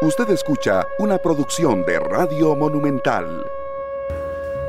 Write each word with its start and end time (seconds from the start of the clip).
Usted 0.00 0.30
escucha 0.30 0.86
una 1.00 1.18
producción 1.18 1.84
de 1.84 1.98
Radio 1.98 2.54
Monumental. 2.54 3.44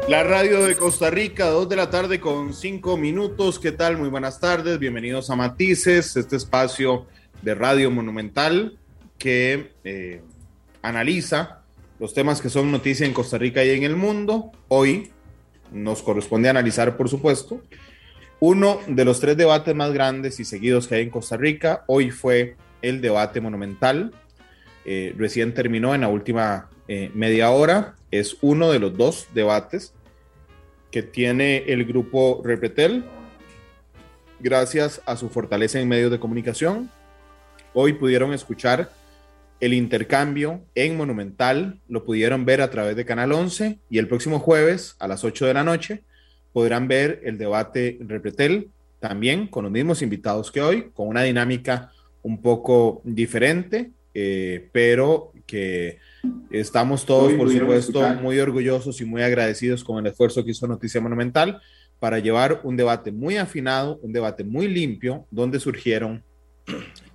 La 0.07 0.23
radio 0.23 0.65
de 0.65 0.75
Costa 0.75 1.11
Rica, 1.11 1.45
2 1.49 1.69
de 1.69 1.75
la 1.75 1.91
tarde 1.91 2.19
con 2.19 2.51
5 2.51 2.97
minutos. 2.97 3.59
¿Qué 3.59 3.71
tal? 3.71 3.99
Muy 3.99 4.09
buenas 4.09 4.39
tardes. 4.39 4.79
Bienvenidos 4.79 5.29
a 5.29 5.35
Matices, 5.35 6.17
este 6.17 6.35
espacio 6.35 7.05
de 7.43 7.53
Radio 7.53 7.91
Monumental 7.91 8.79
que 9.19 9.73
eh, 9.83 10.23
analiza 10.81 11.61
los 11.99 12.15
temas 12.15 12.41
que 12.41 12.49
son 12.49 12.71
noticia 12.71 13.05
en 13.05 13.13
Costa 13.13 13.37
Rica 13.37 13.63
y 13.63 13.69
en 13.69 13.83
el 13.83 13.95
mundo. 13.95 14.51
Hoy 14.67 15.11
nos 15.71 16.01
corresponde 16.01 16.49
analizar, 16.49 16.97
por 16.97 17.07
supuesto, 17.07 17.61
uno 18.39 18.79
de 18.87 19.05
los 19.05 19.19
tres 19.19 19.37
debates 19.37 19.75
más 19.75 19.93
grandes 19.93 20.39
y 20.39 20.45
seguidos 20.45 20.87
que 20.87 20.95
hay 20.95 21.03
en 21.03 21.11
Costa 21.11 21.37
Rica. 21.37 21.83
Hoy 21.85 22.09
fue 22.09 22.55
el 22.81 22.99
debate 22.99 23.41
monumental. 23.41 24.11
Eh, 24.91 25.13
recién 25.15 25.53
terminó 25.53 25.93
en 25.93 26.01
la 26.01 26.07
última 26.07 26.67
eh, 26.87 27.11
media 27.13 27.51
hora. 27.51 27.93
Es 28.09 28.37
uno 28.41 28.71
de 28.71 28.79
los 28.79 28.97
dos 28.97 29.27
debates 29.35 29.93
que 30.89 31.03
tiene 31.03 31.57
el 31.67 31.85
grupo 31.85 32.41
Repretel, 32.43 33.05
gracias 34.39 34.99
a 35.05 35.15
su 35.15 35.29
fortaleza 35.29 35.79
en 35.79 35.87
medios 35.87 36.09
de 36.09 36.19
comunicación. 36.19 36.89
Hoy 37.75 37.93
pudieron 37.93 38.33
escuchar 38.33 38.89
el 39.59 39.75
intercambio 39.75 40.61
en 40.73 40.97
Monumental, 40.97 41.79
lo 41.87 42.03
pudieron 42.03 42.43
ver 42.43 42.59
a 42.59 42.71
través 42.71 42.95
de 42.95 43.05
Canal 43.05 43.31
11 43.31 43.77
y 43.91 43.99
el 43.99 44.07
próximo 44.07 44.39
jueves 44.39 44.95
a 44.97 45.07
las 45.07 45.23
8 45.23 45.45
de 45.45 45.53
la 45.53 45.63
noche 45.63 46.01
podrán 46.51 46.87
ver 46.87 47.21
el 47.25 47.37
debate 47.37 47.99
Repretel 48.01 48.71
también 48.99 49.45
con 49.45 49.65
los 49.65 49.71
mismos 49.71 50.01
invitados 50.01 50.51
que 50.51 50.63
hoy, 50.63 50.89
con 50.95 51.09
una 51.09 51.21
dinámica 51.21 51.91
un 52.23 52.41
poco 52.41 53.03
diferente, 53.03 53.91
eh, 54.21 54.67
pero 54.73 55.31
que 55.47 55.99
estamos 56.51 57.05
todos, 57.05 57.31
por 57.35 57.49
supuesto, 57.49 58.01
muy 58.15 58.37
orgullosos 58.37 58.99
y 58.99 59.05
muy 59.05 59.21
agradecidos 59.21 59.81
con 59.81 59.97
el 59.97 60.11
esfuerzo 60.11 60.43
que 60.43 60.51
hizo 60.51 60.67
Noticia 60.67 60.99
Monumental 60.99 61.61
para 61.99 62.19
llevar 62.19 62.59
un 62.65 62.75
debate 62.75 63.13
muy 63.13 63.37
afinado, 63.37 63.97
un 64.01 64.11
debate 64.11 64.43
muy 64.43 64.67
limpio, 64.67 65.25
donde 65.31 65.61
surgieron, 65.61 66.21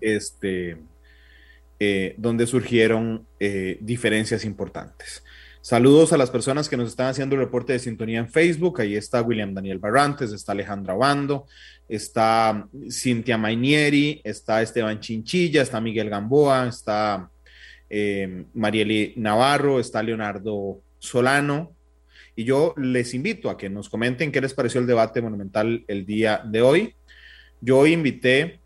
este, 0.00 0.78
eh, 1.78 2.14
donde 2.16 2.46
surgieron 2.46 3.27
eh, 3.39 3.77
diferencias 3.83 4.46
importantes. 4.46 5.22
Saludos 5.61 6.14
a 6.14 6.16
las 6.16 6.30
personas 6.30 6.70
que 6.70 6.78
nos 6.78 6.89
están 6.89 7.08
haciendo 7.08 7.36
el 7.36 7.42
reporte 7.42 7.74
de 7.74 7.78
sintonía 7.80 8.18
en 8.18 8.30
Facebook. 8.30 8.80
Ahí 8.80 8.96
está 8.96 9.20
William 9.20 9.52
Daniel 9.52 9.78
Barrantes, 9.78 10.33
está 10.33 10.52
Alejandra 10.52 10.94
Bando, 10.94 11.46
está 11.88 12.66
Cintia 12.90 13.36
Mainieri, 13.38 14.20
está 14.24 14.62
Esteban 14.62 15.00
Chinchilla, 15.00 15.62
está 15.62 15.80
Miguel 15.80 16.10
Gamboa, 16.10 16.68
está 16.68 17.30
eh, 17.90 18.44
Marieli 18.54 19.14
Navarro, 19.16 19.80
está 19.80 20.02
Leonardo 20.02 20.80
Solano. 20.98 21.72
Y 22.36 22.44
yo 22.44 22.74
les 22.77 23.14
invito 23.14 23.48
a 23.48 23.56
que 23.56 23.70
nos 23.70 23.88
comenten 23.88 24.32
qué 24.32 24.40
les 24.40 24.55
pareció 24.55 24.80
el 24.80 24.86
debate 24.86 25.22
monumental 25.22 25.84
el 25.86 26.05
día 26.05 26.42
de 26.44 26.62
hoy. 26.62 26.94
Yo 27.60 27.86
invité 27.86 28.60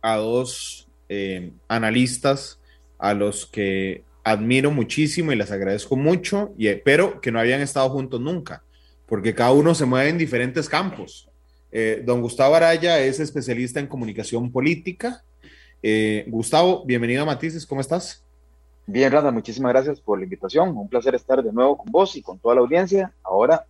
a 0.00 0.16
dos 0.16 0.88
eh, 1.08 1.52
analistas 1.68 2.58
a 2.98 3.12
los 3.14 3.46
que 3.46 4.04
admiro 4.24 4.70
muchísimo 4.70 5.32
y 5.32 5.36
les 5.36 5.50
agradezco 5.50 5.96
mucho, 5.96 6.54
y, 6.56 6.72
pero 6.76 7.20
que 7.20 7.32
no 7.32 7.40
habían 7.40 7.60
estado 7.60 7.88
juntos 7.90 8.20
nunca, 8.20 8.62
porque 9.06 9.34
cada 9.34 9.52
uno 9.52 9.74
se 9.74 9.86
mueve 9.86 10.10
en 10.10 10.18
diferentes 10.18 10.68
campos. 10.68 11.29
Eh, 11.72 12.02
don 12.04 12.20
Gustavo 12.20 12.54
Araya 12.54 12.98
es 13.00 13.20
especialista 13.20 13.80
en 13.80 13.86
comunicación 13.86 14.50
política. 14.50 15.22
Eh, 15.82 16.24
Gustavo, 16.28 16.84
bienvenido 16.84 17.22
a 17.22 17.26
Matices, 17.26 17.66
¿cómo 17.66 17.80
estás? 17.80 18.24
Bien, 18.86 19.12
Randa, 19.12 19.30
muchísimas 19.30 19.72
gracias 19.72 20.00
por 20.00 20.18
la 20.18 20.24
invitación. 20.24 20.76
Un 20.76 20.88
placer 20.88 21.14
estar 21.14 21.42
de 21.42 21.52
nuevo 21.52 21.78
con 21.78 21.92
vos 21.92 22.16
y 22.16 22.22
con 22.22 22.38
toda 22.38 22.56
la 22.56 22.60
audiencia. 22.60 23.12
Ahora, 23.22 23.64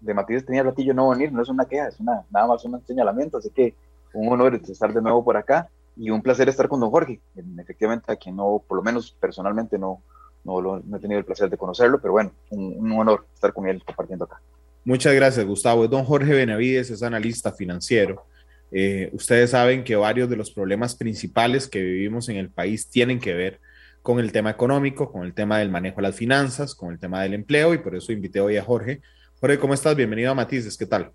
de 0.00 0.14
Matices 0.14 0.46
tenía 0.46 0.62
ratillo 0.62 0.94
no 0.94 1.10
venir, 1.10 1.32
no 1.32 1.42
es 1.42 1.48
una 1.48 1.64
queja, 1.64 1.88
es 1.88 1.98
una, 2.00 2.24
nada 2.30 2.46
más 2.46 2.64
un 2.64 2.84
señalamiento, 2.86 3.38
así 3.38 3.50
que 3.50 3.74
un 4.12 4.32
honor 4.32 4.54
estar 4.54 4.92
de 4.92 5.02
nuevo 5.02 5.24
por 5.24 5.36
acá 5.36 5.68
y 5.96 6.10
un 6.10 6.22
placer 6.22 6.48
estar 6.48 6.68
con 6.68 6.80
don 6.80 6.90
Jorge, 6.90 7.20
efectivamente 7.58 8.12
a 8.12 8.16
quien 8.16 8.36
no, 8.36 8.62
por 8.66 8.76
lo 8.76 8.82
menos 8.82 9.16
personalmente 9.18 9.78
no, 9.78 10.02
no, 10.44 10.60
lo, 10.60 10.78
he 10.78 11.00
tenido 11.00 11.18
el 11.18 11.24
placer 11.24 11.48
de 11.48 11.56
conocerlo, 11.56 12.00
pero 12.00 12.12
bueno, 12.12 12.32
un, 12.50 12.92
honor 12.92 13.26
estar 13.34 13.52
con 13.52 13.66
él 13.66 13.82
compartiendo 13.84 14.24
acá. 14.24 14.40
Muchas 14.84 15.14
gracias, 15.14 15.46
Gustavo. 15.46 15.88
Don 15.88 16.04
Jorge 16.04 16.32
Benavides 16.32 16.90
es 16.90 17.02
analista 17.02 17.52
financiero. 17.52 18.26
Eh, 18.70 19.08
ustedes 19.12 19.50
saben 19.50 19.84
que 19.84 19.96
varios 19.96 20.28
de 20.28 20.36
los 20.36 20.50
problemas 20.50 20.94
principales 20.94 21.68
que 21.68 21.80
vivimos 21.80 22.28
en 22.28 22.36
el 22.36 22.50
país 22.50 22.88
tienen 22.88 23.18
que 23.18 23.32
ver 23.32 23.60
con 24.02 24.20
el 24.20 24.32
tema 24.32 24.50
económico, 24.50 25.10
con 25.10 25.24
el 25.24 25.32
tema 25.32 25.58
del 25.58 25.70
manejo 25.70 25.96
de 25.96 26.02
las 26.02 26.16
finanzas, 26.16 26.74
con 26.74 26.92
el 26.92 26.98
tema 26.98 27.22
del 27.22 27.32
empleo, 27.32 27.72
y 27.72 27.78
por 27.78 27.96
eso 27.96 28.12
invité 28.12 28.40
hoy 28.40 28.58
a 28.58 28.62
Jorge. 28.62 29.00
Jorge, 29.40 29.58
¿cómo 29.58 29.72
estás? 29.72 29.96
Bienvenido 29.96 30.32
a 30.32 30.34
Matices, 30.34 30.76
¿qué 30.76 30.84
tal? 30.84 31.10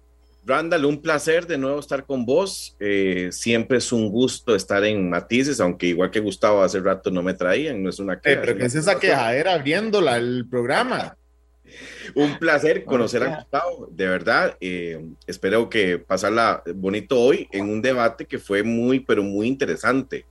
Randall, 0.46 0.86
un 0.86 1.00
placer 1.00 1.46
de 1.46 1.60
nuevo 1.60 1.80
estar 1.80 2.06
con 2.06 2.26
vos. 2.26 2.76
Eh, 2.80 3.30
siempre 3.32 3.78
es 3.78 3.92
un 3.92 4.10
gusto 4.10 4.56
estar 4.56 4.84
en 4.84 5.10
Matices, 5.10 5.60
aunque 5.60 5.88
igual 5.88 6.10
que 6.10 6.20
Gustavo 6.20 6.64
hace 6.64 6.80
rato 6.80 7.12
no 7.12 7.22
me 7.22 7.36
traían, 7.36 7.84
no 7.84 7.90
es 7.90 8.00
una 8.00 8.20
queja. 8.20 8.42
pero 8.42 8.58
¿qué 8.58 8.66
es 8.66 8.74
esa 8.74 9.00
quejadera 9.00 9.54
abriéndola 9.54 10.18
el 10.18 10.48
programa? 10.50 11.19
Un 12.16 12.38
placer 12.38 12.84
conocer 12.86 13.24
a 13.24 13.38
Gustavo, 13.38 13.90
de 13.92 14.08
verdad. 14.08 14.58
Eh, 14.60 15.10
espero 15.28 15.70
que 15.70 15.98
pasarla 16.00 16.64
bonito 16.76 17.20
hoy 17.20 17.48
en 17.52 17.70
un 17.70 17.82
debate 17.82 18.26
que 18.26 18.40
fue 18.40 18.64
muy, 18.64 19.00
pero 19.00 19.24
muy 19.24 19.48
interesante. 19.48 20.26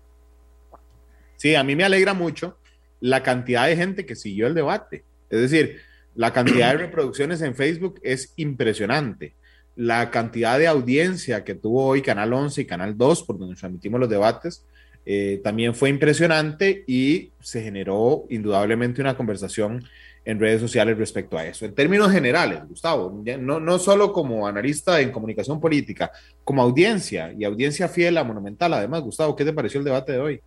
Sí, 1.37 1.55
a 1.55 1.65
mí 1.65 1.77
me 1.77 1.85
alegra 1.85 2.15
mucho 2.15 2.59
la 3.01 3.23
cantidad 3.23 3.67
de 3.67 3.77
gente 3.77 4.07
que 4.07 4.17
siguió 4.17 4.47
el 4.47 4.55
debate. 4.55 5.05
Es 5.31 5.41
decir, 5.41 5.81
la 6.15 6.33
cantidad 6.33 6.73
de 6.73 6.79
reproducciones 6.87 7.41
en 7.43 7.55
Facebook 7.55 8.01
es 8.03 8.33
impresionante 8.37 9.35
la 9.79 10.11
cantidad 10.11 10.59
de 10.59 10.67
audiencia 10.67 11.45
que 11.45 11.55
tuvo 11.55 11.87
hoy 11.87 12.03
Canal 12.03 12.33
11 12.33 12.63
y 12.63 12.65
Canal 12.65 12.99
2, 12.99 13.23
por 13.23 13.39
donde 13.39 13.55
transmitimos 13.55 14.01
los 14.01 14.09
debates, 14.09 14.67
eh, 15.07 15.41
también 15.45 15.73
fue 15.73 15.89
impresionante 15.89 16.83
y 16.89 17.31
se 17.41 17.63
generó 17.63 18.27
indudablemente 18.29 19.01
una 19.01 19.17
conversación 19.17 19.85
en 20.25 20.39
redes 20.39 20.61
sociales 20.61 20.99
respecto 20.99 21.39
a 21.39 21.47
eso. 21.47 21.65
En 21.65 21.75
términos 21.75 22.11
generales, 22.11 22.61
Gustavo, 22.69 23.23
no, 23.39 23.61
no 23.61 23.79
solo 23.79 24.13
como 24.13 24.47
analista 24.47 25.01
en 25.01 25.11
comunicación 25.11 25.61
política, 25.61 26.11
como 26.45 26.63
audiencia 26.63 27.33
y 27.37 27.45
audiencia 27.45 27.89
fiel 27.89 28.19
a 28.19 28.25
Monumental, 28.25 28.75
además, 28.75 29.03
Gustavo, 29.03 29.35
¿qué 29.35 29.45
te 29.45 29.53
pareció 29.53 29.79
el 29.79 29.85
debate 29.85 30.13
de 30.13 30.19
hoy? 30.19 30.43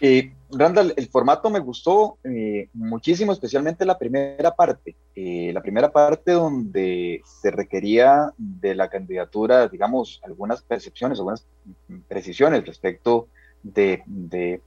Eh, 0.00 0.32
Randall, 0.50 0.92
el 0.96 1.08
formato 1.08 1.48
me 1.48 1.58
gustó 1.58 2.18
eh, 2.22 2.68
muchísimo, 2.74 3.32
especialmente 3.32 3.86
la 3.86 3.98
primera 3.98 4.54
parte. 4.54 4.94
Eh, 5.14 5.50
la 5.52 5.62
primera 5.62 5.90
parte 5.90 6.32
donde 6.32 7.22
se 7.24 7.50
requería 7.50 8.32
de 8.36 8.74
la 8.74 8.88
candidatura, 8.88 9.68
digamos, 9.68 10.20
algunas 10.22 10.62
percepciones, 10.62 11.18
algunas 11.18 11.46
precisiones 12.08 12.66
respecto 12.66 13.28
de, 13.72 14.02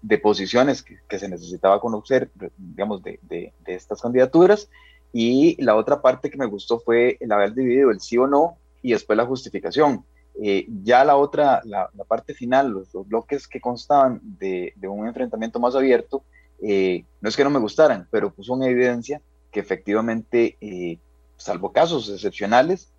de, 0.01 0.17
posiciones 0.17 0.83
que, 0.83 1.19
se 1.19 1.29
necesitaba 1.29 1.79
conocer, 1.79 2.29
digamos, 2.57 3.01
de, 3.03 3.19
de, 3.23 3.53
estas 3.65 4.01
candidaturas. 4.01 4.69
Y 5.11 5.61
la 5.63 5.75
otra 5.75 6.01
parte 6.01 6.29
que 6.29 6.37
me 6.37 6.45
gustó 6.45 6.79
fue 6.79 7.17
el 7.19 7.31
haber 7.31 7.53
dividido 7.53 7.91
el 7.91 7.99
sí 7.99 8.17
o 8.17 8.27
no 8.27 8.57
y 8.81 8.91
después 8.91 9.17
la 9.17 9.25
justificación. 9.25 10.05
Eh, 10.41 10.67
ya 10.83 11.03
la 11.03 11.17
otra, 11.17 11.61
la, 11.65 11.89
parte 12.07 12.33
final, 12.33 12.69
los, 12.69 12.91
bloques 13.07 13.47
que 13.47 13.59
constaban 13.59 14.19
de, 14.21 14.73
un 14.83 15.07
enfrentamiento 15.07 15.59
más 15.59 15.75
abierto, 15.75 16.23
eh, 16.61 17.05
no 17.21 17.29
es 17.29 17.37
que 17.37 17.43
no 17.43 17.49
me 17.49 17.59
gustaran, 17.59 18.07
pero 18.11 18.33
puso 18.33 18.55
en 18.55 18.63
evidencia 18.63 19.21
que 19.51 19.59
efectivamente, 19.59 20.57
eh, 20.61 20.99
salvo 21.37 21.71
casos 21.71 22.09
excepcionales, 22.09 22.91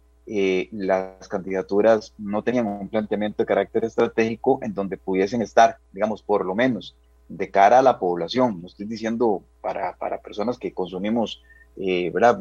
las 0.72 1.26
candidaturas 1.28 2.14
no 2.16 2.42
tenían 2.42 2.66
un 2.66 2.88
planteamiento 2.88 3.42
de 3.42 3.46
carácter 3.46 3.84
estratégico 3.84 4.60
en 4.62 4.74
donde 4.74 4.96
pudiesen 4.96 5.42
estar, 5.42 5.78
digamos, 5.92 6.22
por 6.22 6.44
lo 6.44 6.54
menos 6.54 6.96
de 7.28 7.50
cara 7.50 7.80
a 7.80 7.82
la 7.82 7.98
población. 7.98 8.60
No 8.60 8.68
estoy 8.68 8.86
diciendo 8.86 9.42
para, 9.60 9.96
para 9.96 10.20
personas 10.20 10.58
que 10.58 10.72
consumimos, 10.72 11.42
¿verdad? 11.76 12.38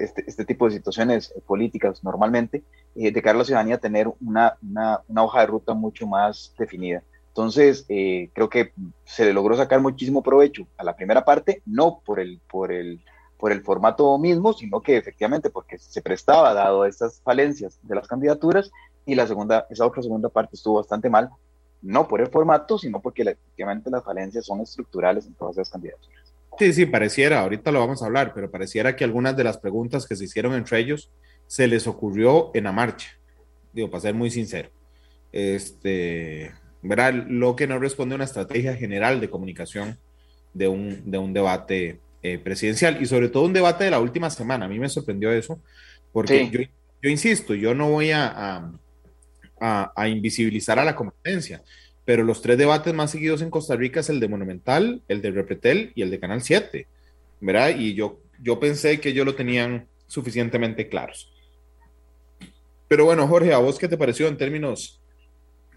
Este, 0.00 0.24
este, 0.26 0.44
tipo 0.46 0.66
de 0.66 0.76
situaciones 0.76 1.34
políticas 1.46 2.02
normalmente, 2.02 2.62
eh, 2.94 3.12
de 3.12 3.22
cara 3.22 3.36
a 3.36 3.38
la 3.40 3.44
ciudadanía 3.44 3.78
tener 3.78 4.08
una, 4.20 4.56
una, 4.62 5.00
una, 5.08 5.22
hoja 5.22 5.40
de 5.40 5.46
ruta 5.46 5.74
mucho 5.74 6.06
más 6.06 6.54
definida. 6.58 7.02
Entonces, 7.28 7.84
eh, 7.88 8.30
creo 8.32 8.48
que 8.48 8.72
se 9.04 9.26
le 9.26 9.34
logró 9.34 9.56
sacar 9.56 9.80
muchísimo 9.80 10.22
provecho 10.22 10.66
a 10.78 10.84
la 10.84 10.96
primera 10.96 11.24
parte, 11.24 11.60
no 11.66 12.00
por 12.04 12.18
el, 12.18 12.40
por 12.50 12.72
el, 12.72 13.00
por 13.40 13.52
el 13.52 13.62
formato 13.62 14.18
mismo, 14.18 14.52
sino 14.52 14.82
que 14.82 14.98
efectivamente 14.98 15.48
porque 15.48 15.78
se 15.78 16.02
prestaba 16.02 16.52
dado 16.52 16.84
estas 16.84 17.22
falencias 17.22 17.78
de 17.82 17.94
las 17.94 18.06
candidaturas 18.06 18.70
y 19.06 19.14
la 19.14 19.26
segunda, 19.26 19.66
esa 19.70 19.86
otra 19.86 20.02
segunda 20.02 20.28
parte 20.28 20.56
estuvo 20.56 20.76
bastante 20.76 21.08
mal, 21.08 21.30
no 21.80 22.06
por 22.06 22.20
el 22.20 22.28
formato, 22.28 22.78
sino 22.78 23.00
porque 23.00 23.22
efectivamente 23.22 23.90
las 23.90 24.04
falencias 24.04 24.44
son 24.44 24.60
estructurales 24.60 25.26
en 25.26 25.34
todas 25.34 25.56
esas 25.56 25.70
candidaturas. 25.70 26.34
Sí, 26.58 26.72
sí, 26.74 26.84
pareciera, 26.84 27.40
ahorita 27.40 27.72
lo 27.72 27.80
vamos 27.80 28.02
a 28.02 28.06
hablar, 28.06 28.32
pero 28.34 28.50
pareciera 28.50 28.94
que 28.94 29.04
algunas 29.04 29.34
de 29.34 29.44
las 29.44 29.56
preguntas 29.56 30.06
que 30.06 30.16
se 30.16 30.24
hicieron 30.24 30.52
entre 30.52 30.78
ellos 30.78 31.10
se 31.46 31.66
les 31.66 31.86
ocurrió 31.86 32.50
en 32.52 32.64
la 32.64 32.72
marcha. 32.72 33.08
Digo, 33.72 33.90
para 33.90 34.02
ser 34.02 34.14
muy 34.14 34.30
sincero. 34.30 34.68
Este, 35.32 36.52
¿verdad? 36.82 37.14
Lo 37.14 37.56
que 37.56 37.66
no 37.66 37.78
responde 37.78 38.14
a 38.14 38.16
una 38.16 38.24
estrategia 38.24 38.74
general 38.74 39.20
de 39.20 39.30
comunicación 39.30 39.98
de 40.52 40.68
un, 40.68 41.10
de 41.10 41.16
un 41.16 41.32
debate 41.32 42.00
eh, 42.22 42.38
presidencial 42.38 43.00
y 43.00 43.06
sobre 43.06 43.28
todo 43.28 43.44
un 43.44 43.52
debate 43.54 43.84
de 43.84 43.90
la 43.90 44.00
última 44.00 44.28
semana. 44.28 44.66
A 44.66 44.68
mí 44.68 44.78
me 44.78 44.88
sorprendió 44.88 45.32
eso, 45.32 45.60
porque 46.12 46.50
yo, 46.50 46.60
yo, 47.02 47.10
insisto, 47.10 47.54
yo 47.54 47.74
no 47.74 47.88
voy 47.90 48.10
a, 48.10 48.72
a, 49.58 49.92
a, 49.96 50.08
invisibilizar 50.08 50.78
a 50.78 50.84
la 50.84 50.94
competencia, 50.94 51.62
pero 52.04 52.22
los 52.22 52.42
tres 52.42 52.58
debates 52.58 52.92
más 52.92 53.10
seguidos 53.10 53.40
en 53.40 53.50
Costa 53.50 53.74
Rica 53.74 54.00
es 54.00 54.10
el 54.10 54.20
de 54.20 54.28
Monumental, 54.28 55.02
el 55.08 55.22
de 55.22 55.30
Repretel 55.30 55.92
y 55.94 56.02
el 56.02 56.10
de 56.10 56.20
Canal 56.20 56.42
7, 56.42 56.86
¿verdad? 57.40 57.74
Y 57.78 57.94
yo, 57.94 58.20
yo 58.42 58.60
pensé 58.60 59.00
que 59.00 59.10
ellos 59.10 59.24
lo 59.24 59.34
tenían 59.34 59.86
suficientemente 60.06 60.88
claros. 60.88 61.32
Pero 62.86 63.04
bueno, 63.04 63.26
Jorge, 63.28 63.54
¿a 63.54 63.58
vos 63.58 63.78
qué 63.78 63.88
te 63.88 63.96
pareció 63.96 64.26
en 64.26 64.36
términos 64.36 65.00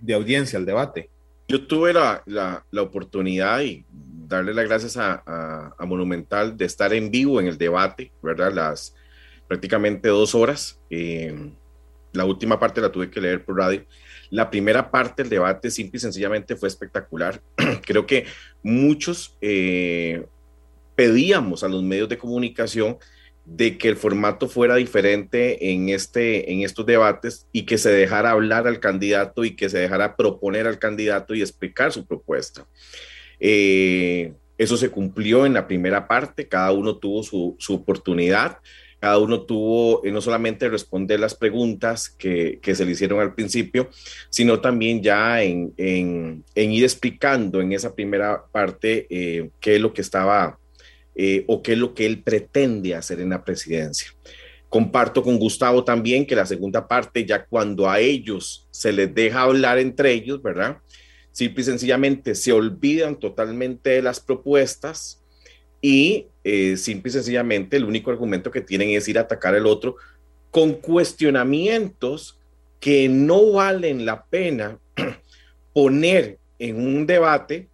de 0.01 0.13
audiencia 0.13 0.57
el 0.57 0.65
debate? 0.65 1.09
Yo 1.47 1.67
tuve 1.67 1.93
la, 1.93 2.23
la, 2.25 2.65
la 2.71 2.81
oportunidad 2.81 3.61
y 3.61 3.85
darle 4.27 4.53
las 4.53 4.65
gracias 4.65 4.97
a, 4.97 5.23
a, 5.77 5.85
Monumental 5.85 6.57
de 6.57 6.65
estar 6.65 6.93
en 6.93 7.11
vivo 7.11 7.39
en 7.39 7.47
el 7.47 7.57
debate, 7.57 8.11
¿verdad? 8.21 8.53
Las 8.53 8.95
prácticamente 9.47 10.09
dos 10.09 10.33
horas. 10.35 10.79
Eh, 10.89 11.51
la 12.13 12.25
última 12.25 12.59
parte 12.59 12.81
la 12.81 12.91
tuve 12.91 13.09
que 13.09 13.21
leer 13.21 13.43
por 13.43 13.57
radio. 13.57 13.85
La 14.29 14.49
primera 14.49 14.89
parte 14.89 15.23
del 15.23 15.29
debate 15.29 15.69
simple 15.69 15.97
y 15.97 16.01
sencillamente 16.01 16.55
fue 16.55 16.67
espectacular. 16.67 17.41
Creo 17.85 18.05
que 18.05 18.25
muchos 18.61 19.37
eh, 19.41 20.25
pedíamos 20.95 21.63
a 21.63 21.67
los 21.67 21.83
medios 21.83 22.09
de 22.09 22.17
comunicación 22.17 22.97
de 23.45 23.77
que 23.77 23.89
el 23.89 23.97
formato 23.97 24.47
fuera 24.47 24.75
diferente 24.75 25.71
en, 25.71 25.89
este, 25.89 26.51
en 26.51 26.61
estos 26.61 26.85
debates 26.85 27.47
y 27.51 27.65
que 27.65 27.77
se 27.77 27.91
dejara 27.91 28.31
hablar 28.31 28.67
al 28.67 28.79
candidato 28.79 29.43
y 29.43 29.55
que 29.55 29.69
se 29.69 29.79
dejara 29.79 30.15
proponer 30.15 30.65
al 30.65 30.79
candidato 30.79 31.35
y 31.35 31.41
explicar 31.41 31.91
su 31.91 32.05
propuesta. 32.05 32.65
Eh, 33.45 34.31
eso 34.57 34.77
se 34.77 34.89
cumplió 34.89 35.45
en 35.45 35.53
la 35.53 35.67
primera 35.67 36.07
parte, 36.07 36.47
cada 36.47 36.71
uno 36.71 36.95
tuvo 36.95 37.23
su, 37.23 37.57
oportunidad, 37.73 38.59
cada 38.99 39.17
uno 39.17 39.41
tuvo 39.41 40.05
eh, 40.05 40.11
no 40.11 40.21
solamente 40.21 40.69
responder 40.69 41.19
las 41.19 41.35
preguntas 41.35 42.09
que, 42.09 42.59
se 42.63 42.85
le 42.85 42.91
hicieron 42.91 43.19
al 43.19 43.35
principio, 43.35 43.89
sino 44.29 44.61
también 44.61 45.03
ya 45.03 45.43
en 45.43 45.73
ir 46.55 46.83
explicando 46.83 47.59
en 47.59 47.73
esa 47.73 47.93
primera 47.93 48.45
parte 48.51 49.05
eh, 49.09 49.49
qué 49.59 49.75
es 49.75 49.81
lo 49.81 49.93
que 49.93 50.01
estaba 50.01 50.57
eh, 51.15 51.43
o 51.47 51.61
qué 51.61 51.73
es 51.73 51.77
lo 51.77 51.93
que 51.93 52.07
él 52.07 52.23
pretende 52.23 52.95
hacer 52.95 53.19
en 53.19 53.29
la 53.29 53.43
presidencia. 53.43 54.09
Comparto 54.67 55.21
con 55.21 55.37
Gustavo 55.37 55.83
también 55.83 56.25
que 56.25 56.35
la 56.35 56.47
segunda 56.47 56.87
parte, 56.87 57.23
ya 57.23 57.45
cuando 57.45 57.87
a 57.87 57.99
ellos 57.99 58.67
se 58.71 58.91
les 58.91 59.13
deja 59.13 59.41
hablar 59.41 59.77
entre 59.77 60.11
ellos, 60.11 60.41
¿verdad? 60.41 60.77
Simple 61.33 61.61
y 61.61 61.65
sencillamente 61.65 62.35
se 62.35 62.53
olvidan 62.53 63.19
totalmente 63.19 63.89
de 63.89 64.01
las 64.01 64.19
propuestas 64.19 65.21
y 65.81 66.27
eh, 66.43 66.77
simple 66.77 67.09
y 67.09 67.13
sencillamente 67.13 67.75
el 67.75 67.83
único 67.83 68.11
argumento 68.11 68.51
que 68.51 68.61
tienen 68.61 68.91
es 68.91 69.07
ir 69.07 69.17
a 69.17 69.21
atacar 69.21 69.55
al 69.55 69.65
otro 69.65 69.97
con 70.51 70.73
cuestionamientos 70.73 72.39
que 72.79 73.09
no 73.09 73.51
valen 73.53 74.05
la 74.05 74.23
pena 74.25 74.79
poner 75.73 76.37
en 76.59 76.75
un 76.75 77.07
debate 77.07 77.67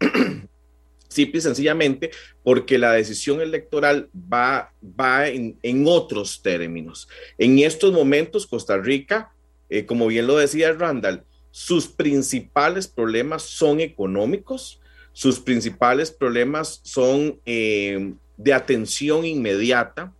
simple 1.08 1.38
y 1.38 1.42
sencillamente 1.42 2.10
porque 2.42 2.78
la 2.78 2.92
decisión 2.92 3.42
electoral 3.42 4.08
va, 4.14 4.72
va 4.82 5.28
en, 5.28 5.58
en 5.62 5.84
otros 5.86 6.40
términos. 6.42 7.08
En 7.36 7.58
estos 7.58 7.92
momentos, 7.92 8.46
Costa 8.46 8.78
Rica, 8.78 9.32
eh, 9.68 9.84
como 9.84 10.06
bien 10.06 10.26
lo 10.26 10.38
decía 10.38 10.72
Randall, 10.72 11.24
sus 11.52 11.86
principales 11.86 12.88
problemas 12.88 13.42
son 13.42 13.78
económicos, 13.80 14.80
sus 15.12 15.38
principales 15.38 16.10
problemas 16.10 16.80
son 16.82 17.38
eh, 17.44 18.14
de 18.38 18.52
atención 18.54 19.26
inmediata 19.26 20.12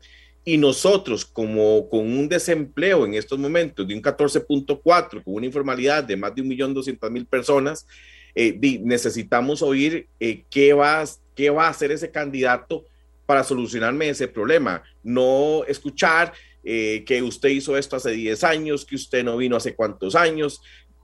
y 0.44 0.58
nosotros 0.58 1.24
como 1.24 1.88
con 1.88 2.00
un 2.00 2.28
desempleo 2.28 3.06
en 3.06 3.14
estos 3.14 3.38
momentos 3.38 3.88
de 3.88 3.94
un 3.94 4.02
14.4, 4.02 5.24
con 5.24 5.34
una 5.34 5.46
informalidad 5.46 6.04
de 6.04 6.16
más 6.16 6.34
de 6.34 6.42
1.200.000 6.42 7.26
personas, 7.26 7.86
eh, 8.34 8.58
necesitamos 8.82 9.62
oír 9.62 10.08
eh, 10.20 10.42
qué, 10.50 10.74
va, 10.74 11.02
qué 11.34 11.48
va 11.48 11.66
a 11.66 11.70
hacer 11.70 11.92
ese 11.92 12.10
candidato 12.10 12.84
para 13.24 13.42
solucionarme 13.42 14.10
ese 14.10 14.28
problema, 14.28 14.82
no 15.02 15.64
escuchar 15.66 16.32
que 16.64 17.20
usted 17.24 17.48
hizo 17.48 17.76
esto 17.76 17.96
hace 17.96 18.12
10 18.12 18.44
años, 18.44 18.84
que 18.84 18.94
usted 18.94 19.24
no 19.24 19.36
vino 19.36 19.56
hace 19.56 19.74
cuántos 19.74 20.14
años, 20.14 20.60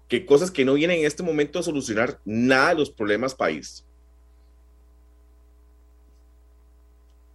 que 0.08 0.24
cosas 0.26 0.50
que 0.50 0.64
no 0.64 0.74
vienen 0.74 1.00
en 1.00 1.06
este 1.06 1.22
momento 1.22 1.58
a 1.58 1.62
solucionar 1.62 2.18
nada 2.24 2.70
de 2.70 2.76
los 2.76 2.90
problemas 2.90 3.34
país. 3.34 3.84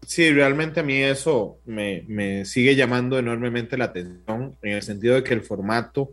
Sí, 0.05 0.31
realmente 0.31 0.81
a 0.81 0.83
mí 0.83 1.01
eso 1.01 1.59
me, 1.65 2.03
me, 2.07 2.43
sigue 2.45 2.75
llamando 2.75 3.17
enormemente 3.17 3.77
la 3.77 3.85
atención 3.85 4.57
en 4.61 4.73
el 4.73 4.81
sentido 4.81 5.15
de 5.15 5.23
que 5.23 5.33
el 5.33 5.43
formato 5.43 6.11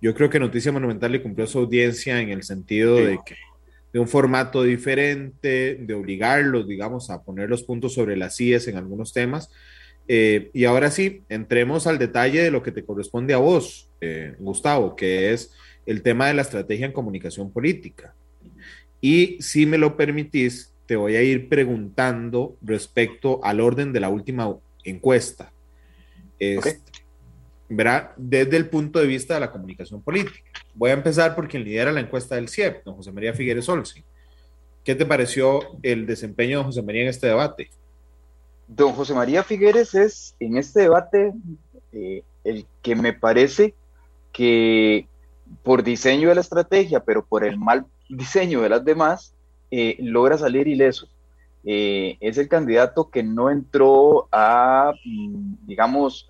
yo 0.00 0.14
creo 0.14 0.30
que 0.30 0.38
Noticia 0.38 0.72
Monumental 0.72 1.12
le 1.12 1.22
cumplió 1.22 1.46
su 1.46 1.58
audiencia 1.58 2.20
en 2.20 2.30
el 2.30 2.42
sentido 2.42 2.98
sí. 2.98 3.04
de 3.04 3.18
que 3.24 3.36
de 3.92 3.98
un 3.98 4.08
formato 4.08 4.62
diferente, 4.62 5.76
de 5.80 5.94
obligarlos, 5.94 6.68
digamos, 6.68 7.08
a 7.10 7.22
poner 7.22 7.48
los 7.48 7.62
puntos 7.62 7.94
sobre 7.94 8.16
las 8.16 8.38
IES 8.38 8.68
en 8.68 8.76
algunos 8.76 9.14
temas. 9.14 9.50
Eh, 10.06 10.50
y 10.52 10.64
ahora 10.66 10.90
sí, 10.90 11.22
entremos 11.28 11.86
al 11.86 11.98
detalle 11.98 12.42
de 12.42 12.50
lo 12.50 12.62
que 12.62 12.72
te 12.72 12.84
corresponde 12.84 13.32
a 13.32 13.38
vos, 13.38 13.88
eh, 14.00 14.34
Gustavo, 14.38 14.94
que 14.94 15.32
es 15.32 15.52
el 15.88 16.02
tema 16.02 16.28
de 16.28 16.34
la 16.34 16.42
estrategia 16.42 16.86
en 16.86 16.92
comunicación 16.92 17.50
política. 17.50 18.14
Y 19.00 19.38
si 19.40 19.66
me 19.66 19.78
lo 19.78 19.96
permitís, 19.96 20.72
te 20.86 20.96
voy 20.96 21.16
a 21.16 21.22
ir 21.22 21.48
preguntando 21.48 22.56
respecto 22.62 23.40
al 23.44 23.60
orden 23.60 23.92
de 23.92 24.00
la 24.00 24.08
última 24.08 24.54
encuesta. 24.84 25.52
Es, 26.38 26.58
okay 26.58 26.72
verá, 27.68 28.14
desde 28.16 28.56
el 28.56 28.68
punto 28.68 28.98
de 28.98 29.06
vista 29.06 29.34
de 29.34 29.40
la 29.40 29.50
comunicación 29.50 30.02
política. 30.02 30.50
Voy 30.74 30.90
a 30.90 30.94
empezar 30.94 31.34
por 31.34 31.48
quien 31.48 31.64
lidera 31.64 31.92
la 31.92 32.00
encuesta 32.00 32.36
del 32.36 32.48
CIEP, 32.48 32.84
don 32.84 32.96
José 32.96 33.12
María 33.12 33.34
Figueres 33.34 33.68
Olsi. 33.68 34.04
¿Qué 34.84 34.94
te 34.94 35.04
pareció 35.04 35.60
el 35.82 36.06
desempeño 36.06 36.58
de 36.58 36.64
José 36.64 36.82
María 36.82 37.02
en 37.02 37.08
este 37.08 37.26
debate? 37.26 37.70
Don 38.66 38.92
José 38.92 39.14
María 39.14 39.42
Figueres 39.42 39.94
es 39.94 40.34
en 40.40 40.56
este 40.56 40.82
debate 40.82 41.32
eh, 41.92 42.22
el 42.44 42.66
que 42.82 42.94
me 42.94 43.12
parece 43.12 43.74
que 44.32 45.06
por 45.62 45.82
diseño 45.82 46.28
de 46.28 46.36
la 46.36 46.40
estrategia, 46.40 47.00
pero 47.00 47.24
por 47.24 47.44
el 47.44 47.58
mal 47.58 47.86
diseño 48.08 48.62
de 48.62 48.68
las 48.68 48.84
demás, 48.84 49.34
eh, 49.70 49.96
logra 50.00 50.38
salir 50.38 50.66
ileso. 50.66 51.08
Eh, 51.64 52.16
es 52.20 52.38
el 52.38 52.48
candidato 52.48 53.10
que 53.10 53.22
no 53.22 53.50
entró 53.50 54.28
a, 54.32 54.92
mm, 55.04 55.66
digamos, 55.66 56.28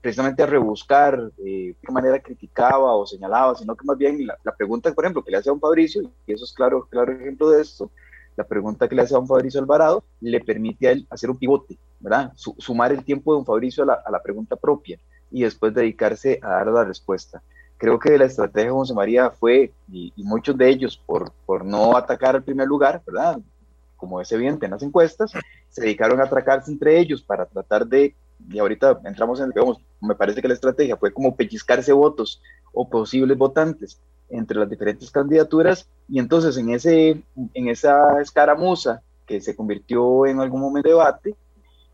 precisamente 0.00 0.42
a 0.42 0.46
rebuscar 0.46 1.32
eh, 1.38 1.74
de 1.74 1.76
qué 1.82 1.92
manera 1.92 2.20
criticaba 2.20 2.94
o 2.94 3.06
señalaba, 3.06 3.54
sino 3.54 3.74
que 3.74 3.84
más 3.84 3.96
bien 3.96 4.24
la, 4.26 4.56
pregunta, 4.56 4.92
por 4.92 5.04
ejemplo, 5.04 5.24
que 5.24 5.30
le 5.30 5.38
hace 5.38 5.50
a 5.50 5.52
un 5.52 5.60
Fabricio, 5.60 6.02
y 6.26 6.32
eso 6.32 6.44
es 6.44 6.52
claro, 6.52 6.86
claro 6.88 7.12
ejemplo 7.12 7.50
de 7.50 7.62
esto, 7.62 7.90
la 8.36 8.44
pregunta 8.44 8.86
que 8.86 8.94
le 8.94 9.02
hace 9.02 9.14
a 9.14 9.18
un 9.18 9.26
Fabricio 9.26 9.60
Alvarado 9.60 10.04
le 10.20 10.40
permite 10.40 10.88
a 10.88 10.92
él 10.92 11.06
hacer 11.10 11.30
un 11.30 11.38
pivote, 11.38 11.78
¿verdad? 11.98 12.32
Su, 12.36 12.54
sumar 12.58 12.92
el 12.92 13.02
tiempo 13.02 13.32
de 13.32 13.38
un 13.40 13.46
Fabricio 13.46 13.82
a 13.82 13.86
la, 13.86 13.94
a 13.94 14.10
la, 14.10 14.22
pregunta 14.22 14.56
propia 14.56 15.00
y 15.30 15.42
después 15.42 15.74
dedicarse 15.74 16.38
a 16.42 16.48
dar 16.48 16.66
la 16.68 16.84
respuesta. 16.84 17.42
Creo 17.78 17.98
que 17.98 18.16
la 18.16 18.24
estrategia 18.24 18.70
de 18.70 18.76
José 18.76 18.94
María 18.94 19.30
fue, 19.30 19.72
y, 19.90 20.12
y 20.16 20.24
muchos 20.24 20.56
de 20.56 20.68
ellos, 20.68 21.00
por, 21.04 21.32
por 21.44 21.64
no 21.64 21.96
atacar 21.96 22.34
al 22.34 22.42
primer 22.42 22.66
lugar, 22.66 23.02
¿verdad? 23.06 23.38
como 23.96 24.20
es 24.20 24.30
evidente 24.32 24.66
en 24.66 24.72
las 24.72 24.82
encuestas, 24.82 25.32
se 25.68 25.82
dedicaron 25.82 26.20
a 26.20 26.24
atracarse 26.24 26.70
entre 26.70 26.98
ellos 26.98 27.22
para 27.22 27.46
tratar 27.46 27.86
de, 27.86 28.14
y 28.48 28.58
ahorita 28.58 29.00
entramos 29.04 29.40
en, 29.40 29.50
digamos, 29.50 29.78
me 30.00 30.14
parece 30.14 30.40
que 30.40 30.48
la 30.48 30.54
estrategia 30.54 30.96
fue 30.96 31.12
como 31.12 31.34
pellizcarse 31.34 31.92
votos 31.92 32.40
o 32.72 32.88
posibles 32.88 33.36
votantes 33.36 34.00
entre 34.28 34.58
las 34.58 34.68
diferentes 34.68 35.10
candidaturas, 35.10 35.88
y 36.08 36.18
entonces 36.18 36.56
en, 36.56 36.70
ese, 36.70 37.22
en 37.54 37.68
esa 37.68 38.20
escaramuza 38.20 39.02
que 39.26 39.40
se 39.40 39.56
convirtió 39.56 40.26
en 40.26 40.40
algún 40.40 40.60
momento 40.60 40.88
de 40.88 40.94
debate, 40.94 41.34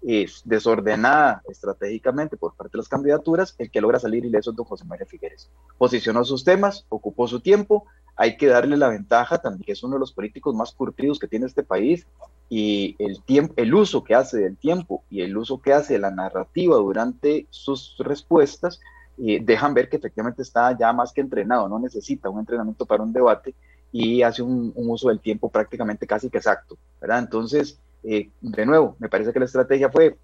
es 0.02 0.42
desordenada 0.44 1.42
estratégicamente 1.48 2.36
por 2.36 2.54
parte 2.54 2.72
de 2.72 2.78
las 2.78 2.88
candidaturas, 2.88 3.54
el 3.58 3.70
que 3.70 3.80
logra 3.80 3.98
salir 3.98 4.24
ileso 4.24 4.50
es 4.50 4.56
don 4.56 4.66
José 4.66 4.84
María 4.84 5.06
Figueres. 5.06 5.50
Posicionó 5.78 6.24
sus 6.24 6.44
temas, 6.44 6.86
ocupó 6.88 7.28
su 7.28 7.40
tiempo, 7.40 7.84
hay 8.16 8.36
que 8.36 8.46
darle 8.46 8.76
la 8.76 8.88
ventaja 8.88 9.38
también 9.38 9.64
que 9.64 9.72
es 9.72 9.82
uno 9.82 9.94
de 9.94 10.00
los 10.00 10.12
políticos 10.12 10.54
más 10.54 10.72
curtidos 10.72 11.18
que 11.18 11.28
tiene 11.28 11.46
este 11.46 11.62
país 11.62 12.06
y 12.48 12.94
el 12.98 13.22
tiempo, 13.22 13.54
el 13.56 13.74
uso 13.74 14.04
que 14.04 14.14
hace 14.14 14.38
del 14.38 14.56
tiempo 14.56 15.02
y 15.08 15.22
el 15.22 15.36
uso 15.36 15.60
que 15.60 15.72
hace 15.72 15.94
de 15.94 15.98
la 16.00 16.10
narrativa 16.10 16.76
durante 16.76 17.46
sus 17.50 17.96
respuestas 17.98 18.80
eh, 19.18 19.40
dejan 19.42 19.74
ver 19.74 19.88
que 19.88 19.96
efectivamente 19.96 20.42
está 20.42 20.76
ya 20.76 20.92
más 20.92 21.12
que 21.12 21.20
entrenado, 21.20 21.68
no 21.68 21.78
necesita 21.78 22.28
un 22.28 22.40
entrenamiento 22.40 22.84
para 22.84 23.02
un 23.02 23.12
debate 23.12 23.54
y 23.90 24.22
hace 24.22 24.42
un, 24.42 24.72
un 24.74 24.90
uso 24.90 25.08
del 25.08 25.20
tiempo 25.20 25.50
prácticamente 25.50 26.06
casi 26.06 26.28
que 26.30 26.38
exacto, 26.38 26.76
¿verdad? 27.00 27.20
Entonces, 27.20 27.78
eh, 28.02 28.30
de 28.40 28.66
nuevo, 28.66 28.96
me 28.98 29.08
parece 29.08 29.32
que 29.32 29.38
la 29.38 29.44
estrategia 29.46 29.90
fue 29.90 30.16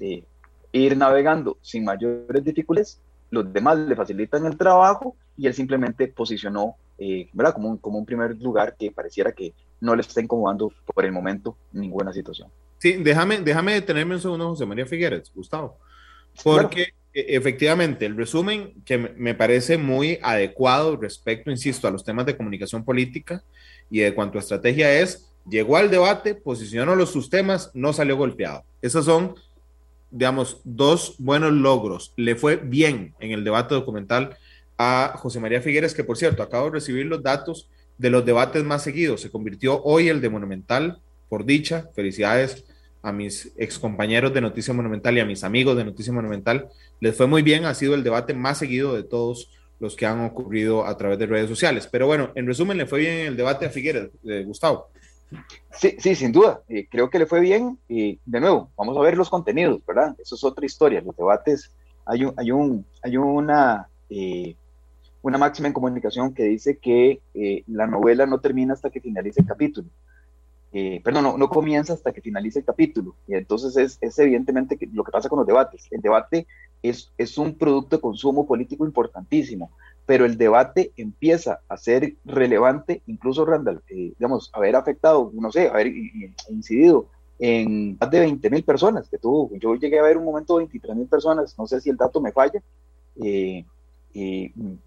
eh, 0.00 0.24
ir 0.72 0.96
navegando 0.96 1.58
sin 1.62 1.84
mayores 1.84 2.44
dificultades, 2.44 3.00
los 3.30 3.52
demás 3.52 3.78
le 3.78 3.96
facilitan 3.96 4.46
el 4.46 4.56
trabajo 4.56 5.16
y 5.36 5.46
él 5.46 5.54
simplemente 5.54 6.08
posicionó 6.08 6.76
eh, 6.98 7.28
¿verdad? 7.32 7.54
Como 7.54 7.70
un, 7.70 7.78
como 7.78 7.98
un 7.98 8.06
primer 8.06 8.36
lugar 8.40 8.76
que 8.78 8.90
pareciera 8.92 9.32
que 9.32 9.52
no 9.80 9.96
le 9.96 10.02
está 10.02 10.20
incomodando 10.20 10.72
por 10.94 11.04
el 11.04 11.12
momento 11.12 11.56
ninguna 11.72 12.12
situación. 12.12 12.48
Sí, 12.78 12.92
déjame, 13.02 13.40
déjame 13.40 13.74
detenerme 13.74 14.14
un 14.14 14.20
segundo, 14.20 14.48
José 14.50 14.66
María 14.66 14.86
Figueres, 14.86 15.32
Gustavo, 15.34 15.78
porque 16.42 16.94
efectivamente 17.12 18.06
el 18.06 18.16
resumen 18.16 18.74
que 18.84 18.98
me 18.98 19.34
parece 19.34 19.78
muy 19.78 20.18
adecuado 20.22 20.96
respecto, 20.96 21.50
insisto, 21.50 21.88
a 21.88 21.90
los 21.90 22.04
temas 22.04 22.26
de 22.26 22.36
comunicación 22.36 22.84
política 22.84 23.42
y 23.90 24.00
de 24.00 24.14
cuanto 24.14 24.38
a 24.38 24.40
estrategia 24.40 24.92
es, 25.00 25.33
llegó 25.48 25.76
al 25.76 25.90
debate, 25.90 26.34
posicionó 26.34 27.04
sus 27.06 27.30
temas, 27.30 27.70
no 27.74 27.92
salió 27.92 28.16
golpeado. 28.16 28.64
Esos 28.82 29.04
son, 29.04 29.34
digamos, 30.10 30.60
dos 30.64 31.16
buenos 31.18 31.52
logros. 31.52 32.12
Le 32.16 32.36
fue 32.36 32.56
bien 32.56 33.14
en 33.20 33.32
el 33.32 33.44
debate 33.44 33.74
documental 33.74 34.36
a 34.78 35.14
José 35.16 35.40
María 35.40 35.60
Figueres, 35.60 35.94
que 35.94 36.04
por 36.04 36.16
cierto, 36.16 36.42
acabo 36.42 36.66
de 36.66 36.72
recibir 36.72 37.06
los 37.06 37.22
datos 37.22 37.68
de 37.98 38.10
los 38.10 38.24
debates 38.24 38.64
más 38.64 38.82
seguidos. 38.82 39.20
Se 39.20 39.30
convirtió 39.30 39.82
hoy 39.82 40.08
el 40.08 40.20
de 40.20 40.30
Monumental, 40.30 41.00
por 41.28 41.44
dicha. 41.44 41.88
Felicidades 41.94 42.64
a 43.02 43.12
mis 43.12 43.52
excompañeros 43.56 44.32
de 44.32 44.40
Noticia 44.40 44.72
Monumental 44.72 45.16
y 45.16 45.20
a 45.20 45.26
mis 45.26 45.44
amigos 45.44 45.76
de 45.76 45.84
Noticia 45.84 46.12
Monumental. 46.12 46.68
Les 47.00 47.14
fue 47.16 47.26
muy 47.26 47.42
bien, 47.42 47.66
ha 47.66 47.74
sido 47.74 47.94
el 47.94 48.02
debate 48.02 48.34
más 48.34 48.58
seguido 48.58 48.94
de 48.94 49.02
todos 49.02 49.50
los 49.78 49.94
que 49.94 50.06
han 50.06 50.24
ocurrido 50.24 50.86
a 50.86 50.96
través 50.96 51.18
de 51.18 51.26
redes 51.26 51.48
sociales. 51.48 51.88
Pero 51.90 52.06
bueno, 52.06 52.32
en 52.34 52.46
resumen, 52.46 52.78
le 52.78 52.86
fue 52.86 53.00
bien 53.00 53.26
el 53.26 53.36
debate 53.36 53.66
a 53.66 53.70
Figueres, 53.70 54.08
eh, 54.24 54.42
Gustavo. 54.46 54.88
Sí, 55.72 55.96
sí, 55.98 56.14
sin 56.14 56.32
duda. 56.32 56.62
Eh, 56.68 56.86
creo 56.90 57.10
que 57.10 57.18
le 57.18 57.26
fue 57.26 57.40
bien. 57.40 57.78
Y 57.88 58.18
de 58.24 58.40
nuevo, 58.40 58.70
vamos 58.76 58.96
a 58.96 59.00
ver 59.00 59.16
los 59.16 59.30
contenidos, 59.30 59.84
¿verdad? 59.86 60.14
Eso 60.18 60.34
es 60.34 60.44
otra 60.44 60.66
historia. 60.66 61.00
Los 61.00 61.16
debates, 61.16 61.72
hay, 62.06 62.24
un, 62.24 62.34
hay, 62.36 62.50
un, 62.50 62.86
hay 63.02 63.16
una 63.16 63.88
eh, 64.08 64.56
una 65.24 65.38
máxima 65.38 65.68
en 65.68 65.74
comunicación 65.74 66.34
que 66.34 66.44
dice 66.44 66.76
que 66.76 67.22
eh, 67.32 67.64
la 67.66 67.86
novela 67.86 68.26
no 68.26 68.40
termina 68.40 68.74
hasta 68.74 68.90
que 68.90 69.00
finalice 69.00 69.40
el 69.40 69.46
capítulo. 69.46 69.88
Eh, 70.70 71.00
perdón, 71.02 71.38
no, 71.38 71.48
comienza 71.48 71.94
hasta 71.94 72.12
que 72.12 72.20
finalice 72.20 72.58
el 72.58 72.64
capítulo. 72.66 73.16
Y 73.26 73.34
entonces 73.34 73.74
es, 73.78 73.98
es 74.02 74.18
evidentemente 74.18 74.78
lo 74.92 75.02
que 75.02 75.12
pasa 75.12 75.30
con 75.30 75.38
los 75.38 75.46
debates. 75.46 75.86
El 75.90 76.02
debate 76.02 76.46
es, 76.82 77.10
es 77.16 77.38
un 77.38 77.56
producto 77.56 77.96
de 77.96 78.02
consumo 78.02 78.46
político 78.46 78.84
importantísimo, 78.84 79.70
pero 80.06 80.24
el 80.24 80.36
debate 80.36 80.92
empieza 80.96 81.60
a 81.68 81.76
ser 81.76 82.14
relevante, 82.24 83.02
incluso 83.06 83.44
Randall, 83.44 83.82
eh, 83.88 84.12
digamos, 84.18 84.50
haber 84.52 84.76
afectado, 84.76 85.30
no 85.34 85.50
sé, 85.50 85.68
haber 85.68 85.92
incidido 86.48 87.06
en 87.38 87.96
más 87.98 88.10
de 88.10 88.20
20 88.20 88.50
mil 88.50 88.64
personas 88.64 89.08
que 89.08 89.18
tuvo. 89.18 89.50
Yo 89.58 89.74
llegué 89.74 89.98
a 89.98 90.02
ver 90.02 90.16
un 90.16 90.24
momento 90.24 90.56
23 90.56 90.96
mil 90.96 91.06
personas, 91.06 91.58
no 91.58 91.66
sé 91.66 91.80
si 91.80 91.90
el 91.90 91.96
dato 91.96 92.20
me 92.20 92.32
falla, 92.32 92.62
eh, 93.22 93.64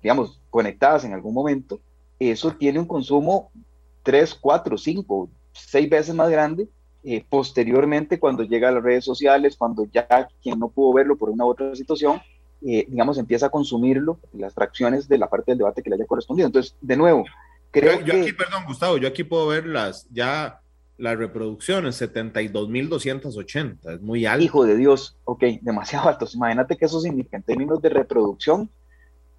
digamos, 0.01 0.39
conectadas 0.49 1.03
en 1.03 1.13
algún 1.13 1.33
momento, 1.33 1.79
eso 2.19 2.51
tiene 2.51 2.79
un 2.79 2.85
consumo 2.85 3.51
3, 4.03 4.35
4, 4.35 4.77
5, 4.77 5.29
6 5.51 5.89
veces 5.89 6.15
más 6.15 6.29
grande 6.29 6.67
eh, 7.09 7.23
posteriormente 7.29 8.19
cuando 8.19 8.43
llega 8.43 8.67
a 8.67 8.71
las 8.73 8.83
redes 8.83 9.05
sociales, 9.05 9.55
cuando 9.55 9.85
ya 9.85 10.27
quien 10.41 10.59
no 10.59 10.67
pudo 10.67 10.91
verlo 10.91 11.15
por 11.15 11.29
una 11.29 11.45
u 11.45 11.49
otra 11.49 11.73
situación, 11.73 12.19
eh, 12.65 12.85
digamos, 12.87 13.17
empieza 13.17 13.47
a 13.47 13.49
consumirlo, 13.49 14.19
las 14.33 14.53
fracciones 14.53 15.07
de 15.07 15.17
la 15.17 15.29
parte 15.29 15.51
del 15.51 15.59
debate 15.59 15.81
que 15.81 15.89
le 15.89 15.95
haya 15.95 16.05
correspondido. 16.05 16.47
Entonces, 16.47 16.75
de 16.81 16.97
nuevo, 16.97 17.25
creo 17.71 18.01
yo, 18.01 18.13
aquí, 18.21 18.33
perdón, 18.33 18.63
Gustavo, 18.67 18.97
yo 18.97 19.07
aquí 19.07 19.23
puedo 19.23 19.47
ver 19.47 19.65
las, 19.67 20.07
ya 20.11 20.61
las 20.97 21.17
reproducciones, 21.17 22.01
72.280, 22.01 23.93
es 23.93 24.01
muy 24.01 24.25
alto. 24.25 24.43
Hijo 24.43 24.65
de 24.65 24.75
Dios, 24.75 25.15
ok, 25.25 25.43
demasiado 25.61 26.09
altos. 26.09 26.35
Imagínate 26.35 26.75
que 26.75 26.85
eso 26.85 26.99
significa 26.99 27.37
en 27.37 27.43
términos 27.43 27.81
de 27.81 27.89
reproducción 27.89 28.69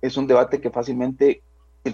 es 0.00 0.16
un 0.16 0.26
debate 0.26 0.60
que 0.60 0.70
fácilmente, 0.70 1.42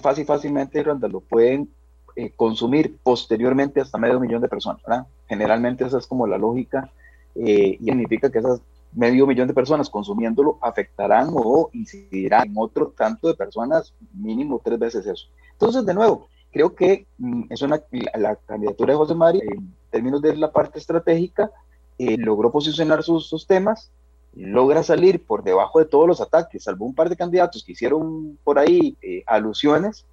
fácil, 0.01 0.27
fácilmente 0.27 0.85
lo 0.85 1.21
pueden 1.21 1.71
eh, 2.17 2.33
consumir 2.37 2.97
posteriormente 3.03 3.81
hasta 3.81 3.99
medio 3.99 4.21
millón 4.21 4.43
de 4.43 4.49
personas. 4.49 4.83
¿verdad? 4.87 5.07
Generalmente 5.29 5.85
esa 5.85 5.99
es 5.99 6.07
como 6.07 6.27
la 6.27 6.39
lógica 6.39 6.91
eh, 7.35 7.79
y 7.81 7.85
significa 7.85 8.31
que 8.31 8.39
esas 8.39 8.61
medio 8.95 9.27
millón 9.27 9.49
de 9.49 9.55
personas 9.55 9.91
consumiéndolo 9.91 10.59
afectarán 10.63 11.31
o 11.33 11.71
incidirán 11.73 12.49
en 12.49 12.55
otro 12.57 12.93
tanto 12.97 13.29
de 13.29 13.35
personas, 13.35 13.95
mínimo 14.13 14.61
tres 14.63 14.79
veces 14.79 15.07
eso. 15.07 15.27
Entonces, 15.53 15.85
de 15.85 15.95
nuevo, 15.95 16.29
creo 16.53 16.75
que 16.75 17.07
mm, 17.19 17.45
es 17.51 17.63
una, 17.63 17.81
la, 18.15 18.37
candidatura 18.37 18.93
de 18.93 18.99
José 18.99 19.15
María, 19.15 19.43
en 19.45 19.75
términos 19.91 20.23
de 20.23 20.37
la 20.37 20.53
parte 20.53 20.79
estratégica, 20.79 21.51
eh, 21.99 22.17
logró 22.17 22.51
posicionar 22.51 23.03
sus, 23.03 23.29
sus 23.29 23.47
temas, 23.47 23.91
logra 24.35 24.83
salir 24.83 25.25
por 25.25 25.45
debajo 25.45 25.79
de 25.79 25.87
todos 25.87 26.09
los 26.09 26.21
ataques, 26.21 26.65
salvo 26.65 26.87
un 26.87 26.95
par 26.95 27.09
de 27.09 27.17
candidatos 27.17 27.63
que 27.65 27.73
hicieron 27.73 28.39
por 28.43 28.59
ahí 28.59 28.97
eh, 29.03 29.23
alusiones, 29.27 30.07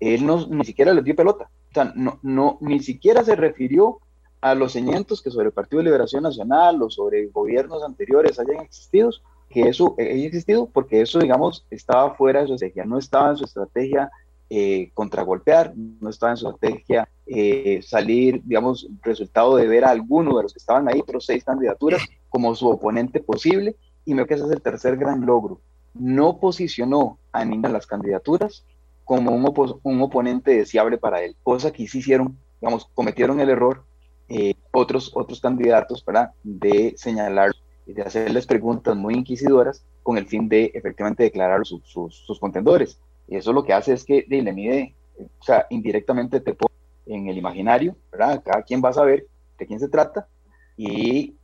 él 0.00 0.26
no, 0.26 0.46
ni 0.46 0.64
siquiera 0.64 0.92
les 0.92 1.04
dio 1.04 1.16
pelota. 1.16 1.50
O 1.70 1.74
sea, 1.74 1.92
no, 1.94 2.18
no, 2.22 2.58
ni 2.60 2.80
siquiera 2.80 3.24
se 3.24 3.36
refirió 3.36 3.98
a 4.40 4.54
los 4.54 4.72
señalamientos 4.72 5.22
que 5.22 5.30
sobre 5.30 5.46
el 5.46 5.52
Partido 5.52 5.78
de 5.78 5.86
Liberación 5.86 6.22
Nacional 6.22 6.82
o 6.82 6.90
sobre 6.90 7.26
gobiernos 7.26 7.82
anteriores 7.82 8.38
hayan 8.38 8.60
existido, 8.60 9.10
que 9.50 9.62
eso 9.62 9.94
haya 9.98 10.26
existido, 10.26 10.66
porque 10.66 11.00
eso, 11.00 11.18
digamos, 11.18 11.64
estaba 11.70 12.14
fuera 12.14 12.40
de 12.40 12.48
su 12.48 12.54
estrategia, 12.54 12.84
no 12.84 12.98
estaba 12.98 13.30
en 13.30 13.36
su 13.36 13.44
estrategia 13.44 14.10
eh, 14.50 14.90
contragolpear, 14.94 15.74
no 15.76 16.08
estaba 16.08 16.32
en 16.32 16.36
su 16.36 16.48
estrategia 16.48 17.08
eh, 17.26 17.80
salir, 17.82 18.42
digamos, 18.44 18.88
resultado 19.02 19.56
de 19.56 19.66
ver 19.66 19.84
a 19.84 19.90
alguno 19.90 20.36
de 20.36 20.44
los 20.44 20.52
que 20.52 20.58
estaban 20.58 20.88
ahí, 20.88 21.00
otros 21.00 21.26
seis 21.26 21.44
candidaturas, 21.44 22.02
como 22.28 22.54
su 22.54 22.68
oponente 22.68 23.20
posible, 23.20 23.76
y 24.04 24.14
me 24.14 24.26
que 24.26 24.34
ese 24.34 24.44
es 24.44 24.50
el 24.50 24.62
tercer 24.62 24.96
gran 24.96 25.26
logro. 25.26 25.60
No 25.94 26.38
posicionó 26.38 27.18
a 27.32 27.44
ninguna 27.44 27.68
de 27.68 27.74
las 27.74 27.86
candidaturas 27.86 28.64
como 29.04 29.32
un, 29.32 29.78
un 29.82 30.02
oponente 30.02 30.52
deseable 30.52 30.98
para 30.98 31.22
él, 31.22 31.34
cosa 31.42 31.72
que 31.72 31.86
sí 31.88 31.98
hicieron, 31.98 32.38
digamos, 32.60 32.88
cometieron 32.94 33.40
el 33.40 33.48
error 33.48 33.84
eh, 34.28 34.54
otros, 34.72 35.10
otros 35.14 35.40
candidatos, 35.40 36.04
¿verdad? 36.04 36.32
De 36.42 36.94
señalar 36.96 37.52
de 37.86 38.02
hacerles 38.02 38.46
preguntas 38.46 38.94
muy 38.96 39.14
inquisidoras 39.14 39.84
con 40.02 40.18
el 40.18 40.26
fin 40.26 40.48
de 40.48 40.70
efectivamente 40.74 41.22
declarar 41.22 41.66
sus, 41.66 41.82
sus, 41.86 42.38
contendores. 42.38 43.00
Y 43.26 43.36
eso 43.36 43.52
lo 43.52 43.64
que 43.64 43.72
hace 43.72 43.94
es 43.94 44.04
que 44.04 44.26
le 44.28 44.52
mide, 44.52 44.94
o 45.18 45.44
sea, 45.44 45.66
indirectamente 45.70 46.40
te 46.40 46.54
pone 46.54 46.74
en 47.06 47.28
el 47.28 47.38
imaginario, 47.38 47.96
¿verdad? 48.12 48.42
Cada 48.44 48.62
quien 48.62 48.82
va 48.84 48.90
a 48.90 48.94
saber 48.94 49.26
de 49.58 49.66
quién 49.66 49.80
se 49.80 49.88
trata 49.88 50.28
y 50.76 51.34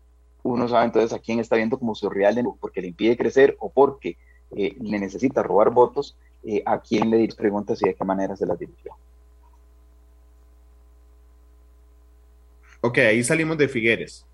uno 0.43 0.69
sabe 0.69 0.85
entonces 0.85 1.13
a 1.13 1.19
quién 1.19 1.41
está 1.41 1.57
viendo 1.57 1.79
como 1.79 1.95
su 1.95 2.09
real 2.11 2.37
porque 2.61 2.83
le 2.83 2.89
impide 2.89 3.17
crecer 3.17 3.57
o 3.59 3.71
porque 3.71 4.19
eh, 4.55 4.77
le 4.79 4.99
necesita 4.99 5.43
robar 5.43 5.71
votos, 5.71 6.17
eh, 6.45 6.63
a 6.67 6.79
quién 6.79 7.11
le 7.11 7.27
preguntas 7.35 7.81
y 7.83 7.87
de 7.87 7.95
qué 7.95 8.05
manera 8.05 8.37
se 8.37 8.47
las 8.47 8.59
dirigió. 8.59 8.93
Ok, 12.85 12.99
ahí 12.99 13.25
salimos 13.25 13.57
de 13.57 13.69
Figueres. 13.69 14.27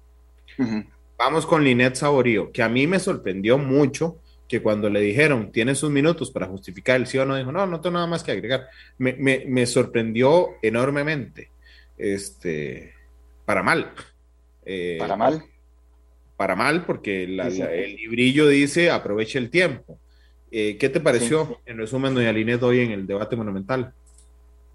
Vamos 1.17 1.47
con 1.47 1.63
Linet 1.63 1.95
Saborío, 1.95 2.51
que 2.51 2.63
a 2.63 2.69
mí 2.69 2.87
me 2.87 2.99
sorprendió 2.99 3.59
mucho 3.59 4.19
que 4.49 4.61
cuando 4.61 4.91
le 4.91 5.01
dijeron, 5.01 5.53
tiene 5.53 5.75
sus 5.75 5.91
minutos 5.91 6.31
para 6.31 6.47
justificar 6.47 6.97
el 6.97 7.07
sí 7.07 7.19
o 7.19 7.25
no, 7.25 7.37
dijo, 7.37 7.53
no, 7.53 7.67
no 7.67 7.81
tengo 7.81 7.95
nada 7.95 8.09
más 8.09 8.25
que 8.25 8.33
agregar. 8.33 8.69
Me, 8.99 9.13
me, 9.13 9.45
me 9.47 9.67
sorprendió 9.67 10.57
enormemente, 10.63 11.51
este, 11.97 12.95
para 13.45 13.63
mal. 13.63 13.93
Eh, 14.65 14.97
para 14.99 15.17
mal 15.17 15.45
para 16.41 16.57
mal, 16.57 16.87
porque 16.87 17.25
el 17.25 17.97
librillo 17.97 18.49
dice 18.49 18.91
aproveche 18.91 19.39
el 19.39 19.51
tiempo. 19.51 20.01
Eh, 20.51 20.79
¿Qué 20.79 20.89
te 20.89 20.99
pareció, 20.99 21.61
en 21.67 21.77
resumen, 21.77 22.15
doña 22.15 22.33
Linet, 22.33 22.63
hoy 22.63 22.81
en 22.81 22.93
el 22.93 23.07
debate 23.07 23.37
monumental? 23.37 23.93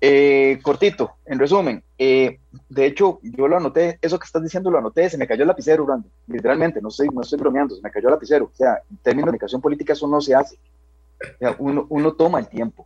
Eh, 0.08 0.60
cortito, 0.62 1.14
en 1.26 1.40
resumen, 1.40 1.84
eh, 1.98 2.38
de 2.70 2.86
hecho, 2.86 3.20
yo 3.24 3.48
lo 3.48 3.58
anoté, 3.58 3.98
eso 4.04 4.20
que 4.20 4.26
estás 4.26 4.44
diciendo 4.44 4.70
lo 4.70 4.78
anoté, 4.78 5.10
se 5.10 5.18
me 5.18 5.26
cayó 5.26 5.42
el 5.42 5.48
lapicero, 5.48 5.84
Brando, 5.84 6.08
literalmente, 6.28 6.80
no 6.80 6.90
estoy, 6.90 7.10
no 7.10 7.22
estoy 7.22 7.40
bromeando, 7.40 7.76
se 7.76 7.82
me 7.82 7.90
cayó 7.90 8.10
el 8.10 8.14
lapicero. 8.14 8.46
O 8.46 8.56
sea, 8.56 8.84
en 8.88 8.98
términos 8.98 9.26
de 9.26 9.32
comunicación 9.32 9.62
política, 9.62 9.94
eso 9.94 10.08
no 10.08 10.22
se 10.22 10.36
hace. 10.36 10.60
O 11.20 11.38
sea, 11.40 11.56
uno, 11.58 11.88
uno 11.90 12.14
toma 12.14 12.38
el 12.38 12.48
tiempo, 12.48 12.86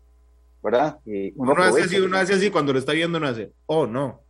¿verdad? 0.64 0.98
uno, 1.36 1.62
hace 1.62 1.82
así, 1.82 2.00
uno 2.00 2.18
hace 2.18 2.36
así, 2.36 2.50
cuando 2.50 2.72
lo 2.72 2.80
está 2.80 2.94
viendo, 2.94 3.18
uno 3.18 3.28
hace, 3.28 3.52
oh, 3.66 3.86
no. 3.86 4.22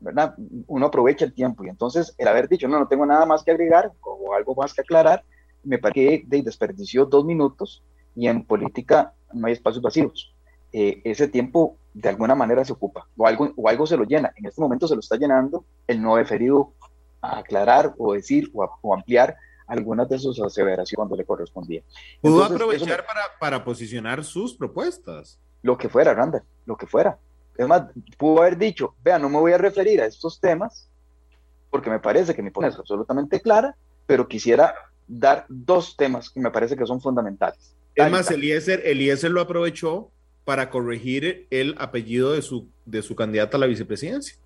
¿verdad? 0.00 0.34
Uno 0.66 0.86
aprovecha 0.86 1.24
el 1.24 1.34
tiempo 1.34 1.64
y 1.64 1.68
entonces 1.68 2.16
el 2.18 2.26
haber 2.26 2.48
dicho, 2.48 2.66
no, 2.66 2.80
no 2.80 2.88
tengo 2.88 3.06
nada 3.06 3.26
más 3.26 3.44
que 3.44 3.52
agregar 3.52 3.92
o 4.00 4.34
algo 4.34 4.56
más 4.56 4.74
que 4.74 4.80
aclarar, 4.80 5.22
me 5.62 5.78
parece 5.78 6.26
que 6.28 6.42
desperdició 6.42 7.06
dos 7.06 7.24
minutos 7.24 7.84
y 8.16 8.26
en 8.26 8.44
política 8.44 9.12
no 9.32 9.46
hay 9.46 9.52
espacios 9.52 9.82
vacíos. 9.82 10.34
Eh, 10.76 11.00
ese 11.04 11.28
tiempo 11.28 11.76
de 11.92 12.08
alguna 12.08 12.34
manera 12.34 12.64
se 12.64 12.72
ocupa 12.72 13.06
o 13.16 13.28
algo, 13.28 13.52
o 13.54 13.68
algo 13.68 13.86
se 13.86 13.96
lo 13.96 14.02
llena. 14.02 14.32
En 14.34 14.46
este 14.46 14.60
momento 14.60 14.88
se 14.88 14.94
lo 14.94 15.00
está 15.00 15.14
llenando 15.14 15.64
el 15.86 16.02
no 16.02 16.16
referido 16.16 16.72
a 17.20 17.38
aclarar 17.38 17.94
o 17.96 18.14
decir 18.14 18.50
o, 18.52 18.92
ampliar 18.92 19.36
algunas 19.68 20.08
de 20.08 20.18
sus 20.18 20.40
aseveraciones 20.40 20.96
cuando 20.96 21.14
le 21.14 21.24
correspondía. 21.24 21.80
Pudo 22.20 22.42
aprovechar 22.42 23.06
para, 23.06 23.20
para 23.38 23.64
posicionar 23.64 24.24
sus 24.24 24.56
propuestas. 24.56 25.38
Lo 25.62 25.78
que 25.78 25.88
fuera, 25.88 26.12
Randa, 26.12 26.42
lo 26.66 26.76
que 26.76 26.88
fuera. 26.88 27.20
Es 27.56 27.68
más, 27.68 27.84
pudo 28.18 28.42
haber 28.42 28.58
dicho, 28.58 28.96
vea, 29.04 29.20
no 29.20 29.28
me 29.28 29.38
voy 29.38 29.52
a 29.52 29.58
referir 29.58 30.00
a 30.00 30.06
estos 30.06 30.40
temas 30.40 30.90
porque 31.70 31.88
me 31.88 32.00
parece 32.00 32.34
que 32.34 32.42
mi 32.42 32.50
posición 32.50 32.72
es 32.72 32.80
absolutamente 32.80 33.40
clara, 33.40 33.76
pero 34.06 34.26
quisiera 34.26 34.74
dar 35.06 35.46
dos 35.48 35.96
temas 35.96 36.30
que 36.30 36.40
me 36.40 36.50
parece 36.50 36.76
que 36.76 36.84
son 36.84 37.00
fundamentales. 37.00 37.76
Es 37.94 38.10
más, 38.10 38.28
Eliezer, 38.32 38.82
Eliezer 38.84 39.30
lo 39.30 39.40
aprovechó 39.40 40.10
para 40.44 40.70
corregir 40.70 41.46
el 41.50 41.74
apellido 41.78 42.32
de 42.32 42.42
su, 42.42 42.68
de 42.84 43.02
su 43.02 43.16
candidata 43.16 43.56
a 43.56 43.60
la 43.60 43.66
vicepresidencia. 43.66 44.36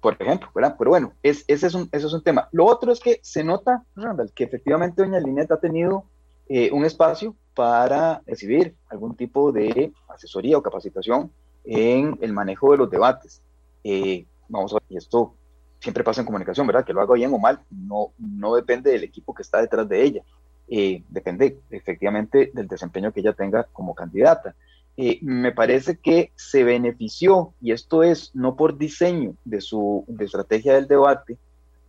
Por 0.00 0.16
ejemplo, 0.18 0.48
¿verdad? 0.54 0.76
Pero 0.78 0.90
bueno, 0.90 1.12
es, 1.22 1.44
ese, 1.48 1.66
es 1.66 1.74
un, 1.74 1.88
ese 1.90 2.06
es 2.06 2.12
un 2.12 2.22
tema. 2.22 2.48
Lo 2.52 2.64
otro 2.66 2.92
es 2.92 3.00
que 3.00 3.18
se 3.22 3.42
nota, 3.42 3.82
Randall, 3.96 4.32
que 4.32 4.44
efectivamente 4.44 5.02
doña 5.02 5.18
Linet 5.18 5.50
ha 5.50 5.58
tenido 5.58 6.04
eh, 6.48 6.70
un 6.72 6.84
espacio 6.84 7.34
para 7.54 8.22
recibir 8.24 8.74
algún 8.88 9.16
tipo 9.16 9.50
de 9.50 9.92
asesoría 10.08 10.56
o 10.56 10.62
capacitación 10.62 11.30
en 11.64 12.16
el 12.20 12.32
manejo 12.32 12.70
de 12.70 12.78
los 12.78 12.90
debates. 12.90 13.42
Eh, 13.82 14.24
vamos 14.48 14.72
a 14.72 14.76
ver, 14.76 14.84
y 14.88 14.96
esto 14.96 15.34
siempre 15.80 16.04
pasa 16.04 16.20
en 16.20 16.26
comunicación, 16.26 16.66
¿verdad? 16.66 16.84
Que 16.84 16.92
lo 16.92 17.00
haga 17.00 17.14
bien 17.14 17.32
o 17.32 17.38
mal, 17.38 17.60
no, 17.70 18.12
no 18.18 18.54
depende 18.54 18.90
del 18.90 19.04
equipo 19.04 19.34
que 19.34 19.42
está 19.42 19.60
detrás 19.60 19.88
de 19.88 20.02
ella, 20.02 20.22
eh, 20.68 21.02
depende 21.08 21.58
efectivamente 21.70 22.50
del 22.52 22.68
desempeño 22.68 23.12
que 23.12 23.20
ella 23.20 23.32
tenga 23.32 23.64
como 23.64 23.94
candidata. 23.94 24.54
Eh, 25.00 25.20
me 25.22 25.52
parece 25.52 25.96
que 25.96 26.32
se 26.34 26.64
benefició, 26.64 27.54
y 27.60 27.70
esto 27.70 28.02
es 28.02 28.34
no 28.34 28.56
por 28.56 28.76
diseño 28.76 29.36
de 29.44 29.60
su 29.60 30.04
de 30.08 30.24
estrategia 30.24 30.74
del 30.74 30.88
debate, 30.88 31.38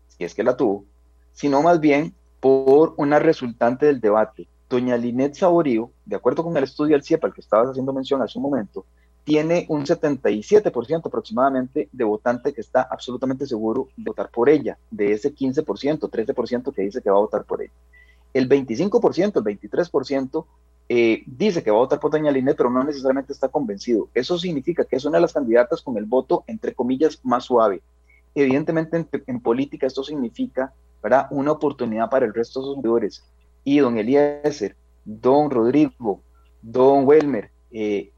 si 0.09 0.25
es 0.25 0.35
que 0.35 0.43
la 0.43 0.55
tuvo, 0.55 0.85
sino 1.33 1.63
más 1.63 1.79
bien 1.79 2.13
por 2.39 2.93
una 2.97 3.17
resultante 3.17 3.87
del 3.87 3.99
debate. 3.99 4.47
Doña 4.69 4.95
Linet 4.95 5.33
Saborío, 5.33 5.89
de 6.05 6.17
acuerdo 6.17 6.43
con 6.43 6.55
el 6.55 6.65
estudio 6.65 6.95
del 6.95 7.03
CIEPA 7.03 7.25
al 7.25 7.33
que 7.33 7.41
estabas 7.41 7.69
haciendo 7.69 7.93
mención 7.93 8.21
hace 8.21 8.37
un 8.37 8.43
momento, 8.43 8.85
tiene 9.23 9.65
un 9.69 9.87
77% 9.87 11.07
aproximadamente 11.07 11.89
de 11.91 12.03
votante 12.03 12.53
que 12.53 12.61
está 12.61 12.83
absolutamente 12.83 13.47
seguro 13.47 13.87
de 13.97 14.03
votar 14.03 14.29
por 14.29 14.49
ella, 14.49 14.77
de 14.91 15.13
ese 15.13 15.33
15%, 15.33 15.63
13% 15.99 16.71
que 16.71 16.83
dice 16.83 17.01
que 17.01 17.09
va 17.09 17.17
a 17.17 17.21
votar 17.21 17.43
por 17.43 17.63
ella. 17.63 17.73
El 18.35 18.47
25%, 18.47 19.37
el 19.37 19.59
23% 19.59 20.45
eh, 20.91 21.21
dice 21.27 21.61
que 21.61 21.69
va 21.69 21.77
a 21.77 21.81
votar 21.81 21.99
por 21.99 22.09
Doña 22.09 22.31
Linet, 22.31 22.57
pero 22.57 22.71
no 22.71 22.83
necesariamente 22.83 23.31
está 23.31 23.47
convencido. 23.47 24.09
Eso 24.15 24.39
significa 24.39 24.83
que 24.83 24.95
es 24.95 25.05
una 25.05 25.19
de 25.19 25.21
las 25.21 25.33
candidatas 25.33 25.83
con 25.83 25.95
el 25.97 26.05
voto, 26.05 26.43
entre 26.47 26.73
comillas, 26.73 27.19
más 27.23 27.45
suave. 27.45 27.83
Evidentemente, 28.33 29.05
en, 29.27 29.39
política 29.39 29.85
esto 29.85 30.03
significa 30.03 30.73
¿verdad? 31.03 31.27
una 31.29 31.51
oportunidad 31.51 32.09
para 32.09 32.25
el 32.25 32.33
resto 32.33 32.59
de 32.59 32.65
sus 32.65 32.75
seguidores. 32.75 33.23
Y 33.63 33.79
don 33.79 33.99
Eliezer, 33.99 34.75
don 35.05 35.51
Rodrigo, 35.51 36.21
don 36.63 37.05
Welmer, 37.05 37.51
eh, 37.69 38.11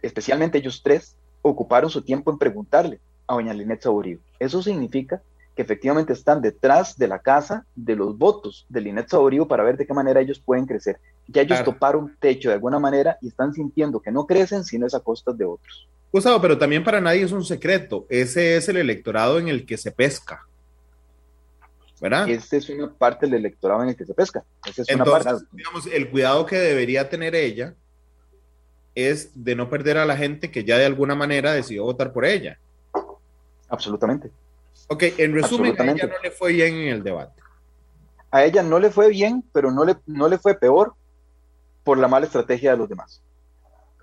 especialmente 0.00 0.58
ellos 0.58 0.80
tres, 0.84 1.16
ocuparon 1.42 1.90
su 1.90 2.02
tiempo 2.02 2.30
en 2.30 2.38
preguntarle 2.38 3.00
a 3.26 3.34
doña 3.34 3.52
Linet 3.52 3.82
Saborío. 3.82 4.20
Eso 4.38 4.62
significa 4.62 5.20
que 5.58 5.62
efectivamente 5.62 6.12
están 6.12 6.40
detrás 6.40 6.96
de 6.96 7.08
la 7.08 7.18
casa 7.18 7.66
de 7.74 7.96
los 7.96 8.16
votos 8.16 8.64
de 8.68 8.80
Linet 8.80 9.08
Saborío 9.08 9.48
para 9.48 9.64
ver 9.64 9.76
de 9.76 9.88
qué 9.88 9.92
manera 9.92 10.20
ellos 10.20 10.38
pueden 10.38 10.66
crecer. 10.66 11.00
Ya 11.26 11.42
ellos 11.42 11.64
toparon 11.64 12.16
techo 12.20 12.50
de 12.50 12.54
alguna 12.54 12.78
manera 12.78 13.18
y 13.20 13.26
están 13.26 13.52
sintiendo 13.52 13.98
que 13.98 14.12
no 14.12 14.24
crecen 14.24 14.62
sino 14.62 14.86
es 14.86 14.94
a 14.94 15.00
costas 15.00 15.36
de 15.36 15.44
otros. 15.44 15.88
Gustavo, 16.12 16.40
pero 16.40 16.56
también 16.56 16.84
para 16.84 17.00
nadie 17.00 17.24
es 17.24 17.32
un 17.32 17.44
secreto. 17.44 18.06
Ese 18.08 18.56
es 18.56 18.68
el 18.68 18.76
electorado 18.76 19.40
en 19.40 19.48
el 19.48 19.66
que 19.66 19.76
se 19.76 19.90
pesca. 19.90 20.46
¿verdad? 22.00 22.28
Esa 22.28 22.56
es 22.56 22.68
una 22.68 22.92
parte 22.92 23.26
del 23.26 23.34
electorado 23.34 23.82
en 23.82 23.88
el 23.88 23.96
que 23.96 24.06
se 24.06 24.14
pesca. 24.14 24.44
Esa 24.64 24.82
es 24.82 24.88
Entonces, 24.88 25.26
una 25.26 25.32
parte. 25.32 25.46
digamos, 25.50 25.86
el 25.88 26.08
cuidado 26.08 26.46
que 26.46 26.56
debería 26.56 27.08
tener 27.08 27.34
ella 27.34 27.74
es 28.94 29.32
de 29.34 29.56
no 29.56 29.68
perder 29.68 29.98
a 29.98 30.06
la 30.06 30.16
gente 30.16 30.52
que 30.52 30.62
ya 30.62 30.78
de 30.78 30.86
alguna 30.86 31.16
manera 31.16 31.52
decidió 31.52 31.82
votar 31.82 32.12
por 32.12 32.24
ella. 32.24 32.60
Absolutamente. 33.68 34.30
Ok, 34.88 35.04
en 35.18 35.34
resumen, 35.34 35.74
a 35.78 35.84
ella 35.84 36.06
no 36.06 36.22
le 36.22 36.30
fue 36.30 36.52
bien 36.52 36.74
en 36.74 36.88
el 36.88 37.02
debate. 37.02 37.40
A 38.30 38.44
ella 38.44 38.62
no 38.62 38.78
le 38.78 38.90
fue 38.90 39.08
bien, 39.08 39.44
pero 39.52 39.70
no 39.70 39.84
le, 39.84 39.96
no 40.06 40.28
le 40.28 40.38
fue 40.38 40.54
peor 40.54 40.94
por 41.84 41.98
la 41.98 42.08
mala 42.08 42.26
estrategia 42.26 42.72
de 42.72 42.78
los 42.78 42.88
demás. 42.88 43.22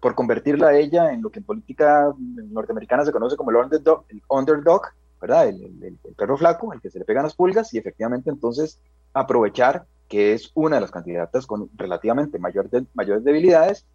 Por 0.01 0.15
convertirla 0.15 0.69
a 0.69 0.77
ella 0.77 1.11
en 1.11 1.21
lo 1.21 1.29
que 1.29 1.39
en 1.39 1.45
política 1.45 2.13
norteamericana 2.17 3.05
se 3.05 3.11
conoce 3.11 3.35
como 3.35 3.51
el 3.51 3.57
underdog, 3.57 4.05
el 4.09 4.21
underdog 4.29 4.91
¿verdad? 5.21 5.47
El, 5.47 5.97
perro 6.15 6.37
flaco, 6.37 6.71
el 6.73 6.81
que 6.81 6.89
se 6.89 6.99
le 6.99 7.05
pegan 7.05 7.23
las 7.23 7.35
pulgas, 7.35 7.73
y 7.73 7.77
efectivamente 7.77 8.29
entonces 8.29 8.79
aprovechar 9.13 9.85
que 10.07 10.33
es 10.33 10.51
una 10.53 10.75
de 10.75 10.81
las 10.81 10.91
candidatas 10.91 11.47
con 11.47 11.69
relativamente 11.75 12.37
mayor 12.37 12.69
mayores 12.93 13.23
debilidades 13.23 13.85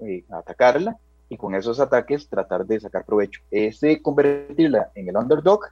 eh, 0.00 0.24
atacarla 0.30 0.96
y 1.28 1.36
con 1.36 1.54
esos 1.54 1.78
ataques 1.78 2.28
tratar 2.28 2.64
de 2.64 2.80
sacar 2.80 3.04
provecho. 3.04 3.42
Ese 3.50 4.00
convertirla 4.00 4.90
en 4.94 5.08
el 5.08 5.16
underdog 5.16 5.66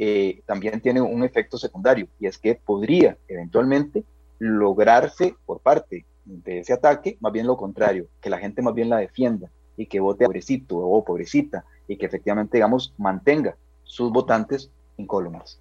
eh, 0.00 0.42
también 0.46 0.80
tiene 0.80 1.00
un 1.00 1.24
efecto 1.24 1.58
secundario 1.58 2.06
y 2.20 2.26
es 2.26 2.38
que 2.38 2.54
podría 2.54 3.18
eventualmente 3.26 4.04
lograrse 4.38 5.34
por 5.44 5.58
parte 5.58 6.06
de 6.24 6.60
ese 6.60 6.72
ataque 6.72 7.16
más 7.20 7.32
bien 7.32 7.48
lo 7.48 7.56
contrario, 7.56 8.06
que 8.20 8.30
la 8.30 8.38
gente 8.38 8.62
más 8.62 8.74
bien 8.74 8.88
la 8.88 8.98
defienda 8.98 9.50
y 9.76 9.86
que 9.86 9.98
vote 9.98 10.24
pobrecito 10.24 10.78
o 10.78 11.04
pobrecita 11.04 11.64
y 11.88 11.96
que 11.96 12.06
efectivamente, 12.06 12.58
digamos, 12.58 12.94
mantenga 12.96 13.56
sus 13.82 14.12
votantes 14.12 14.70
en 14.98 15.06
columnas. 15.06 15.58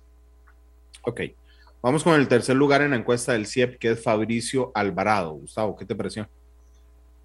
Ok. 1.04 1.22
Vamos 1.82 2.04
con 2.04 2.14
el 2.14 2.28
tercer 2.28 2.56
lugar 2.56 2.82
en 2.82 2.92
la 2.92 2.98
encuesta 2.98 3.32
del 3.32 3.48
CIEP, 3.48 3.80
que 3.80 3.92
es 3.92 4.04
Fabricio 4.04 4.72
Alvarado. 4.74 5.34
Gustavo, 5.34 5.76
¿qué 5.76 5.86
te 5.86 5.96
pareció? 5.96 6.28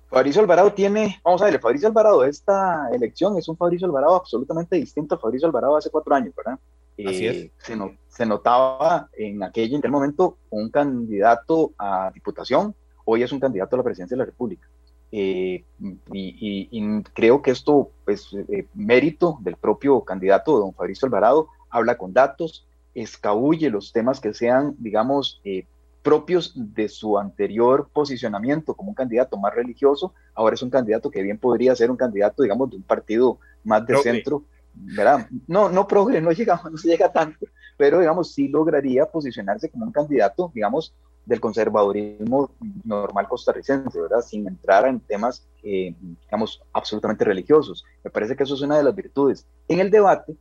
Fabricio 0.08 0.40
Alvarado 0.42 0.72
tiene, 0.72 1.20
vamos 1.24 1.42
a 1.42 1.46
ver, 1.46 1.58
Fabricio 1.58 1.88
Alvarado, 1.88 2.24
esta 2.24 2.88
elección 2.92 3.36
es 3.38 3.48
un 3.48 3.56
Fabricio 3.56 3.86
Alvarado 3.86 4.14
absolutamente 4.14 4.76
distinto 4.76 5.14
al 5.14 5.20
Fabricio 5.20 5.48
Alvarado 5.48 5.76
hace 5.76 5.90
cuatro 5.90 6.14
años, 6.14 6.34
¿verdad? 6.36 6.58
Así 6.98 7.26
es. 7.26 7.36
Eh, 7.36 7.50
se, 7.58 7.76
se, 8.08 8.26
notaba 8.26 9.08
en 9.16 9.42
aquel, 9.42 9.70
en 9.72 9.78
aquel 9.78 9.90
momento 9.90 10.36
un 10.50 10.70
candidato 10.70 11.72
a 11.78 12.10
diputación, 12.12 12.74
hoy 13.04 13.22
es 13.22 13.32
un 13.32 13.40
candidato 13.40 13.76
a 13.76 13.78
la 13.78 13.84
presidencia 13.84 14.14
de 14.14 14.18
la 14.18 14.26
República. 14.26 14.68
Eh, 15.14 15.62
y, 16.10 17.02
creo 17.12 17.42
que 17.42 17.50
esto 17.50 17.90
es 18.06 18.32
eh, 18.32 18.66
mérito 18.74 19.38
del 19.42 19.56
propio 19.56 20.00
candidato, 20.00 20.58
don 20.58 20.72
Fabricio 20.72 21.04
Alvarado, 21.06 21.48
habla 21.68 21.98
con 21.98 22.14
datos, 22.14 22.66
escabulle 22.94 23.68
los 23.68 23.92
temas 23.92 24.20
que 24.20 24.32
sean, 24.32 24.74
digamos, 24.78 25.42
eh, 25.44 25.66
propios 26.02 26.52
de 26.56 26.88
su 26.88 27.18
anterior 27.18 27.90
posicionamiento 27.92 28.74
como 28.74 28.88
un 28.88 28.94
candidato 28.94 29.36
más 29.36 29.54
religioso, 29.54 30.14
ahora 30.34 30.54
es 30.54 30.62
un 30.62 30.70
candidato 30.70 31.10
que 31.10 31.22
bien 31.22 31.36
podría 31.36 31.76
ser 31.76 31.90
un 31.90 31.98
candidato, 31.98 32.42
digamos, 32.42 32.70
de 32.70 32.76
un 32.76 32.82
partido 32.82 33.38
más 33.64 33.86
de 33.86 33.98
centro, 33.98 34.44
¿verdad? 34.74 35.28
No, 35.46 35.68
no 35.68 35.86
progre, 35.86 36.20
no 36.20 36.32
llega, 36.32 36.60
no 36.70 36.76
se 36.76 36.88
llega 36.88 37.12
tanto, 37.12 37.46
pero 37.76 38.00
digamos, 38.00 38.32
sí 38.32 38.48
lograría 38.48 39.06
posicionarse 39.06 39.70
como 39.70 39.86
un 39.86 39.92
candidato, 39.92 40.50
digamos, 40.54 40.94
del 41.24 41.40
conservadurismo 41.40 42.50
normal 42.84 43.28
costarricense, 43.28 44.00
¿verdad? 44.00 44.22
Sin 44.22 44.46
entrar 44.48 44.86
en 44.86 45.00
temas, 45.00 45.46
eh, 45.62 45.94
digamos, 46.24 46.62
absolutamente 46.72 47.24
religiosos. 47.24 47.84
Me 48.02 48.10
parece 48.10 48.34
que 48.34 48.42
eso 48.42 48.54
es 48.54 48.62
una 48.62 48.76
de 48.76 48.82
las 48.82 48.94
virtudes. 48.94 49.46
En 49.68 49.78
el 49.78 49.90
debate, 49.90 50.36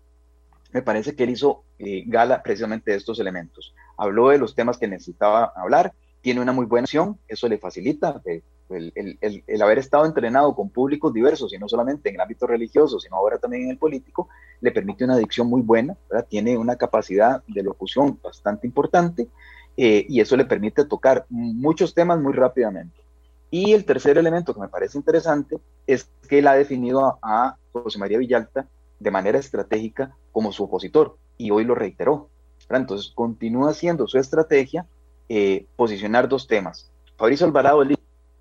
me 0.71 0.81
parece 0.81 1.15
que 1.15 1.23
él 1.23 1.31
hizo 1.31 1.63
eh, 1.77 2.03
gala 2.07 2.41
precisamente 2.41 2.91
de 2.91 2.97
estos 2.97 3.19
elementos. 3.19 3.75
Habló 3.97 4.29
de 4.29 4.39
los 4.39 4.55
temas 4.55 4.77
que 4.77 4.87
necesitaba 4.87 5.53
hablar, 5.55 5.93
tiene 6.21 6.41
una 6.41 6.53
muy 6.53 6.65
buena 6.65 6.85
acción, 6.85 7.17
eso 7.27 7.47
le 7.47 7.57
facilita 7.57 8.21
eh, 8.25 8.41
el, 8.69 9.61
haber 9.61 9.79
estado 9.79 10.05
entrenado 10.05 10.55
con 10.55 10.69
públicos 10.69 11.13
diversos 11.13 11.53
y 11.53 11.57
no 11.57 11.67
solamente 11.67 12.09
en 12.09 12.15
el 12.15 12.21
ámbito 12.21 12.47
religioso, 12.47 12.99
sino 12.99 13.17
ahora 13.17 13.37
también 13.37 13.63
en 13.63 13.71
el 13.71 13.77
político, 13.77 14.29
le 14.61 14.71
permite 14.71 15.03
una 15.03 15.15
adicción 15.15 15.47
muy 15.47 15.61
buena, 15.61 15.97
tiene 16.29 16.57
una 16.57 16.75
capacidad 16.75 17.43
de 17.47 17.63
locución 17.63 18.19
bastante 18.23 18.67
importante 18.67 19.27
eh, 19.75 20.05
y 20.07 20.21
eso 20.21 20.37
le 20.37 20.45
permite 20.45 20.85
tocar 20.85 21.25
muchos 21.29 21.93
temas 21.93 22.19
muy 22.19 22.33
rápidamente. 22.33 23.01
Y 23.49 23.73
el 23.73 23.83
tercer 23.83 24.17
elemento 24.17 24.53
que 24.53 24.61
me 24.61 24.69
parece 24.69 24.97
interesante 24.97 25.57
es 25.85 26.09
que 26.29 26.39
él 26.39 26.47
ha 26.47 26.53
definido 26.53 27.19
a 27.21 27.57
José 27.73 27.99
María 27.99 28.17
Villalta 28.17 28.67
de 28.99 29.11
manera 29.11 29.39
estratégica 29.39 30.15
como 30.31 30.53
su 30.53 30.63
opositor 30.63 31.17
y 31.37 31.51
hoy 31.51 31.65
lo 31.65 31.75
reiteró. 31.75 32.29
Entonces 32.69 33.11
continúa 33.13 33.71
haciendo 33.71 34.07
su 34.07 34.17
estrategia 34.17 34.85
eh, 35.33 35.65
posicionar 35.77 36.27
dos 36.27 36.45
temas. 36.45 36.91
Fabricio 37.15 37.45
Alvarado, 37.45 37.87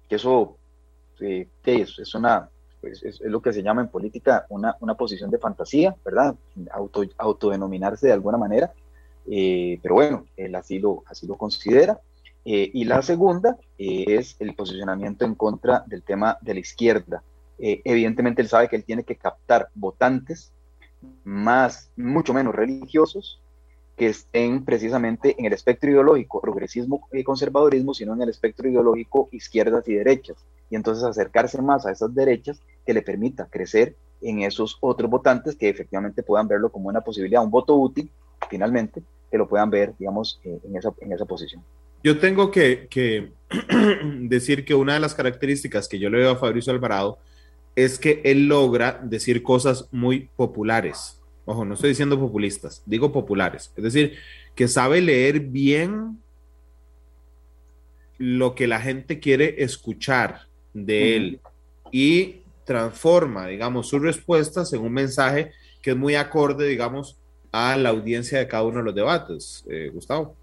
que 0.08 0.16
eso 0.16 0.56
eh, 1.20 1.46
es, 1.64 2.14
una, 2.16 2.48
pues, 2.80 3.04
es, 3.04 3.20
lo 3.20 3.40
que 3.40 3.52
se 3.52 3.62
llama 3.62 3.82
en 3.82 3.86
política 3.86 4.44
una, 4.48 4.74
una 4.80 4.96
posición 4.96 5.30
de 5.30 5.38
fantasía, 5.38 5.94
¿verdad? 6.04 6.34
Auto, 6.72 7.04
autodenominarse 7.16 8.08
de 8.08 8.12
alguna 8.12 8.38
manera, 8.38 8.72
eh, 9.30 9.78
pero 9.80 9.94
bueno, 9.94 10.26
él 10.36 10.52
así 10.56 10.80
lo, 10.80 11.04
así 11.06 11.28
lo 11.28 11.36
considera. 11.36 12.00
y 12.44 12.84
la 12.84 13.02
segunda 13.02 13.56
es 13.78 14.34
el 14.40 14.56
posicionamiento 14.56 15.24
en 15.24 15.36
contra 15.36 15.84
del 15.86 16.02
tema 16.02 16.38
de 16.40 16.54
la 16.54 16.60
izquierda. 16.60 17.22
evidentemente 17.56 18.42
él 18.42 18.48
sabe 18.48 18.68
que 18.68 18.74
él 18.74 18.84
tiene 18.84 19.04
que 19.04 19.14
captar 19.14 19.68
votantes 19.74 20.52
más, 21.22 21.92
mucho 21.96 22.34
menos 22.34 22.52
religiosos, 22.52 23.40
que 23.96 24.06
estén 24.06 24.64
precisamente 24.64 25.36
en 25.38 25.44
el 25.44 25.52
espectro 25.52 25.90
ideológico, 25.90 26.40
progresismo 26.40 27.06
y 27.12 27.22
conservadurismo, 27.22 27.92
sino 27.94 28.14
en 28.14 28.22
el 28.22 28.30
espectro 28.30 28.68
ideológico 28.68 29.28
izquierdas 29.32 29.86
y 29.88 29.94
derechas. 29.94 30.38
Y 30.70 30.76
entonces 30.76 31.04
acercarse 31.04 31.60
más 31.60 31.84
a 31.84 31.92
esas 31.92 32.14
derechas 32.14 32.60
que 32.86 32.94
le 32.94 33.02
permita 33.02 33.46
crecer 33.50 33.96
en 34.22 34.40
esos 34.40 34.78
otros 34.80 35.10
votantes 35.10 35.56
que 35.56 35.68
efectivamente 35.68 36.22
puedan 36.22 36.48
verlo 36.48 36.70
como 36.70 36.88
una 36.88 37.00
posibilidad, 37.00 37.42
un 37.42 37.50
voto 37.50 37.74
útil, 37.76 38.10
finalmente, 38.48 39.02
que 39.30 39.38
lo 39.38 39.48
puedan 39.48 39.70
ver, 39.70 39.94
digamos, 39.98 40.40
eh, 40.44 40.58
en, 40.64 40.76
esa, 40.76 40.92
en 41.00 41.12
esa 41.12 41.24
posición. 41.24 41.62
Yo 42.02 42.18
tengo 42.18 42.50
que, 42.50 42.88
que 42.88 43.32
decir 44.20 44.64
que 44.64 44.74
una 44.74 44.94
de 44.94 45.00
las 45.00 45.14
características 45.14 45.88
que 45.88 45.98
yo 45.98 46.08
le 46.08 46.18
veo 46.18 46.30
a 46.30 46.36
Fabricio 46.36 46.72
Alvarado 46.72 47.18
es 47.76 47.98
que 47.98 48.20
él 48.24 48.46
logra 48.46 49.00
decir 49.02 49.42
cosas 49.42 49.88
muy 49.92 50.30
populares. 50.36 51.19
Ojo, 51.50 51.64
no 51.64 51.74
estoy 51.74 51.88
diciendo 51.90 52.16
populistas, 52.16 52.80
digo 52.86 53.10
populares. 53.10 53.72
Es 53.76 53.82
decir, 53.82 54.14
que 54.54 54.68
sabe 54.68 55.00
leer 55.00 55.40
bien 55.40 56.22
lo 58.18 58.54
que 58.54 58.68
la 58.68 58.80
gente 58.80 59.18
quiere 59.18 59.56
escuchar 59.64 60.42
de 60.74 61.16
él 61.16 61.40
y 61.90 62.42
transforma, 62.64 63.48
digamos, 63.48 63.88
sus 63.88 64.00
respuestas 64.00 64.72
en 64.74 64.82
un 64.82 64.92
mensaje 64.92 65.50
que 65.82 65.90
es 65.90 65.96
muy 65.96 66.14
acorde, 66.14 66.68
digamos, 66.68 67.18
a 67.50 67.76
la 67.76 67.88
audiencia 67.88 68.38
de 68.38 68.46
cada 68.46 68.62
uno 68.62 68.78
de 68.78 68.84
los 68.84 68.94
debates. 68.94 69.64
Eh, 69.68 69.90
Gustavo. 69.92 70.36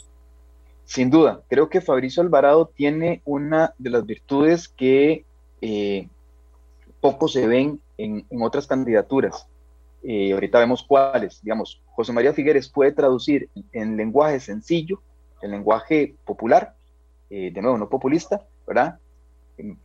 Sin 0.84 1.10
duda, 1.10 1.42
creo 1.48 1.70
que 1.70 1.80
Fabricio 1.80 2.22
Alvarado 2.22 2.70
tiene 2.76 3.22
una 3.24 3.74
de 3.78 3.92
las 3.92 4.06
virtudes 4.06 4.68
que 4.68 5.24
eh, 5.62 6.10
poco 7.00 7.30
se 7.30 7.48
ven 7.48 7.80
en, 7.98 8.26
otras 8.42 8.68
candidaturas. 8.68 9.48
Eh, 10.10 10.32
ahorita 10.32 10.60
vemos 10.60 10.84
cuáles. 10.84 11.42
Digamos, 11.44 11.82
José 11.88 12.14
María 12.14 12.34
Figueres 12.34 12.70
puede 12.70 12.94
traducir 12.94 13.50
en, 13.74 13.98
lenguaje 13.98 14.40
sencillo, 14.40 15.02
en 15.42 15.52
lenguaje 15.52 16.16
popular, 16.26 16.74
de 17.30 17.62
nuevo, 17.62 17.78
no 17.78 17.90
populista, 17.90 18.42
¿verdad? 18.66 19.00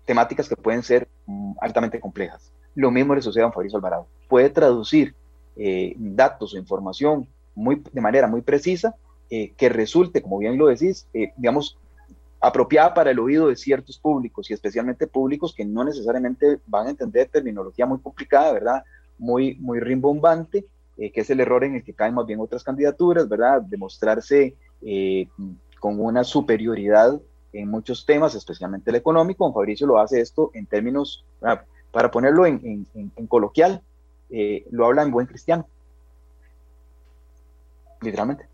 temáticas 0.04 0.48
que 0.48 0.56
pueden 0.56 0.82
ser 0.82 1.08
mm, 1.26 1.54
altamente 1.60 2.00
complejas. 2.00 2.52
Lo 2.74 2.90
mismo 2.90 3.14
le 3.14 3.22
sucede 3.22 3.44
a 3.44 3.52
Fabricio 3.52 3.76
Alvarado. 3.76 4.06
Puede 4.28 4.50
traducir 4.50 5.14
eh, 5.56 5.94
datos 5.96 6.54
o 6.54 6.58
información 6.58 7.28
muy, 7.54 7.82
de 7.92 8.00
manera 8.00 8.26
muy 8.26 8.42
precisa 8.42 8.94
eh, 9.30 9.52
que 9.56 9.68
resulte, 9.68 10.22
como 10.22 10.38
bien 10.38 10.56
lo 10.56 10.66
decís, 10.66 11.06
eh, 11.12 11.32
digamos, 11.36 11.78
apropiada 12.40 12.92
para 12.94 13.10
el 13.10 13.18
oído 13.18 13.48
de 13.48 13.56
ciertos 13.56 13.98
públicos 13.98 14.50
y 14.50 14.54
especialmente 14.54 15.06
públicos 15.06 15.54
que 15.54 15.64
no 15.64 15.84
necesariamente 15.84 16.58
van 16.66 16.86
a 16.86 16.90
entender 16.90 17.28
terminología 17.28 17.86
muy 17.86 18.00
complicada, 18.00 18.52
¿verdad? 18.52 18.82
Muy, 19.22 19.54
muy 19.60 19.78
rimbombante, 19.78 20.66
que 20.96 21.20
es 21.20 21.30
el 21.30 21.40
error 21.40 21.64
en 21.64 21.76
el 21.76 21.84
que 21.84 21.94
caen 21.94 22.14
más 22.14 22.26
bien 22.26 22.40
otras 22.40 22.64
candidaturas, 22.64 23.28
¿verdad? 23.28 23.62
Demostrarse 23.62 24.56
con 25.80 26.00
una 26.00 26.24
superioridad 26.24 27.20
en 27.52 27.68
muchos 27.68 28.04
temas, 28.06 28.34
especialmente 28.34 28.90
el 28.90 28.96
económico. 28.96 29.44
Don 29.44 29.54
Fabricio 29.54 29.86
lo 29.86 29.98
hace 29.98 30.20
esto 30.20 30.50
en 30.54 30.66
términos, 30.66 31.24
para 31.90 32.10
ponerlo 32.10 32.46
en, 32.46 32.86
coloquial, 33.28 33.82
eh, 34.30 34.64
lo 34.70 34.86
habla 34.86 35.02
en 35.02 35.10
buen 35.10 35.26
cristiano. 35.26 35.68
Literalmente. 38.00 38.46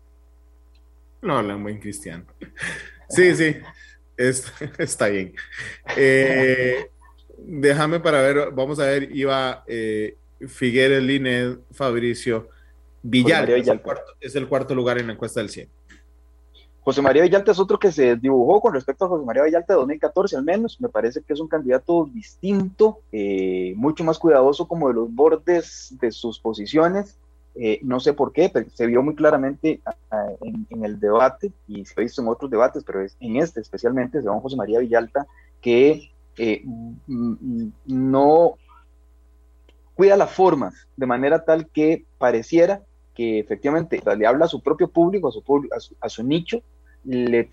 No 1.21 1.37
habla 1.37 1.53
en 1.53 1.63
buen 1.63 1.79
cristiano. 1.79 2.25
Sí, 3.09 3.35
sí, 3.35 3.55
está 4.77 5.07
bien. 5.07 5.33
Eh, 5.97 6.89
déjame 7.37 7.99
para 7.99 8.21
ver, 8.21 8.51
vamos 8.51 8.79
a 8.79 8.85
ver, 8.85 9.15
iba 9.15 9.63
eh, 9.67 10.17
Figueres, 10.47 11.03
Lined, 11.03 11.57
Fabricio, 11.71 12.49
Villar, 13.01 13.49
es 13.49 13.67
el, 13.67 13.81
cuarto, 13.81 14.13
es 14.19 14.35
el 14.35 14.47
cuarto 14.47 14.75
lugar 14.75 14.97
en 14.97 15.07
la 15.07 15.13
encuesta 15.13 15.39
del 15.39 15.49
100. 15.49 15.69
José 16.81 17.01
María 17.01 17.23
Villalta 17.23 17.51
es 17.51 17.59
otro 17.59 17.77
que 17.77 17.91
se 17.91 18.15
dibujó 18.15 18.61
con 18.61 18.73
respecto 18.73 19.05
a 19.05 19.09
José 19.09 19.25
María 19.25 19.43
Villalta 19.43 19.73
de 19.73 19.79
2014 19.79 20.37
al 20.37 20.43
menos. 20.43 20.79
Me 20.81 20.89
parece 20.89 21.21
que 21.21 21.33
es 21.33 21.39
un 21.39 21.47
candidato 21.47 22.09
distinto, 22.11 23.01
eh, 23.11 23.73
mucho 23.75 24.03
más 24.03 24.17
cuidadoso 24.17 24.67
como 24.67 24.87
de 24.87 24.95
los 24.95 25.13
bordes 25.13 25.95
de 25.99 26.11
sus 26.11 26.39
posiciones. 26.39 27.17
Eh, 27.55 27.79
no 27.83 27.99
sé 27.99 28.13
por 28.13 28.31
qué, 28.31 28.49
pero 28.49 28.69
se 28.73 28.85
vio 28.85 29.03
muy 29.03 29.15
claramente 29.15 29.81
en, 30.41 30.83
el 30.83 30.99
debate 30.99 31.51
y 31.67 31.85
se 31.85 31.93
ha 31.97 32.01
visto 32.01 32.21
en 32.21 32.29
otros 32.29 32.49
debates, 32.49 32.83
pero 32.83 33.01
es, 33.03 33.17
en 33.19 33.35
este 33.35 33.59
especialmente, 33.59 34.21
se 34.21 34.29
ve 34.29 34.39
José 34.41 34.55
María 34.55 34.79
Villalta 34.79 35.27
que 35.61 36.09
eh, 36.37 36.63
no 37.85 38.55
cuida 39.99 40.15
las 40.15 40.31
formas 40.31 40.87
de 40.95 41.05
manera 41.05 41.43
tal 41.43 41.67
que 41.67 42.05
pareciera 42.17 42.83
que 43.13 43.37
efectivamente 43.37 44.01
le 44.17 44.25
habla 44.25 44.45
a 44.45 44.47
su 44.47 44.63
propio 44.63 44.87
público, 44.87 45.27
a 45.27 45.31
su, 45.33 45.97
a 45.99 46.07
su 46.07 46.23
nicho, 46.23 46.61
le, 47.03 47.49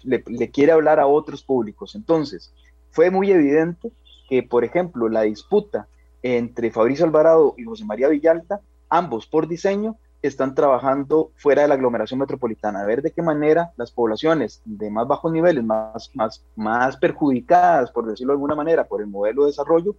quiere 0.53 0.71
hablar 0.71 1.01
a 1.01 1.09
otros 1.09 1.43
públicos. 1.43 1.97
Entonces, 1.97 2.55
fue 2.93 3.11
muy 3.11 3.33
evidente 3.33 3.91
que, 4.29 4.45
por 4.45 4.63
ejemplo, 4.63 5.09
la 5.09 5.23
disputa 5.23 5.89
entre 6.23 6.71
Fabricio 6.71 7.05
Alvarado 7.05 7.57
y 7.59 7.65
José 7.65 7.85
María 7.85 8.07
Villalta, 8.07 8.61
ambos 8.89 9.27
por 9.27 9.49
diseño, 9.49 9.97
están 10.23 10.55
trabajando 10.55 11.33
fuera 11.35 11.63
de 11.63 11.69
la 11.69 11.75
aglomeración 11.75 12.21
metropolitana, 12.21 12.83
a 12.83 12.87
ver 12.87 13.03
de 13.03 13.11
qué 13.11 13.23
manera 13.23 13.73
las 13.77 13.91
poblaciones 13.91 14.63
de 14.65 14.89
más 14.89 15.09
bajos 15.09 15.33
niveles, 15.33 15.65
más, 15.65 16.13
más, 16.15 16.45
más 16.55 16.97
perjudicadas, 16.97 17.91
por 17.91 18.07
decirlo 18.07 18.35
de 18.35 18.37
alguna 18.37 18.55
manera, 18.55 18.85
por 18.85 19.01
el 19.01 19.09
modelo 19.09 19.43
de 19.43 19.49
desarrollo, 19.49 19.97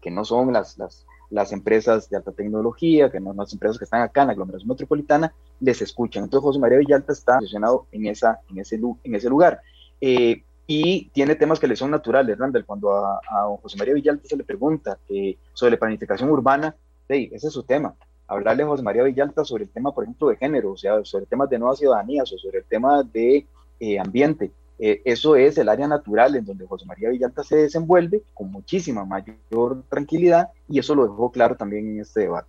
que 0.00 0.10
no 0.10 0.24
son 0.24 0.54
las, 0.54 0.78
las, 0.78 1.04
las 1.32 1.50
empresas 1.52 2.08
de 2.10 2.16
alta 2.18 2.30
tecnología, 2.30 3.10
que 3.10 3.18
no 3.18 3.32
las 3.32 3.52
empresas 3.52 3.78
que 3.78 3.84
están 3.84 4.02
acá 4.02 4.20
en 4.20 4.28
la 4.28 4.32
aglomeración 4.34 4.68
metropolitana, 4.68 5.32
les 5.60 5.80
escuchan. 5.80 6.24
Entonces 6.24 6.44
José 6.44 6.58
María 6.58 6.78
Villalta 6.78 7.12
está 7.12 7.38
posicionado 7.38 7.86
en, 7.90 8.06
esa, 8.06 8.40
en, 8.50 8.58
ese, 8.58 8.78
en 9.02 9.14
ese 9.14 9.28
lugar. 9.28 9.60
Eh, 10.00 10.42
y 10.66 11.08
tiene 11.10 11.34
temas 11.34 11.58
que 11.58 11.66
le 11.66 11.74
son 11.74 11.90
naturales, 11.90 12.38
Randall. 12.38 12.66
Cuando 12.66 12.94
a, 12.94 13.20
José 13.62 13.78
María 13.78 13.94
Villalta 13.94 14.28
se 14.28 14.36
le 14.36 14.44
pregunta 14.44 14.98
eh, 15.08 15.36
sobre 15.54 15.78
planificación 15.78 16.30
urbana, 16.30 16.76
ese 17.08 17.46
es 17.46 17.52
su 17.52 17.62
tema. 17.62 17.94
Hablarle 18.26 18.62
a 18.62 18.66
José 18.66 18.82
María 18.82 19.02
Villalta 19.02 19.44
sobre 19.44 19.64
el 19.64 19.70
tema, 19.70 19.92
por 19.92 20.04
ejemplo, 20.04 20.28
de 20.28 20.36
género, 20.36 20.72
o 20.72 20.76
sea, 20.76 21.04
sobre 21.04 21.26
temas 21.26 21.50
de 21.50 21.58
nuevas 21.58 21.78
ciudadanías 21.78 22.32
o 22.32 22.38
sobre 22.38 22.58
el 22.58 22.64
tema 22.64 23.02
de 23.02 23.46
eh, 23.80 23.98
ambiente. 23.98 24.52
Eh, 24.78 25.02
eso 25.04 25.36
es 25.36 25.58
el 25.58 25.68
área 25.68 25.86
natural 25.86 26.34
en 26.34 26.44
donde 26.44 26.66
José 26.66 26.86
María 26.86 27.10
Villalta 27.10 27.44
se 27.44 27.56
desenvuelve 27.56 28.22
con 28.34 28.50
muchísima 28.50 29.04
mayor 29.04 29.84
tranquilidad 29.88 30.48
y 30.68 30.78
eso 30.78 30.94
lo 30.94 31.04
dejó 31.04 31.30
claro 31.30 31.56
también 31.56 31.88
en 31.88 32.00
este 32.00 32.20
debate. 32.20 32.48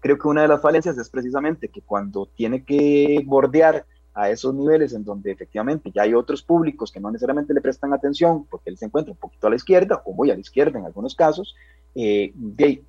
Creo 0.00 0.18
que 0.18 0.28
una 0.28 0.42
de 0.42 0.48
las 0.48 0.60
falencias 0.60 0.98
es 0.98 1.08
precisamente 1.08 1.68
que 1.68 1.80
cuando 1.80 2.26
tiene 2.26 2.64
que 2.64 3.22
bordear 3.24 3.86
a 4.14 4.28
esos 4.30 4.54
niveles 4.54 4.92
en 4.92 5.04
donde 5.04 5.32
efectivamente 5.32 5.90
ya 5.94 6.02
hay 6.02 6.12
otros 6.14 6.42
públicos 6.42 6.92
que 6.92 7.00
no 7.00 7.10
necesariamente 7.10 7.54
le 7.54 7.60
prestan 7.60 7.94
atención 7.94 8.44
porque 8.44 8.70
él 8.70 8.76
se 8.76 8.84
encuentra 8.84 9.12
un 9.12 9.18
poquito 9.18 9.46
a 9.46 9.50
la 9.50 9.56
izquierda 9.56 10.02
o 10.04 10.12
muy 10.12 10.30
a 10.30 10.34
la 10.34 10.40
izquierda 10.40 10.78
en 10.78 10.84
algunos 10.84 11.14
casos, 11.14 11.54
eh, 11.94 12.32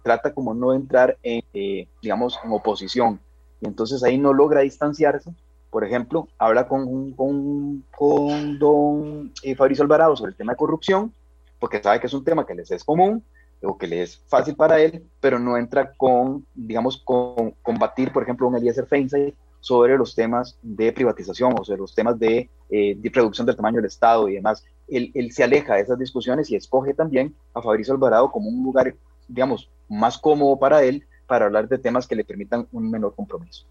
trata 0.04 0.34
como 0.34 0.54
no 0.54 0.74
entrar 0.74 1.18
en, 1.24 1.42
eh, 1.54 1.88
digamos, 2.02 2.38
en 2.44 2.52
oposición. 2.52 3.20
Y 3.62 3.68
entonces 3.68 4.04
ahí 4.04 4.18
no 4.18 4.34
logra 4.34 4.62
distanciarse 4.62 5.34
por 5.74 5.84
ejemplo, 5.84 6.28
habla 6.38 6.68
con, 6.68 7.14
con, 7.14 7.84
con 7.98 8.60
don 8.60 9.34
eh, 9.42 9.56
Fabricio 9.56 9.82
Alvarado 9.82 10.16
sobre 10.16 10.30
el 10.30 10.38
tema 10.38 10.54
de 10.54 10.58
corrupción, 10.58 11.12
porque 11.58 11.82
sabe 11.82 12.00
que 12.00 12.06
es 12.06 12.14
un 12.14 12.24
tema 12.24 12.46
que 12.46 12.54
les 12.54 12.70
es 12.70 12.84
común 12.84 13.24
o 13.64 13.76
que 13.76 13.88
le 13.88 14.04
es 14.04 14.22
fácil 14.28 14.56
para 14.56 14.80
él, 14.80 15.04
pero 15.20 15.40
no 15.40 15.58
entra 15.58 15.92
con, 15.94 16.46
digamos, 16.54 16.98
con 17.04 17.56
combatir, 17.64 18.14
por 18.14 18.22
ejemplo, 18.22 18.48
un 18.48 18.56
Eliezer 18.56 18.86
Feinstein 18.86 19.34
sobre 19.62 19.98
los 19.98 20.14
temas 20.14 20.60
de 20.62 20.94
privatización 20.94 21.56
o 21.60 21.64
sobre 21.64 21.80
los 21.80 21.96
temas 21.96 22.20
de, 22.20 22.52
eh, 22.70 22.96
de 22.96 23.10
reducción 23.10 23.48
del 23.48 23.56
tamaño 23.56 23.78
del 23.78 23.86
Estado 23.86 24.30
y 24.30 24.36
demás. 24.36 24.64
Él, 24.88 25.10
él, 25.16 25.32
se 25.32 25.44
aleja 25.44 25.74
de 25.74 25.82
esas 25.82 25.98
discusiones 25.98 26.52
y 26.52 26.56
escoge 26.56 26.94
también 26.94 27.34
a 27.56 27.64
Fabricio 27.64 27.96
Alvarado 27.96 28.32
como 28.32 28.48
un 28.48 28.64
lugar, 28.64 28.94
digamos, 29.28 29.72
más 29.90 30.20
cómodo 30.20 30.60
para 30.60 30.84
él 30.84 31.04
para 31.26 31.46
hablar 31.46 31.68
de 31.68 31.80
temas 31.80 32.06
que 32.06 32.16
le 32.16 32.26
permitan 32.26 32.68
un 32.72 32.92
menor 32.92 33.16
compromiso. 33.16 33.66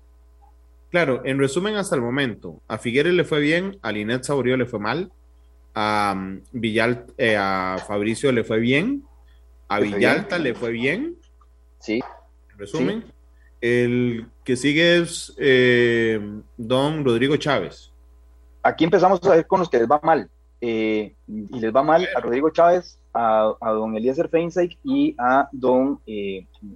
Claro, 0.92 1.22
en 1.24 1.38
resumen, 1.38 1.76
hasta 1.76 1.96
el 1.96 2.02
momento, 2.02 2.60
a 2.68 2.76
Figueres 2.76 3.14
le 3.14 3.24
fue 3.24 3.40
bien, 3.40 3.78
a 3.80 3.90
Linet 3.90 4.24
Saborío 4.24 4.58
le 4.58 4.66
fue 4.66 4.78
mal, 4.78 5.10
a, 5.74 6.12
um, 6.14 6.42
eh, 7.16 7.34
a 7.34 7.78
Fabricio 7.88 8.30
le 8.30 8.44
fue 8.44 8.60
bien, 8.60 9.02
a 9.68 9.80
Villalta 9.80 10.38
le 10.38 10.54
fue 10.54 10.70
bien. 10.70 11.16
Sí. 11.78 12.02
En 12.52 12.58
resumen, 12.58 13.04
el 13.62 14.26
que 14.44 14.54
sigue 14.54 14.98
es 14.98 15.34
eh, 15.38 16.20
don 16.58 17.06
Rodrigo 17.06 17.38
Chávez. 17.38 17.90
Aquí 18.62 18.84
empezamos 18.84 19.18
a 19.24 19.36
ver 19.36 19.46
con 19.46 19.60
los 19.60 19.70
que 19.70 19.78
les 19.78 19.90
va 19.90 19.98
mal. 20.02 20.28
Eh, 20.60 21.14
y 21.26 21.58
les 21.58 21.74
va 21.74 21.82
mal 21.82 22.06
a 22.14 22.20
Rodrigo 22.20 22.50
Chávez, 22.50 22.98
a, 23.14 23.54
don 23.62 23.96
Eliezer 23.96 24.28
Feinstein 24.28 24.76
y 24.84 25.16
a 25.18 25.48
don, 25.52 26.02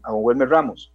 a 0.03 0.11
don 0.11 0.21
Wilmer 0.23 0.49
Ramos 0.49 0.91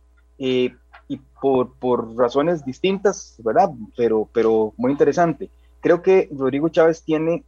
y 1.12 1.20
por, 1.42 1.74
por 1.74 2.16
razones 2.16 2.64
distintas, 2.64 3.36
¿verdad? 3.44 3.70
Pero, 3.98 4.30
pero 4.32 4.74
muy 4.78 4.94
interesante. 4.94 5.50
Creo 5.82 6.02
que 6.02 6.30
Rodrigo 6.32 6.70
Chávez 6.70 7.04
tiene 7.04 7.44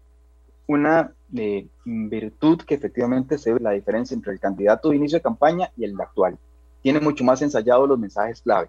una 0.68 1.14
eh, 1.34 1.66
virtud 1.86 2.62
que 2.64 2.76
efectivamente 2.76 3.38
se 3.38 3.54
ve 3.54 3.62
la 3.62 3.72
diferencia 3.72 4.16
entre 4.16 4.34
el 4.34 4.40
candidato 4.42 4.90
de 4.90 4.98
inicio 4.98 5.18
de 5.18 5.22
campaña 5.22 5.72
y 5.78 5.86
el 5.86 6.00
actual. 6.02 6.38
Tiene 6.82 7.00
mucho 7.00 7.24
más 7.24 7.42
ensayado 7.42 7.88
los 7.88 7.98
mensajes 7.98 8.42
clave, 8.42 8.68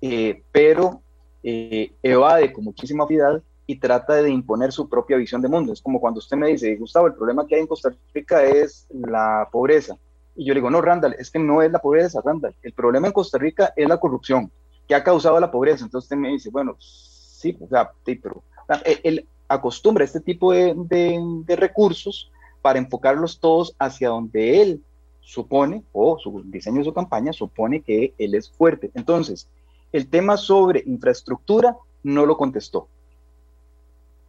eh, 0.00 0.44
pero 0.52 1.00
eh, 1.42 1.90
evade 2.00 2.52
con 2.52 2.62
muchísima 2.62 3.02
afinidad 3.02 3.42
y 3.66 3.80
trata 3.80 4.14
de 4.14 4.30
imponer 4.30 4.70
su 4.70 4.88
propia 4.88 5.16
visión 5.16 5.42
de 5.42 5.48
mundo. 5.48 5.72
Es 5.72 5.82
como 5.82 6.00
cuando 6.00 6.18
usted 6.18 6.36
me 6.36 6.50
dice, 6.50 6.76
Gustavo, 6.76 7.08
el 7.08 7.14
problema 7.14 7.48
que 7.48 7.56
hay 7.56 7.62
en 7.62 7.66
Costa 7.66 7.92
Rica 8.14 8.44
es 8.44 8.86
la 8.90 9.48
pobreza. 9.50 9.96
Y 10.36 10.44
yo 10.44 10.54
le 10.54 10.60
digo, 10.60 10.70
no, 10.70 10.80
Randall, 10.80 11.16
es 11.18 11.30
que 11.30 11.38
no 11.38 11.62
es 11.62 11.70
la 11.70 11.78
pobreza, 11.78 12.20
Randall. 12.24 12.54
El 12.62 12.72
problema 12.72 13.06
en 13.06 13.12
Costa 13.12 13.38
Rica 13.38 13.72
es 13.76 13.88
la 13.88 13.98
corrupción 13.98 14.50
que 14.88 14.94
ha 14.94 15.04
causado 15.04 15.38
la 15.40 15.50
pobreza. 15.50 15.84
Entonces 15.84 16.06
usted 16.06 16.16
me 16.16 16.30
dice, 16.30 16.50
bueno, 16.50 16.76
sí, 16.78 17.56
o 17.60 17.68
sea, 17.68 17.90
pero 18.04 18.42
él 18.84 19.26
acostumbra 19.48 20.04
este 20.04 20.20
tipo 20.20 20.52
de, 20.52 20.74
de, 20.76 21.56
recursos 21.56 22.30
para 22.62 22.78
enfocarlos 22.78 23.38
todos 23.38 23.74
hacia 23.78 24.08
donde 24.08 24.62
él 24.62 24.82
supone, 25.20 25.84
o 25.92 26.18
su 26.18 26.42
diseño 26.46 26.78
de 26.78 26.84
su 26.84 26.94
campaña 26.94 27.32
supone 27.32 27.82
que 27.82 28.14
él 28.18 28.34
es 28.34 28.50
fuerte. 28.50 28.90
Entonces, 28.94 29.48
el 29.92 30.08
tema 30.08 30.36
sobre 30.36 30.82
infraestructura 30.86 31.76
no 32.02 32.26
lo 32.26 32.36
contestó. 32.36 32.88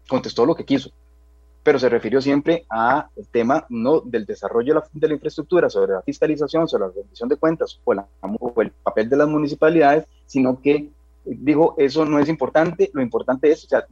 Contestó 0.07 0.45
lo 0.45 0.55
que 0.55 0.65
quiso, 0.65 0.91
pero 1.65 1.79
se 1.79 1.89
refirió 1.89 2.21
siempre 2.21 2.63
al 2.69 3.07
tema 3.31 3.65
no 3.69 3.99
del 3.99 4.23
desarrollo 4.23 4.83
de 4.93 5.07
la, 5.07 5.15
infraestructura, 5.15 5.67
sobre 5.67 5.93
la 5.93 6.03
fiscalización, 6.03 6.67
sobre 6.67 6.85
la 6.85 6.91
rendición 6.95 7.27
de 7.27 7.37
cuentas 7.37 7.81
o, 7.83 8.61
el 8.61 8.69
papel 8.83 9.09
de 9.09 9.17
las 9.17 9.27
municipalidades, 9.27 10.05
sino 10.27 10.61
que 10.61 10.91
dijo, 11.25 11.73
eso 11.79 12.05
no 12.05 12.19
es 12.19 12.29
importante, 12.29 12.91
lo 12.93 13.01
importante 13.01 13.49
es, 13.51 13.65
o 13.65 13.67
sea, 13.67 13.83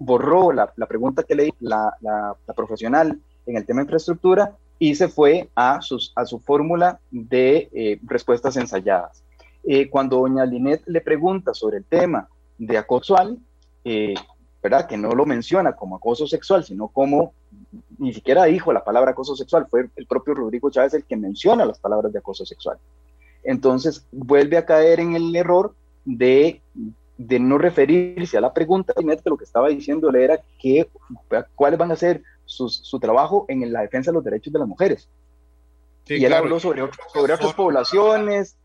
borró 0.00 0.50
la, 0.50 0.66
pregunta 0.88 1.22
que 1.22 1.36
leí 1.36 1.54
la, 1.60 1.94
la, 2.00 2.34
profesional 2.56 3.16
en 3.46 3.56
el 3.56 3.64
tema 3.64 3.78
de 3.78 3.84
infraestructura 3.84 4.56
y 4.80 4.96
se 4.96 5.06
fue 5.06 5.48
a, 5.54 5.80
sus, 5.80 6.12
a 6.16 6.24
su 6.24 6.40
fórmula 6.40 6.98
de 7.12 7.68
eh, 7.72 8.00
respuestas 8.02 8.56
ensayadas. 8.56 9.22
Eh, 9.62 9.88
cuando 9.88 10.16
doña 10.16 10.44
Linet 10.44 10.82
le 10.86 11.00
pregunta 11.00 11.54
sobre 11.54 11.76
el 11.76 11.84
tema 11.84 12.28
de 12.58 12.76
acoso 12.76 13.14
sexual, 13.14 13.38
eh, 13.84 14.14
¿verdad? 14.62 14.86
Que 14.86 14.96
no 14.96 15.10
lo 15.10 15.24
menciona 15.24 15.74
como 15.74 15.96
acoso 15.96 16.26
sexual, 16.26 16.64
sino 16.64 16.88
como, 16.88 17.32
ni 17.98 18.12
siquiera 18.12 18.44
dijo 18.44 18.72
la 18.72 18.84
palabra 18.84 19.12
acoso 19.12 19.36
sexual, 19.36 19.66
fue 19.70 19.88
el 19.94 20.06
propio 20.06 20.34
Rodrigo 20.34 20.70
Chávez 20.70 20.94
el 20.94 21.04
que 21.04 21.16
menciona 21.16 21.64
las 21.64 21.78
palabras 21.78 22.12
de 22.12 22.18
acoso 22.18 22.44
sexual. 22.44 22.78
Entonces 23.44 24.06
vuelve 24.10 24.56
a 24.56 24.66
caer 24.66 25.00
en 25.00 25.14
el 25.14 25.34
error 25.34 25.74
de, 26.04 26.60
de 27.16 27.38
no 27.38 27.58
referirse 27.58 28.36
a 28.36 28.40
la 28.40 28.52
pregunta, 28.52 28.94
que 28.94 29.30
lo 29.30 29.36
que 29.36 29.44
estaba 29.44 29.68
diciéndole 29.68 30.24
era 30.24 30.40
que, 30.58 30.88
cuáles 31.54 31.78
van 31.78 31.92
a 31.92 31.96
ser 31.96 32.22
su 32.44 32.98
trabajo 32.98 33.44
en 33.48 33.72
la 33.72 33.82
defensa 33.82 34.10
de 34.10 34.16
los 34.16 34.24
derechos 34.24 34.52
de 34.52 34.58
las 34.58 34.68
mujeres. 34.68 35.08
y 36.06 36.24
él 36.24 36.32
habló 36.32 36.58
sobre, 36.58 36.82
sobre 37.12 37.34
otras 37.34 37.54
poblaciones, 37.54 38.56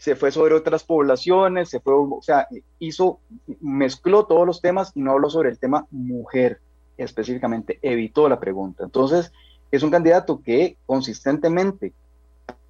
se 0.00 0.16
fue 0.16 0.32
sobre 0.32 0.54
otras 0.54 0.82
poblaciones, 0.82 1.68
se 1.68 1.78
fue, 1.78 1.92
o 1.94 2.20
sea, 2.22 2.48
hizo, 2.78 3.20
mezcló 3.60 4.24
todos 4.24 4.46
los 4.46 4.62
temas 4.62 4.92
y 4.94 5.02
no 5.02 5.10
habló 5.10 5.28
sobre 5.28 5.50
el 5.50 5.58
tema 5.58 5.86
mujer 5.90 6.58
específicamente, 6.96 7.78
evitó 7.82 8.26
la 8.26 8.40
pregunta. 8.40 8.82
Entonces, 8.82 9.30
es 9.70 9.82
un 9.82 9.90
candidato 9.90 10.40
que 10.42 10.78
consistentemente 10.86 11.92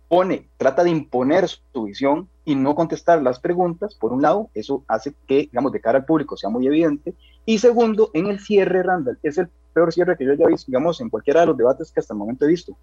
pone, 0.09 0.49
trata 0.57 0.83
de 0.83 0.91
imponer 0.91 1.47
su 1.47 1.85
visión 1.85 2.29
y 2.45 2.57
no 2.57 2.75
contestar 2.75 3.23
las 3.23 3.39
preguntas, 3.39 3.95
por 3.95 4.13
un 4.13 4.23
lado, 4.23 4.51
eso 4.53 4.83
hace 4.89 5.15
que, 5.29 5.43
digamos, 5.43 5.71
de 5.71 5.81
cara 5.81 6.01
al 6.01 6.07
público 6.07 6.37
sea 6.37 6.51
muy 6.51 6.67
evidente, 6.67 7.15
y 7.47 7.59
segundo, 7.59 8.11
en 8.13 8.27
el 8.27 8.41
cierre, 8.41 8.83
Randall, 8.83 9.21
es 9.23 9.39
el 9.39 9.49
peor 9.73 9.93
cierre 9.93 10.17
que 10.17 10.25
yo 10.25 10.35
ya 10.35 10.47
he 10.47 10.49
visto, 10.49 10.67
digamos, 10.67 11.01
en 11.01 11.09
cualquiera 11.09 11.43
de 11.43 11.47
los 11.47 11.57
debates 11.57 11.93
que 11.93 12.01
hasta 12.01 12.13
el 12.13 12.19
momento 12.19 12.45
he 12.45 12.49
visto. 12.49 12.77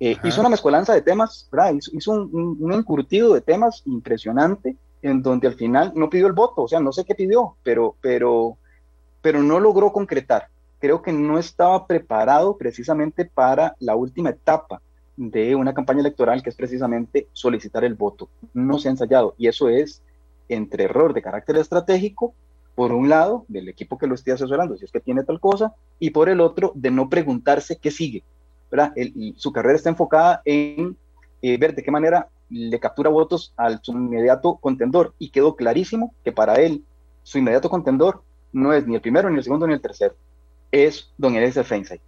Eh, 0.00 0.16
hizo 0.24 0.40
una 0.40 0.50
mezcolanza 0.50 0.94
de 0.94 1.02
temas, 1.02 1.48
¿verdad? 1.50 1.74
Hizo, 1.92 2.12
un, 2.12 2.56
un, 2.58 2.72
encurtido 2.72 3.34
de 3.34 3.40
temas 3.40 3.82
impresionante 3.86 4.76
en 5.00 5.22
donde 5.22 5.46
al 5.46 5.54
final 5.54 5.92
no 5.94 6.10
pidió 6.10 6.26
el 6.26 6.32
voto, 6.32 6.62
o 6.62 6.68
sea, 6.68 6.80
no 6.80 6.92
sé 6.92 7.04
qué 7.04 7.14
pidió, 7.14 7.56
pero, 7.62 7.96
pero, 8.00 8.56
pero 9.20 9.42
no 9.42 9.60
logró 9.60 9.92
concretar. 9.92 10.48
Creo 10.80 11.02
que 11.02 11.12
no 11.12 11.38
estaba 11.38 11.86
preparado 11.86 12.56
precisamente 12.56 13.24
para 13.24 13.76
la 13.78 13.94
última 13.94 14.30
etapa 14.30 14.80
de 15.16 15.54
una 15.54 15.74
campaña 15.74 16.00
electoral 16.00 16.42
que 16.42 16.50
es 16.50 16.56
precisamente 16.56 17.28
solicitar 17.32 17.84
el 17.84 17.94
voto. 17.94 18.28
No 18.54 18.78
se 18.78 18.88
ha 18.88 18.92
ensayado 18.92 19.34
y 19.38 19.46
eso 19.46 19.68
es 19.68 20.02
entre 20.48 20.84
error 20.84 21.14
de 21.14 21.22
carácter 21.22 21.56
estratégico, 21.56 22.34
por 22.74 22.92
un 22.92 23.08
lado, 23.08 23.44
del 23.48 23.68
equipo 23.68 23.98
que 23.98 24.06
lo 24.06 24.14
esté 24.14 24.32
asesorando, 24.32 24.76
si 24.76 24.84
es 24.84 24.90
que 24.90 25.00
tiene 25.00 25.24
tal 25.24 25.38
cosa, 25.40 25.74
y 25.98 26.10
por 26.10 26.28
el 26.28 26.40
otro, 26.40 26.72
de 26.74 26.90
no 26.90 27.08
preguntarse 27.08 27.76
qué 27.76 27.90
sigue 27.90 28.24
y 28.96 29.34
su 29.36 29.52
carrera 29.52 29.76
está 29.76 29.90
enfocada 29.90 30.42
en 30.44 30.96
eh, 31.42 31.56
ver 31.58 31.74
de 31.74 31.82
qué 31.82 31.90
manera 31.90 32.28
le 32.48 32.78
captura 32.78 33.10
votos 33.10 33.52
al 33.56 33.80
su 33.82 33.92
inmediato 33.92 34.56
contendor 34.56 35.14
y 35.18 35.30
quedó 35.30 35.56
clarísimo 35.56 36.14
que 36.24 36.32
para 36.32 36.54
él 36.56 36.84
su 37.22 37.38
inmediato 37.38 37.70
contendor 37.70 38.22
no 38.52 38.72
es 38.72 38.86
ni 38.86 38.94
el 38.94 39.00
primero, 39.00 39.30
ni 39.30 39.38
el 39.38 39.44
segundo, 39.44 39.66
ni 39.66 39.72
el 39.72 39.80
tercero, 39.80 40.14
es 40.70 41.10
don 41.16 41.34
Eliezer 41.34 41.64
Feinsay. 41.64 42.00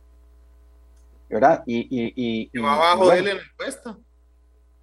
¿Verdad? 1.31 1.63
Y, 1.67 1.79
y, 1.81 2.51
y, 2.53 2.59
va 2.61 2.75
abajo 2.75 3.11
de 3.11 3.19
él 3.19 3.29
en 3.29 3.37
la 3.39 3.43
encuesta. 3.43 3.97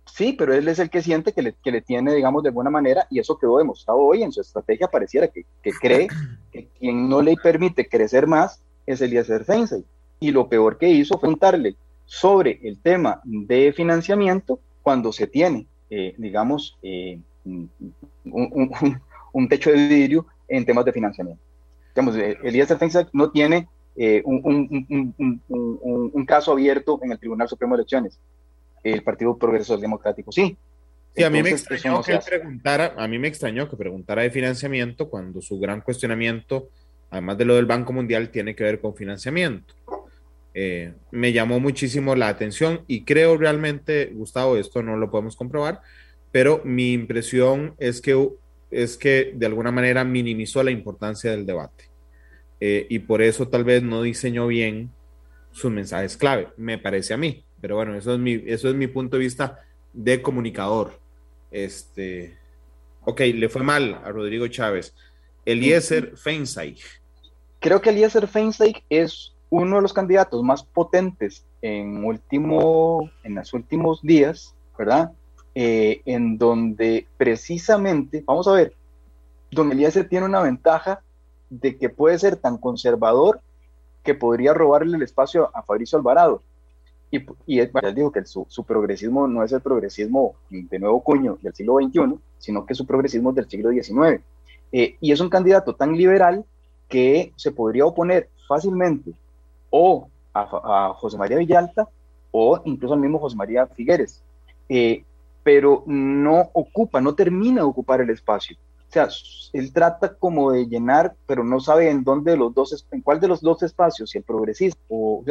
Sí, 0.05 0.33
pero 0.33 0.53
él 0.53 0.67
es 0.67 0.79
el 0.79 0.89
que 0.89 1.01
siente 1.01 1.31
que 1.31 1.41
le, 1.41 1.53
que 1.63 1.71
le, 1.71 1.81
tiene, 1.81 2.13
digamos, 2.13 2.43
de 2.43 2.49
alguna 2.49 2.71
manera, 2.71 3.05
y 3.09 3.19
eso 3.19 3.37
quedó 3.37 3.59
demostrado 3.59 3.99
hoy 3.99 4.23
en 4.23 4.31
su 4.31 4.41
estrategia, 4.41 4.87
pareciera 4.87 5.27
que, 5.27 5.45
que 5.61 5.71
cree 5.71 6.07
que 6.51 6.67
quien 6.79 7.07
no 7.07 7.21
le 7.21 7.35
permite 7.37 7.87
crecer 7.87 8.25
más 8.27 8.61
es 8.85 9.01
Eliezer 9.01 9.45
Feinsay 9.45 9.85
y 10.21 10.31
lo 10.31 10.47
peor 10.47 10.77
que 10.77 10.87
hizo 10.87 11.15
fue 11.15 11.21
preguntarle 11.21 11.75
sobre 12.05 12.59
el 12.63 12.79
tema 12.79 13.19
de 13.23 13.73
financiamiento 13.73 14.59
cuando 14.83 15.11
se 15.11 15.27
tiene, 15.27 15.65
eh, 15.89 16.13
digamos, 16.17 16.77
eh, 16.83 17.19
un, 17.43 17.69
techo 19.49 19.71
de 19.71 19.87
vidrio 19.87 20.27
en 20.47 20.63
temas 20.63 20.85
de 20.85 20.93
financiamiento. 20.93 21.41
Digamos, 21.95 22.15
eh, 22.15 22.37
Elías 22.43 22.69
Defensa 22.69 23.09
no 23.13 23.31
tiene 23.31 23.67
un, 24.23 24.35
caso 26.27 26.51
abierto 26.51 26.99
en 27.01 27.11
el 27.13 27.19
Tribunal 27.19 27.49
Supremo 27.49 27.75
de 27.75 27.81
Elecciones. 27.81 28.19
El 28.83 29.01
Partido 29.03 29.35
Progreso 29.37 29.75
Democrático 29.77 30.31
sí. 30.31 30.55
Sí, 31.15 31.23
a 31.23 31.29
mí 31.31 31.41
me 31.41 31.49
extrañó 31.49 32.01
que 32.01 32.19
preguntara, 32.19 32.93
a 32.95 33.07
mí 33.07 33.17
me 33.17 33.27
extrañó 33.27 33.67
que 33.67 33.75
preguntara 33.75 34.21
de 34.21 34.29
financiamiento 34.29 35.09
cuando 35.09 35.41
su 35.41 35.59
gran 35.59 35.81
cuestionamiento, 35.81 36.69
además 37.09 37.37
de 37.39 37.45
lo 37.45 37.55
del 37.55 37.65
Banco 37.65 37.91
Mundial, 37.91 38.29
tiene 38.29 38.55
que 38.55 38.63
ver 38.63 38.79
con 38.79 38.95
financiamiento. 38.95 39.73
Eh, 40.53 40.93
me 41.11 41.31
llamó 41.31 41.59
muchísimo 41.59 42.15
la 42.15 42.27
atención 42.27 42.83
y 42.87 43.03
creo 43.03 43.37
realmente, 43.37 44.11
Gustavo, 44.13 44.57
esto 44.57 44.83
no 44.83 44.97
lo 44.97 45.09
podemos 45.09 45.35
comprobar, 45.35 45.81
pero 46.31 46.61
mi 46.65 46.91
impresión 46.91 47.75
es 47.77 48.01
que, 48.01 48.29
es 48.69 48.97
que 48.97 49.31
de 49.33 49.45
alguna 49.45 49.71
manera 49.71 50.03
minimizó 50.03 50.61
la 50.61 50.71
importancia 50.71 51.31
del 51.31 51.45
debate 51.45 51.85
eh, 52.59 52.85
y 52.89 52.99
por 52.99 53.21
eso 53.21 53.47
tal 53.47 53.63
vez 53.63 53.81
no 53.81 54.01
diseñó 54.01 54.47
bien 54.47 54.91
sus 55.51 55.71
mensajes 55.71 56.17
clave, 56.17 56.49
me 56.57 56.77
parece 56.77 57.13
a 57.13 57.17
mí, 57.17 57.45
pero 57.61 57.75
bueno, 57.75 57.95
eso 57.95 58.13
es 58.13 58.19
mi, 58.19 58.43
eso 58.45 58.69
es 58.69 58.75
mi 58.75 58.87
punto 58.87 59.17
de 59.17 59.23
vista 59.23 59.59
de 59.93 60.21
comunicador. 60.21 60.99
Este, 61.49 62.37
ok, 63.03 63.19
le 63.35 63.49
fue 63.49 63.63
mal 63.63 64.01
a 64.03 64.11
Rodrigo 64.11 64.47
Chávez. 64.47 64.95
Eliezer 65.45 66.15
Feinstein. 66.15 66.75
Creo 67.59 67.81
que 67.81 67.89
Eliezer 67.89 68.27
Feinstein 68.27 68.75
es 68.89 69.33
uno 69.51 69.75
de 69.75 69.81
los 69.81 69.93
candidatos 69.93 70.41
más 70.43 70.63
potentes 70.63 71.45
en, 71.61 72.05
último, 72.05 73.09
en 73.23 73.35
los 73.35 73.53
últimos 73.53 74.01
días, 74.01 74.55
¿verdad? 74.77 75.11
Eh, 75.53 76.01
en 76.05 76.37
donde 76.37 77.05
precisamente, 77.17 78.23
vamos 78.25 78.47
a 78.47 78.53
ver, 78.53 78.73
don 79.51 79.69
Eliezer 79.69 80.07
tiene 80.07 80.25
una 80.25 80.41
ventaja 80.41 81.01
de 81.49 81.77
que 81.77 81.89
puede 81.89 82.17
ser 82.17 82.37
tan 82.37 82.57
conservador 82.57 83.41
que 84.03 84.15
podría 84.15 84.53
robarle 84.53 84.95
el 84.95 85.03
espacio 85.03 85.51
a 85.53 85.61
Fabricio 85.63 85.97
Alvarado. 85.97 86.41
Y, 87.11 87.17
y 87.45 87.57
ya 87.57 87.91
digo 87.93 88.09
que 88.09 88.23
su, 88.23 88.63
progresismo 88.65 89.27
no 89.27 89.43
es 89.43 89.51
el 89.51 89.59
progresismo 89.59 90.35
de 90.49 90.79
nuevo 90.79 91.03
cuño 91.03 91.37
del 91.41 91.53
siglo 91.53 91.75
XXI, 91.75 92.17
sino 92.39 92.65
que 92.65 92.73
su 92.73 92.85
progresismo 92.85 93.31
es 93.31 93.35
del 93.35 93.49
siglo 93.49 93.69
XIX. 93.71 94.23
Eh, 94.71 94.95
y 95.01 95.11
es 95.11 95.19
un 95.19 95.29
candidato 95.29 95.75
tan 95.75 95.91
liberal 95.91 96.45
que 96.87 97.33
se 97.35 97.51
podría 97.51 97.85
oponer 97.85 98.29
fácilmente 98.47 99.11
o 99.71 100.07
a, 100.33 100.93
José 100.95 101.17
María 101.17 101.37
Villalta 101.37 101.87
o 102.31 102.61
incluso 102.65 102.93
al 102.93 102.99
mismo 102.99 103.19
José 103.19 103.35
María 103.35 103.65
Figueres, 103.67 104.23
eh, 104.69 105.03
pero 105.43 105.83
no 105.87 106.49
ocupa, 106.53 107.01
no 107.01 107.15
termina 107.15 107.61
de 107.61 107.67
ocupar 107.67 108.01
el 108.01 108.09
espacio. 108.09 108.57
O 108.87 108.93
sea, 108.93 109.07
él 109.53 109.73
trata 109.73 110.13
como 110.13 110.51
de 110.51 110.67
llenar, 110.67 111.15
pero 111.25 111.43
no 111.43 111.59
sabe 111.59 111.89
en 111.89 112.03
dónde 112.03 112.35
los 112.35 112.53
dos, 112.53 112.85
en 112.91 113.01
cuál 113.01 113.19
de 113.19 113.29
los 113.29 113.41
dos 113.41 113.63
espacios, 113.63 114.09
si 114.09 114.17
el 114.17 114.23
progresista 114.23 114.79
o, 114.89 115.23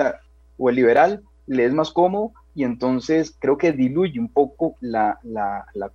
el 0.68 0.74
liberal, 0.74 1.22
le 1.46 1.64
es 1.64 1.72
más 1.72 1.90
cómodo 1.90 2.32
y 2.54 2.64
entonces 2.64 3.34
creo 3.38 3.58
que 3.58 3.72
diluye 3.72 4.18
un 4.18 4.28
poco 4.28 4.76
la, 4.80 5.18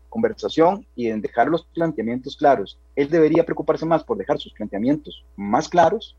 conversación 0.10 0.86
y 0.96 1.08
en 1.08 1.22
dejar 1.22 1.48
los 1.48 1.66
planteamientos 1.66 2.38
claros. 2.38 2.80
Él 2.96 3.10
debería 3.10 3.46
preocuparse 3.46 3.86
más 3.86 4.04
por 4.04 4.18
dejar 4.18 4.38
sus 4.38 4.54
planteamientos 4.54 5.26
más 5.36 5.68
claros 5.68 6.16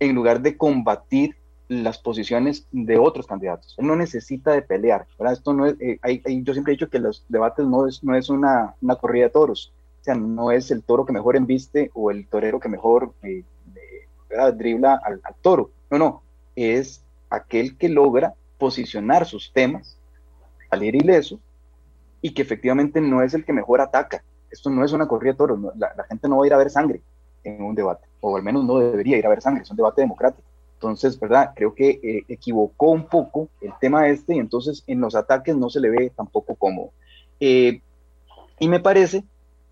en 0.00 0.14
lugar 0.14 0.40
de 0.40 0.56
combatir 0.56 1.36
las 1.68 1.98
posiciones 1.98 2.66
de 2.72 2.98
otros 2.98 3.26
candidatos. 3.26 3.74
Él 3.78 3.86
no 3.86 3.94
necesita 3.94 4.52
de 4.52 4.62
pelear. 4.62 5.06
Esto 5.30 5.52
no 5.52 5.66
es, 5.66 5.76
eh, 5.80 5.98
yo 6.42 6.52
siempre 6.54 6.72
he 6.72 6.76
dicho 6.76 6.88
que 6.88 6.98
los 6.98 7.24
debates 7.28 7.66
no 7.66 7.86
es, 7.86 8.02
no 8.02 8.14
es 8.16 8.30
una, 8.30 8.74
una, 8.80 8.96
corrida 8.96 9.24
de 9.24 9.30
toros, 9.30 9.72
o 10.00 10.04
sea, 10.04 10.14
no 10.14 10.50
es 10.50 10.70
el 10.70 10.82
toro 10.82 11.04
que 11.04 11.12
mejor 11.12 11.36
embiste 11.36 11.90
o 11.94 12.10
el 12.10 12.26
torero 12.26 12.58
que 12.58 12.70
mejor 12.70 13.12
eh, 13.22 13.44
dribla 14.54 15.00
al, 15.04 15.20
al, 15.22 15.34
toro, 15.42 15.70
no, 15.90 15.98
no, 15.98 16.22
es 16.56 17.02
aquel 17.28 17.76
que 17.76 17.88
logra 17.88 18.34
posicionar 18.56 19.26
sus 19.26 19.52
temas, 19.52 19.98
salir 20.70 20.94
ileso, 20.94 21.38
y 22.22 22.32
que 22.32 22.42
efectivamente 22.42 23.00
no 23.00 23.22
es 23.22 23.34
el 23.34 23.44
que 23.44 23.52
mejor 23.52 23.80
ataca. 23.80 24.24
Esto 24.50 24.70
no 24.70 24.84
es 24.84 24.92
una 24.92 25.06
corrida 25.06 25.32
de 25.32 25.38
toros, 25.38 25.60
la, 25.76 25.92
la 25.94 26.04
gente 26.04 26.28
no 26.28 26.38
va 26.38 26.44
a 26.44 26.46
ir 26.46 26.54
a 26.54 26.58
ver 26.58 26.70
sangre, 26.70 27.02
en 27.44 27.62
un 27.62 27.74
debate, 27.74 28.07
o 28.20 28.36
al 28.36 28.42
menos 28.42 28.64
no 28.64 28.78
debería 28.78 29.18
ir 29.18 29.26
a 29.26 29.30
ver 29.30 29.40
sangre, 29.40 29.62
es 29.62 29.70
un 29.70 29.76
debate 29.76 30.02
democrático. 30.02 30.48
Entonces, 30.78 31.18
¿verdad? 31.18 31.50
Creo 31.56 31.74
que 31.74 31.98
eh, 32.02 32.24
equivocó 32.28 32.92
un 32.92 33.06
poco 33.06 33.48
el 33.60 33.72
tema 33.80 34.06
este 34.08 34.36
y 34.36 34.38
entonces 34.38 34.84
en 34.86 35.00
los 35.00 35.16
ataques 35.16 35.56
no 35.56 35.68
se 35.70 35.80
le 35.80 35.90
ve 35.90 36.12
tampoco 36.14 36.54
cómodo. 36.54 36.92
Eh, 37.40 37.80
y 38.60 38.68
me 38.68 38.78
parece 38.78 39.24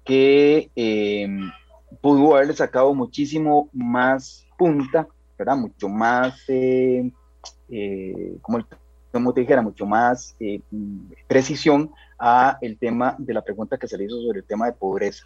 que 0.04 0.68
eh, 0.74 1.28
pudo 2.00 2.34
haberle 2.34 2.54
sacado 2.54 2.92
muchísimo 2.92 3.68
más 3.72 4.46
punta, 4.58 5.06
¿verdad? 5.38 5.56
Mucho 5.56 5.88
más, 5.88 6.42
como, 8.42 8.64
como, 9.12 9.32
te 9.32 9.40
dijera, 9.42 9.62
mucho 9.62 9.86
más 9.86 10.36
precisión 11.28 11.92
a 12.18 12.58
el 12.60 12.78
tema 12.78 13.14
de 13.18 13.32
la 13.32 13.42
pregunta 13.42 13.78
que 13.78 13.86
se 13.86 13.96
le 13.96 14.04
hizo 14.06 14.20
sobre 14.22 14.40
el 14.40 14.44
tema 14.44 14.66
de 14.66 14.72
pobreza. 14.72 15.24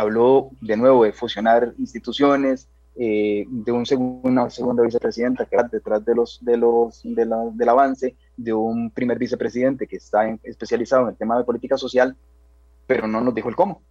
Habló 0.00 0.50
de 0.60 0.76
nuevo 0.76 1.04
de 1.04 1.12
fusionar 1.12 1.74
instituciones, 1.78 2.68
eh, 2.96 3.46
de 3.48 3.72
un 3.72 3.84
una 4.24 4.50
segunda 4.50 4.82
vicepresidenta 4.82 5.46
que 5.46 5.56
va 5.56 5.62
detrás 5.62 6.04
de 6.04 6.14
los, 6.14 6.38
de 6.42 6.56
los, 6.56 7.02
del 7.04 7.68
avance, 7.68 8.16
de 8.36 8.52
un 8.52 8.90
primer 8.90 9.18
vicepresidente 9.18 9.86
que 9.86 9.96
está 9.96 10.28
especializado 10.42 11.04
en 11.04 11.10
el 11.10 11.16
tema 11.16 11.38
de 11.38 11.44
política 11.44 11.76
social, 11.76 12.16
pero 12.86 13.06
no 13.06 13.20
nos 13.20 13.34
dijo 13.34 13.48
el 13.48 13.56
cómo. 13.56 13.82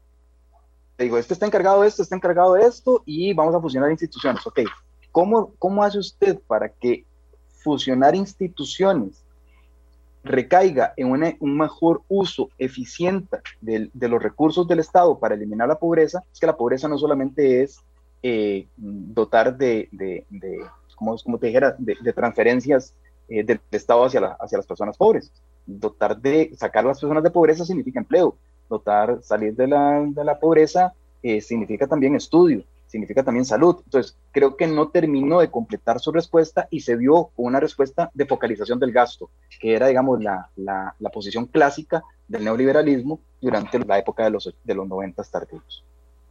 Le 0.98 1.06
digo, 1.06 1.18
este 1.18 1.34
está 1.34 1.46
encargado 1.46 1.82
de 1.82 1.88
esto, 1.88 2.04
está 2.04 2.16
encargado 2.16 2.56
de 2.56 2.64
esto 2.64 3.04
y 3.06 3.34
vamos 3.34 3.56
a 3.56 3.62
fusionar 3.62 3.90
instituciones. 3.90 4.46
Ok, 4.46 4.60
¿cómo, 5.12 5.54
cómo 5.58 5.82
hace 5.82 5.98
usted 5.98 6.40
para 6.46 6.70
que 6.70 7.06
fusionar 7.64 8.16
instituciones 8.16 9.24
recaiga 10.24 10.94
en 10.98 11.12
un 11.40 11.58
mejor 11.58 12.02
uso 12.08 12.50
eficiente 12.58 13.38
de, 13.62 13.90
de, 13.94 14.08
los 14.10 14.22
recursos 14.22 14.68
del 14.68 14.80
Estado 14.80 15.18
para 15.18 15.36
eliminar 15.36 15.68
la 15.68 15.80
pobreza, 15.80 16.24
es 16.32 16.40
que 16.40 16.48
la 16.48 16.58
pobreza 16.58 16.88
no 16.88 16.98
solamente 16.98 17.64
es 17.64 17.80
eh, 18.22 18.68
dotar 18.76 19.58
de, 19.58 19.88
de, 19.92 20.26
como, 20.96 21.38
te 21.38 21.48
dijera, 21.48 21.76
de, 21.78 22.14
transferencias 22.14 22.94
eh, 23.30 23.44
del 23.44 23.62
Estado 23.72 24.06
hacia, 24.06 24.26
hacia 24.40 24.58
las 24.58 24.68
personas 24.68 24.98
pobres. 24.98 25.32
Dotar 25.66 26.20
de, 26.20 26.52
sacar 26.58 26.84
a 26.84 26.90
las 26.90 27.00
personas 27.00 27.24
de 27.24 27.32
pobreza 27.32 27.64
significa 27.66 28.00
empleo. 28.00 28.36
Dotar, 28.70 29.20
salir 29.24 29.56
de 29.56 29.68
la, 29.68 30.06
de 30.06 30.24
la 30.24 30.38
pobreza 30.38 30.94
eh, 31.24 31.42
significa 31.42 31.88
también 31.88 32.16
estudio, 32.16 32.64
significa 32.90 33.24
también 33.24 33.46
salud. 33.46 33.78
Entonces, 33.86 34.18
creo 34.32 34.58
que 34.58 34.68
no 34.68 34.90
terminó 34.90 35.40
de 35.40 35.50
completar 35.50 36.02
su 36.02 36.12
respuesta 36.12 36.68
y 36.70 36.82
se 36.82 36.98
vio 36.98 37.32
con 37.36 37.46
una 37.46 37.62
respuesta 37.62 38.12
de 38.14 38.26
focalización 38.26 38.80
del 38.80 38.92
gasto, 38.92 39.30
que 39.62 39.74
era, 39.74 39.88
digamos, 39.88 40.22
la, 40.22 40.50
la, 40.58 40.94
la 41.00 41.10
posición 41.10 41.46
clásica 41.46 42.04
del 42.28 42.44
neoliberalismo 42.44 43.22
durante 43.40 43.80
la 43.80 43.98
época 43.98 44.26
de 44.26 44.32
los, 44.32 44.54
de 44.64 44.76
los 44.76 44.88
90 44.88 45.24
tardíos 45.24 45.86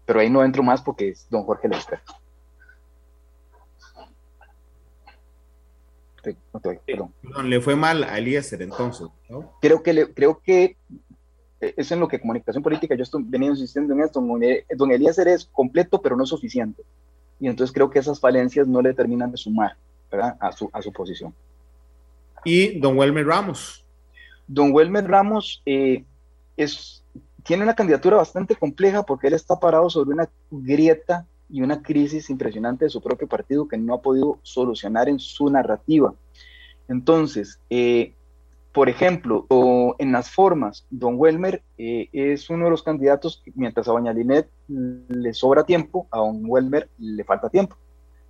pero 0.08 0.20
ahí 0.20 0.30
no 0.30 0.42
entro 0.42 0.62
más 0.62 0.80
porque 0.80 1.10
es 1.10 1.28
don 1.28 1.42
Jorge 1.44 1.68
Lester. 1.68 2.00
le 7.44 7.60
fue 7.60 7.76
mal 7.76 8.02
a 8.04 8.16
Eliezer 8.16 8.62
entonces, 8.62 9.06
Creo 9.60 9.82
que, 9.82 9.92
le, 9.92 10.14
creo 10.14 10.40
que 10.40 10.78
es 11.60 11.90
en 11.90 12.00
lo 12.00 12.08
que 12.08 12.20
comunicación 12.20 12.62
política, 12.62 12.94
yo 12.94 13.02
estoy 13.02 13.22
venido 13.26 13.52
insistiendo 13.52 13.92
en 13.94 14.00
esto, 14.00 14.20
don 14.20 14.92
Eliezer 14.92 15.28
es 15.28 15.44
completo 15.46 16.00
pero 16.00 16.16
no 16.16 16.26
suficiente. 16.26 16.82
Y 17.40 17.48
entonces 17.48 17.72
creo 17.72 17.90
que 17.90 17.98
esas 17.98 18.20
falencias 18.20 18.66
no 18.66 18.82
le 18.82 18.94
terminan 18.94 19.30
de 19.30 19.36
sumar 19.36 19.76
A, 20.40 20.52
su, 20.52 20.68
a 20.72 20.82
su 20.82 20.92
posición. 20.92 21.34
¿Y 22.44 22.78
don 22.80 22.96
Welmer 22.96 23.26
Ramos? 23.26 23.84
Don 24.46 24.72
Welmer 24.72 25.06
Ramos 25.06 25.62
eh, 25.66 26.04
es 26.56 27.04
tiene 27.48 27.62
una 27.62 27.74
candidatura 27.74 28.18
bastante 28.18 28.56
compleja 28.56 29.04
porque 29.04 29.28
él 29.28 29.32
está 29.32 29.58
parado 29.58 29.88
sobre 29.88 30.10
una 30.10 30.28
grieta 30.50 31.26
y 31.48 31.62
una 31.62 31.80
crisis 31.80 32.28
impresionante 32.28 32.84
de 32.84 32.90
su 32.90 33.00
propio 33.00 33.26
partido 33.26 33.66
que 33.66 33.78
no 33.78 33.94
ha 33.94 34.02
podido 34.02 34.38
solucionar 34.42 35.08
en 35.08 35.18
su 35.18 35.48
narrativa. 35.48 36.12
Entonces, 36.88 37.58
eh, 37.70 38.12
por 38.78 38.88
ejemplo, 38.88 39.44
en 39.98 40.12
las 40.12 40.30
formas, 40.30 40.86
Don 40.88 41.16
Welmer 41.18 41.64
eh, 41.78 42.08
es 42.12 42.48
uno 42.48 42.66
de 42.66 42.70
los 42.70 42.84
candidatos, 42.84 43.42
mientras 43.56 43.88
a 43.88 43.90
Doña 43.90 44.12
Linet 44.12 44.48
le 44.68 45.34
sobra 45.34 45.64
tiempo, 45.64 46.06
a 46.12 46.18
Don 46.18 46.42
Welmer 46.46 46.88
le 46.96 47.24
falta 47.24 47.50
tiempo. 47.50 47.74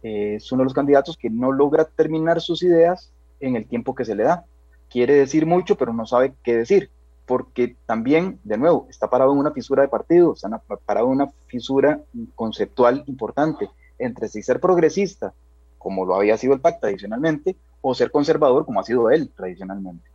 Eh, 0.02 0.36
es 0.36 0.50
uno 0.50 0.62
de 0.62 0.64
los 0.64 0.72
candidatos 0.72 1.18
que 1.18 1.28
no 1.28 1.52
logra 1.52 1.84
terminar 1.84 2.40
sus 2.40 2.62
ideas 2.62 3.12
en 3.40 3.56
el 3.56 3.66
tiempo 3.66 3.94
que 3.94 4.06
se 4.06 4.14
le 4.14 4.22
da. 4.22 4.46
Quiere 4.88 5.16
decir 5.16 5.44
mucho, 5.44 5.76
pero 5.76 5.92
no 5.92 6.06
sabe 6.06 6.32
qué 6.42 6.56
decir 6.56 6.88
porque 7.26 7.76
también, 7.84 8.40
de 8.42 8.56
nuevo, 8.56 8.86
está 8.88 9.10
parado 9.10 9.34
en 9.34 9.40
una 9.40 9.50
fisura 9.50 9.82
de 9.82 9.88
partido, 9.88 10.32
está 10.32 10.48
parado 10.86 11.08
en 11.08 11.12
una 11.12 11.30
fisura 11.48 12.00
conceptual 12.34 13.04
importante 13.06 13.68
entre 13.98 14.28
si 14.28 14.42
ser 14.42 14.60
progresista, 14.60 15.34
como 15.76 16.06
lo 16.06 16.14
había 16.14 16.38
sido 16.38 16.54
el 16.54 16.62
PAC 16.62 16.80
tradicionalmente, 16.80 17.54
o 17.82 17.94
ser 17.94 18.10
conservador, 18.10 18.64
como 18.64 18.80
ha 18.80 18.84
sido 18.84 19.10
él 19.10 19.30
tradicionalmente. 19.36 20.08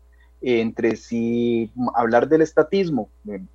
Entre 0.46 0.98
si 0.98 1.72
hablar 1.96 2.28
del 2.28 2.42
estatismo, 2.42 3.10
un 3.26 3.48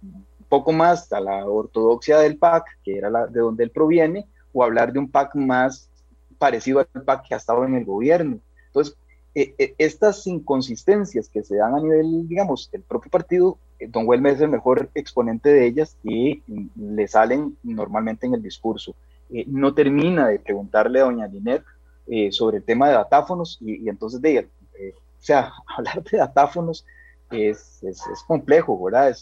poco 0.48 0.72
más 0.72 1.12
a 1.12 1.20
la 1.20 1.46
ortodoxia 1.46 2.18
del 2.18 2.38
PAC, 2.38 2.64
que 2.82 2.96
era 2.96 3.10
la, 3.10 3.26
de 3.26 3.40
donde 3.40 3.64
él 3.64 3.70
proviene, 3.70 4.26
o 4.52 4.64
hablar 4.64 4.92
de 4.92 4.98
un 4.98 5.10
PAC 5.10 5.34
más 5.34 5.90
parecido 6.38 6.80
al 6.80 7.02
PAC 7.02 7.28
que 7.28 7.34
ha 7.34 7.36
estado 7.36 7.64
en 7.64 7.74
el 7.74 7.84
gobierno. 7.84 8.40
Entonces, 8.66 8.96
e, 9.34 9.54
e, 9.58 9.74
estas 9.78 10.26
inconsistencias 10.26 11.28
que 11.28 11.44
se 11.44 11.56
dan 11.56 11.74
a 11.74 11.80
nivel, 11.80 12.26
digamos, 12.26 12.70
del 12.70 12.82
propio 12.82 13.10
partido, 13.10 13.58
eh, 13.78 13.86
Don 13.86 14.06
Welmer 14.06 14.34
es 14.34 14.40
el 14.40 14.48
mejor 14.48 14.90
exponente 14.94 15.50
de 15.50 15.66
ellas 15.66 15.96
y 16.02 16.42
le 16.74 17.06
salen 17.06 17.56
normalmente 17.62 18.26
en 18.26 18.34
el 18.34 18.42
discurso. 18.42 18.94
Eh, 19.30 19.44
no 19.46 19.74
termina 19.74 20.28
de 20.28 20.38
preguntarle 20.38 21.00
a 21.00 21.04
doña 21.04 21.26
Linet 21.26 21.62
eh, 22.06 22.32
sobre 22.32 22.58
el 22.58 22.64
tema 22.64 22.88
de 22.88 22.94
datáfonos 22.94 23.58
y, 23.60 23.88
entonces 23.88 24.20
de 24.22 24.48
o 25.18 25.22
sea, 25.22 25.52
hablar 25.76 26.02
de 26.02 26.18
datáfonos 26.18 26.86
es, 27.30 27.82
es, 27.82 28.02
complejo, 28.26 28.82
¿verdad? 28.82 29.14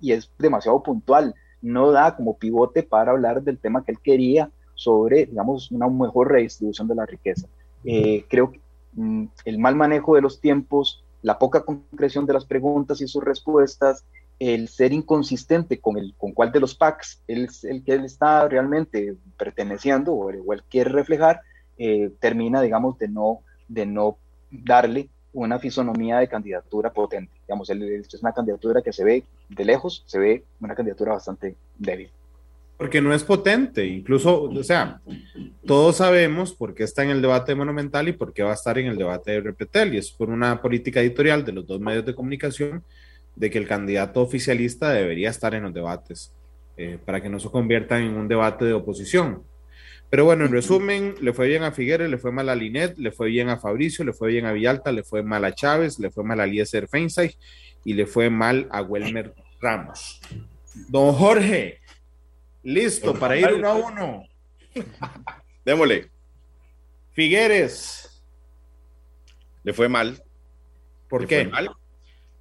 y 0.00 0.12
es 0.12 0.30
demasiado 0.38 0.82
puntual. 0.82 1.34
No 1.60 1.90
da 1.90 2.16
como 2.16 2.36
pivote 2.36 2.82
para 2.82 3.12
hablar 3.12 3.42
del 3.42 3.58
tema 3.58 3.84
que 3.84 3.92
él 3.92 3.98
quería 4.02 4.50
sobre, 4.74 5.26
digamos, 5.26 5.70
una 5.70 5.88
mejor 5.88 6.32
redistribución 6.32 6.88
de 6.88 6.94
la 6.94 7.06
riqueza. 7.06 7.46
creo 8.28 8.50
que 8.50 8.60
Mm, 8.94 9.26
el 9.46 9.58
mal 9.58 9.74
manejo 9.76 10.14
de 10.14 10.20
los 10.20 10.40
tiempos, 10.40 11.02
la 11.22 11.38
poca 11.38 11.64
concreción 11.64 12.26
de 12.26 12.34
las 12.34 12.44
preguntas 12.44 13.00
y 13.00 13.08
sus 13.08 13.24
respuestas, 13.24 14.04
el 14.38 14.68
ser 14.68 14.92
inconsistente 14.92 15.80
con, 15.80 15.96
el, 15.98 16.14
con 16.16 16.32
cuál 16.32 16.52
de 16.52 16.60
los 16.60 16.74
packs 16.74 17.22
él, 17.28 17.48
el 17.62 17.84
que 17.84 17.92
él 17.92 18.04
está 18.04 18.48
realmente 18.48 19.16
perteneciendo 19.38 20.12
o 20.12 20.30
el, 20.30 20.40
o 20.40 20.62
quiere 20.68 20.90
reflejar, 20.90 21.40
eh, 21.78 22.10
termina, 22.20 22.60
digamos, 22.60 22.98
de 22.98 23.08
no, 23.08 23.40
de 23.68 23.86
no 23.86 24.18
darle 24.50 25.08
una 25.32 25.58
fisonomía 25.58 26.18
de 26.18 26.28
candidatura 26.28 26.90
potente. 26.90 27.32
Digamos, 27.46 27.70
es 27.70 28.22
una 28.22 28.32
candidatura 28.32 28.82
que 28.82 28.92
se 28.92 29.04
ve 29.04 29.24
de 29.48 29.64
lejos, 29.64 30.02
se 30.06 30.18
ve 30.18 30.44
una 30.60 30.74
candidatura 30.74 31.12
bastante 31.12 31.54
débil. 31.78 32.10
Porque 32.76 33.00
no 33.00 33.14
es 33.14 33.22
potente, 33.22 33.86
incluso, 33.86 34.42
o 34.42 34.64
sea, 34.64 35.00
todos 35.64 35.96
sabemos 35.96 36.52
por 36.52 36.74
qué 36.74 36.82
está 36.82 37.04
en 37.04 37.10
el 37.10 37.22
debate 37.22 37.54
Monumental 37.54 38.08
y 38.08 38.12
por 38.12 38.32
qué 38.32 38.42
va 38.42 38.50
a 38.50 38.54
estar 38.54 38.76
en 38.78 38.86
el 38.86 38.96
debate 38.96 39.30
de 39.30 39.40
Repetel, 39.40 39.94
y 39.94 39.98
es 39.98 40.10
por 40.10 40.30
una 40.30 40.60
política 40.60 41.00
editorial 41.00 41.44
de 41.44 41.52
los 41.52 41.66
dos 41.66 41.80
medios 41.80 42.04
de 42.04 42.14
comunicación 42.14 42.82
de 43.36 43.50
que 43.50 43.58
el 43.58 43.68
candidato 43.68 44.20
oficialista 44.20 44.90
debería 44.90 45.30
estar 45.30 45.54
en 45.54 45.62
los 45.62 45.72
debates, 45.72 46.32
eh, 46.76 46.98
para 47.04 47.22
que 47.22 47.28
no 47.28 47.38
se 47.38 47.50
conviertan 47.50 48.02
en 48.02 48.14
un 48.14 48.26
debate 48.26 48.64
de 48.64 48.72
oposición. 48.72 49.42
Pero 50.12 50.26
bueno, 50.26 50.44
en 50.44 50.52
resumen, 50.52 51.14
le 51.22 51.32
fue 51.32 51.48
bien 51.48 51.62
a 51.62 51.72
Figueres, 51.72 52.10
le 52.10 52.18
fue 52.18 52.32
mal 52.32 52.50
a 52.50 52.54
Linet, 52.54 52.98
le 52.98 53.12
fue 53.12 53.28
bien 53.28 53.48
a 53.48 53.56
Fabricio, 53.56 54.04
le 54.04 54.12
fue 54.12 54.28
bien 54.28 54.44
a 54.44 54.52
Villalta, 54.52 54.92
le 54.92 55.04
fue 55.04 55.22
mal 55.22 55.42
a 55.42 55.54
Chávez, 55.54 55.98
le 55.98 56.10
fue 56.10 56.22
mal 56.22 56.38
a 56.38 56.44
Eliezer 56.44 56.86
Feinstein 56.86 57.32
y 57.82 57.94
le 57.94 58.04
fue 58.04 58.28
mal 58.28 58.68
a 58.70 58.82
Welmer 58.82 59.32
Ramos. 59.58 60.20
Don 60.90 61.14
Jorge, 61.14 61.80
Listo, 62.62 63.14
para 63.14 63.38
ir 63.38 63.54
uno 63.54 63.68
a 63.68 63.74
uno. 63.74 64.28
Démosle. 65.64 66.10
Figueres. 67.12 68.22
Le 69.64 69.72
fue 69.72 69.88
mal. 69.88 70.22
¿Por 71.08 71.26
qué? 71.26 71.46
mal. 71.46 71.70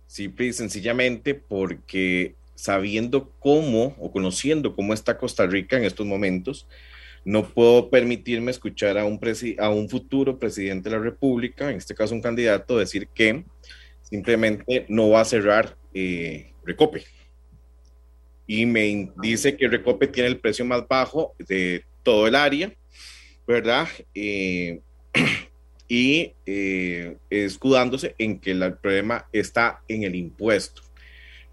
Simple 0.07 0.47
y 0.47 0.51
sencillamente 0.51 1.35
porque 1.35 2.35
sabiendo 2.53 3.31
cómo 3.39 3.95
o 3.97 4.11
conociendo 4.11 4.75
cómo 4.75 4.93
está 4.93 5.17
Costa 5.17 5.47
Rica 5.47 5.77
en 5.77 5.85
estos 5.85 6.05
momentos, 6.05 6.67
no 7.23 7.47
puedo 7.47 7.89
permitirme 7.89 8.51
escuchar 8.51 8.97
a 8.97 9.05
un, 9.05 9.89
futuro 9.89 10.39
presidente 10.39 10.89
de 10.89 10.95
la 10.95 11.01
República, 11.01 11.69
en 11.69 11.77
este 11.77 11.95
caso 11.95 12.15
un 12.15 12.21
candidato, 12.21 12.77
decir 12.77 13.07
que 13.13 13.45
simplemente 14.01 14.85
no 14.89 15.09
va 15.09 15.21
a 15.21 15.25
cerrar 15.25 15.77
eh, 15.93 16.53
Recope 16.65 17.03
y 18.53 18.65
me 18.65 19.09
dice 19.21 19.55
que 19.55 19.69
Recope 19.69 20.07
tiene 20.07 20.27
el 20.27 20.37
precio 20.37 20.65
más 20.65 20.85
bajo 20.85 21.33
de 21.39 21.85
todo 22.03 22.27
el 22.27 22.35
área, 22.35 22.73
¿verdad? 23.47 23.87
Eh, 24.13 24.81
y 25.87 26.33
eh, 26.45 27.15
escudándose 27.29 28.13
en 28.17 28.41
que 28.41 28.51
el 28.51 28.73
problema 28.73 29.25
está 29.31 29.81
en 29.87 30.03
el 30.03 30.15
impuesto. 30.15 30.81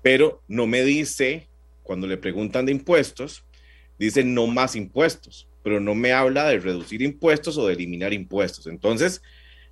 Pero 0.02 0.42
no 0.48 0.66
me 0.66 0.82
dice, 0.82 1.46
cuando 1.84 2.08
le 2.08 2.16
preguntan 2.16 2.66
de 2.66 2.72
impuestos, 2.72 3.44
dice 3.96 4.24
no 4.24 4.48
más 4.48 4.74
impuestos, 4.74 5.47
pero 5.68 5.80
no 5.80 5.94
me 5.94 6.12
habla 6.12 6.48
de 6.48 6.60
reducir 6.60 7.02
impuestos 7.02 7.58
o 7.58 7.66
de 7.66 7.74
eliminar 7.74 8.14
impuestos. 8.14 8.66
Entonces, 8.68 9.20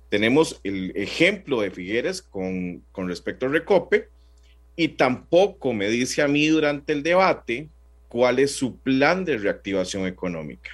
tenemos 0.09 0.61
el 0.63 0.91
ejemplo 0.95 1.59
de 1.59 1.71
Figueres 1.71 2.21
con, 2.21 2.83
con 2.91 3.07
respecto 3.07 3.47
al 3.47 3.53
recope 3.53 4.09
y 4.75 4.89
tampoco 4.89 5.73
me 5.73 5.89
dice 5.89 6.21
a 6.21 6.27
mí 6.27 6.45
durante 6.49 6.93
el 6.93 7.01
debate 7.01 7.69
cuál 8.09 8.37
es 8.37 8.51
su 8.51 8.77
plan 8.77 9.25
de 9.25 9.39
reactivación 9.39 10.05
económica. 10.05 10.69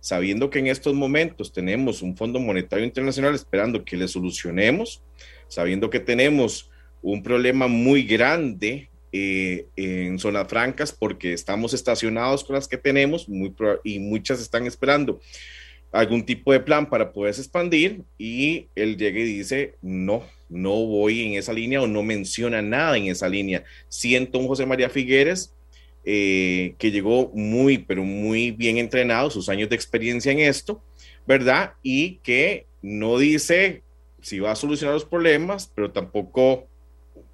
Sabiendo 0.00 0.50
que 0.50 0.58
en 0.58 0.66
estos 0.66 0.92
momentos 0.92 1.52
tenemos 1.52 2.02
un 2.02 2.16
Fondo 2.16 2.40
Monetario 2.40 2.84
Internacional 2.84 3.36
esperando 3.36 3.84
que 3.84 3.96
le 3.96 4.08
solucionemos, 4.08 5.04
sabiendo 5.46 5.88
que 5.88 6.00
tenemos 6.00 6.68
un 7.00 7.22
problema 7.22 7.68
muy 7.68 8.02
grande 8.02 8.87
eh, 9.12 9.66
en 9.76 10.18
zonas 10.18 10.48
francas 10.48 10.92
porque 10.92 11.32
estamos 11.32 11.74
estacionados 11.74 12.44
con 12.44 12.54
las 12.54 12.68
que 12.68 12.76
tenemos 12.76 13.28
muy 13.28 13.54
y 13.84 13.98
muchas 13.98 14.40
están 14.40 14.66
esperando 14.66 15.20
algún 15.92 16.24
tipo 16.24 16.52
de 16.52 16.60
plan 16.60 16.88
para 16.88 17.12
poderse 17.12 17.40
expandir 17.40 18.02
y 18.18 18.68
él 18.74 18.96
llega 18.96 19.20
y 19.20 19.24
dice, 19.24 19.74
no, 19.80 20.22
no 20.48 20.72
voy 20.86 21.26
en 21.26 21.34
esa 21.34 21.52
línea 21.52 21.80
o 21.80 21.86
no 21.86 22.02
menciona 22.02 22.60
nada 22.60 22.96
en 22.96 23.06
esa 23.06 23.28
línea. 23.28 23.64
Siento 23.88 24.38
un 24.38 24.48
José 24.48 24.66
María 24.66 24.90
Figueres 24.90 25.54
eh, 26.04 26.74
que 26.78 26.90
llegó 26.90 27.30
muy, 27.34 27.78
pero 27.78 28.04
muy 28.04 28.50
bien 28.50 28.78
entrenado, 28.78 29.30
sus 29.30 29.48
años 29.48 29.68
de 29.68 29.76
experiencia 29.76 30.32
en 30.32 30.40
esto, 30.40 30.82
¿verdad? 31.26 31.72
Y 31.82 32.16
que 32.16 32.66
no 32.82 33.18
dice 33.18 33.82
si 34.20 34.40
va 34.40 34.52
a 34.52 34.56
solucionar 34.56 34.94
los 34.94 35.04
problemas, 35.04 35.70
pero 35.74 35.90
tampoco 35.90 36.66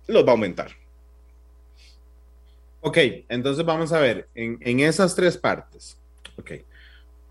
los 0.06 0.24
va 0.24 0.28
a 0.28 0.32
aumentar. 0.32 0.72
Ok, 2.86 2.98
entonces 3.30 3.64
vamos 3.64 3.92
a 3.92 3.98
ver, 3.98 4.28
en, 4.34 4.58
en 4.60 4.80
esas 4.80 5.16
tres 5.16 5.38
partes, 5.38 5.98
ok, 6.36 6.50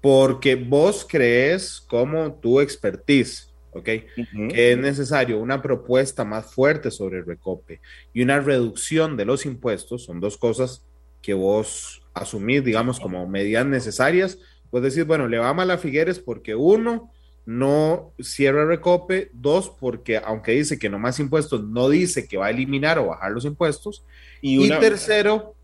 porque 0.02 0.56
vos 0.56 1.06
crees 1.08 1.80
como 1.80 2.34
tu 2.34 2.60
expertise, 2.60 3.54
¿ok? 3.70 3.84
Que 3.84 4.72
es 4.72 4.78
necesario 4.80 5.38
una 5.38 5.62
propuesta 5.62 6.26
más 6.26 6.52
fuerte 6.52 6.90
sobre 6.90 7.20
el 7.20 7.26
recope 7.28 7.82
y 8.14 8.24
una 8.24 8.40
reducción 8.40 9.16
de 9.16 9.26
los 9.26 9.46
impuestos, 9.46 10.06
son 10.06 10.20
dos 10.20 10.38
cosas 10.38 10.88
que 11.22 11.36
vos 11.36 12.02
asumís, 12.16 12.64
digamos, 12.64 13.00
como 13.00 13.28
medidas 13.28 13.68
necesarias. 13.68 14.40
Pues 14.72 14.84
decir, 14.84 15.06
bueno, 15.06 15.28
le 15.28 15.38
va 15.38 15.54
mal 15.54 15.70
a 15.70 15.78
Figueres 15.78 16.18
porque 16.18 16.56
uno, 16.56 17.13
no 17.46 18.14
cierra 18.22 18.66
recope, 18.66 19.30
dos, 19.34 19.72
porque 19.80 20.18
aunque 20.18 20.54
dice 20.54 20.80
que 20.80 20.90
no 20.90 21.00
más 21.00 21.20
impuestos, 21.20 21.64
no 21.64 21.90
dice 21.90 22.28
que 22.28 22.38
va 22.38 22.48
a 22.48 22.50
eliminar 22.52 23.00
o 23.00 23.08
bajar 23.08 23.32
los 23.32 23.46
impuestos, 23.46 24.06
y, 24.42 24.70
tercero, 24.70 25.56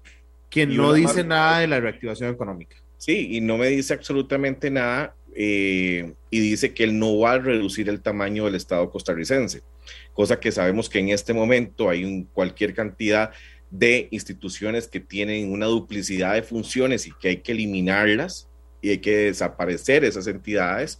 que 0.49 0.65
no 0.65 0.93
dice 0.93 1.23
nada 1.23 1.59
de 1.59 1.67
la 1.67 1.79
reactivación 1.79 2.31
económica. 2.31 2.77
Sí, 2.97 3.29
y 3.31 3.41
no 3.41 3.57
me 3.57 3.67
dice 3.67 3.93
absolutamente 3.93 4.69
nada 4.69 5.15
eh, 5.35 6.13
y 6.29 6.39
dice 6.39 6.73
que 6.73 6.83
él 6.83 6.99
no 6.99 7.17
va 7.19 7.33
a 7.33 7.39
reducir 7.39 7.87
el 7.87 8.01
tamaño 8.01 8.45
del 8.45 8.55
Estado 8.55 8.89
costarricense, 8.89 9.61
cosa 10.13 10.39
que 10.39 10.51
sabemos 10.51 10.89
que 10.89 10.99
en 10.99 11.09
este 11.09 11.33
momento 11.33 11.89
hay 11.89 12.03
un, 12.03 12.25
cualquier 12.25 12.73
cantidad 12.73 13.31
de 13.71 14.07
instituciones 14.11 14.87
que 14.87 14.99
tienen 14.99 15.51
una 15.51 15.67
duplicidad 15.67 16.33
de 16.33 16.43
funciones 16.43 17.07
y 17.07 17.11
que 17.21 17.29
hay 17.29 17.37
que 17.37 17.51
eliminarlas 17.51 18.49
y 18.81 18.89
hay 18.89 18.97
que 18.97 19.15
desaparecer 19.15 20.03
esas 20.03 20.27
entidades. 20.27 20.99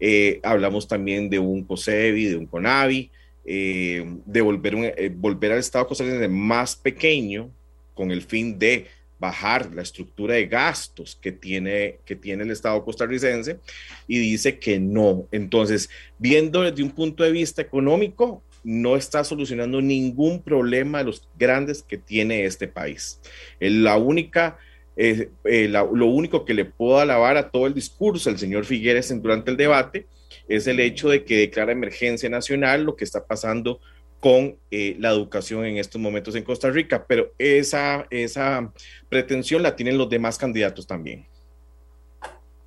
Eh, 0.00 0.40
hablamos 0.42 0.86
también 0.88 1.30
de 1.30 1.38
un 1.38 1.64
COSEBI, 1.64 2.26
de 2.26 2.36
un 2.36 2.46
CONAVI, 2.46 3.10
eh, 3.44 4.04
de 4.24 4.40
volver, 4.40 5.12
volver 5.16 5.52
al 5.52 5.58
Estado 5.58 5.86
costarricense 5.86 6.28
más 6.28 6.76
pequeño 6.76 7.50
con 7.94 8.10
el 8.10 8.22
fin 8.22 8.58
de 8.58 8.86
bajar 9.18 9.72
la 9.74 9.82
estructura 9.82 10.34
de 10.34 10.46
gastos 10.46 11.16
que 11.20 11.32
tiene, 11.32 11.98
que 12.04 12.16
tiene 12.16 12.42
el 12.42 12.50
Estado 12.50 12.84
costarricense 12.84 13.58
y 14.06 14.18
dice 14.18 14.58
que 14.58 14.78
no. 14.78 15.26
Entonces, 15.30 15.88
viendo 16.18 16.62
desde 16.62 16.82
un 16.82 16.90
punto 16.90 17.22
de 17.22 17.32
vista 17.32 17.62
económico, 17.62 18.42
no 18.64 18.96
está 18.96 19.22
solucionando 19.24 19.80
ningún 19.80 20.42
problema 20.42 20.98
de 20.98 21.04
los 21.04 21.28
grandes 21.38 21.82
que 21.82 21.98
tiene 21.98 22.44
este 22.44 22.66
país. 22.66 23.20
La 23.60 23.96
única, 23.96 24.58
eh, 24.96 25.30
eh, 25.44 25.68
lo 25.68 26.06
único 26.06 26.44
que 26.44 26.54
le 26.54 26.64
puedo 26.64 26.98
alabar 26.98 27.36
a 27.36 27.50
todo 27.50 27.66
el 27.66 27.74
discurso 27.74 28.30
del 28.30 28.38
señor 28.38 28.64
Figueres 28.64 29.12
durante 29.20 29.50
el 29.50 29.56
debate 29.56 30.06
es 30.48 30.66
el 30.66 30.80
hecho 30.80 31.08
de 31.08 31.24
que 31.24 31.38
declara 31.38 31.72
emergencia 31.72 32.28
nacional 32.28 32.84
lo 32.84 32.96
que 32.96 33.04
está 33.04 33.26
pasando 33.26 33.80
con 34.20 34.56
eh, 34.70 34.96
la 34.98 35.10
educación 35.10 35.66
en 35.66 35.76
estos 35.76 36.00
momentos 36.00 36.34
en 36.34 36.44
Costa 36.44 36.70
Rica, 36.70 37.04
pero 37.06 37.32
esa, 37.36 38.06
esa 38.08 38.72
pretensión 39.10 39.62
la 39.62 39.76
tienen 39.76 39.98
los 39.98 40.08
demás 40.08 40.38
candidatos 40.38 40.86
también. 40.86 41.26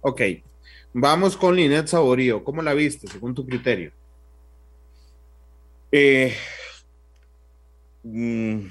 Ok, 0.01 0.21
vamos 0.93 1.35
con 1.35 1.55
Linet 1.55 1.87
Saborío. 1.87 2.43
¿Cómo 2.43 2.61
la 2.61 2.75
viste, 2.75 3.07
según 3.07 3.33
tu 3.33 3.43
criterio? 3.43 3.91
Eh, 5.91 6.35
mm, 8.03 8.67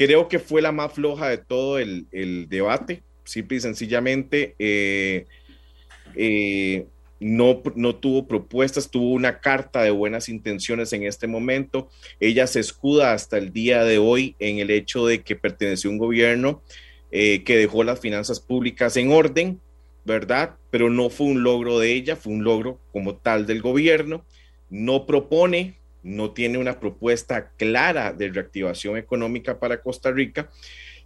creo 0.00 0.28
que 0.28 0.38
fue 0.38 0.62
la 0.62 0.72
más 0.72 0.94
floja 0.94 1.28
de 1.28 1.36
todo 1.36 1.78
el, 1.78 2.06
debate, 2.48 3.02
simple 3.24 3.58
y 3.58 3.60
sencillamente. 3.60 4.54
eh, 4.58 5.26
eh 6.16 6.86
no, 7.20 7.60
no 7.74 7.96
tuvo 7.96 8.26
propuestas, 8.26 8.90
tuvo 8.90 9.10
una 9.10 9.40
carta 9.40 9.82
de 9.82 9.90
buenas 9.90 10.30
intenciones 10.30 10.94
en 10.94 11.02
este 11.02 11.26
momento. 11.26 11.90
Ella 12.18 12.46
se 12.46 12.60
escuda 12.60 13.12
hasta 13.12 13.36
el 13.36 13.52
día 13.52 13.84
de 13.84 13.98
hoy 13.98 14.36
en 14.38 14.58
el 14.58 14.70
hecho 14.70 15.04
de 15.04 15.20
que 15.20 15.36
perteneció 15.36 15.90
a 15.90 15.92
un 15.92 15.98
gobierno 15.98 16.62
eh, 17.10 17.44
que 17.44 17.58
dejó 17.58 17.84
las 17.84 18.00
finanzas 18.00 18.40
públicas 18.40 18.96
en 18.96 19.12
orden, 19.12 19.60
¿verdad? 20.06 20.56
Pero 20.70 20.88
no 20.88 21.10
fue 21.10 21.26
un 21.26 21.42
logro 21.42 21.78
de 21.78 21.92
ella, 21.92 22.16
fue 22.16 22.32
un 22.32 22.42
logro 22.42 22.80
como 22.90 23.16
tal 23.16 23.44
del 23.44 23.60
gobierno. 23.60 24.24
No 24.70 25.04
propone, 25.04 25.76
no 26.02 26.32
tiene 26.32 26.58
una 26.58 26.80
propuesta 26.80 27.50
clara 27.56 28.12
de 28.12 28.28
reactivación 28.28 28.96
económica 28.96 29.58
para 29.58 29.82
Costa 29.82 30.10
Rica 30.10 30.50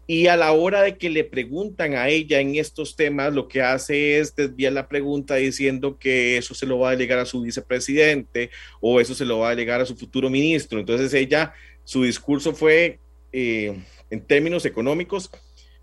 y 0.06 0.26
a 0.26 0.36
la 0.36 0.52
hora 0.52 0.82
de 0.82 0.98
que 0.98 1.08
le 1.08 1.24
preguntan 1.24 1.94
a 1.94 2.08
ella 2.08 2.40
en 2.40 2.56
estos 2.56 2.94
temas, 2.94 3.32
lo 3.32 3.48
que 3.48 3.62
hace 3.62 4.18
es 4.18 4.36
desviar 4.36 4.74
la 4.74 4.86
pregunta 4.86 5.36
diciendo 5.36 5.98
que 5.98 6.36
eso 6.36 6.54
se 6.54 6.66
lo 6.66 6.78
va 6.78 6.88
a 6.88 6.92
delegar 6.92 7.18
a 7.18 7.24
su 7.24 7.40
vicepresidente 7.40 8.50
o 8.80 9.00
eso 9.00 9.14
se 9.14 9.24
lo 9.24 9.38
va 9.38 9.48
a 9.48 9.50
delegar 9.50 9.80
a 9.80 9.86
su 9.86 9.96
futuro 9.96 10.28
ministro. 10.28 10.78
Entonces 10.78 11.14
ella, 11.14 11.54
su 11.84 12.02
discurso 12.04 12.52
fue 12.52 12.98
eh, 13.32 13.74
en 14.10 14.20
términos 14.20 14.66
económicos, 14.66 15.30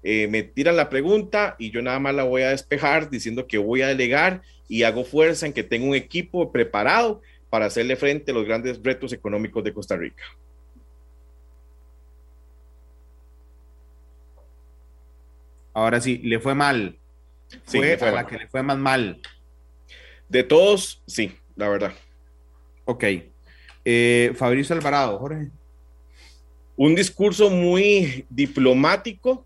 eh, 0.03 0.28
me 0.28 0.43
tiran 0.43 0.76
la 0.76 0.89
pregunta 0.89 1.55
y 1.57 1.72
yo 1.72 1.82
nada 1.82 1.99
más 1.99 2.14
la 2.14 2.24
voy 2.24 2.43
a 2.43 2.49
despejar 2.49 3.09
diciendo 3.09 3.47
que 3.47 3.57
voy 3.57 3.82
a 3.82 3.88
delegar 3.88 4.43
y 4.68 4.84
hago 4.84 5.03
fuerza 5.03 5.47
en 5.47 5.53
que 5.53 5.64
tengo 5.64 5.88
un 5.88 5.95
equipo 5.95 6.51
preparado 6.51 7.22
para 7.52 7.66
hacerle 7.66 7.97
frente 7.97 8.32
a 8.32 8.34
los 8.34 8.45
grandes 8.45 8.82
retos 8.82 9.12
económicos 9.12 9.62
de 9.62 9.74
Costa 9.74 9.97
Rica. 9.97 10.24
Ahora 15.74 15.99
sí, 15.99 16.20
le 16.20 16.39
fue 16.39 16.56
mal. 16.56 16.97
fue, 17.66 17.93
a 17.93 18.12
la 18.12 18.26
que 18.26 18.38
le 18.38 18.47
fue 18.47 18.64
más 18.64 18.78
mal. 18.78 19.20
De 20.30 20.43
todos, 20.43 21.04
sí, 21.06 21.36
la 21.58 21.68
verdad. 21.68 21.93
Ok. 22.86 23.04
Eh, 23.84 24.32
Fabricio 24.36 24.74
Alvarado, 24.74 25.20
Jorge. 25.20 25.49
Un 26.78 26.95
discurso 26.95 27.49
muy 27.49 28.26
diplomático, 28.30 29.45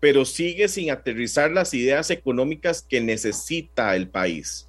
pero 0.00 0.24
sigue 0.24 0.66
sin 0.66 0.90
aterrizar 0.90 1.50
las 1.50 1.74
ideas 1.74 2.08
económicas 2.08 2.80
que 2.80 3.02
necesita 3.02 3.94
el 3.94 4.08
país. 4.08 4.66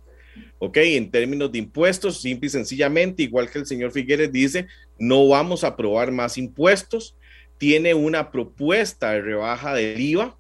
¿Ok? 0.60 0.78
En 0.78 1.12
términos 1.12 1.52
de 1.52 1.60
impuestos, 1.60 2.22
simple 2.22 2.48
y 2.48 2.50
sencillamente, 2.50 3.24
igual 3.24 3.50
que 3.50 3.60
el 3.60 3.66
señor 3.66 3.92
Figueres 3.92 4.32
dice, 4.32 4.68
no 5.00 5.28
vamos 5.28 5.64
a 5.64 5.68
aprobar 5.68 6.12
más 6.12 6.38
impuestos, 6.38 7.16
tiene 7.58 7.94
una 7.94 8.32
propuesta 8.32 9.12
de 9.12 9.22
rebaja 9.22 9.74
del 9.74 10.00
IVA, 10.00 10.38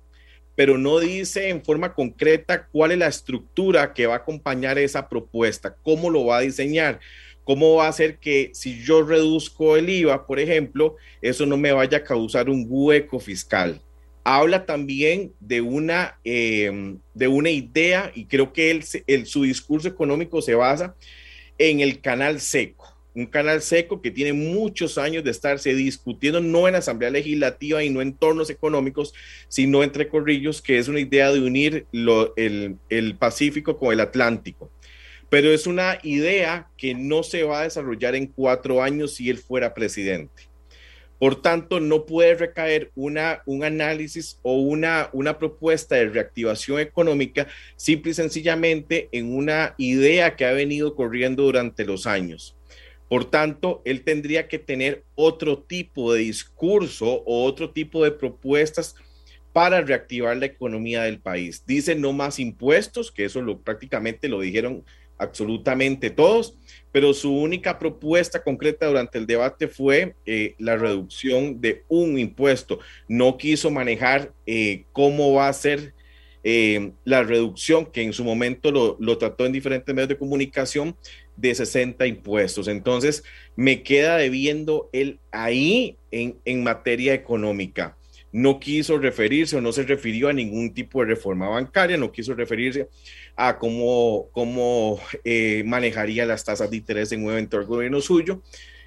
pero 0.55 0.77
no 0.77 0.99
dice 0.99 1.49
en 1.49 1.63
forma 1.63 1.93
concreta 1.93 2.67
cuál 2.67 2.91
es 2.91 2.97
la 2.97 3.07
estructura 3.07 3.93
que 3.93 4.07
va 4.07 4.15
a 4.15 4.17
acompañar 4.17 4.77
esa 4.79 5.07
propuesta, 5.07 5.75
cómo 5.83 6.09
lo 6.09 6.25
va 6.25 6.37
a 6.37 6.41
diseñar, 6.41 6.99
cómo 7.43 7.75
va 7.75 7.85
a 7.85 7.89
hacer 7.89 8.17
que 8.17 8.51
si 8.53 8.83
yo 8.83 9.03
reduzco 9.03 9.77
el 9.77 9.89
IVA, 9.89 10.25
por 10.25 10.39
ejemplo, 10.39 10.95
eso 11.21 11.45
no 11.45 11.57
me 11.57 11.71
vaya 11.71 11.99
a 11.99 12.03
causar 12.03 12.49
un 12.49 12.65
hueco 12.67 13.19
fiscal. 13.19 13.81
Habla 14.29 14.65
también 14.65 15.31
de 15.39 15.61
una, 15.61 16.19
eh, 16.25 16.97
de 17.13 17.27
una 17.29 17.49
idea 17.49 18.11
y 18.13 18.25
creo 18.25 18.51
que 18.51 18.71
él, 18.71 18.83
su 19.25 19.43
discurso 19.43 19.87
económico 19.87 20.41
se 20.41 20.53
basa 20.53 20.95
en 21.57 21.79
el 21.79 22.01
canal 22.01 22.41
seco 22.41 22.97
un 23.17 23.25
canal 23.25 23.63
seco 23.63 23.99
que 23.99 24.11
tiene 24.11 24.33
muchos 24.33 24.99
años 24.99 25.23
de 25.23 25.31
estarse 25.31 25.73
discutiendo, 25.73 26.39
no 26.39 26.67
en 26.67 26.75
Asamblea 26.75 27.09
Legislativa 27.09 27.83
y 27.83 27.89
no 27.89 28.01
en 28.01 28.13
tornos 28.13 28.51
económicos, 28.51 29.11
sino 29.47 29.81
entre 29.81 30.07
corrillos, 30.07 30.61
que 30.61 30.77
es 30.77 30.87
una 30.87 30.99
idea 30.99 31.31
de 31.31 31.39
unir 31.39 31.87
el, 31.91 33.15
Pacífico 33.17 33.79
con 33.79 33.91
el 33.91 34.01
Atlántico. 34.01 34.69
Pero 35.29 35.49
es 35.49 35.65
una 35.65 35.97
idea 36.03 36.69
que 36.77 36.93
no 36.93 37.23
se 37.23 37.43
va 37.43 37.61
a 37.61 37.63
desarrollar 37.63 38.13
en 38.13 38.27
cuatro 38.27 38.83
años 38.83 39.15
si 39.15 39.31
él 39.31 39.39
fuera 39.39 39.73
presidente. 39.73 40.46
Por 41.19 41.41
tanto, 41.41 41.79
no 41.79 42.05
puede 42.05 42.35
recaer 42.35 42.91
una, 42.95 43.41
un 43.45 43.63
análisis 43.63 44.39
o 44.43 44.53
una, 44.53 45.09
una 45.13 45.39
propuesta 45.39 45.95
de 45.95 46.09
reactivación 46.09 46.79
económica 46.79 47.47
simple 47.75 48.11
y 48.11 48.15
sencillamente 48.15 49.09
en 49.11 49.35
una 49.35 49.73
idea 49.77 50.35
que 50.35 50.45
ha 50.45 50.51
venido 50.51 50.95
corriendo 50.95 51.43
durante 51.43 51.85
los 51.85 52.05
años. 52.05 52.55
Por 53.09 53.25
tanto, 53.29 53.81
él 53.85 54.03
tendría 54.03 54.47
que 54.47 54.59
tener 54.59 55.03
otro 55.15 55.59
tipo 55.59 56.13
de 56.13 56.21
discurso 56.21 57.23
o 57.25 57.45
otro 57.45 57.71
tipo 57.71 58.03
de 58.03 58.11
propuestas 58.11 58.95
para 59.53 59.81
reactivar 59.81 60.37
la 60.37 60.45
economía 60.45 61.03
del 61.03 61.19
país. 61.19 61.63
Dice 61.65 61.95
no 61.95 62.13
más 62.13 62.37
impuestos, 62.37 63.11
que 63.11 63.25
eso 63.25 63.41
lo, 63.41 63.59
prácticamente 63.59 64.27
lo 64.27 64.41
dijeron 64.41 64.83
absolutamente 65.17 66.09
todos, 66.11 66.57
pero 66.91 67.13
su 67.13 67.33
única 67.33 67.77
propuesta 67.77 68.43
concreta 68.43 68.87
durante 68.87 69.17
el 69.17 69.27
debate 69.27 69.67
fue 69.67 70.15
eh, 70.25 70.55
la 70.57 70.77
reducción 70.77 71.59
de 71.61 71.83
un 71.87 72.17
impuesto. 72.17 72.79
No 73.07 73.37
quiso 73.37 73.71
manejar 73.71 74.31
eh, 74.45 74.85
cómo 74.93 75.33
va 75.33 75.49
a 75.49 75.53
ser 75.53 75.93
eh, 76.43 76.91
la 77.03 77.23
reducción, 77.23 77.85
que 77.85 78.03
en 78.03 78.13
su 78.13 78.23
momento 78.23 78.71
lo, 78.71 79.17
trató 79.17 79.45
en 79.45 79.51
diferentes 79.51 79.93
medios 79.93 80.09
de 80.09 80.17
comunicación, 80.17 80.95
de 81.35 81.53
60 81.53 82.07
impuestos. 82.07 82.67
Entonces, 82.67 83.23
me 83.55 83.83
queda 83.83 84.17
debiendo 84.17 84.89
él 84.93 85.19
ahí 85.31 85.97
en 86.11 86.63
materia 86.63 87.13
económica 87.13 87.97
no 88.31 88.59
quiso 88.59 88.97
referirse 88.97 89.55
o 89.55 89.61
no 89.61 89.71
se 89.71 89.83
refirió 89.83 90.27
a 90.29 90.33
ningún 90.33 90.73
tipo 90.73 90.99
de 90.99 91.07
reforma 91.07 91.47
bancaria, 91.47 91.97
no 91.97 92.11
quiso 92.11 92.33
referirse 92.33 92.89
a 93.35 93.57
cómo, 93.57 94.29
cómo 94.31 94.99
eh, 95.23 95.63
manejaría 95.65 96.25
las 96.25 96.43
tasas 96.43 96.69
de 96.69 96.77
interés 96.77 97.11
en 97.11 97.23
un 97.23 97.31
evento 97.31 97.57
del 97.57 97.65
gobierno 97.65 98.01
suyo. 98.01 98.41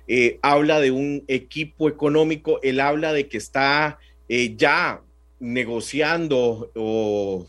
Eh, 0.06 0.38
habla 0.42 0.80
de 0.80 0.90
un 0.90 1.24
equipo 1.28 1.88
económico, 1.88 2.60
él 2.62 2.80
habla 2.80 3.12
de 3.12 3.28
que 3.28 3.38
está 3.38 3.98
eh, 4.28 4.54
ya 4.56 5.02
negociando 5.38 6.70
o 6.74 7.46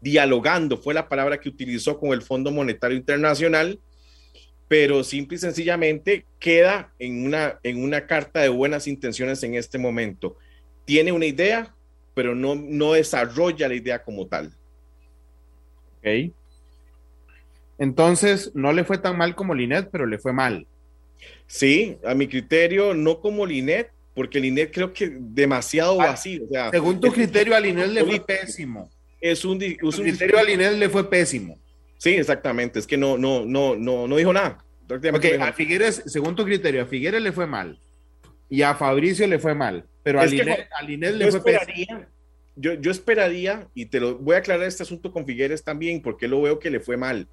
dialogando, 0.00 0.78
fue 0.78 0.94
la 0.94 1.08
palabra 1.08 1.38
que 1.38 1.48
utilizó 1.48 1.98
con 1.98 2.12
el 2.12 2.22
Fondo 2.22 2.50
Monetario 2.50 2.96
Internacional, 2.96 3.80
pero 4.68 5.04
simple 5.04 5.36
y 5.36 5.40
sencillamente 5.40 6.26
queda 6.38 6.92
en 6.98 7.24
una, 7.26 7.58
en 7.62 7.82
una 7.82 8.06
carta 8.06 8.40
de 8.40 8.48
buenas 8.48 8.86
intenciones 8.86 9.42
en 9.42 9.54
este 9.54 9.78
momento 9.78 10.36
tiene 10.86 11.12
una 11.12 11.26
idea, 11.26 11.74
pero 12.14 12.34
no, 12.34 12.54
no 12.54 12.94
desarrolla 12.94 13.68
la 13.68 13.74
idea 13.74 14.02
como 14.02 14.26
tal. 14.26 14.52
Ok. 15.98 16.32
Entonces, 17.78 18.52
no 18.54 18.72
le 18.72 18.84
fue 18.84 18.96
tan 18.96 19.18
mal 19.18 19.34
como 19.34 19.54
Linet, 19.54 19.90
pero 19.92 20.06
le 20.06 20.16
fue 20.16 20.32
mal. 20.32 20.66
Sí, 21.46 21.98
a 22.04 22.14
mi 22.14 22.26
criterio, 22.26 22.94
no 22.94 23.20
como 23.20 23.44
Linet, 23.44 23.90
porque 24.14 24.40
Linet 24.40 24.72
creo 24.72 24.94
que 24.94 25.14
demasiado 25.14 26.00
ah, 26.00 26.06
vacío. 26.06 26.44
según 26.70 27.00
tu 27.00 27.12
criterio, 27.12 27.54
a 27.54 27.60
Linet 27.60 27.88
le 27.88 28.04
fue 28.04 28.20
pésimo. 28.20 28.90
Es 29.20 29.44
un, 29.44 29.60
es 29.62 29.82
un 29.82 30.04
criterio 30.04 30.38
a 30.38 30.42
Linet 30.42 30.72
le 30.74 30.88
fue 30.88 31.10
pésimo. 31.10 31.58
Sí, 31.98 32.10
exactamente. 32.10 32.78
Es 32.78 32.86
que 32.86 32.96
no, 32.96 33.18
no, 33.18 33.44
no, 33.44 33.74
no, 33.74 34.06
no 34.06 34.16
dijo 34.16 34.32
nada. 34.32 34.64
Ok, 34.88 35.24
a 35.40 35.52
Figueres, 35.52 36.02
según 36.06 36.36
tu 36.36 36.44
criterio, 36.44 36.82
a 36.82 36.86
Figueres 36.86 37.20
le 37.20 37.32
fue 37.32 37.46
mal 37.46 37.78
y 38.48 38.62
a 38.62 38.74
Fabricio 38.74 39.26
le 39.26 39.38
fue 39.38 39.54
mal. 39.54 39.84
Pero 40.02 40.20
a 40.20 40.26
Linet, 40.26 40.68
le 41.14 41.30
fue 41.30 41.38
esperaría, 41.38 42.08
yo, 42.54 42.74
yo 42.74 42.90
esperaría, 42.90 43.68
y 43.74 43.86
te 43.86 44.00
lo 44.00 44.16
voy 44.18 44.36
a 44.36 44.38
aclarar 44.38 44.66
este 44.66 44.82
asunto 44.82 45.12
con 45.12 45.26
Figueres 45.26 45.64
también, 45.64 46.00
porque 46.00 46.28
lo 46.28 46.42
veo 46.42 46.58
que 46.58 46.70
le 46.70 46.80
fue 46.80 46.96
mal. 46.96 47.26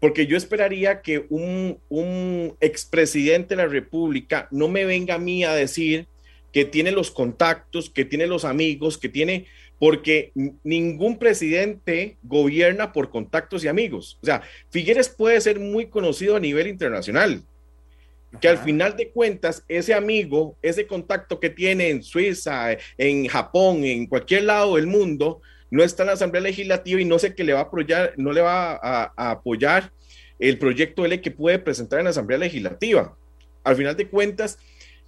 Porque 0.00 0.26
yo 0.26 0.36
esperaría 0.36 1.00
que 1.00 1.26
un, 1.30 1.78
un 1.88 2.56
expresidente 2.60 3.56
de 3.56 3.62
la 3.62 3.68
República 3.68 4.46
no 4.50 4.68
me 4.68 4.84
venga 4.84 5.14
a 5.14 5.18
mí 5.18 5.44
a 5.44 5.54
decir 5.54 6.06
que 6.52 6.64
tiene 6.64 6.90
los 6.90 7.10
contactos, 7.10 7.90
que 7.90 8.04
tiene 8.04 8.26
los 8.26 8.44
amigos, 8.44 8.98
que 8.98 9.08
tiene, 9.08 9.46
porque 9.78 10.32
ningún 10.64 11.18
presidente 11.18 12.16
gobierna 12.22 12.92
por 12.92 13.10
contactos 13.10 13.64
y 13.64 13.68
amigos. 13.68 14.18
O 14.22 14.26
sea, 14.26 14.42
Figueres 14.70 15.08
puede 15.08 15.40
ser 15.40 15.60
muy 15.60 15.86
conocido 15.86 16.36
a 16.36 16.40
nivel 16.40 16.66
internacional, 16.66 17.42
que 18.40 18.48
al 18.48 18.58
final 18.58 18.96
de 18.96 19.10
cuentas 19.10 19.64
ese 19.68 19.94
amigo, 19.94 20.56
ese 20.62 20.86
contacto 20.86 21.40
que 21.40 21.50
tiene 21.50 21.90
en 21.90 22.02
Suiza, 22.02 22.76
en 22.98 23.26
Japón, 23.26 23.84
en 23.84 24.06
cualquier 24.06 24.44
lado 24.44 24.76
del 24.76 24.86
mundo, 24.86 25.40
no 25.70 25.82
está 25.82 26.02
en 26.02 26.08
la 26.08 26.12
Asamblea 26.12 26.42
Legislativa 26.42 27.00
y 27.00 27.04
no 27.04 27.18
sé 27.18 27.34
qué 27.34 27.44
le 27.44 27.52
va 27.52 27.60
a 27.60 27.62
apoyar, 27.64 28.14
no 28.16 28.32
le 28.32 28.40
va 28.40 28.72
a, 28.72 29.12
a 29.16 29.30
apoyar 29.30 29.92
el 30.38 30.58
proyecto 30.58 31.02
de 31.02 31.08
ley 31.08 31.18
que 31.20 31.30
puede 31.30 31.58
presentar 31.58 31.98
en 31.98 32.04
la 32.04 32.10
Asamblea 32.10 32.38
Legislativa. 32.38 33.16
Al 33.64 33.76
final 33.76 33.96
de 33.96 34.08
cuentas, 34.08 34.58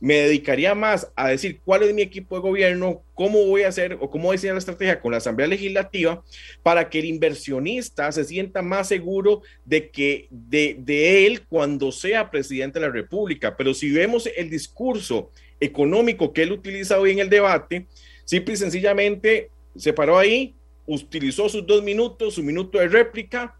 me 0.00 0.14
dedicaría 0.14 0.74
más 0.74 1.10
a 1.16 1.28
decir 1.28 1.60
cuál 1.64 1.82
es 1.82 1.92
mi 1.92 2.02
equipo 2.02 2.36
de 2.36 2.42
gobierno, 2.42 3.02
cómo 3.14 3.44
voy 3.46 3.62
a 3.62 3.68
hacer 3.68 3.98
o 4.00 4.10
cómo 4.10 4.30
diseñar 4.30 4.54
la 4.54 4.60
estrategia 4.60 5.00
con 5.00 5.12
la 5.12 5.18
Asamblea 5.18 5.48
Legislativa 5.48 6.22
para 6.62 6.88
que 6.88 7.00
el 7.00 7.06
inversionista 7.06 8.10
se 8.12 8.24
sienta 8.24 8.62
más 8.62 8.88
seguro 8.88 9.42
de 9.64 9.90
que 9.90 10.28
de, 10.30 10.76
de 10.78 11.26
él 11.26 11.42
cuando 11.46 11.90
sea 11.90 12.30
presidente 12.30 12.78
de 12.78 12.86
la 12.86 12.92
República. 12.92 13.56
Pero 13.56 13.74
si 13.74 13.90
vemos 13.90 14.28
el 14.36 14.50
discurso 14.50 15.30
económico 15.60 16.32
que 16.32 16.42
él 16.42 16.52
utiliza 16.52 17.00
hoy 17.00 17.12
en 17.12 17.18
el 17.18 17.30
debate, 17.30 17.86
simple 18.24 18.54
y 18.54 18.56
sencillamente 18.56 19.50
se 19.76 19.92
paró 19.92 20.18
ahí, 20.18 20.54
utilizó 20.86 21.48
sus 21.48 21.66
dos 21.66 21.82
minutos, 21.82 22.34
su 22.34 22.42
minuto 22.42 22.78
de 22.78 22.88
réplica 22.88 23.56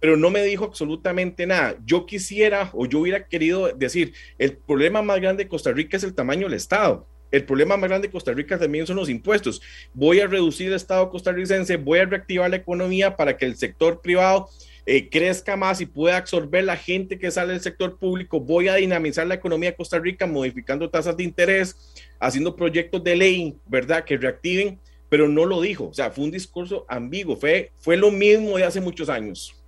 pero 0.00 0.16
no 0.16 0.30
me 0.30 0.42
dijo 0.42 0.64
absolutamente 0.64 1.46
nada. 1.46 1.76
Yo 1.84 2.06
quisiera 2.06 2.70
o 2.72 2.86
yo 2.86 3.00
hubiera 3.00 3.26
querido 3.26 3.68
decir, 3.68 4.14
el 4.38 4.56
problema 4.56 5.02
más 5.02 5.20
grande 5.20 5.44
de 5.44 5.48
Costa 5.48 5.70
Rica 5.72 5.96
es 5.96 6.04
el 6.04 6.14
tamaño 6.14 6.46
del 6.46 6.54
Estado. 6.54 7.06
El 7.30 7.44
problema 7.44 7.76
más 7.76 7.88
grande 7.88 8.08
de 8.08 8.12
Costa 8.12 8.32
Rica 8.32 8.58
también 8.58 8.86
son 8.86 8.96
los 8.96 9.08
impuestos. 9.08 9.62
Voy 9.94 10.20
a 10.20 10.26
reducir 10.26 10.68
el 10.68 10.74
Estado 10.74 11.10
costarricense, 11.10 11.76
voy 11.76 12.00
a 12.00 12.06
reactivar 12.06 12.50
la 12.50 12.56
economía 12.56 13.16
para 13.16 13.36
que 13.36 13.46
el 13.46 13.56
sector 13.56 14.00
privado 14.00 14.48
eh, 14.86 15.08
crezca 15.08 15.56
más 15.56 15.80
y 15.80 15.86
pueda 15.86 16.16
absorber 16.16 16.64
la 16.64 16.76
gente 16.76 17.18
que 17.18 17.30
sale 17.30 17.52
del 17.52 17.60
sector 17.60 17.98
público. 17.98 18.40
Voy 18.40 18.68
a 18.68 18.74
dinamizar 18.74 19.26
la 19.26 19.34
economía 19.34 19.70
de 19.70 19.76
Costa 19.76 19.98
Rica 19.98 20.26
modificando 20.26 20.90
tasas 20.90 21.16
de 21.16 21.22
interés, 21.22 21.76
haciendo 22.18 22.56
proyectos 22.56 23.04
de 23.04 23.14
ley, 23.14 23.56
¿verdad? 23.66 24.04
Que 24.04 24.16
reactiven, 24.16 24.80
pero 25.08 25.28
no 25.28 25.44
lo 25.44 25.60
dijo. 25.60 25.88
O 25.88 25.94
sea, 25.94 26.10
fue 26.10 26.24
un 26.24 26.30
discurso 26.32 26.86
ambiguo, 26.88 27.36
fue, 27.36 27.70
fue 27.78 27.96
lo 27.96 28.10
mismo 28.10 28.56
de 28.56 28.64
hace 28.64 28.80
muchos 28.80 29.08
años. 29.08 29.59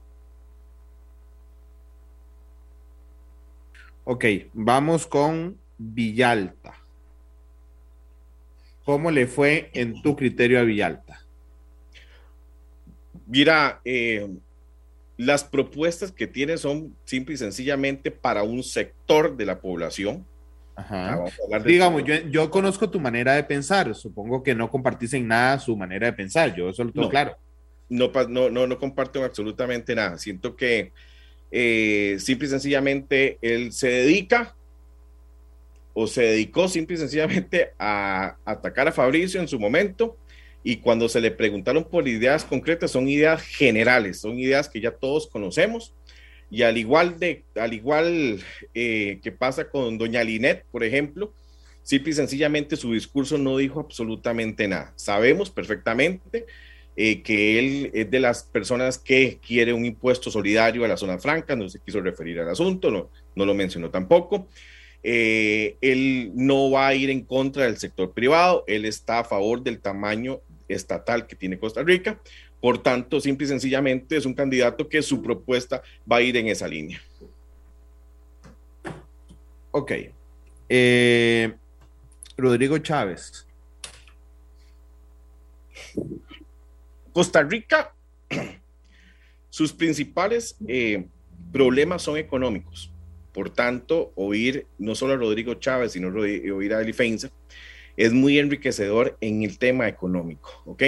Ok, 4.04 4.24
vamos 4.52 5.06
con 5.06 5.58
Villalta. 5.78 6.74
¿Cómo 8.84 9.10
le 9.10 9.26
fue 9.26 9.70
en 9.74 10.02
tu 10.02 10.16
criterio 10.16 10.58
a 10.58 10.62
Villalta? 10.62 11.24
Mira, 13.26 13.80
eh, 13.84 14.28
las 15.16 15.44
propuestas 15.44 16.10
que 16.10 16.26
tiene 16.26 16.58
son 16.58 16.96
simple 17.04 17.34
y 17.34 17.38
sencillamente 17.38 18.10
para 18.10 18.42
un 18.42 18.62
sector 18.64 19.36
de 19.36 19.46
la 19.46 19.60
población. 19.60 20.26
Ajá. 20.74 21.24
Ah, 21.52 21.58
Digamos, 21.60 22.02
yo, 22.30 22.50
conozco 22.50 22.90
tu 22.90 22.98
manera 22.98 23.34
de 23.34 23.44
pensar. 23.44 23.94
Supongo 23.94 24.42
que 24.42 24.54
no 24.54 24.68
compartís 24.68 25.14
en 25.14 25.28
nada 25.28 25.60
su 25.60 25.76
manera 25.76 26.06
de 26.06 26.12
pensar. 26.14 26.54
Yo 26.56 26.70
eso 26.70 26.82
lo 26.82 26.92
tengo 26.92 27.08
claro. 27.08 27.36
No, 27.88 28.10
no, 28.28 28.50
no, 28.50 28.66
no 28.66 28.78
comparto 28.78 29.22
absolutamente 29.22 29.94
nada. 29.94 30.18
Siento 30.18 30.56
que 30.56 30.92
eh, 31.54 32.16
simple 32.18 32.46
y 32.46 32.50
sencillamente 32.50 33.38
él 33.42 33.72
se 33.72 33.88
dedica 33.88 34.56
o 35.92 36.06
se 36.06 36.22
dedicó 36.22 36.66
simple 36.66 36.96
y 36.96 36.98
sencillamente 36.98 37.72
a 37.78 38.36
atacar 38.46 38.88
a 38.88 38.92
Fabricio 38.92 39.38
en 39.38 39.46
su 39.46 39.60
momento 39.60 40.16
y 40.64 40.76
cuando 40.76 41.10
se 41.10 41.20
le 41.20 41.30
preguntaron 41.30 41.84
por 41.84 42.08
ideas 42.08 42.44
concretas 42.44 42.90
son 42.90 43.06
ideas 43.06 43.42
generales, 43.42 44.20
son 44.20 44.38
ideas 44.38 44.68
que 44.68 44.80
ya 44.80 44.92
todos 44.92 45.26
conocemos 45.26 45.94
y 46.50 46.62
al 46.62 46.78
igual 46.78 47.18
de 47.18 47.44
al 47.54 47.74
igual 47.74 48.40
eh, 48.72 49.20
que 49.22 49.32
pasa 49.32 49.68
con 49.68 49.98
doña 49.98 50.24
Linet, 50.24 50.64
por 50.70 50.84
ejemplo, 50.84 51.34
simple 51.82 52.12
y 52.12 52.14
sencillamente 52.14 52.76
su 52.76 52.94
discurso 52.94 53.36
no 53.36 53.58
dijo 53.58 53.80
absolutamente 53.80 54.68
nada. 54.68 54.94
Sabemos 54.96 55.50
perfectamente 55.50 56.46
eh, 56.96 57.22
que 57.22 57.58
él 57.58 57.90
es 57.94 58.10
de 58.10 58.20
las 58.20 58.42
personas 58.42 58.98
que 58.98 59.38
quiere 59.44 59.72
un 59.72 59.86
impuesto 59.86 60.30
solidario 60.30 60.84
a 60.84 60.88
la 60.88 60.96
zona 60.96 61.18
franca, 61.18 61.56
no 61.56 61.68
se 61.68 61.80
quiso 61.80 62.00
referir 62.00 62.40
al 62.40 62.50
asunto, 62.50 62.90
no, 62.90 63.10
no 63.34 63.46
lo 63.46 63.54
mencionó 63.54 63.90
tampoco. 63.90 64.46
Eh, 65.02 65.76
él 65.80 66.30
no 66.34 66.70
va 66.70 66.88
a 66.88 66.94
ir 66.94 67.10
en 67.10 67.22
contra 67.22 67.64
del 67.64 67.78
sector 67.78 68.12
privado, 68.12 68.64
él 68.66 68.84
está 68.84 69.20
a 69.20 69.24
favor 69.24 69.62
del 69.62 69.80
tamaño 69.80 70.40
estatal 70.68 71.26
que 71.26 71.34
tiene 71.34 71.58
Costa 71.58 71.82
Rica, 71.82 72.20
por 72.60 72.80
tanto, 72.80 73.20
simple 73.20 73.46
y 73.46 73.48
sencillamente 73.48 74.16
es 74.16 74.24
un 74.24 74.34
candidato 74.34 74.88
que 74.88 75.02
su 75.02 75.20
propuesta 75.20 75.82
va 76.10 76.18
a 76.18 76.22
ir 76.22 76.36
en 76.36 76.46
esa 76.46 76.68
línea. 76.68 77.02
Ok. 79.72 79.92
Eh, 80.68 81.52
Rodrigo 82.36 82.78
Chávez. 82.78 83.48
Costa 87.12 87.42
Rica, 87.42 87.94
sus 89.50 89.72
principales 89.72 90.56
eh, 90.66 91.06
problemas 91.52 92.02
son 92.02 92.16
económicos. 92.16 92.90
por 93.32 93.48
tanto, 93.48 94.12
oír 94.14 94.66
no 94.78 94.94
solo 94.94 95.14
a 95.14 95.16
Rodrigo 95.16 95.54
Chávez, 95.54 95.92
sino 95.92 96.08
oír 96.08 96.74
a 96.74 96.82
Eli 96.82 96.92
Feinza, 96.92 97.30
es 97.96 98.12
muy 98.12 98.38
enriquecedor 98.38 99.16
en 99.20 99.42
el 99.42 99.58
tema 99.58 99.88
económico, 99.88 100.62
¿ok? 100.66 100.82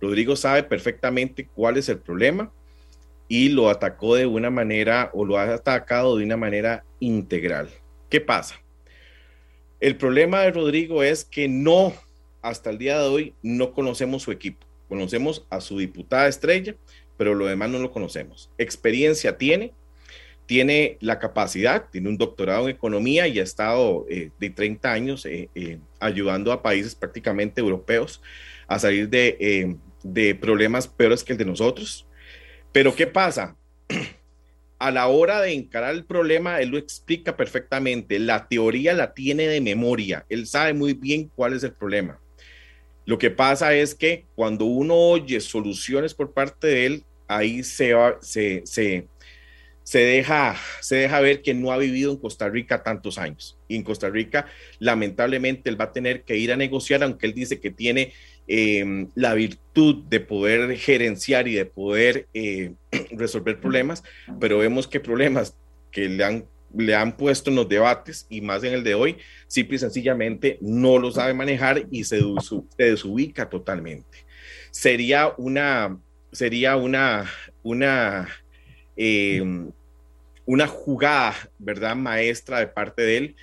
Rodrigo 0.00 0.36
sabe 0.36 0.62
perfectamente 0.62 1.48
cuál 1.54 1.76
es 1.76 1.88
el 1.88 1.98
problema 1.98 2.52
y 3.26 3.48
lo 3.48 3.68
atacó 3.68 4.14
de 4.14 4.26
una 4.26 4.50
manera 4.50 5.10
o 5.12 5.24
lo 5.24 5.38
ha 5.38 5.54
atacado 5.54 6.16
de 6.16 6.24
una 6.24 6.36
manera 6.36 6.84
integral. 7.00 7.68
¿Qué 8.08 8.20
pasa? 8.20 8.62
El 9.80 9.96
problema 9.96 10.40
de 10.42 10.52
Rodrigo 10.52 11.02
es 11.02 11.24
que 11.24 11.48
no, 11.48 11.92
hasta 12.42 12.70
el 12.70 12.78
día 12.78 13.00
de 13.00 13.08
hoy, 13.08 13.34
no 13.42 13.72
conocemos 13.72 14.22
su 14.22 14.30
equipo. 14.30 14.67
Conocemos 14.88 15.46
a 15.50 15.60
su 15.60 15.78
diputada 15.78 16.28
estrella, 16.28 16.74
pero 17.16 17.34
lo 17.34 17.46
demás 17.46 17.68
no 17.68 17.78
lo 17.78 17.90
conocemos. 17.90 18.50
Experiencia 18.56 19.36
tiene, 19.36 19.74
tiene 20.46 20.96
la 21.00 21.18
capacidad, 21.18 21.90
tiene 21.90 22.08
un 22.08 22.16
doctorado 22.16 22.68
en 22.68 22.76
economía 22.76 23.28
y 23.28 23.38
ha 23.38 23.42
estado 23.42 24.06
eh, 24.08 24.30
de 24.38 24.50
30 24.50 24.90
años 24.90 25.26
eh, 25.26 25.50
eh, 25.54 25.78
ayudando 26.00 26.52
a 26.52 26.62
países 26.62 26.94
prácticamente 26.94 27.60
europeos 27.60 28.22
a 28.66 28.78
salir 28.78 29.10
de, 29.10 29.76
de 30.02 30.34
problemas 30.34 30.88
peores 30.88 31.22
que 31.22 31.32
el 31.32 31.38
de 31.38 31.44
nosotros. 31.44 32.06
Pero 32.72 32.94
¿qué 32.94 33.06
pasa? 33.06 33.56
A 34.78 34.92
la 34.92 35.08
hora 35.08 35.40
de 35.40 35.52
encarar 35.52 35.92
el 35.92 36.04
problema, 36.04 36.60
él 36.60 36.68
lo 36.68 36.78
explica 36.78 37.36
perfectamente. 37.36 38.20
La 38.20 38.46
teoría 38.46 38.94
la 38.94 39.12
tiene 39.12 39.48
de 39.48 39.60
memoria. 39.60 40.24
Él 40.28 40.46
sabe 40.46 40.72
muy 40.72 40.92
bien 40.92 41.32
cuál 41.34 41.54
es 41.54 41.64
el 41.64 41.72
problema. 41.72 42.20
Lo 43.08 43.16
que 43.16 43.30
pasa 43.30 43.72
es 43.72 43.94
que 43.94 44.26
cuando 44.34 44.66
uno 44.66 44.94
oye 44.94 45.40
soluciones 45.40 46.12
por 46.12 46.34
parte 46.34 46.66
de 46.66 46.84
él, 46.84 47.04
ahí 47.26 47.62
se, 47.62 47.94
se, 48.20 48.62
se 49.82 49.98
deja, 49.98 50.54
se 50.82 50.96
deja 50.96 51.18
ver 51.20 51.40
que 51.40 51.54
no 51.54 51.72
ha 51.72 51.78
vivido 51.78 52.12
en 52.12 52.18
Costa 52.18 52.50
Rica 52.50 52.82
tantos 52.82 53.16
años. 53.16 53.56
Y 53.66 53.76
en 53.76 53.82
Costa 53.82 54.10
Rica, 54.10 54.44
lamentablemente, 54.78 55.70
él 55.70 55.80
va 55.80 55.86
a 55.86 55.92
tener 55.92 56.24
que 56.24 56.36
ir 56.36 56.52
a 56.52 56.56
negociar, 56.58 57.02
aunque 57.02 57.26
él 57.26 57.32
dice 57.32 57.58
que 57.60 57.70
tiene 57.70 58.12
em, 58.46 59.08
la 59.14 59.32
virtud 59.32 60.04
de 60.10 60.20
poder 60.20 60.76
gerenciar 60.76 61.48
y 61.48 61.54
de 61.54 61.64
poder 61.64 62.26
eh, 62.34 62.74
resolver 63.12 63.58
problemas, 63.58 64.04
pero 64.38 64.58
vemos 64.58 64.86
que 64.86 65.00
problemas 65.00 65.56
que 65.90 66.10
le 66.10 66.24
han, 66.24 66.44
le 66.76 66.94
han 66.94 67.16
puesto 67.16 67.50
en 67.50 67.56
los 67.56 67.68
debates 67.68 68.26
y 68.28 68.40
más 68.40 68.62
en 68.64 68.74
el 68.74 68.84
de 68.84 68.94
hoy, 68.94 69.16
simple 69.46 69.78
sencillamente 69.78 70.58
no 70.60 70.98
lo 70.98 71.10
sabe 71.10 71.34
manejar 71.34 71.86
y 71.90 72.04
se, 72.04 72.20
se 72.20 72.84
desubica 72.84 73.48
totalmente. 73.48 74.26
Sería 74.70 75.32
una, 75.36 75.98
sería 76.32 76.76
una, 76.76 77.30
una 77.62 78.28
em, 78.96 79.70
una 80.48 80.66
jugada, 80.66 81.34
¿verdad? 81.58 81.94
Maestra 81.94 82.60
de 82.60 82.68
parte 82.68 83.02
de 83.02 83.16
él 83.18 83.36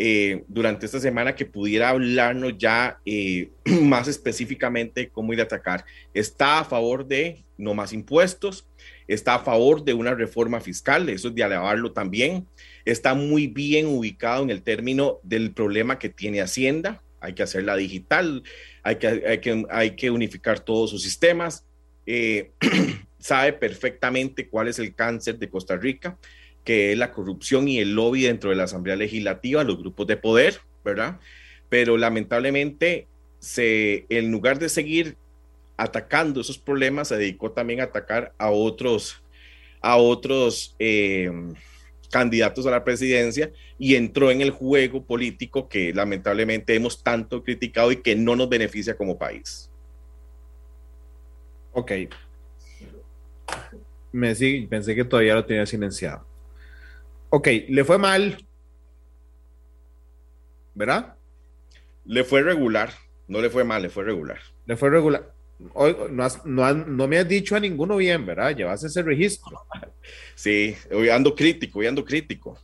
eh, 0.00 0.44
durante 0.48 0.86
esta 0.86 0.98
semana 0.98 1.36
que 1.36 1.46
pudiera 1.46 1.90
hablarnos 1.90 2.58
ya 2.58 2.98
eh, 3.04 3.50
más 3.82 4.08
específicamente 4.08 5.08
cómo 5.08 5.32
ir 5.32 5.40
a 5.40 5.44
atacar. 5.44 5.84
Está 6.12 6.58
a 6.58 6.64
favor 6.64 7.06
de 7.06 7.44
no 7.56 7.74
más 7.74 7.92
impuestos, 7.92 8.66
está 9.06 9.36
a 9.36 9.38
favor 9.40 9.84
de 9.84 9.94
una 9.94 10.14
reforma 10.14 10.60
fiscal, 10.60 11.08
eso 11.08 11.28
es 11.28 11.34
de 11.36 11.44
alabarlo 11.44 11.92
también. 11.92 12.46
Está 12.84 13.14
muy 13.14 13.46
bien 13.46 13.86
ubicado 13.86 14.42
en 14.42 14.50
el 14.50 14.62
término 14.62 15.18
del 15.22 15.52
problema 15.52 15.98
que 15.98 16.08
tiene 16.08 16.40
Hacienda. 16.40 17.02
Hay 17.20 17.34
que 17.34 17.42
hacerla 17.42 17.76
digital, 17.76 18.44
hay 18.82 18.96
que, 18.96 19.64
hay 19.70 19.96
que, 19.96 20.10
unificar 20.10 20.60
todos 20.60 20.90
sus 20.90 21.02
sistemas. 21.02 21.64
Eh, 22.06 22.52
sabe 23.18 23.52
perfectamente 23.52 24.48
cuál 24.48 24.68
es 24.68 24.78
el 24.78 24.94
cáncer 24.94 25.38
de 25.38 25.50
Costa 25.50 25.76
Rica 25.76 26.16
que 26.68 26.92
es 26.92 26.98
la 26.98 27.12
corrupción 27.12 27.66
y 27.66 27.78
el 27.78 27.94
lobby 27.94 28.24
dentro 28.24 28.50
de 28.50 28.56
la 28.56 28.64
Asamblea 28.64 28.94
Legislativa, 28.94 29.64
los 29.64 29.78
grupos 29.78 30.06
de 30.06 30.18
poder, 30.18 30.60
¿verdad? 30.84 31.18
Pero 31.70 31.96
lamentablemente, 31.96 33.06
se, 33.38 34.04
en 34.10 34.30
lugar 34.30 34.58
de 34.58 34.68
seguir 34.68 35.16
atacando 35.78 36.42
esos 36.42 36.58
problemas, 36.58 37.08
se 37.08 37.16
dedicó 37.16 37.52
también 37.52 37.80
a 37.80 37.84
atacar 37.84 38.34
a 38.36 38.50
otros, 38.50 39.22
a 39.80 39.96
otros 39.96 40.76
eh, 40.78 41.30
candidatos 42.10 42.66
a 42.66 42.70
la 42.70 42.84
presidencia 42.84 43.52
y 43.78 43.94
entró 43.94 44.30
en 44.30 44.40
el 44.40 44.50
juego 44.50 45.04
político 45.04 45.68
que 45.68 45.92
lamentablemente 45.92 46.74
hemos 46.74 47.02
tanto 47.02 47.42
criticado 47.42 47.92
y 47.92 48.02
que 48.02 48.16
no 48.16 48.36
nos 48.36 48.48
beneficia 48.48 48.96
como 48.96 49.18
país. 49.18 49.70
Ok. 51.72 51.92
Me 54.10 54.34
pensé 54.34 54.94
que 54.94 55.04
todavía 55.04 55.34
lo 55.34 55.44
tenía 55.44 55.66
silenciado. 55.66 56.26
Ok, 57.30 57.48
le 57.68 57.84
fue 57.84 57.98
mal. 57.98 58.38
¿Verdad? 60.74 61.16
Le 62.04 62.24
fue 62.24 62.42
regular. 62.42 62.90
No 63.26 63.40
le 63.40 63.50
fue 63.50 63.64
mal, 63.64 63.82
le 63.82 63.90
fue 63.90 64.04
regular. 64.04 64.38
Le 64.64 64.76
fue 64.76 64.88
regular. 64.90 65.34
Hoy, 65.74 65.96
no, 66.10 67.08
me 67.08 67.18
has 67.18 67.28
dicho 67.28 67.56
a 67.56 67.60
ninguno 67.60 67.96
bien, 67.96 68.24
¿verdad? 68.24 68.54
Llevas 68.56 68.84
ese 68.84 69.02
registro. 69.02 69.60
Sí, 70.34 70.76
hoy 70.92 71.08
ando 71.08 71.34
crítico, 71.34 71.80
hoy 71.80 71.86
ando 71.88 72.04
crítico. 72.04 72.58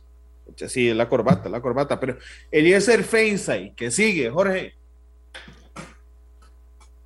Sí, 0.55 0.93
la 0.93 1.09
corbata, 1.09 1.49
la 1.49 1.61
corbata. 1.61 1.99
Pero 1.99 2.17
Eliezer 2.51 3.03
Feinsay, 3.03 3.73
que 3.75 3.91
sigue, 3.91 4.29
Jorge. 4.29 4.73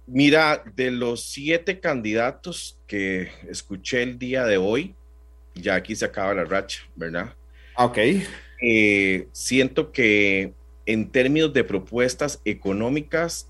Mira, 0.06 0.64
de 0.76 0.92
los 0.92 1.24
siete 1.24 1.80
candidatos 1.80 2.80
que 2.86 3.32
escuché 3.50 4.04
el 4.04 4.20
día 4.20 4.46
de 4.46 4.58
hoy, 4.58 4.96
ya 5.56 5.76
aquí 5.76 5.96
se 5.96 6.06
acaba 6.06 6.34
la 6.34 6.46
racha, 6.46 6.84
¿verdad? 6.96 7.36
Ok. 7.76 7.98
Eh, 8.62 9.28
siento 9.32 9.92
que 9.92 10.54
en 10.86 11.10
términos 11.10 11.54
de 11.54 11.64
propuestas 11.64 12.42
económicas, 12.46 13.50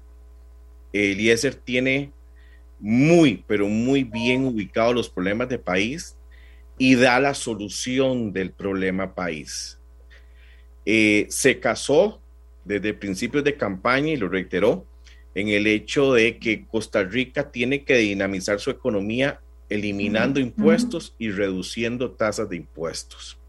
Eliezer 0.91 1.55
tiene 1.55 2.11
muy, 2.79 3.43
pero 3.47 3.67
muy 3.67 4.03
bien 4.03 4.45
ubicados 4.45 4.95
los 4.95 5.09
problemas 5.09 5.49
de 5.49 5.59
país 5.59 6.15
y 6.77 6.95
da 6.95 7.19
la 7.19 7.33
solución 7.33 8.31
del 8.31 8.51
problema 8.51 9.13
país. 9.13 9.79
Eh, 10.85 11.27
se 11.29 11.59
casó 11.59 12.21
desde 12.63 12.93
principios 12.93 13.43
de 13.43 13.55
campaña 13.55 14.09
y 14.09 14.17
lo 14.17 14.29
reiteró 14.29 14.85
en 15.35 15.49
el 15.49 15.67
hecho 15.67 16.13
de 16.13 16.37
que 16.37 16.65
Costa 16.65 17.03
Rica 17.03 17.51
tiene 17.51 17.83
que 17.83 17.97
dinamizar 17.97 18.59
su 18.59 18.69
economía 18.69 19.39
eliminando 19.69 20.39
impuestos 20.39 21.15
y 21.19 21.29
reduciendo 21.29 22.11
tasas 22.11 22.49
de 22.49 22.55
impuestos 22.55 23.39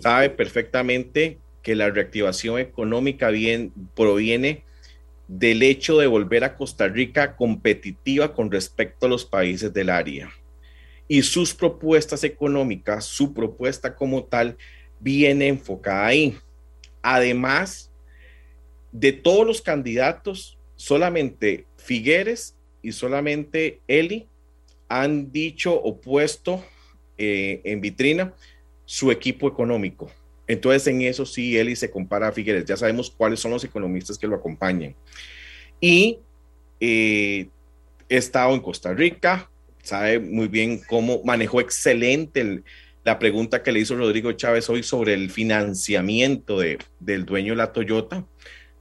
sabe 0.00 0.30
perfectamente 0.30 1.38
que 1.62 1.74
la 1.74 1.90
reactivación 1.90 2.58
económica 2.58 3.30
bien, 3.30 3.72
proviene 3.94 4.64
del 5.28 5.62
hecho 5.62 5.98
de 5.98 6.06
volver 6.06 6.44
a 6.44 6.56
Costa 6.56 6.88
Rica 6.88 7.36
competitiva 7.36 8.34
con 8.34 8.50
respecto 8.50 9.06
a 9.06 9.08
los 9.08 9.24
países 9.24 9.72
del 9.72 9.90
área. 9.90 10.30
Y 11.08 11.22
sus 11.22 11.54
propuestas 11.54 12.24
económicas, 12.24 13.04
su 13.04 13.34
propuesta 13.34 13.94
como 13.94 14.24
tal, 14.24 14.56
viene 15.00 15.48
enfocada 15.48 16.06
ahí. 16.06 16.36
Además 17.02 17.90
de 18.92 19.12
todos 19.12 19.46
los 19.46 19.60
candidatos, 19.60 20.58
solamente 20.76 21.66
Figueres 21.76 22.56
y 22.82 22.92
solamente 22.92 23.80
Eli 23.86 24.26
han 24.88 25.32
dicho 25.32 25.74
o 25.74 26.00
puesto 26.00 26.64
eh, 27.18 27.60
en 27.64 27.80
vitrina 27.80 28.34
su 28.84 29.10
equipo 29.10 29.48
económico. 29.48 30.10
Entonces, 30.46 30.86
en 30.86 31.02
eso 31.02 31.24
sí, 31.24 31.56
Eli 31.56 31.76
se 31.76 31.90
compara 31.90 32.28
a 32.28 32.32
Figueres. 32.32 32.64
Ya 32.64 32.76
sabemos 32.76 33.10
cuáles 33.10 33.40
son 33.40 33.52
los 33.52 33.64
economistas 33.64 34.18
que 34.18 34.26
lo 34.26 34.36
acompañan. 34.36 34.94
Y 35.80 36.18
eh, 36.80 37.48
he 38.08 38.16
estado 38.16 38.54
en 38.54 38.60
Costa 38.60 38.92
Rica, 38.92 39.50
sabe 39.82 40.18
muy 40.18 40.48
bien 40.48 40.80
cómo 40.86 41.22
manejó 41.24 41.60
excelente 41.60 42.62
la 43.04 43.18
pregunta 43.18 43.62
que 43.62 43.70
le 43.70 43.80
hizo 43.80 43.96
Rodrigo 43.96 44.32
Chávez 44.32 44.68
hoy 44.70 44.82
sobre 44.82 45.14
el 45.14 45.30
financiamiento 45.30 46.58
de, 46.58 46.78
del 47.00 47.26
dueño 47.26 47.52
de 47.52 47.58
la 47.58 47.72
Toyota, 47.72 48.24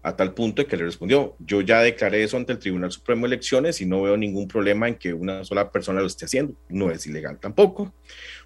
a 0.01 0.15
tal 0.15 0.33
punto 0.33 0.65
que 0.65 0.75
le 0.75 0.83
respondió, 0.83 1.35
yo 1.39 1.61
ya 1.61 1.81
declaré 1.81 2.23
eso 2.23 2.35
ante 2.35 2.51
el 2.51 2.59
Tribunal 2.59 2.91
Supremo 2.91 3.21
de 3.21 3.35
Elecciones 3.35 3.79
y 3.79 3.85
no 3.85 4.01
veo 4.01 4.17
ningún 4.17 4.49
problema 4.49 4.87
en 4.87 4.95
que 4.95 5.13
una 5.13 5.45
sola 5.45 5.71
persona 5.71 6.01
lo 6.01 6.07
esté 6.07 6.25
haciendo. 6.25 6.53
No 6.67 6.91
es 6.91 7.07
ilegal 7.07 7.39
tampoco. 7.39 7.93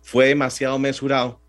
Fue 0.01 0.27
demasiado 0.27 0.77
mesurado 0.77 1.41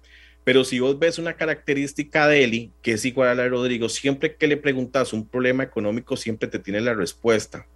pero 0.48 0.64
si 0.64 0.80
vos 0.80 0.98
ves 0.98 1.18
una 1.18 1.34
característica 1.34 2.26
de 2.26 2.42
Eli, 2.42 2.72
que 2.80 2.92
es 2.92 3.04
igual 3.04 3.28
a 3.28 3.34
la 3.34 3.42
de 3.42 3.48
Rodrigo, 3.50 3.90
siempre 3.90 4.34
que 4.34 4.46
le 4.46 4.56
preguntas 4.56 5.12
un 5.12 5.28
problema 5.28 5.62
económico, 5.62 6.16
siempre 6.16 6.48
te 6.48 6.58
tiene 6.58 6.80
la 6.80 6.94
respuesta. 6.94 7.66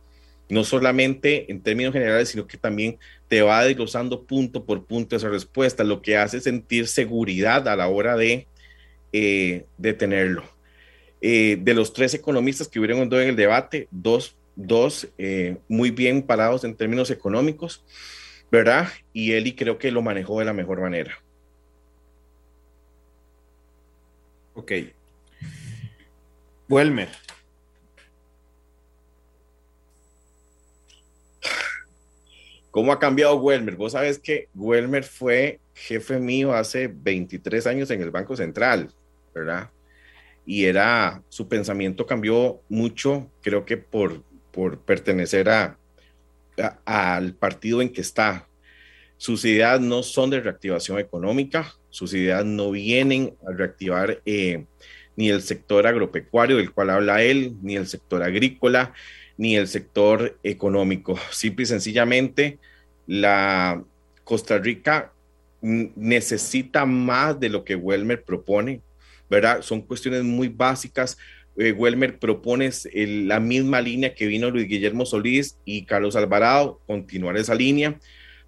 No 0.48 0.64
solamente 0.64 1.52
en 1.52 1.62
términos 1.62 1.92
generales, 1.92 2.30
sino 2.30 2.46
que 2.46 2.56
también 2.56 2.98
te 3.28 3.42
va 3.42 3.62
desglosando 3.62 4.24
punto 4.24 4.64
por 4.64 4.86
punto 4.86 5.16
esa 5.16 5.28
respuesta, 5.28 5.84
lo 5.84 6.00
que 6.00 6.16
hace 6.16 6.40
sentir 6.40 6.88
seguridad 6.88 7.68
a 7.68 7.76
la 7.76 7.88
hora 7.88 8.16
de, 8.16 8.46
eh, 9.12 9.66
de 9.76 9.92
tenerlo. 9.92 10.42
Eh, 11.20 11.58
de 11.60 11.74
los 11.74 11.92
tres 11.92 12.14
economistas 12.14 12.68
que 12.68 12.78
hubieron 12.80 13.00
en 13.00 13.28
el 13.28 13.36
debate, 13.36 13.86
dos, 13.90 14.34
dos 14.56 15.08
eh, 15.18 15.58
muy 15.68 15.90
bien 15.90 16.22
parados 16.22 16.64
en 16.64 16.74
términos 16.74 17.10
económicos, 17.10 17.84
¿verdad? 18.50 18.88
Y 19.12 19.32
Eli 19.32 19.52
creo 19.54 19.76
que 19.76 19.90
lo 19.90 20.00
manejó 20.00 20.38
de 20.38 20.46
la 20.46 20.54
mejor 20.54 20.80
manera. 20.80 21.18
Ok. 24.54 24.72
Welmer. 26.68 27.08
¿Cómo 32.70 32.92
ha 32.92 32.98
cambiado 32.98 33.36
Welmer? 33.36 33.76
Vos 33.76 33.92
sabés 33.92 34.18
que 34.18 34.48
Welmer 34.54 35.04
fue 35.04 35.60
jefe 35.74 36.18
mío 36.18 36.54
hace 36.54 36.88
23 36.88 37.66
años 37.66 37.90
en 37.90 38.00
el 38.00 38.10
Banco 38.10 38.34
Central, 38.34 38.90
¿verdad? 39.34 39.70
Y 40.46 40.64
era, 40.64 41.22
su 41.28 41.48
pensamiento 41.48 42.06
cambió 42.06 42.62
mucho, 42.70 43.30
creo 43.42 43.66
que 43.66 43.76
por, 43.76 44.22
por 44.50 44.80
pertenecer 44.80 45.50
a, 45.50 45.78
al 46.84 47.34
partido 47.34 47.82
en 47.82 47.92
que 47.92 48.00
está. 48.00 48.48
Sus 49.22 49.44
ideas 49.44 49.80
no 49.80 50.02
son 50.02 50.30
de 50.30 50.40
reactivación 50.40 50.98
económica, 50.98 51.76
sus 51.90 52.12
ideas 52.12 52.44
no 52.44 52.72
vienen 52.72 53.32
a 53.46 53.52
reactivar 53.52 54.20
eh, 54.26 54.64
ni 55.14 55.28
el 55.28 55.42
sector 55.42 55.86
agropecuario 55.86 56.56
del 56.56 56.72
cual 56.72 56.90
habla 56.90 57.22
él, 57.22 57.54
ni 57.62 57.76
el 57.76 57.86
sector 57.86 58.24
agrícola, 58.24 58.92
ni 59.36 59.54
el 59.54 59.68
sector 59.68 60.36
económico. 60.42 61.16
Simple 61.30 61.62
y 61.62 61.66
sencillamente, 61.66 62.58
la 63.06 63.84
Costa 64.24 64.58
Rica 64.58 65.12
necesita 65.60 66.84
más 66.84 67.38
de 67.38 67.48
lo 67.48 67.64
que 67.64 67.76
Welmer 67.76 68.24
propone, 68.24 68.80
¿verdad? 69.30 69.62
Son 69.62 69.82
cuestiones 69.82 70.24
muy 70.24 70.48
básicas. 70.48 71.16
Eh, 71.56 71.70
Welmer 71.70 72.18
propone 72.18 72.70
la 72.92 73.38
misma 73.38 73.80
línea 73.80 74.16
que 74.16 74.26
vino 74.26 74.50
Luis 74.50 74.66
Guillermo 74.66 75.06
Solís 75.06 75.58
y 75.64 75.84
Carlos 75.84 76.16
Alvarado, 76.16 76.80
continuar 76.88 77.36
esa 77.36 77.54
línea. 77.54 78.00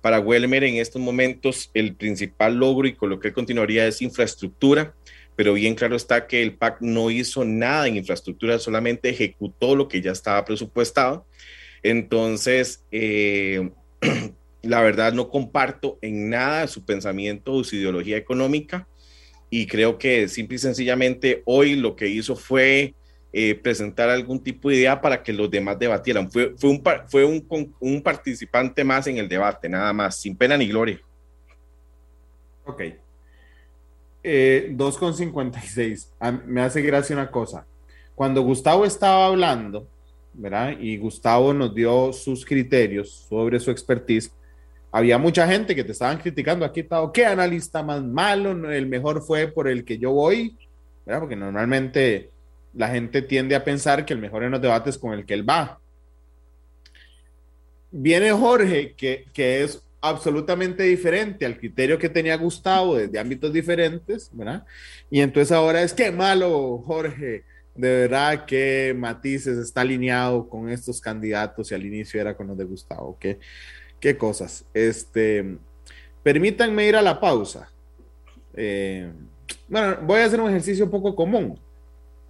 Para 0.04 0.20
Welmer 0.20 0.64
en 0.64 0.76
estos 0.76 1.00
momentos 1.00 1.70
el 1.72 1.94
principal 1.94 2.56
logro 2.56 2.86
y 2.86 2.92
con 2.92 3.08
lo 3.08 3.18
que 3.18 3.28
él 3.28 3.34
continuaría 3.34 3.86
es 3.86 4.02
infraestructura, 4.02 4.94
pero 5.34 5.54
bien 5.54 5.74
claro 5.74 5.96
está 5.96 6.26
que 6.26 6.42
el 6.42 6.56
PAC 6.56 6.82
no 6.82 7.10
hizo 7.10 7.42
nada 7.46 7.88
en 7.88 7.96
infraestructura, 7.96 8.58
solamente 8.58 9.08
ejecutó 9.08 9.74
lo 9.74 9.88
que 9.88 10.02
ya 10.02 10.12
estaba 10.12 10.44
presupuestado. 10.44 11.26
Entonces, 11.82 12.84
eh, 12.92 13.70
la 14.62 14.82
verdad 14.82 15.14
no 15.14 15.30
comparto 15.30 15.98
en 16.02 16.28
nada 16.28 16.66
su 16.66 16.84
pensamiento 16.84 17.54
o 17.54 17.64
su 17.64 17.76
ideología 17.76 18.18
económica 18.18 18.86
y 19.48 19.64
creo 19.66 19.96
que 19.96 20.28
simple 20.28 20.56
y 20.56 20.58
sencillamente 20.58 21.40
hoy 21.46 21.76
lo 21.76 21.96
que 21.96 22.08
hizo 22.08 22.36
fue 22.36 22.92
eh, 23.36 23.56
presentar 23.56 24.08
algún 24.08 24.38
tipo 24.38 24.68
de 24.68 24.76
idea 24.76 25.00
para 25.00 25.20
que 25.20 25.32
los 25.32 25.50
demás 25.50 25.76
debatieran. 25.76 26.30
Fue, 26.30 26.54
fue, 26.56 26.70
un, 26.70 26.82
fue 27.08 27.24
un, 27.24 27.74
un, 27.80 28.00
participante 28.00 28.84
más 28.84 29.08
en 29.08 29.18
el 29.18 29.28
debate, 29.28 29.68
nada 29.68 29.92
más, 29.92 30.16
sin 30.20 30.36
pena 30.36 30.56
ni 30.56 30.68
gloria. 30.68 31.00
Ok. 32.64 32.82
Eh, 34.22 34.72
2,56. 34.72 36.10
Ah, 36.20 36.30
me 36.30 36.60
hace 36.60 36.80
gracia 36.80 37.16
una 37.16 37.28
cosa. 37.28 37.66
Cuando 38.14 38.42
Gustavo 38.42 38.84
estaba 38.84 39.26
hablando, 39.26 39.88
¿verdad? 40.32 40.78
Y 40.78 40.96
Gustavo 40.96 41.52
nos 41.52 41.74
dio 41.74 42.12
sus 42.12 42.44
criterios 42.46 43.26
sobre 43.28 43.58
su 43.58 43.72
expertise 43.72 44.32
había 44.94 45.18
mucha 45.18 45.44
gente 45.48 45.74
que 45.74 45.82
te 45.82 45.90
estaban 45.90 46.18
criticando 46.18 46.64
aquí, 46.64 46.78
estado, 46.78 47.10
¿qué 47.10 47.26
analista 47.26 47.82
más 47.82 48.00
malo? 48.00 48.70
El 48.70 48.86
mejor 48.86 49.22
fue 49.22 49.48
por 49.48 49.66
el 49.66 49.84
que 49.84 49.98
yo 49.98 50.12
voy, 50.12 50.56
¿verdad? 51.04 51.18
Porque 51.18 51.34
normalmente 51.34 52.30
la 52.74 52.88
gente 52.88 53.22
tiende 53.22 53.54
a 53.54 53.64
pensar 53.64 54.04
que 54.04 54.12
el 54.12 54.20
mejor 54.20 54.44
en 54.44 54.50
los 54.50 54.60
debates 54.60 54.98
con 54.98 55.12
el 55.12 55.24
que 55.24 55.34
él 55.34 55.48
va. 55.48 55.80
Viene 57.90 58.32
Jorge, 58.32 58.94
que, 58.96 59.26
que 59.32 59.62
es 59.62 59.82
absolutamente 60.00 60.82
diferente 60.82 61.46
al 61.46 61.56
criterio 61.56 61.98
que 61.98 62.08
tenía 62.08 62.36
Gustavo 62.36 62.96
desde 62.96 63.18
ámbitos 63.18 63.52
diferentes, 63.52 64.28
¿verdad? 64.32 64.64
Y 65.10 65.20
entonces 65.20 65.52
ahora 65.52 65.82
es 65.82 65.94
que 65.94 66.10
malo, 66.10 66.82
Jorge, 66.86 67.44
de 67.74 68.00
verdad 68.00 68.44
que 68.44 68.94
Matices 68.96 69.58
está 69.58 69.80
alineado 69.80 70.48
con 70.48 70.68
estos 70.68 71.00
candidatos 71.00 71.70
y 71.70 71.74
al 71.74 71.86
inicio 71.86 72.20
era 72.20 72.36
con 72.36 72.48
los 72.48 72.58
de 72.58 72.64
Gustavo, 72.64 73.16
que 73.18 73.38
qué 73.98 74.18
cosas. 74.18 74.66
Este, 74.74 75.56
permítanme 76.22 76.86
ir 76.86 76.96
a 76.96 77.00
la 77.00 77.18
pausa. 77.18 77.70
Eh, 78.54 79.10
bueno, 79.66 79.96
voy 80.02 80.20
a 80.20 80.26
hacer 80.26 80.40
un 80.40 80.50
ejercicio 80.50 80.84
un 80.84 80.90
poco 80.90 81.16
común. 81.16 81.58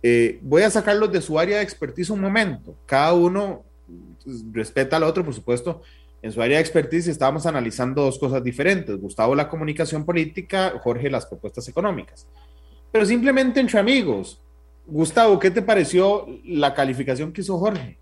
Eh, 0.07 0.39
voy 0.43 0.61
a 0.61 0.69
sacarlos 0.69 1.11
de 1.11 1.23
su 1.23 1.39
área 1.39 1.57
de 1.57 1.63
expertise 1.63 2.11
un 2.11 2.21
momento. 2.21 2.77
Cada 2.85 3.15
uno 3.15 3.63
pues, 4.23 4.45
respeta 4.53 4.99
al 4.99 5.05
otro, 5.05 5.25
por 5.25 5.33
supuesto. 5.33 5.81
En 6.21 6.31
su 6.31 6.43
área 6.43 6.59
de 6.59 6.61
expertise 6.61 7.09
estábamos 7.09 7.47
analizando 7.47 8.03
dos 8.03 8.19
cosas 8.19 8.45
diferentes. 8.45 9.01
Gustavo 9.01 9.35
la 9.35 9.49
comunicación 9.49 10.05
política, 10.05 10.75
Jorge 10.83 11.09
las 11.09 11.25
propuestas 11.25 11.67
económicas. 11.69 12.27
Pero 12.93 13.07
simplemente 13.07 13.61
entre 13.61 13.79
amigos. 13.79 14.39
Gustavo, 14.87 15.39
¿qué 15.39 15.51
te 15.51 15.63
pareció 15.63 16.27
la 16.45 16.75
calificación 16.75 17.33
que 17.33 17.41
hizo 17.41 17.57
Jorge? 17.59 17.97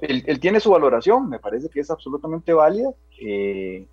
él, 0.00 0.40
tiene 0.40 0.60
su 0.60 0.70
valoración, 0.70 1.28
me 1.28 1.40
parece 1.40 1.68
que 1.68 1.80
es 1.80 1.90
absolutamente 1.90 2.52
válida. 2.52 2.90
Eh, 3.20 3.86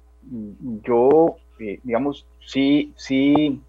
yo, 0.83 1.37
eh, 1.59 1.79
digamos, 1.83 2.27
sí, 2.45 2.93
sí, 2.95 3.61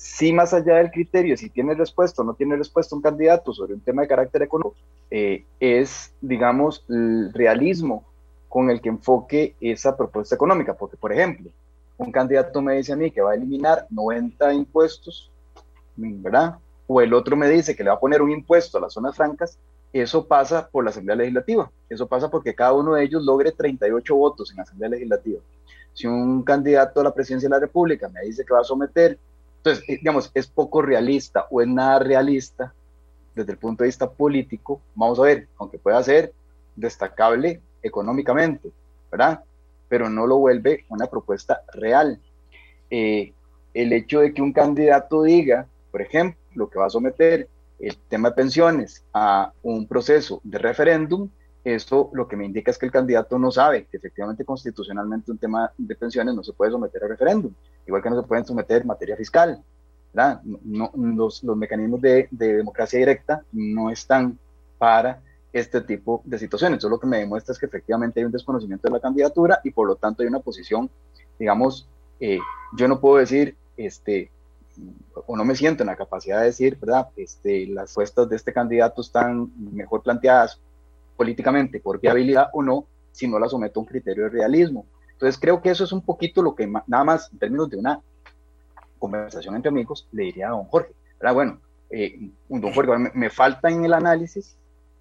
sí, 0.00 0.32
más 0.32 0.54
allá 0.54 0.76
del 0.76 0.90
criterio, 0.90 1.36
si 1.36 1.50
tiene 1.50 1.74
respuesta 1.74 2.22
o 2.22 2.24
no 2.24 2.32
tiene 2.32 2.56
respuesta 2.56 2.96
un 2.96 3.02
candidato 3.02 3.52
sobre 3.52 3.74
un 3.74 3.80
tema 3.80 4.00
de 4.00 4.08
carácter 4.08 4.42
económico, 4.42 4.74
eh, 5.10 5.44
es, 5.60 6.14
digamos, 6.22 6.86
el 6.88 7.30
realismo 7.34 8.06
con 8.48 8.70
el 8.70 8.80
que 8.80 8.88
enfoque 8.88 9.54
esa 9.60 9.98
propuesta 9.98 10.34
económica. 10.34 10.72
Porque, 10.72 10.96
por 10.96 11.12
ejemplo, 11.12 11.50
un 11.98 12.10
candidato 12.10 12.62
me 12.62 12.76
dice 12.76 12.94
a 12.94 12.96
mí 12.96 13.10
que 13.10 13.20
va 13.20 13.32
a 13.32 13.34
eliminar 13.34 13.86
90 13.90 14.54
impuestos, 14.54 15.30
¿verdad? 15.96 16.56
O 16.86 17.02
el 17.02 17.12
otro 17.12 17.36
me 17.36 17.50
dice 17.50 17.76
que 17.76 17.84
le 17.84 17.90
va 17.90 17.96
a 17.96 18.00
poner 18.00 18.22
un 18.22 18.30
impuesto 18.30 18.78
a 18.78 18.80
las 18.80 18.94
zonas 18.94 19.14
francas, 19.14 19.58
eso 19.92 20.26
pasa 20.26 20.66
por 20.66 20.82
la 20.82 20.90
Asamblea 20.90 21.16
Legislativa. 21.16 21.70
Eso 21.90 22.06
pasa 22.06 22.30
porque 22.30 22.54
cada 22.54 22.72
uno 22.72 22.94
de 22.94 23.04
ellos 23.04 23.22
logre 23.22 23.52
38 23.52 24.16
votos 24.16 24.50
en 24.50 24.56
la 24.56 24.62
Asamblea 24.62 24.88
Legislativa. 24.88 25.40
Si 25.92 26.06
un 26.06 26.42
candidato 26.42 27.00
a 27.00 27.04
la 27.04 27.12
presidencia 27.12 27.50
de 27.50 27.54
la 27.56 27.60
República 27.60 28.08
me 28.08 28.22
dice 28.22 28.46
que 28.46 28.54
va 28.54 28.60
a 28.60 28.64
someter, 28.64 29.18
entonces, 29.60 29.84
eh, 29.88 29.98
digamos, 29.98 30.30
es 30.32 30.46
poco 30.46 30.80
realista 30.80 31.46
o 31.50 31.60
es 31.60 31.68
nada 31.68 31.98
realista 31.98 32.72
desde 33.34 33.52
el 33.52 33.58
punto 33.58 33.84
de 33.84 33.88
vista 33.88 34.10
político, 34.10 34.80
vamos 34.94 35.18
a 35.18 35.22
ver, 35.22 35.48
aunque 35.58 35.78
pueda 35.78 36.02
ser 36.02 36.32
destacable 36.74 37.60
económicamente, 37.82 38.70
¿verdad? 39.10 39.44
Pero 39.88 40.08
no 40.08 40.26
lo 40.26 40.38
vuelve 40.38 40.86
una 40.88 41.06
propuesta 41.06 41.62
real. 41.74 42.18
Eh, 42.90 43.34
el 43.74 43.92
hecho 43.92 44.20
de 44.20 44.32
que 44.32 44.40
un 44.40 44.52
candidato 44.52 45.22
diga, 45.22 45.66
por 45.90 46.00
ejemplo, 46.00 46.70
que 46.70 46.78
va 46.78 46.86
a 46.86 46.90
someter 46.90 47.46
el 47.78 47.96
tema 48.08 48.30
de 48.30 48.36
pensiones 48.36 49.04
a 49.12 49.52
un 49.62 49.86
proceso 49.86 50.40
de 50.42 50.58
referéndum, 50.58 51.28
eso 51.64 52.10
lo 52.14 52.26
que 52.26 52.36
me 52.36 52.46
indica 52.46 52.70
es 52.70 52.78
que 52.78 52.86
el 52.86 52.92
candidato 52.92 53.38
no 53.38 53.50
sabe 53.50 53.84
que 53.84 53.98
efectivamente 53.98 54.46
constitucionalmente 54.46 55.30
un 55.30 55.38
tema 55.38 55.70
de 55.76 55.94
pensiones 55.94 56.34
no 56.34 56.42
se 56.42 56.54
puede 56.54 56.72
someter 56.72 57.04
a 57.04 57.08
referéndum, 57.08 57.52
igual 57.90 58.02
que 58.02 58.10
no 58.10 58.20
se 58.20 58.26
pueden 58.26 58.46
someter 58.46 58.84
materia 58.84 59.16
fiscal. 59.16 59.62
No, 60.12 60.90
los, 60.94 61.44
los, 61.44 61.56
mecanismos 61.56 62.00
de, 62.00 62.26
de, 62.32 62.56
democracia 62.56 62.98
directa 62.98 63.44
no 63.52 63.90
están 63.90 64.38
para 64.76 65.20
este 65.52 65.80
tipo 65.82 66.22
de 66.24 66.38
situaciones. 66.38 66.78
Eso 66.78 66.88
lo 66.88 66.98
que 66.98 67.06
me 67.06 67.18
demuestra 67.18 67.52
es 67.52 67.58
que 67.58 67.66
efectivamente 67.66 68.18
hay 68.18 68.26
un 68.26 68.32
desconocimiento 68.32 68.88
de 68.88 68.94
la 68.94 69.00
candidatura 69.00 69.60
y 69.62 69.70
por 69.70 69.86
lo 69.86 69.96
tanto 69.96 70.22
hay 70.22 70.28
una 70.28 70.40
posición, 70.40 70.90
digamos, 71.38 71.88
eh, 72.18 72.38
yo 72.76 72.88
no 72.88 73.00
puedo 73.00 73.18
decir, 73.18 73.56
este, 73.76 74.30
o 75.26 75.36
no 75.36 75.44
me 75.44 75.54
siento 75.54 75.82
en 75.82 75.88
la 75.88 75.96
capacidad 75.96 76.40
de 76.40 76.46
decir, 76.46 76.76
¿verdad? 76.80 77.08
Este, 77.16 77.66
las 77.66 77.94
puestas 77.94 78.28
de 78.28 78.36
este 78.36 78.52
candidato 78.52 79.02
están 79.02 79.50
mejor 79.72 80.02
planteadas 80.02 80.60
políticamente 81.16 81.80
por 81.80 82.00
viabilidad 82.00 82.48
o 82.52 82.62
no, 82.62 82.86
si 83.12 83.28
no 83.28 83.38
las 83.38 83.50
someto 83.50 83.80
a 83.80 83.82
un 83.82 83.86
criterio 83.86 84.24
de 84.24 84.30
realismo. 84.30 84.86
Entonces 85.20 85.38
creo 85.38 85.60
que 85.60 85.68
eso 85.68 85.84
es 85.84 85.92
un 85.92 86.00
poquito 86.00 86.42
lo 86.42 86.54
que 86.54 86.66
nada 86.66 87.04
más 87.04 87.30
en 87.30 87.38
términos 87.38 87.68
de 87.68 87.76
una 87.76 88.00
conversación 88.98 89.54
entre 89.54 89.68
amigos 89.68 90.08
le 90.12 90.24
diría 90.24 90.48
a 90.48 90.52
don 90.52 90.64
Jorge. 90.64 90.94
¿verdad? 91.20 91.34
Bueno, 91.34 91.60
eh, 91.90 92.30
don 92.48 92.72
Jorge, 92.72 93.10
me, 93.12 93.28
falta 93.28 93.68
en 93.70 93.84
el 93.84 93.92
análisis, 93.92 94.56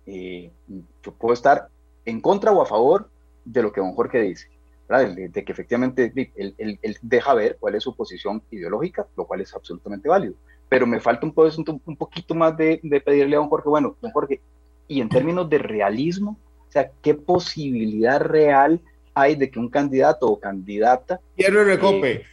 eh, 0.06 0.52
yo 0.68 1.14
puedo 1.14 1.34
estar 1.34 1.70
en 2.04 2.20
contra 2.20 2.52
o 2.52 2.62
a 2.62 2.66
favor 2.66 3.10
de 3.46 3.62
lo 3.62 3.72
que 3.72 3.80
don 3.80 3.94
Jorge 3.94 4.22
dice 4.22 4.50
de, 4.98 5.44
que 5.46 5.52
efectivamente 5.52 6.12
él, 6.36 6.98
deja 7.02 7.34
ver 7.34 7.58
cuál 7.60 7.76
es 7.76 7.84
su 7.84 7.96
posición 7.96 8.42
ideológica, 8.50 9.06
lo 9.16 9.26
cual 9.26 9.42
es 9.42 9.54
absolutamente 9.54 10.10
válido. 10.10 10.34
Pero 10.68 10.88
me 10.88 11.00
falta 11.00 11.26
un, 11.26 11.34
un, 11.36 11.82
un 11.86 11.96
poquito 11.96 12.34
más 12.34 12.58
de, 12.58 12.82
pedirle 13.06 13.36
a 13.36 13.40
don 13.40 13.50
Jorge, 13.50 13.70
bueno, 13.70 13.96
don 14.02 14.12
Jorge, 14.12 14.42
y 14.88 15.02
en 15.02 15.10
términos 15.10 15.50
de 15.50 15.60
realismo, 15.60 16.38
o 16.68 16.72
sea, 16.72 16.92
¿qué 17.02 17.14
posibilidad 17.14 18.20
real 18.20 18.82
hay 19.14 19.36
de 19.36 19.50
que 19.50 19.60
un 19.60 19.70
candidato 19.70 20.28
o 20.28 20.40
candidata... 20.40 21.20
Cierre 21.36 21.64
recope. 21.64 22.12
Eh, 22.12 22.26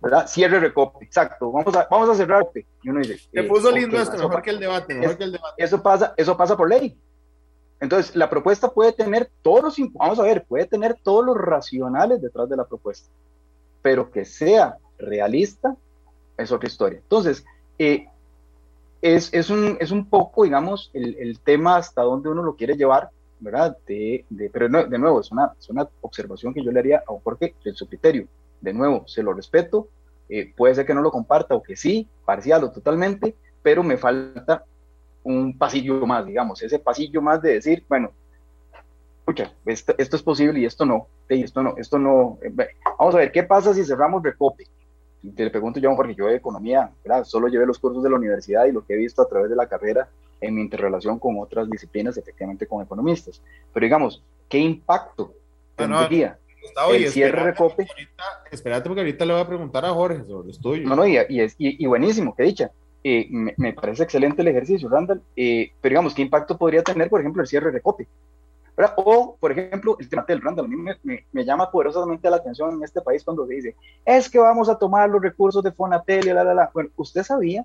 ¿verdad? 0.00 0.26
Cierre 0.26 0.60
recope, 0.60 1.04
exacto. 1.04 1.50
Vamos 1.50 1.74
a, 1.74 1.86
vamos 1.90 2.08
a 2.08 2.14
cerrar. 2.14 2.48
Y 2.82 2.88
uno 2.88 3.00
dice, 3.00 3.18
Te 3.32 3.42
puso 3.44 3.70
lindo 3.70 4.00
esto, 4.00 4.16
mejor 4.16 4.42
que 4.42 4.50
el 4.50 4.60
debate, 4.60 4.94
mejor 4.94 5.16
que 5.16 5.24
el 5.24 5.32
debate. 5.32 5.62
Eso 5.62 5.82
pasa, 5.82 6.14
eso 6.16 6.36
pasa 6.36 6.56
por 6.56 6.68
ley. 6.68 6.96
Entonces, 7.80 8.16
la 8.16 8.28
propuesta 8.28 8.70
puede 8.70 8.92
tener 8.92 9.30
todos 9.42 9.62
los, 9.62 9.92
vamos 9.92 10.18
a 10.18 10.22
ver, 10.22 10.44
puede 10.44 10.66
tener 10.66 10.96
todos 11.02 11.24
los 11.24 11.36
racionales 11.36 12.20
detrás 12.20 12.48
de 12.48 12.56
la 12.56 12.66
propuesta, 12.66 13.08
pero 13.82 14.10
que 14.10 14.24
sea 14.24 14.78
realista, 14.98 15.76
es 16.36 16.50
otra 16.50 16.68
historia. 16.68 16.98
Entonces, 16.98 17.44
eh, 17.78 18.08
es, 19.00 19.32
es, 19.32 19.48
un, 19.48 19.76
es 19.80 19.92
un 19.92 20.08
poco, 20.08 20.42
digamos, 20.42 20.90
el, 20.92 21.16
el, 21.20 21.38
tema 21.38 21.76
hasta 21.76 22.02
donde 22.02 22.28
uno 22.28 22.42
lo 22.42 22.56
quiere 22.56 22.74
llevar, 22.74 23.10
¿verdad? 23.40 23.76
De, 23.86 24.24
de, 24.28 24.50
pero 24.50 24.68
de 24.68 24.98
nuevo, 24.98 25.20
es 25.20 25.30
una, 25.30 25.52
es 25.58 25.68
una 25.68 25.88
observación 26.00 26.52
que 26.52 26.62
yo 26.62 26.72
le 26.72 26.80
haría 26.80 26.98
a 26.98 27.20
Jorge 27.22 27.54
en 27.64 27.74
su 27.74 27.88
criterio. 27.88 28.26
De 28.60 28.72
nuevo, 28.72 29.06
se 29.06 29.22
lo 29.22 29.32
respeto, 29.32 29.88
eh, 30.28 30.52
puede 30.56 30.74
ser 30.74 30.86
que 30.86 30.94
no 30.94 31.00
lo 31.00 31.10
comparta 31.10 31.54
o 31.54 31.62
que 31.62 31.76
sí, 31.76 32.06
parcial 32.24 32.64
o 32.64 32.70
totalmente, 32.70 33.34
pero 33.62 33.82
me 33.82 33.96
falta 33.96 34.64
un 35.22 35.56
pasillo 35.56 36.06
más, 36.06 36.26
digamos, 36.26 36.62
ese 36.62 36.78
pasillo 36.78 37.22
más 37.22 37.40
de 37.42 37.54
decir, 37.54 37.84
bueno, 37.88 38.12
escucha, 39.20 39.52
esto, 39.66 39.94
esto 39.98 40.16
es 40.16 40.22
posible 40.22 40.60
y 40.60 40.64
esto 40.64 40.84
no, 40.86 41.06
y 41.28 41.42
esto 41.42 41.62
no, 41.62 41.74
esto 41.76 41.98
no. 41.98 42.38
Eh, 42.42 42.52
vamos 42.98 43.14
a 43.14 43.18
ver, 43.18 43.32
¿qué 43.32 43.42
pasa 43.42 43.74
si 43.74 43.84
cerramos 43.84 44.22
Recope? 44.22 44.64
te 45.34 45.44
le 45.44 45.50
pregunto 45.50 45.80
yo, 45.80 45.94
porque 45.96 46.14
yo 46.14 46.26
de 46.26 46.36
economía, 46.36 46.90
¿verdad? 47.04 47.24
solo 47.24 47.48
llevé 47.48 47.66
los 47.66 47.78
cursos 47.78 48.02
de 48.02 48.10
la 48.10 48.16
universidad 48.16 48.66
y 48.66 48.72
lo 48.72 48.84
que 48.84 48.94
he 48.94 48.96
visto 48.96 49.20
a 49.20 49.28
través 49.28 49.50
de 49.50 49.56
la 49.56 49.66
carrera 49.66 50.08
en 50.40 50.54
mi 50.54 50.62
interrelación 50.62 51.18
con 51.18 51.38
otras 51.38 51.68
disciplinas, 51.68 52.16
efectivamente 52.16 52.66
con 52.66 52.82
economistas. 52.82 53.42
Pero 53.72 53.84
digamos, 53.84 54.22
¿qué 54.48 54.58
impacto 54.58 55.34
tendría 55.76 56.38
el 56.92 57.08
cierre 57.10 57.42
Recope? 57.42 57.86
espérate, 58.50 58.88
porque 58.88 59.00
ahorita 59.00 59.24
le 59.24 59.32
voy 59.32 59.42
a 59.42 59.46
preguntar 59.46 59.84
a 59.84 59.90
Jorge 59.90 60.24
sobre 60.24 60.50
esto. 60.50 60.76
No, 60.76 60.96
no, 60.96 61.06
y, 61.06 61.18
y, 61.18 61.46
y, 61.58 61.86
buenísimo, 61.86 62.34
qué 62.34 62.44
dicha. 62.44 62.70
Eh, 63.04 63.28
me, 63.30 63.54
me, 63.56 63.72
parece 63.72 64.02
excelente 64.02 64.42
el 64.42 64.48
ejercicio, 64.48 64.88
Randall. 64.88 65.22
Eh, 65.36 65.72
pero 65.80 65.92
digamos, 65.92 66.14
¿qué 66.14 66.22
impacto 66.22 66.58
podría 66.58 66.82
tener, 66.82 67.08
por 67.08 67.20
ejemplo, 67.20 67.42
el 67.42 67.48
cierre 67.48 67.70
Recope? 67.70 68.06
O, 68.96 69.36
por 69.40 69.50
ejemplo, 69.50 69.96
el 69.98 70.08
tema 70.08 70.24
del 70.28 70.40
Randall, 70.40 70.66
a 70.66 70.68
mí 70.68 70.76
me, 70.76 71.24
me, 71.32 71.44
llama 71.44 71.68
poderosamente 71.68 72.30
la 72.30 72.36
atención 72.36 72.74
en 72.74 72.84
este 72.84 73.00
país 73.00 73.24
cuando 73.24 73.44
se 73.44 73.54
dice, 73.54 73.76
es 74.04 74.30
que 74.30 74.38
vamos 74.38 74.68
a 74.68 74.78
tomar 74.78 75.10
los 75.10 75.20
recursos 75.20 75.64
de 75.64 75.72
Fonatel 75.72 76.28
y 76.28 76.32
la, 76.32 76.44
la, 76.44 76.54
la. 76.54 76.70
Bueno, 76.72 76.90
usted 76.96 77.24
sabía 77.24 77.64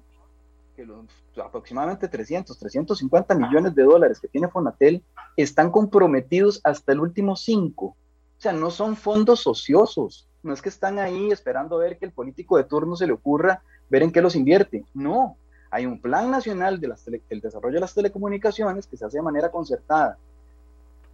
que 0.75 0.85
los 0.85 1.05
aproximadamente 1.43 2.07
300, 2.07 2.57
350 2.57 3.35
millones 3.35 3.75
de 3.75 3.83
dólares 3.83 4.19
que 4.19 4.27
tiene 4.27 4.47
Fonatel 4.47 5.03
están 5.37 5.71
comprometidos 5.71 6.61
hasta 6.63 6.91
el 6.91 6.99
último 6.99 7.35
cinco. 7.35 7.85
O 7.85 8.41
sea, 8.43 8.53
no 8.53 8.71
son 8.71 8.95
fondos 8.95 9.47
ociosos. 9.47 10.27
No 10.41 10.53
es 10.53 10.61
que 10.61 10.69
están 10.69 10.99
ahí 10.99 11.31
esperando 11.31 11.77
a 11.77 11.79
ver 11.79 11.97
que 11.97 12.05
el 12.05 12.11
político 12.11 12.57
de 12.57 12.65
turno 12.65 12.95
se 12.95 13.07
le 13.07 13.13
ocurra 13.13 13.61
ver 13.89 14.03
en 14.03 14.11
qué 14.11 14.21
los 14.21 14.35
invierte. 14.35 14.83
No, 14.93 15.37
hay 15.71 15.85
un 15.85 16.01
plan 16.01 16.29
nacional 16.29 16.79
de 16.79 16.93
del 17.29 17.41
desarrollo 17.41 17.75
de 17.75 17.81
las 17.81 17.93
telecomunicaciones 17.93 18.85
que 18.85 18.97
se 18.97 19.05
hace 19.05 19.17
de 19.17 19.23
manera 19.23 19.49
concertada 19.49 20.17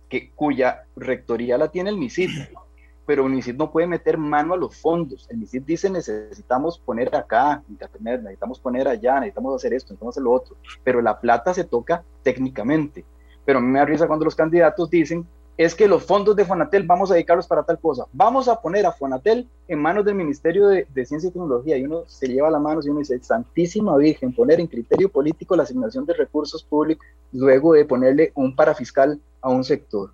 que, 0.09 0.31
cuya 0.31 0.85
rectoría 0.95 1.57
la 1.57 1.69
tiene 1.69 1.91
el 1.91 1.97
MISID, 1.97 2.29
pero 3.09 3.27
MISID 3.27 3.55
no 3.55 3.71
puede 3.71 3.87
meter 3.87 4.19
mano 4.19 4.53
a 4.53 4.57
los 4.57 4.75
fondos. 4.75 5.25
El 5.31 5.39
MISID 5.39 5.63
dice 5.63 5.89
necesitamos 5.89 6.77
poner 6.77 7.15
acá, 7.15 7.63
necesitamos 7.67 8.59
poner 8.59 8.87
allá, 8.87 9.15
necesitamos 9.15 9.55
hacer 9.55 9.73
esto, 9.73 9.87
necesitamos 9.87 10.13
hacer 10.13 10.23
lo 10.25 10.31
otro, 10.31 10.55
pero 10.83 11.01
la 11.01 11.19
plata 11.19 11.51
se 11.51 11.63
toca 11.63 12.03
técnicamente. 12.21 13.03
Pero 13.45 13.57
a 13.57 13.61
mí 13.63 13.67
me 13.67 13.79
da 13.79 13.85
risa 13.85 14.05
cuando 14.05 14.25
los 14.25 14.35
candidatos 14.35 14.91
dicen 14.91 15.25
es 15.57 15.73
que 15.73 15.87
los 15.87 16.03
fondos 16.05 16.35
de 16.35 16.45
Fonatel 16.45 16.83
vamos 16.83 17.09
a 17.09 17.15
dedicarlos 17.15 17.47
para 17.47 17.63
tal 17.63 17.79
cosa. 17.79 18.05
Vamos 18.13 18.47
a 18.47 18.61
poner 18.61 18.85
a 18.85 18.91
Fonatel 18.91 19.49
en 19.67 19.79
manos 19.79 20.05
del 20.05 20.13
Ministerio 20.13 20.67
de, 20.67 20.85
Ciencia 21.03 21.29
y 21.29 21.31
Tecnología 21.31 21.77
y 21.77 21.85
uno 21.85 22.03
se 22.05 22.27
lleva 22.27 22.51
la 22.51 22.59
mano 22.59 22.79
y 22.83 22.89
uno 22.89 22.99
dice, 22.99 23.19
Santísima 23.23 23.97
Virgen, 23.97 24.35
poner 24.35 24.59
en 24.59 24.67
criterio 24.67 25.09
político 25.09 25.55
la 25.55 25.63
asignación 25.63 26.05
de 26.05 26.13
recursos 26.13 26.63
públicos 26.63 27.07
luego 27.31 27.73
de 27.73 27.85
ponerle 27.85 28.31
un 28.35 28.55
parafiscal 28.55 29.19
a 29.41 29.49
un 29.49 29.63
sector. 29.63 30.11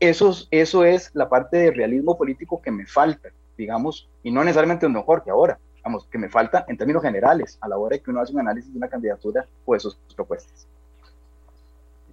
Eso, 0.00 0.36
eso 0.50 0.84
es 0.84 1.10
la 1.14 1.28
parte 1.28 1.56
de 1.56 1.70
realismo 1.72 2.16
político 2.16 2.62
que 2.62 2.70
me 2.70 2.86
falta, 2.86 3.30
digamos, 3.56 4.08
y 4.22 4.30
no 4.30 4.44
necesariamente 4.44 4.86
un 4.86 4.92
mejor 4.92 5.24
que 5.24 5.30
ahora, 5.30 5.58
digamos, 5.74 6.06
que 6.06 6.18
me 6.18 6.28
falta 6.28 6.64
en 6.68 6.76
términos 6.76 7.02
generales 7.02 7.58
a 7.60 7.68
la 7.68 7.76
hora 7.76 7.96
de 7.96 8.02
que 8.02 8.10
uno 8.10 8.20
hace 8.20 8.32
un 8.32 8.40
análisis 8.40 8.72
de 8.72 8.78
una 8.78 8.88
candidatura 8.88 9.46
o 9.64 9.74
de 9.74 9.80
sus 9.80 9.96
propuestas. 10.14 10.66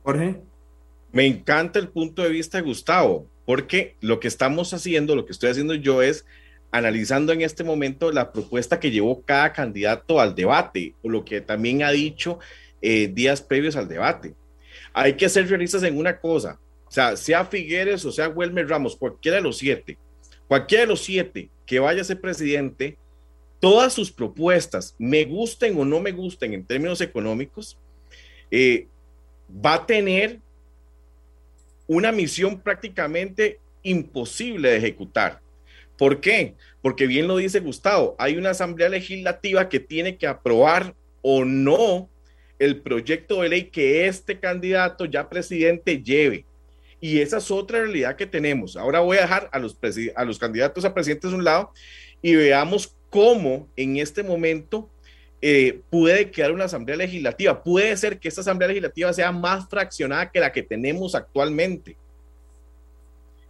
Jorge. 0.04 0.42
Me 1.12 1.26
encanta 1.26 1.80
el 1.80 1.88
punto 1.88 2.24
de 2.24 2.30
vista 2.30 2.58
de 2.58 2.64
Gustavo, 2.64 3.26
porque 3.46 3.96
lo 4.02 4.20
que 4.20 4.28
estamos 4.28 4.74
haciendo, 4.74 5.16
lo 5.16 5.26
que 5.26 5.32
estoy 5.32 5.50
haciendo 5.50 5.74
yo 5.74 6.02
es 6.02 6.26
analizando 6.72 7.32
en 7.32 7.42
este 7.42 7.64
momento 7.64 8.12
la 8.12 8.34
propuesta 8.34 8.82
que 8.82 8.92
llevó 8.92 9.22
cada 9.22 9.54
candidato 9.54 10.20
al 10.20 10.36
debate, 10.36 10.94
o 11.04 11.10
lo 11.10 11.24
que 11.24 11.40
también 11.40 11.84
ha 11.84 11.92
dicho 11.92 12.40
eh, 12.82 13.08
días 13.08 13.42
previos 13.42 13.78
al 13.78 13.88
debate. 13.88 14.34
Hay 14.92 15.14
que 15.14 15.30
ser 15.30 15.48
realistas 15.48 15.84
en 15.84 15.98
una 15.98 16.20
cosa, 16.20 16.60
o 16.88 16.92
sea, 16.92 17.18
sea 17.18 17.46
Figueres 17.46 18.06
o 18.06 18.12
sea 18.12 18.30
Wilmer 18.30 18.68
Ramos, 18.68 18.96
cualquiera 18.96 19.38
de 19.38 19.44
los 19.44 19.58
siete, 19.58 19.98
cualquiera 20.48 20.82
de 20.82 20.88
los 20.88 21.02
siete 21.02 21.50
que 21.66 21.80
vaya 21.80 22.02
a 22.02 22.06
ser 22.06 22.22
presidente, 22.22 22.98
todas 23.60 23.94
sus 23.94 24.12
propuestas, 24.12 24.96
me 25.00 25.26
gusten 25.26 25.78
o 25.80 25.86
no 25.86 26.00
me 26.00 26.12
gusten 26.12 26.54
en 26.54 26.66
términos 26.66 27.02
económicos, 27.02 27.78
eh, 28.52 28.88
va 29.50 29.76
a 29.76 29.86
tener 29.86 30.40
una 31.88 32.12
misión 32.12 32.60
prácticamente 32.60 33.60
imposible 33.84 34.70
de 34.70 34.78
ejecutar. 34.78 35.40
¿Por 35.98 36.20
qué? 36.20 36.56
Porque 36.82 37.08
bien 37.08 37.28
lo 37.28 37.38
dice 37.38 37.60
Gustavo, 37.60 38.16
hay 38.18 38.38
una 38.38 38.52
asamblea 38.52 38.90
legislativa 38.90 39.70
que 39.70 39.80
tiene 39.80 40.18
que 40.18 40.28
aprobar 40.28 40.94
o 41.22 41.46
no 41.46 42.10
el 42.60 42.82
proyecto 42.82 43.42
de 43.42 43.50
ley 43.50 43.64
que 43.66 44.08
este 44.08 44.40
candidato 44.40 45.06
ya 45.06 45.30
presidente 45.30 46.02
lleve. 46.02 46.46
Y 47.06 47.22
esa 47.22 47.38
es 47.38 47.52
otra 47.52 47.82
realidad 47.82 48.16
que 48.16 48.26
tenemos. 48.26 48.76
Ahora 48.76 49.00
voy 49.00 49.18
a 49.18 49.22
dejar 49.22 49.48
a 49.52 49.60
los, 49.60 49.78
a 50.16 50.26
los 50.26 50.40
candidatos 50.40 50.86
a 50.86 50.94
presidentes 50.96 51.30
de 51.30 51.38
un 51.38 51.44
lado 51.44 51.72
y 52.20 52.34
veamos 52.34 52.96
cómo 53.12 53.70
en 53.76 53.98
este 53.98 54.24
momento 54.24 54.90
eh, 55.40 55.82
puede 55.92 56.32
quedar 56.32 56.52
una 56.52 56.64
asamblea 56.64 56.98
legislativa. 56.98 57.62
Puede 57.62 57.96
ser 57.96 58.18
que 58.18 58.28
esta 58.28 58.42
asamblea 58.42 58.70
legislativa 58.70 59.14
sea 59.14 59.32
más 59.32 59.70
fraccionada 59.70 60.32
que 60.32 60.40
la 60.40 60.52
que 60.52 60.64
tenemos 60.64 61.14
actualmente. 61.14 61.96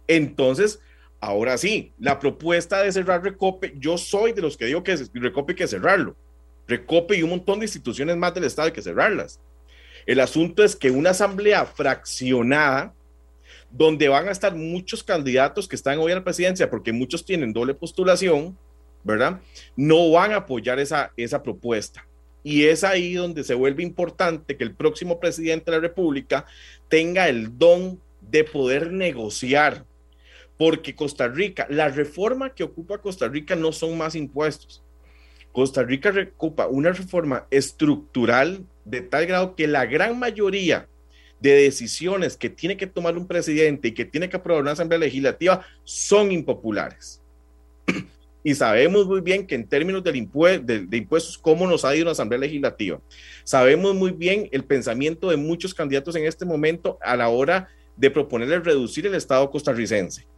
Entonces, 0.06 0.78
ahora 1.18 1.56
sí, 1.56 1.94
la 1.98 2.18
propuesta 2.18 2.82
de 2.82 2.92
cerrar 2.92 3.24
Recope, 3.24 3.72
yo 3.78 3.96
soy 3.96 4.34
de 4.34 4.42
los 4.42 4.58
que 4.58 4.66
digo 4.66 4.82
que 4.82 4.98
Recope 5.14 5.52
hay 5.52 5.56
que 5.56 5.66
cerrarlo. 5.66 6.14
Recope 6.68 7.16
y 7.16 7.22
un 7.22 7.30
montón 7.30 7.60
de 7.60 7.64
instituciones 7.64 8.18
más 8.18 8.34
del 8.34 8.44
Estado 8.44 8.66
hay 8.66 8.74
que 8.74 8.82
cerrarlas. 8.82 9.40
El 10.04 10.20
asunto 10.20 10.62
es 10.62 10.76
que 10.76 10.90
una 10.90 11.10
asamblea 11.10 11.64
fraccionada, 11.64 12.92
donde 13.70 14.08
van 14.08 14.28
a 14.28 14.32
estar 14.32 14.54
muchos 14.54 15.02
candidatos 15.02 15.68
que 15.68 15.76
están 15.76 15.98
hoy 15.98 16.12
a 16.12 16.16
la 16.16 16.24
presidencia, 16.24 16.70
porque 16.70 16.92
muchos 16.92 17.24
tienen 17.24 17.52
doble 17.52 17.74
postulación, 17.74 18.56
¿verdad? 19.04 19.40
No 19.76 20.10
van 20.10 20.32
a 20.32 20.36
apoyar 20.36 20.78
esa, 20.78 21.12
esa 21.16 21.42
propuesta. 21.42 22.06
Y 22.42 22.64
es 22.64 22.84
ahí 22.84 23.14
donde 23.14 23.42
se 23.42 23.54
vuelve 23.54 23.82
importante 23.82 24.56
que 24.56 24.64
el 24.64 24.74
próximo 24.74 25.18
presidente 25.18 25.70
de 25.70 25.76
la 25.78 25.80
República 25.80 26.46
tenga 26.88 27.28
el 27.28 27.58
don 27.58 28.00
de 28.20 28.44
poder 28.44 28.92
negociar. 28.92 29.84
Porque 30.56 30.94
Costa 30.94 31.28
Rica, 31.28 31.66
la 31.68 31.88
reforma 31.88 32.54
que 32.54 32.64
ocupa 32.64 32.98
Costa 32.98 33.28
Rica 33.28 33.56
no 33.56 33.72
son 33.72 33.98
más 33.98 34.14
impuestos. 34.14 34.82
Costa 35.52 35.82
Rica 35.82 36.12
ocupa 36.34 36.66
una 36.66 36.92
reforma 36.92 37.46
estructural 37.50 38.64
de 38.84 39.00
tal 39.00 39.26
grado 39.26 39.56
que 39.56 39.66
la 39.66 39.86
gran 39.86 40.18
mayoría 40.18 40.86
de 41.40 41.50
decisiones 41.50 42.36
que 42.36 42.48
tiene 42.48 42.76
que 42.76 42.86
tomar 42.86 43.16
un 43.16 43.26
presidente 43.26 43.88
y 43.88 43.92
que 43.92 44.04
tiene 44.04 44.28
que 44.28 44.36
aprobar 44.36 44.62
una 44.62 44.72
asamblea 44.72 44.98
legislativa 44.98 45.64
son 45.84 46.32
impopulares 46.32 47.22
y 48.46 48.54
sabemos 48.54 49.06
muy 49.06 49.20
bien 49.20 49.44
que 49.44 49.56
en 49.56 49.68
términos 49.68 50.04
de, 50.04 50.16
impuestos, 50.16 51.36
cómo 51.36 51.66
nos 51.66 51.84
ha 51.84 51.96
ido 51.96 52.04
la 52.04 52.12
Asamblea 52.12 52.38
Legislativa. 52.38 53.00
Sabemos 53.42 53.92
muy 53.92 54.12
bien 54.12 54.48
el 54.52 54.62
pensamiento 54.62 55.30
de 55.30 55.36
muchos 55.36 55.74
candidatos 55.74 56.14
en 56.14 56.26
este 56.26 56.44
momento 56.44 56.96
a 57.02 57.16
la 57.16 57.28
hora 57.28 57.68
de 57.96 58.08
proponerle 58.08 58.60
reducir 58.60 59.04
el 59.04 59.16
Estado 59.16 59.50
costarricense. 59.50 60.28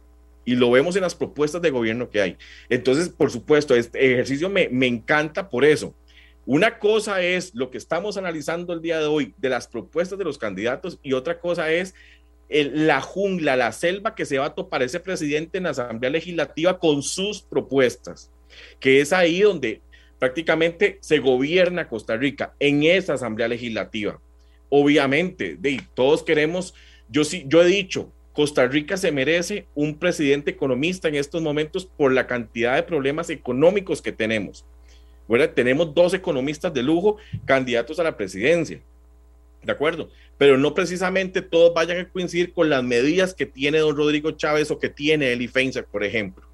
Y 0.43 0.55
lo 0.55 0.71
vemos 0.71 0.95
en 0.95 1.03
las 1.03 1.13
propuestas 1.13 1.61
de 1.61 1.69
gobierno 1.69 2.09
que 2.09 2.19
hay. 2.19 2.37
Entonces, 2.67 3.09
por 3.09 3.29
supuesto, 3.29 3.75
este 3.75 4.13
ejercicio 4.13 4.49
me, 4.49 4.69
me 4.69 4.87
encanta 4.87 5.47
por 5.47 5.63
eso. 5.63 5.93
Una 6.51 6.79
cosa 6.79 7.21
es 7.21 7.53
lo 7.53 7.69
que 7.69 7.77
estamos 7.77 8.17
analizando 8.17 8.73
el 8.73 8.81
día 8.81 8.97
de 8.97 9.05
hoy 9.05 9.35
de 9.37 9.49
las 9.49 9.67
propuestas 9.67 10.17
de 10.17 10.25
los 10.25 10.39
candidatos 10.39 10.97
y 11.03 11.13
otra 11.13 11.39
cosa 11.39 11.71
es 11.71 11.93
la 12.49 13.01
jungla, 13.01 13.55
la 13.55 13.71
selva 13.71 14.15
que 14.15 14.25
se 14.25 14.39
va 14.39 14.47
a 14.47 14.55
topar 14.55 14.81
ese 14.81 14.99
presidente 14.99 15.59
en 15.59 15.65
la 15.65 15.69
Asamblea 15.69 16.09
Legislativa 16.09 16.79
con 16.79 17.03
sus 17.03 17.43
propuestas, 17.43 18.31
que 18.79 18.99
es 18.99 19.13
ahí 19.13 19.41
donde 19.41 19.81
prácticamente 20.17 20.97
se 21.01 21.19
gobierna 21.19 21.87
Costa 21.87 22.17
Rica, 22.17 22.55
en 22.59 22.81
esa 22.81 23.13
Asamblea 23.13 23.47
Legislativa. 23.47 24.19
Obviamente, 24.69 25.55
todos 25.93 26.23
queremos, 26.23 26.73
yo 27.09 27.25
sí, 27.25 27.45
yo 27.47 27.61
he 27.61 27.67
dicho, 27.67 28.11
Costa 28.33 28.65
Rica 28.65 28.97
se 28.97 29.11
merece 29.11 29.67
un 29.75 29.99
presidente 29.99 30.49
economista 30.49 31.09
en 31.09 31.13
estos 31.13 31.43
momentos 31.43 31.85
por 31.85 32.11
la 32.11 32.25
cantidad 32.25 32.73
de 32.73 32.81
problemas 32.81 33.29
económicos 33.29 34.01
que 34.01 34.13
tenemos. 34.13 34.65
Tenemos 35.53 35.93
dos 35.93 36.13
economistas 36.13 36.73
de 36.73 36.83
lujo 36.83 37.17
candidatos 37.45 37.99
a 37.99 38.03
la 38.03 38.17
presidencia. 38.17 38.81
¿De 39.63 39.71
acuerdo? 39.71 40.09
Pero 40.37 40.57
no 40.57 40.73
precisamente 40.73 41.41
todos 41.41 41.73
vayan 41.73 41.99
a 41.99 42.09
coincidir 42.09 42.53
con 42.53 42.69
las 42.69 42.83
medidas 42.83 43.33
que 43.33 43.45
tiene 43.45 43.79
don 43.79 43.95
Rodrigo 43.95 44.31
Chávez 44.31 44.71
o 44.71 44.79
que 44.79 44.89
tiene 44.89 45.31
Eli 45.33 45.49
por 45.91 46.03
ejemplo. 46.03 46.45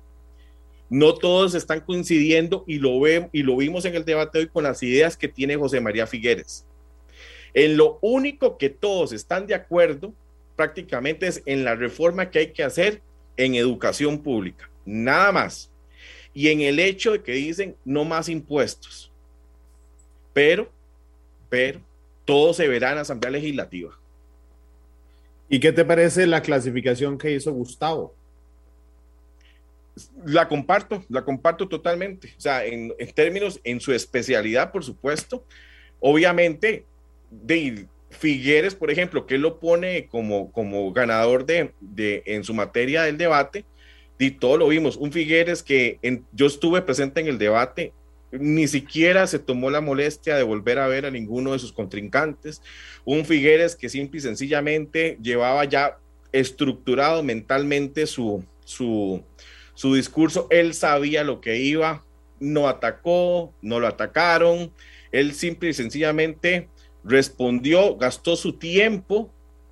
No 0.90 1.16
todos 1.16 1.56
están 1.56 1.82
coincidiendo 1.82 2.64
y 2.68 2.80
lo, 2.80 3.00
ve, 3.00 3.30
y 3.32 3.44
lo 3.44 3.58
vimos 3.58 3.86
en 3.86 3.96
el 3.96 4.06
debate 4.06 4.40
hoy 4.40 4.48
con 4.48 4.64
las 4.64 4.82
ideas 4.84 5.18
que 5.18 5.28
tiene 5.28 5.56
José 5.56 5.80
María 5.82 6.06
Figueres. 6.06 6.66
En 7.54 7.78
lo 7.78 7.98
único 8.02 8.58
que 8.58 8.70
todos 8.70 9.14
están 9.14 9.48
de 9.48 9.56
acuerdo 9.56 10.14
prácticamente 10.56 11.28
es 11.28 11.42
en 11.46 11.64
la 11.64 11.76
reforma 11.76 12.30
que 12.30 12.40
hay 12.40 12.48
que 12.52 12.64
hacer 12.64 13.02
en 13.38 13.56
educación 13.56 14.20
pública, 14.20 14.70
nada 14.86 15.32
más. 15.32 15.72
Y 16.36 16.50
en 16.50 16.62
el 16.62 16.80
hecho 16.80 17.14
de 17.14 17.24
que 17.24 17.32
dicen 17.32 17.76
no 17.86 18.06
más 18.06 18.30
impuestos. 18.30 19.12
Pero, 20.34 20.70
pero, 21.50 21.80
todo 22.26 22.54
se 22.54 22.68
verá 22.68 22.90
en 22.90 22.96
la 22.96 23.02
Asamblea 23.02 23.32
Legislativa. 23.32 23.98
¿Y 25.48 25.60
qué 25.60 25.72
te 25.72 25.86
parece 25.86 26.28
la 26.28 26.42
clasificación 26.42 27.18
que 27.18 27.32
hizo 27.32 27.54
Gustavo? 27.54 28.14
La 30.26 30.50
comparto, 30.50 31.06
la 31.08 31.24
comparto 31.24 31.70
totalmente. 31.70 32.34
O 32.38 32.42
sea, 32.42 32.66
en, 32.66 32.94
términos, 33.14 33.62
en 33.64 33.80
su 33.80 33.94
especialidad, 33.94 34.74
por 34.74 34.84
supuesto. 34.84 35.46
Obviamente, 36.02 36.84
de 37.32 37.88
Figueres, 38.10 38.76
por 38.76 38.92
ejemplo, 38.92 39.26
que 39.26 39.38
lo 39.38 39.60
pone 39.60 40.08
como, 40.08 40.52
como 40.52 40.92
ganador 40.92 41.46
de, 41.46 41.72
de, 41.80 42.24
en 42.26 42.44
su 42.44 42.54
materia 42.54 43.04
del 43.04 43.18
debate, 43.18 43.64
y 44.18 44.32
todo 44.32 44.58
lo 44.58 44.68
vimos. 44.68 44.98
Un 44.98 45.12
Figueres 45.12 45.64
que 45.64 46.00
yo 46.32 46.48
estuve 46.48 46.82
presente 46.82 47.22
en 47.22 47.28
el 47.28 47.38
debate, 47.38 47.94
ni 48.32 48.68
siquiera 48.68 49.28
se 49.28 49.40
tomó 49.40 49.70
la 49.70 49.82
molestia 49.82 50.36
de 50.36 50.44
volver 50.44 50.80
a 50.80 50.88
ver 50.88 51.06
a 51.06 51.12
ninguno 51.12 51.54
de 51.54 51.60
sus 51.60 51.74
contrincantes. 51.74 52.62
Un 53.04 53.26
Figueres 53.26 53.76
que 53.76 53.90
simple 53.90 54.20
y 54.20 54.22
sencillamente 54.22 55.18
llevaba 55.22 55.66
ya 55.66 55.98
estructurado 56.32 57.24
mentalmente 57.24 58.08
su, 58.08 58.44
su, 58.64 59.24
su 59.74 59.94
discurso. 59.96 60.48
Él 60.50 60.74
sabía 60.74 61.24
lo 61.24 61.40
que 61.42 61.58
iba, 61.58 62.04
no 62.40 62.68
atacó, 62.68 63.54
no 63.62 63.80
lo 63.80 63.88
atacaron. 63.88 64.72
Él 65.12 65.34
simple 65.34 65.70
y 65.70 65.74
sencillamente 65.74 66.68
respondió, 67.04 67.96
gastó 67.96 68.36
su 68.36 68.54
tiempo 68.54 69.32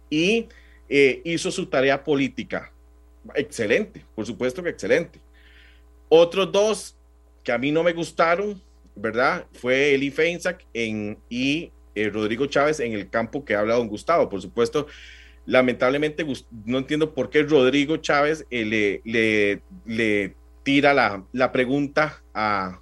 y 0.10 0.48
eh, 0.90 1.22
hizo 1.26 1.52
su 1.52 1.66
tarea 1.66 2.04
política. 2.04 2.73
Excelente, 3.36 4.06
por 4.16 4.26
supuesto 4.26 4.62
que 4.64 4.70
excelente. 4.70 5.20
Otros 6.10 6.52
dos 6.52 6.98
que 7.44 7.52
a 7.52 7.58
mí 7.58 7.72
no 7.72 7.84
me 7.84 7.94
gustaron, 7.94 8.62
¿verdad? 8.96 9.46
Fue 9.54 9.94
Eli 9.94 10.12
Feinsack 10.12 10.66
en, 10.74 11.18
y 11.30 11.72
eh, 11.96 12.10
Rodrigo 12.10 12.46
Chávez 12.46 12.80
en 12.80 12.94
el 12.94 13.10
campo 13.10 13.44
que 13.46 13.56
habla 13.56 13.76
don 13.76 13.88
Gustavo. 13.88 14.30
Por 14.30 14.42
supuesto, 14.42 14.88
lamentablemente 15.46 16.26
no 16.66 16.78
entiendo 16.78 17.14
por 17.14 17.30
qué 17.30 17.44
Rodrigo 17.44 17.98
Chávez 17.98 18.46
eh, 18.50 18.66
le, 18.66 19.02
le, 19.06 19.62
le, 19.86 20.36
tira 20.64 20.94
la, 20.94 21.24
la 21.34 21.52
pregunta 21.52 22.24
a, 22.34 22.80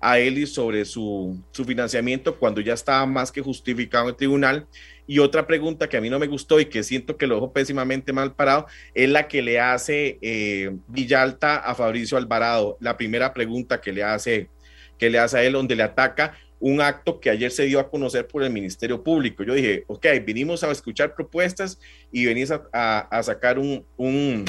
a 0.00 0.18
Eli 0.18 0.46
sobre 0.46 0.84
su, 0.84 1.42
su, 1.50 1.64
financiamiento 1.64 2.36
cuando 2.38 2.60
ya 2.60 2.72
estaba 2.72 3.04
más 3.04 3.30
que 3.30 3.42
justificado 3.42 4.04
en 4.04 4.10
el 4.10 4.16
tribunal. 4.16 4.66
Y 5.08 5.20
otra 5.20 5.46
pregunta 5.46 5.88
que 5.88 5.96
a 5.96 6.02
mí 6.02 6.10
no 6.10 6.18
me 6.18 6.26
gustó 6.26 6.60
y 6.60 6.66
que 6.66 6.82
siento 6.82 7.16
que 7.16 7.26
lo 7.26 7.36
dejo 7.36 7.52
pésimamente 7.54 8.12
mal 8.12 8.34
parado 8.34 8.66
es 8.94 9.08
la 9.08 9.26
que 9.26 9.40
le 9.40 9.58
hace 9.58 10.18
eh, 10.20 10.70
Villalta 10.86 11.56
a 11.56 11.74
Fabricio 11.74 12.18
Alvarado. 12.18 12.76
La 12.78 12.98
primera 12.98 13.32
pregunta 13.32 13.80
que 13.80 13.90
le 13.90 14.04
hace, 14.04 14.50
que 14.98 15.08
le 15.08 15.18
hace 15.18 15.38
a 15.38 15.42
él, 15.44 15.54
donde 15.54 15.76
le 15.76 15.82
ataca 15.82 16.34
un 16.60 16.82
acto 16.82 17.20
que 17.20 17.30
ayer 17.30 17.50
se 17.50 17.64
dio 17.64 17.80
a 17.80 17.88
conocer 17.88 18.26
por 18.26 18.42
el 18.42 18.50
Ministerio 18.50 19.02
Público. 19.02 19.42
Yo 19.44 19.54
dije, 19.54 19.84
ok, 19.86 20.06
vinimos 20.26 20.62
a 20.62 20.70
escuchar 20.70 21.14
propuestas 21.14 21.80
y 22.12 22.26
venís 22.26 22.50
a, 22.50 22.60
a, 23.00 23.22
sacar 23.22 23.58
un, 23.58 23.86
un 23.96 24.44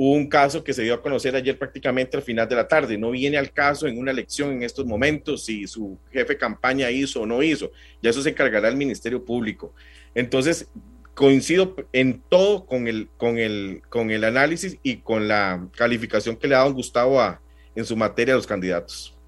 Hubo 0.00 0.12
un 0.12 0.28
caso 0.28 0.62
que 0.62 0.72
se 0.72 0.84
dio 0.84 0.94
a 0.94 1.02
conocer 1.02 1.34
ayer 1.34 1.58
prácticamente 1.58 2.16
al 2.16 2.22
final 2.22 2.48
de 2.48 2.54
la 2.54 2.68
tarde. 2.68 2.96
No 2.96 3.10
viene 3.10 3.36
al 3.36 3.50
caso 3.50 3.88
en 3.88 3.98
una 3.98 4.12
elección 4.12 4.52
en 4.52 4.62
estos 4.62 4.86
momentos 4.86 5.44
si 5.44 5.66
su 5.66 5.98
jefe 6.12 6.34
de 6.34 6.38
campaña 6.38 6.88
hizo 6.88 7.22
o 7.22 7.26
no 7.26 7.42
hizo. 7.42 7.72
Ya 8.00 8.10
eso 8.10 8.22
se 8.22 8.30
encargará 8.30 8.68
el 8.68 8.76
Ministerio 8.76 9.24
Público. 9.24 9.74
Entonces, 10.14 10.68
coincido 11.14 11.74
en 11.92 12.22
todo 12.28 12.64
con 12.64 12.86
el, 12.86 13.08
con 13.16 13.38
el, 13.38 13.82
con 13.88 14.12
el 14.12 14.22
análisis 14.22 14.78
y 14.84 14.98
con 14.98 15.26
la 15.26 15.66
calificación 15.76 16.36
que 16.36 16.46
le 16.46 16.54
ha 16.54 16.58
dado 16.58 16.74
Gustavo 16.74 17.20
en 17.74 17.84
su 17.84 17.96
materia 17.96 18.34
a 18.34 18.36
los 18.36 18.46
candidatos. 18.46 19.18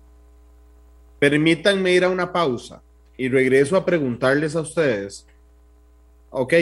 Permítanme 1.19 1.93
ir 1.95 2.05
a 2.05 2.11
una 2.11 2.33
pausa 2.33 2.81
y 3.17 3.29
regreso 3.29 3.77
a 3.77 3.85
preguntarles 3.85 4.55
a 4.55 4.61
ustedes, 4.61 5.27
ok, 6.31 6.55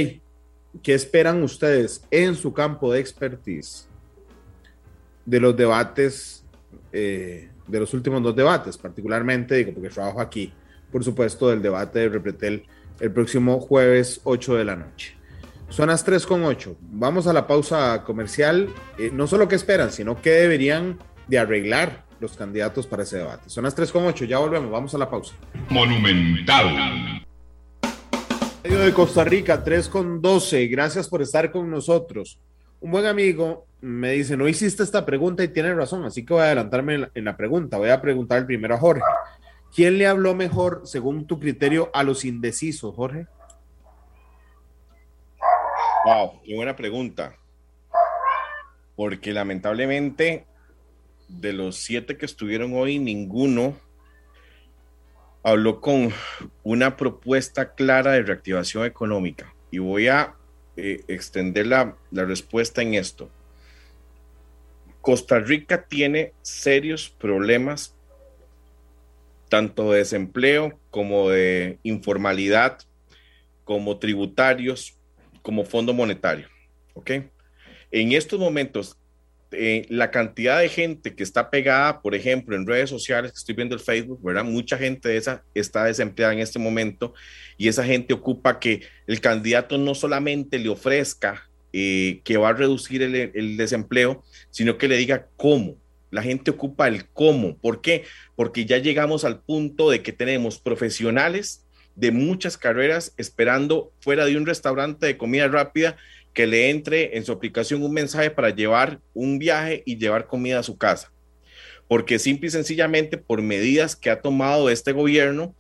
¿qué 0.83 0.95
esperan 0.95 1.43
ustedes 1.43 2.03
en 2.11 2.35
su 2.35 2.55
campo 2.55 2.91
de 2.91 3.01
expertise 3.01 3.88
de 5.29 5.41
los 5.41 5.55
debates, 5.55 6.43
eh, 6.91 7.51
de 7.67 7.81
los 7.81 7.93
últimos 7.93 8.23
dos 8.23 8.35
debates, 8.35 8.79
particularmente, 8.79 9.57
digo, 9.57 9.75
porque 9.75 9.91
trabajo 9.91 10.23
aquí, 10.23 10.55
por 10.91 11.05
supuesto, 11.05 11.51
del 11.51 11.61
debate 11.61 11.99
de 11.99 12.09
Repretel 12.09 12.65
el 12.99 13.13
próximo 13.13 13.61
jueves 13.61 14.23
8 14.25 14.55
de 14.55 14.65
la 14.65 14.77
noche. 14.77 15.15
Son 15.69 15.89
las 15.89 16.03
3 16.03 16.25
con 16.25 16.45
8. 16.45 16.77
Vamos 16.81 17.27
a 17.27 17.35
la 17.35 17.47
pausa 17.47 18.03
comercial. 18.05 18.71
Eh, 18.97 19.11
no 19.13 19.27
solo 19.27 19.49
qué 19.49 19.57
esperan, 19.57 19.93
sino 19.93 20.21
qué 20.23 20.31
deberían 20.31 20.99
de 21.27 21.39
arreglar 21.39 22.07
los 22.21 22.33
candidatos 22.33 22.87
para 22.87 23.03
ese 23.03 23.19
debate. 23.19 23.51
Son 23.51 23.65
las 23.65 23.75
3 23.75 23.93
con 23.93 24.07
8. 24.07 24.25
Ya 24.25 24.39
volvemos. 24.39 24.71
Vamos 24.71 24.95
a 24.95 24.99
la 24.99 25.11
pausa. 25.11 25.35
Monumental. 25.69 27.23
Radio 28.65 28.79
de 28.79 28.95
Costa 28.95 29.25
Rica, 29.25 29.63
3 29.63 29.91
con 29.91 30.23
12. 30.23 30.67
Gracias 30.69 31.07
por 31.07 31.21
estar 31.21 31.53
con 31.53 31.71
nosotros. 31.71 32.41
Un 32.81 32.91
buen 32.93 33.05
amigo 33.05 33.68
me 33.81 34.13
dice, 34.13 34.37
no 34.37 34.49
hiciste 34.49 34.83
esta 34.83 35.07
pregunta 35.07 35.45
y 35.45 35.49
tiene 35.49 35.75
razón, 35.75 36.05
así 36.05 36.25
que 36.25 36.35
voy 36.35 36.43
a 36.43 36.47
adelantarme 36.47 37.09
en 37.15 37.25
la, 37.25 37.37
pregunta. 37.37 37.79
Voy 37.79 37.91
a 37.91 38.01
preguntar 38.01 38.45
primero 38.47 38.75
a 38.75 38.79
Jorge. 38.79 39.03
¿Quién 39.75 39.99
le 39.99 40.07
habló 40.07 40.35
mejor, 40.35 40.83
según 40.85 41.27
tu 41.27 41.39
criterio, 41.39 41.91
a 41.93 42.03
los 42.03 42.25
indecisos, 42.25 42.95
Jorge? 42.95 43.27
Wow, 46.05 46.41
qué 46.45 46.57
buena 46.57 46.75
pregunta. 46.75 47.37
Porque 48.97 49.33
lamentablemente, 49.33 50.47
de 51.29 51.53
los 51.53 51.77
siete 51.77 52.17
que 52.17 52.27
estuvieron 52.27 52.75
hoy, 52.75 52.99
ninguno 52.99 53.77
habló 55.45 55.81
con 55.81 56.11
una 56.65 56.97
propuesta 56.97 57.75
clara 57.75 58.13
de 58.13 58.23
reactivación 58.23 58.85
económica. 58.85 59.55
Y 59.71 59.79
voy 59.79 60.09
a 60.09 60.35
eh, 60.77 61.05
extender 61.07 61.67
la, 61.69 61.97
la 62.11 62.25
respuesta 62.25 62.83
en 62.83 62.95
esto. 62.95 63.31
Costa 65.09 65.39
Rica 65.39 65.87
tiene 65.89 66.35
serios 66.43 67.09
problemas, 67.09 67.97
tanto 69.49 69.93
de 69.93 70.01
desempleo 70.01 70.79
como 70.91 71.31
de 71.31 71.79
informalidad, 71.83 72.81
como 73.65 73.99
tributarios, 73.99 74.99
como 75.41 75.65
fondo 75.65 75.95
monetario. 75.95 76.47
¿Ok? 76.93 77.11
En 77.91 78.13
estos 78.13 78.39
momentos, 78.39 78.99
eh, 79.51 79.87
la 79.89 80.11
cantidad 80.11 80.59
de 80.59 80.69
gente 80.69 81.15
que 81.15 81.23
está 81.23 81.49
pegada, 81.49 82.03
por 82.03 82.15
ejemplo, 82.15 82.55
en 82.55 82.67
redes 82.67 82.91
sociales, 82.91 83.33
que 83.33 83.39
estoy 83.39 83.55
viendo 83.55 83.75
el 83.75 83.81
Facebook, 83.81 84.23
¿verdad? 84.23 84.45
Mucha 84.45 84.77
gente 84.77 85.09
de 85.09 85.17
esa 85.17 85.43
está 85.55 85.85
desempleada 85.85 86.35
en 86.35 86.41
este 86.41 86.59
momento 86.59 87.15
y 87.57 87.69
esa 87.69 87.83
gente 87.83 88.13
ocupa 88.13 88.61
que 88.61 88.83
el 89.07 89.23
candidato 89.23 89.79
no 89.79 89.95
solamente 89.95 90.59
le 90.59 90.69
ofrezca 90.69 91.48
eh, 91.75 92.23
que 92.25 92.39
va 92.39 92.49
a 92.49 92.55
reducir 92.55 93.03
el, 93.03 93.57
desempleo, 93.59 94.25
sino 94.51 94.79
que 94.79 94.89
le 94.89 94.97
diga 94.97 95.29
cómo. 95.37 95.77
La 96.11 96.23
gente 96.23 96.51
ocupa 96.51 96.89
el 96.89 97.07
cómo. 97.11 97.59
¿Por 97.59 97.83
qué? 97.83 98.05
Porque 98.37 98.65
ya 98.65 98.79
llegamos 98.79 99.25
al 99.25 99.41
punto 99.43 99.91
de 99.91 100.03
que 100.03 100.13
tenemos 100.13 100.59
profesionales 100.59 101.67
de 101.95 102.11
muchas 102.11 102.57
carreras 102.57 103.13
esperando 103.19 103.93
fuera 104.01 104.25
de 104.25 104.39
un 104.39 104.47
restaurante 104.47 105.05
de 105.05 105.19
comida 105.19 105.47
rápida 105.49 105.99
que 106.33 106.47
le 106.47 106.71
entre 106.71 107.19
en 107.19 107.27
su 107.27 107.33
aplicación 107.33 107.83
un 107.83 107.93
mensaje 107.93 108.31
para 108.31 108.49
llevar 108.49 109.01
un 109.13 109.39
viaje 109.39 109.83
y 109.85 109.99
llevar 109.99 110.27
comida 110.27 110.61
a 110.61 110.63
su 110.63 110.79
casa. 110.79 111.13
Porque 111.87 112.19
simple 112.19 112.49
y 112.49 112.51
sencillamente 112.51 113.19
por 113.19 113.43
medidas 113.43 113.95
que 113.95 114.09
ha 114.09 114.23
tomado 114.23 114.71
este 114.71 114.93
gobierno, 114.93 115.55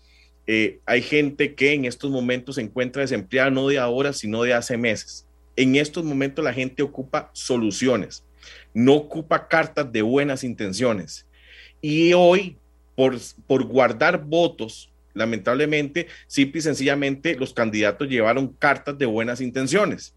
eh, 0.46 0.78
hay 0.86 1.02
gente 1.02 1.54
que 1.54 1.74
en 1.74 1.84
estos 1.84 2.10
momentos 2.10 2.54
se 2.54 2.62
encuentra 2.62 3.02
desempleada 3.02 3.50
no 3.50 3.68
de 3.68 3.78
ahora, 3.78 4.14
sino 4.14 4.42
de 4.42 4.54
hace 4.54 4.78
meses 4.78 5.27
en 5.58 5.74
estos 5.74 6.04
momentos 6.04 6.44
la 6.44 6.52
gente 6.52 6.84
ocupa 6.84 7.30
soluciones, 7.32 8.24
no 8.72 8.94
ocupa 8.94 9.48
cartas 9.48 9.90
de 9.90 10.02
buenas 10.02 10.44
intenciones. 10.44 11.26
Y 11.80 12.12
hoy, 12.12 12.56
por, 12.94 13.16
por 13.48 13.64
guardar 13.64 14.24
votos, 14.24 14.92
lamentablemente, 15.14 16.06
simple 16.28 16.60
y 16.60 16.62
sencillamente 16.62 17.34
los 17.34 17.52
candidatos 17.52 18.08
llevaron 18.08 18.54
cartas 18.54 18.96
de 18.98 19.06
buenas 19.06 19.40
intenciones. 19.40 20.14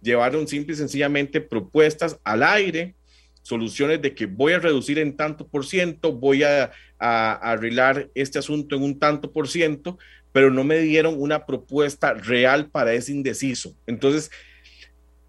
Llevaron 0.00 0.48
simple 0.48 0.72
y 0.72 0.78
sencillamente 0.78 1.42
propuestas 1.42 2.18
al 2.24 2.42
aire, 2.42 2.94
soluciones 3.42 4.00
de 4.00 4.14
que 4.14 4.24
voy 4.24 4.54
a 4.54 4.58
reducir 4.58 4.98
en 4.98 5.16
tanto 5.18 5.46
por 5.46 5.66
ciento, 5.66 6.12
voy 6.12 6.44
a, 6.44 6.70
a, 6.98 7.32
arreglar 7.34 8.08
este 8.14 8.38
asunto 8.38 8.74
en 8.74 8.82
un 8.84 8.98
tanto 8.98 9.32
por 9.32 9.48
ciento, 9.48 9.98
pero 10.32 10.50
no 10.50 10.64
me 10.64 10.78
dieron 10.78 11.14
una 11.18 11.44
propuesta 11.44 12.14
real 12.14 12.70
para 12.70 12.94
ese 12.94 13.12
indeciso. 13.12 13.74
Entonces, 13.86 14.30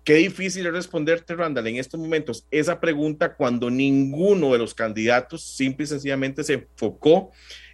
Qué 0.04 0.16
difícil 0.16 0.66
es 0.66 0.74
responderte, 0.74 1.36
Randall, 1.36 1.68
en 1.68 1.76
estos 1.76 2.00
momentos 2.00 2.48
esa 2.52 2.80
pregunta 2.80 3.36
cuando 3.36 3.70
ninguno 3.70 4.54
de 4.54 4.58
los 4.58 4.74
candidatos 4.74 5.44
simple 5.44 5.84
y 5.84 5.88
sencillamente 5.88 6.44
se 6.44 6.54
enfocó 6.54 7.32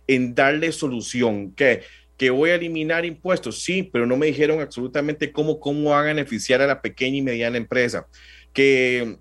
en 0.08 0.36
darle 0.36 0.72
solución. 0.72 1.52
Que, 1.54 1.84
que 2.18 2.30
voy 2.30 2.50
a 2.50 2.56
eliminar 2.56 3.06
impuestos, 3.06 3.62
sí, 3.62 3.84
pero 3.84 4.06
no 4.06 4.18
me 4.18 4.28
dijeron 4.28 4.62
absolutamente 4.62 5.32
cómo, 5.32 5.60
cómo 5.60 5.92
van 5.92 6.06
a 6.06 6.08
beneficiar 6.08 6.62
a 6.62 6.68
la 6.68 6.82
pequeña 6.82 7.18
y 7.18 7.22
mediana 7.22 7.58
empresa. 7.58 8.08
Que 8.54 9.18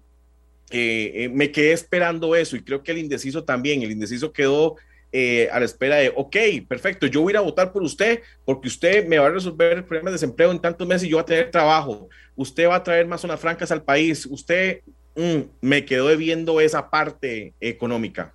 eh, 0.71 1.13
eh, 1.15 1.29
me 1.33 1.53
quedé 1.53 1.73
esperando 1.73 2.35
eso 2.35 2.57
y 2.57 2.63
creo 2.63 2.83
que 2.83 2.93
el 2.93 2.99
indeciso 2.99 3.45
también, 3.45 3.83
el 3.83 3.93
indeciso 3.93 4.33
quedó 4.33 4.77
eh, 5.17 5.49
a 5.53 5.61
la 5.61 5.65
espera 5.65 5.95
de, 5.95 6.13
ok, 6.13 6.67
perfecto, 6.67 7.07
yo 7.07 7.21
voy 7.21 7.31
a 7.31 7.35
ir 7.35 7.37
a 7.37 7.43
votar 7.43 7.71
por 7.73 7.85
usted 7.85 8.21
porque 8.45 8.67
usted 8.67 9.07
me 9.07 9.17
va 9.17 9.27
a 9.27 9.31
resolver 9.31 9.79
el 9.79 9.85
problema 9.85 10.11
de 10.11 10.15
desempleo 10.15 10.51
en 10.51 10.59
tantos 10.59 10.89
meses 10.89 11.05
y 11.05 11.11
yo 11.11 11.19
voy 11.19 11.23
a 11.23 11.27
tener 11.27 11.53
trabajo, 11.53 12.09
usted 12.35 12.69
va 12.69 12.75
a 12.75 12.83
traer 12.83 13.07
más 13.07 13.21
zonas 13.21 13.39
francas 13.39 13.71
al 13.71 13.85
país, 13.85 14.27
usted 14.27 14.81
mm, 15.15 15.43
me 15.61 15.85
quedó 15.85 16.09
debiendo 16.09 16.61
esa 16.61 16.91
parte 16.91 17.55
económica. 17.61 18.35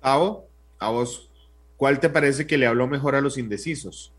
A 0.00 0.16
vos, 0.16 1.30
¿cuál 1.76 2.00
te 2.00 2.08
parece 2.08 2.46
que 2.46 2.56
le 2.56 2.66
habló 2.66 2.86
mejor 2.86 3.14
a 3.14 3.20
los 3.20 3.36
indecisos? 3.36 4.14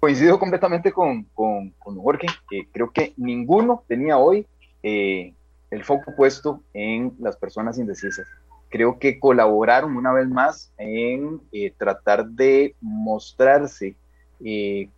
Coincido 0.00 0.38
completamente 0.38 0.92
con, 0.92 1.24
con, 1.34 1.68
con 1.78 2.00
Jorge, 2.00 2.28
que 2.48 2.68
creo 2.72 2.90
que 2.90 3.12
ninguno 3.18 3.84
tenía 3.86 4.16
hoy 4.16 4.46
eh, 4.82 5.34
el 5.74 5.84
foco 5.84 6.14
puesto 6.16 6.62
en 6.72 7.14
las 7.18 7.36
personas 7.36 7.78
indecisas. 7.78 8.26
Creo 8.70 8.98
que 8.98 9.18
colaboraron 9.18 9.96
una 9.96 10.12
vez 10.12 10.28
más 10.28 10.72
en 10.78 11.40
eh, 11.52 11.72
tratar 11.76 12.26
de 12.26 12.74
mostrarse. 12.80 13.96
Eh, 14.44 14.88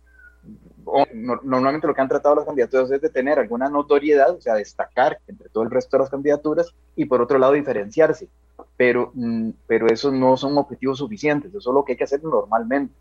normalmente 1.13 1.87
lo 1.87 1.93
que 1.93 2.01
han 2.01 2.07
tratado 2.07 2.35
las 2.35 2.45
candidaturas 2.45 2.89
es 2.91 3.01
de 3.01 3.09
tener 3.09 3.39
alguna 3.39 3.69
notoriedad, 3.69 4.35
o 4.35 4.41
sea, 4.41 4.55
destacar 4.55 5.19
entre 5.27 5.49
todo 5.49 5.63
el 5.63 5.71
resto 5.71 5.97
de 5.97 6.03
las 6.03 6.09
candidaturas 6.09 6.73
y 6.95 7.05
por 7.05 7.21
otro 7.21 7.37
lado 7.37 7.53
diferenciarse. 7.53 8.29
Pero, 8.77 9.11
mm, 9.13 9.49
pero 9.67 9.87
esos 9.87 10.13
no 10.13 10.37
son 10.37 10.57
objetivos 10.57 10.99
suficientes, 10.99 11.53
eso 11.53 11.69
es 11.69 11.73
lo 11.73 11.83
que 11.83 11.93
hay 11.93 11.97
que 11.97 12.03
hacer 12.03 12.23
normalmente. 12.23 12.93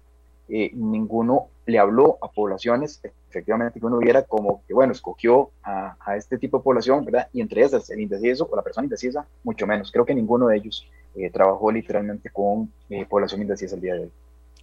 Eh, 0.49 0.71
ninguno 0.75 1.49
le 1.67 1.79
habló 1.79 2.19
a 2.23 2.31
poblaciones, 2.31 3.01
efectivamente, 3.29 3.81
que 3.81 3.87
uno 3.87 3.99
viera 3.99 4.23
como 4.23 4.63
que, 4.67 4.75
bueno, 4.75 4.93
escogió 4.93 5.51
a, 5.65 5.97
este 6.17 6.39
tipo 6.39 6.59
de 6.59 6.65
población, 6.65 7.05
¿verdad? 7.05 7.29
Y 7.33 7.41
entre 7.41 7.63
esas, 7.63 7.91
el 7.91 8.01
indeciso 8.01 8.49
o 8.51 8.55
la 8.55 8.63
persona 8.63 8.85
indecisa, 8.85 9.27
mucho 9.43 9.67
menos. 9.67 9.91
Creo 9.91 10.07
que 10.07 10.15
ninguno 10.15 10.47
de 10.47 10.59
ellos 10.59 10.87
eh, 11.17 11.29
trabajó 11.31 11.73
literalmente 11.73 12.31
con 12.31 12.73
eh, 12.89 13.05
población 13.07 13.43
indecisa 13.43 13.75
el 13.75 13.81
día 13.81 13.95
de 13.95 14.01
hoy. 14.03 14.11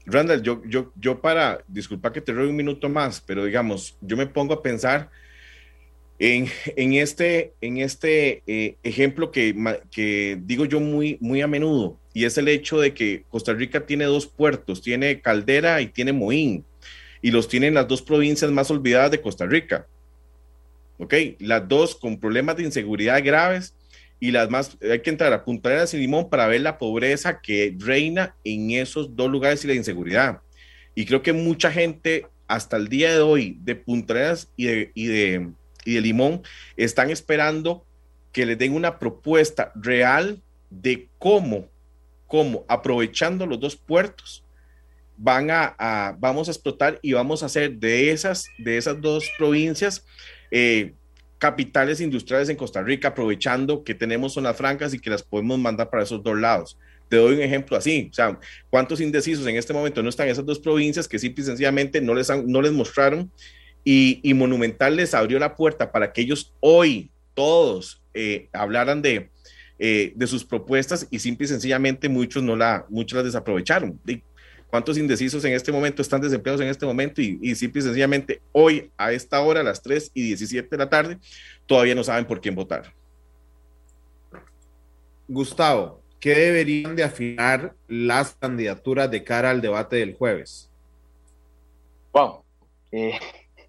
Randall, 0.05 0.41
yo, 0.41 0.61
yo, 0.65 0.91
yo 0.95 1.19
para, 1.19 1.59
disculpa 1.67 2.13
que 2.13 2.21
te 2.21 2.31
robe 2.31 2.49
un 2.49 2.55
minuto 2.55 2.87
más, 2.87 3.19
pero 3.19 3.43
digamos, 3.43 3.97
yo 3.99 4.15
me 4.15 4.27
pongo 4.27 4.53
a 4.53 4.61
pensar 4.61 5.09
en, 6.19 6.47
en 6.77 6.93
este, 6.93 7.53
en 7.59 7.77
este 7.77 8.43
ejemplo 8.83 9.31
que, 9.31 9.53
que 9.91 10.39
digo 10.41 10.65
yo 10.65 10.79
muy, 10.79 11.17
muy 11.19 11.41
a 11.41 11.47
menudo 11.47 11.97
y 12.13 12.25
es 12.25 12.37
el 12.37 12.47
hecho 12.47 12.79
de 12.79 12.93
que 12.93 13.23
Costa 13.29 13.53
Rica 13.53 13.85
tiene 13.85 14.05
dos 14.05 14.27
puertos, 14.27 14.81
tiene 14.81 15.21
Caldera 15.21 15.81
y 15.81 15.87
tiene 15.87 16.13
Moín, 16.13 16.63
y 17.21 17.31
los 17.31 17.47
tienen 17.47 17.73
las 17.73 17.87
dos 17.87 18.01
provincias 18.01 18.51
más 18.51 18.69
olvidadas 18.69 19.11
de 19.11 19.21
Costa 19.21 19.45
Rica. 19.45 19.87
¿Ok? 20.99 21.13
Las 21.39 21.67
dos 21.67 21.95
con 21.95 22.19
problemas 22.19 22.55
de 22.57 22.63
inseguridad 22.63 23.23
graves 23.23 23.73
y 24.19 24.31
las 24.31 24.49
más, 24.49 24.77
hay 24.81 25.01
que 25.01 25.09
entrar 25.09 25.33
a 25.33 25.43
Punta 25.43 25.69
Arenas 25.69 25.93
y 25.93 25.97
Limón 25.97 26.29
para 26.29 26.47
ver 26.47 26.61
la 26.61 26.77
pobreza 26.77 27.41
que 27.41 27.75
reina 27.79 28.35
en 28.43 28.71
esos 28.71 29.15
dos 29.15 29.29
lugares 29.29 29.63
y 29.63 29.67
la 29.67 29.73
inseguridad. 29.73 30.41
Y 30.95 31.05
creo 31.05 31.21
que 31.21 31.33
mucha 31.33 31.71
gente 31.71 32.27
hasta 32.47 32.77
el 32.77 32.87
día 32.87 33.11
de 33.11 33.21
hoy 33.21 33.57
de 33.61 33.75
Punta 33.75 34.13
Arenas 34.13 34.49
y 34.55 34.65
de, 34.65 34.91
y 34.93 35.07
de, 35.07 35.49
y 35.83 35.95
de 35.95 36.01
Limón 36.01 36.41
están 36.77 37.09
esperando 37.09 37.85
que 38.31 38.45
les 38.45 38.57
den 38.57 38.73
una 38.73 38.99
propuesta 38.99 39.71
real 39.75 40.41
de 40.69 41.07
cómo 41.19 41.69
cómo 42.33 42.65
aprovechando 42.67 43.45
los 43.45 43.59
dos 43.59 43.75
puertos 43.75 44.43
van 45.15 45.51
a, 45.51 46.17
vamos 46.17 46.47
a 46.47 46.51
explotar 46.51 46.97
y 47.03 47.13
vamos 47.13 47.43
a 47.43 47.45
hacer 47.45 47.73
de 47.73 48.09
esas, 48.09 48.47
de 48.57 48.75
esas 48.75 48.99
dos 48.99 49.29
provincias 49.37 50.03
eh, 50.49 50.95
capitales 51.37 52.01
industriales 52.01 52.49
en 52.49 52.55
Costa 52.55 52.81
Rica, 52.81 53.09
aprovechando 53.09 53.83
que 53.83 53.93
tenemos 53.93 54.33
zonas 54.33 54.57
francas 54.57 54.95
y 54.95 54.99
que 54.99 55.11
las 55.11 55.21
podemos 55.21 55.59
mandar 55.59 55.91
para 55.91 56.01
esos 56.01 56.23
dos 56.23 56.35
lados. 56.39 56.75
Te 57.07 57.17
doy 57.17 57.35
un 57.35 57.41
ejemplo 57.43 57.77
así, 57.77 58.09
o 58.09 58.13
sea, 58.15 58.39
¿cuántos 58.71 58.99
indecisos 58.99 59.45
en 59.45 59.55
este 59.55 59.71
momento 59.71 60.01
no 60.01 60.09
están 60.09 60.25
en 60.25 60.31
esas 60.31 60.45
dos 60.47 60.57
provincias 60.57 61.07
que 61.07 61.19
simple 61.19 61.43
y 61.43 61.45
sencillamente 61.45 62.01
no 62.01 62.15
les, 62.15 62.31
no 62.47 62.63
les 62.63 62.71
mostraron 62.71 63.31
y, 63.83 64.21
y, 64.23 64.33
Monumental 64.33 64.95
les 64.95 65.13
abrió 65.13 65.37
la 65.37 65.55
puerta 65.55 65.91
para 65.91 66.11
que 66.11 66.21
ellos 66.21 66.51
hoy 66.61 67.11
todos 67.35 68.01
eh, 68.15 68.49
hablaran 68.53 69.03
de, 69.03 69.29
eh, 69.79 70.13
de 70.15 70.27
sus 70.27 70.45
propuestas 70.45 71.07
y 71.09 71.19
simple 71.19 71.45
y 71.45 71.49
sencillamente 71.49 72.09
muchos 72.09 72.43
no 72.43 72.55
la, 72.55 72.85
muchos 72.89 73.17
las 73.17 73.25
desaprovecharon. 73.25 73.99
¿Cuántos 74.73 74.97
indecisos 74.97 75.45
en 75.45 75.53
este 75.53 75.71
momento 75.71 76.01
están 76.01 76.21
desempleados 76.21 76.59
en 76.61 76.67
este 76.67 76.85
momento 76.85 77.21
y, 77.21 77.53
simple 77.53 77.79
y 77.79 77.83
sencillamente 77.83 78.41
hoy 78.51 78.91
a 78.97 79.11
esta 79.11 79.39
hora, 79.41 79.59
a 79.59 79.63
las 79.63 79.83
3 79.83 80.11
y 80.15 80.23
17 80.23 80.67
de 80.67 80.77
la 80.77 80.89
tarde, 80.89 81.19
todavía 81.67 81.93
no 81.93 82.03
saben 82.03 82.25
por 82.25 82.41
quién 82.41 82.55
votar? 82.55 82.91
Gustavo, 85.27 86.01
¿qué 86.19 86.33
deberían 86.33 86.95
de 86.95 87.03
afinar 87.03 87.75
las 87.87 88.33
candidaturas 88.33 89.11
de 89.11 89.23
cara 89.23 89.51
al 89.51 89.61
debate 89.61 89.97
del 89.97 90.15
jueves? 90.15 90.71
Wow. 92.11 92.43
Eh, 92.91 93.19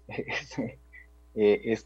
eh, 1.35 1.61
es. 1.65 1.85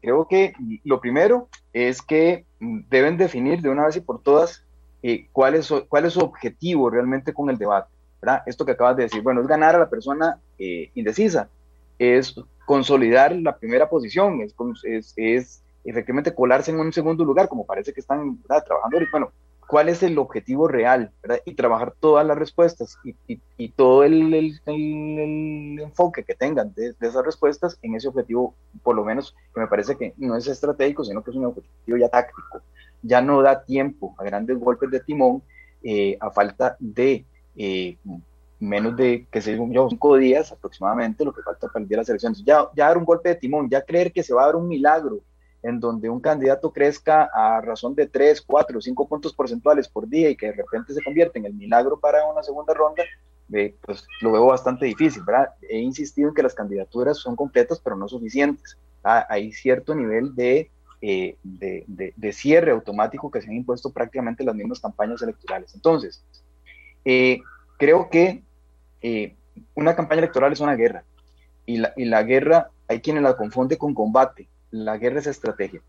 Creo 0.00 0.26
que 0.28 0.54
lo 0.82 1.00
primero 1.00 1.48
es 1.72 2.02
que 2.02 2.44
deben 2.60 3.16
definir 3.16 3.60
de 3.60 3.68
una 3.68 3.86
vez 3.86 3.96
y 3.96 4.00
por 4.00 4.22
todas 4.22 4.64
eh, 5.02 5.28
cuál, 5.32 5.54
es, 5.54 5.72
cuál 5.88 6.04
es 6.04 6.14
su 6.14 6.20
objetivo 6.20 6.90
realmente 6.90 7.32
con 7.32 7.48
el 7.50 7.58
debate. 7.58 7.90
¿verdad? 8.20 8.42
Esto 8.46 8.66
que 8.66 8.72
acabas 8.72 8.96
de 8.96 9.04
decir, 9.04 9.22
bueno, 9.22 9.40
es 9.40 9.46
ganar 9.46 9.74
a 9.74 9.78
la 9.78 9.88
persona 9.88 10.38
eh, 10.58 10.90
indecisa, 10.94 11.48
es 11.98 12.34
consolidar 12.66 13.34
la 13.34 13.56
primera 13.56 13.88
posición, 13.88 14.42
es, 14.42 15.14
es, 15.16 15.62
efectivamente 15.84 16.34
colarse 16.34 16.70
en 16.70 16.78
un 16.78 16.92
segundo 16.92 17.24
lugar, 17.24 17.48
como 17.48 17.64
parece 17.64 17.92
que 17.92 18.00
están 18.00 18.38
trabajando. 18.46 18.98
Bueno, 19.10 19.32
cuál 19.70 19.88
es 19.88 20.02
el 20.02 20.18
objetivo 20.18 20.66
real 20.66 21.12
y 21.44 21.54
trabajar 21.54 21.94
todas 22.00 22.26
las 22.26 22.36
respuestas 22.36 22.98
y, 23.56 23.68
todo 23.68 24.02
el, 24.02 24.60
enfoque 24.66 26.24
que 26.24 26.34
tengan 26.34 26.74
de, 26.74 26.92
esas 27.00 27.24
respuestas 27.24 27.78
en 27.80 27.94
ese 27.94 28.08
objetivo, 28.08 28.56
por 28.82 28.96
lo 28.96 29.04
menos 29.04 29.32
que 29.54 29.60
me 29.60 29.68
parece 29.68 29.96
que 29.96 30.12
no 30.16 30.36
es 30.36 30.48
estratégico, 30.48 31.04
sino 31.04 31.22
que 31.22 31.30
es 31.30 31.36
un 31.36 31.44
objetivo 31.44 31.96
ya 31.96 32.08
táctico. 32.08 32.62
Ya 33.02 33.22
no 33.22 33.42
da 33.42 33.64
tiempo 33.64 34.16
a 34.18 34.24
grandes 34.24 34.58
golpes 34.58 34.90
de 34.90 34.98
timón 34.98 35.40
eh, 35.84 36.18
a 36.18 36.32
falta 36.32 36.76
de 36.80 37.24
eh, 37.54 37.96
menos 38.58 38.96
de, 38.96 39.28
que 39.30 39.40
se 39.40 39.56
yo, 39.56 39.88
cinco 39.88 40.16
días 40.16 40.50
aproximadamente, 40.50 41.24
lo 41.24 41.32
que 41.32 41.42
falta 41.42 41.68
para 41.68 41.84
el 41.84 41.88
día 41.88 41.94
de 41.94 42.00
las 42.02 42.08
elecciones. 42.08 42.42
Ya, 42.44 42.68
ya 42.74 42.88
dar 42.88 42.98
un 42.98 43.04
golpe 43.04 43.28
de 43.28 43.36
timón, 43.36 43.70
ya 43.70 43.82
creer 43.82 44.12
que 44.12 44.24
se 44.24 44.34
va 44.34 44.42
a 44.42 44.46
dar 44.46 44.56
un 44.56 44.66
milagro 44.66 45.20
en 45.62 45.80
donde 45.80 46.08
un 46.08 46.20
candidato 46.20 46.72
crezca 46.72 47.28
a 47.32 47.60
razón 47.60 47.94
de 47.94 48.06
3, 48.06 48.42
4, 48.42 48.80
5 48.80 49.08
puntos 49.08 49.34
porcentuales 49.34 49.88
por 49.88 50.08
día 50.08 50.30
y 50.30 50.36
que 50.36 50.46
de 50.46 50.52
repente 50.52 50.94
se 50.94 51.02
convierte 51.02 51.38
en 51.38 51.46
el 51.46 51.54
milagro 51.54 51.98
para 51.98 52.26
una 52.26 52.42
segunda 52.42 52.72
ronda, 52.72 53.02
eh, 53.52 53.74
pues 53.82 54.06
lo 54.20 54.32
veo 54.32 54.46
bastante 54.46 54.86
difícil, 54.86 55.22
¿verdad? 55.24 55.50
He 55.68 55.78
insistido 55.78 56.28
en 56.28 56.34
que 56.34 56.42
las 56.42 56.54
candidaturas 56.54 57.18
son 57.18 57.36
completas, 57.36 57.80
pero 57.82 57.96
no 57.96 58.08
suficientes. 58.08 58.78
Hay 59.02 59.52
cierto 59.52 59.94
nivel 59.94 60.34
de, 60.34 60.70
eh, 61.00 61.36
de, 61.42 62.12
de, 62.14 62.32
cierre 62.32 62.70
automático 62.70 63.30
que 63.30 63.40
se 63.40 63.48
han 63.48 63.56
impuesto 63.56 63.90
prácticamente 63.90 64.44
las 64.44 64.54
mismas 64.54 64.80
campañas 64.80 65.22
electorales. 65.22 65.74
Entonces, 65.74 66.22
eh, 67.04 67.40
creo 67.78 68.08
que 68.08 68.42
una 69.74 69.96
campaña 69.96 70.20
electoral 70.20 70.52
es 70.52 70.60
una 70.60 70.76
guerra 70.76 71.04
y 71.64 71.78
la, 71.78 71.92
y 71.96 72.04
la 72.04 72.22
guerra 72.22 72.70
hay 72.88 73.00
quienes 73.00 73.22
la 73.22 73.36
confunde 73.36 73.78
con 73.78 73.94
combate 73.94 74.48
la 74.70 74.98
guerra 74.98 75.20
es 75.20 75.26
estrategia. 75.26 75.80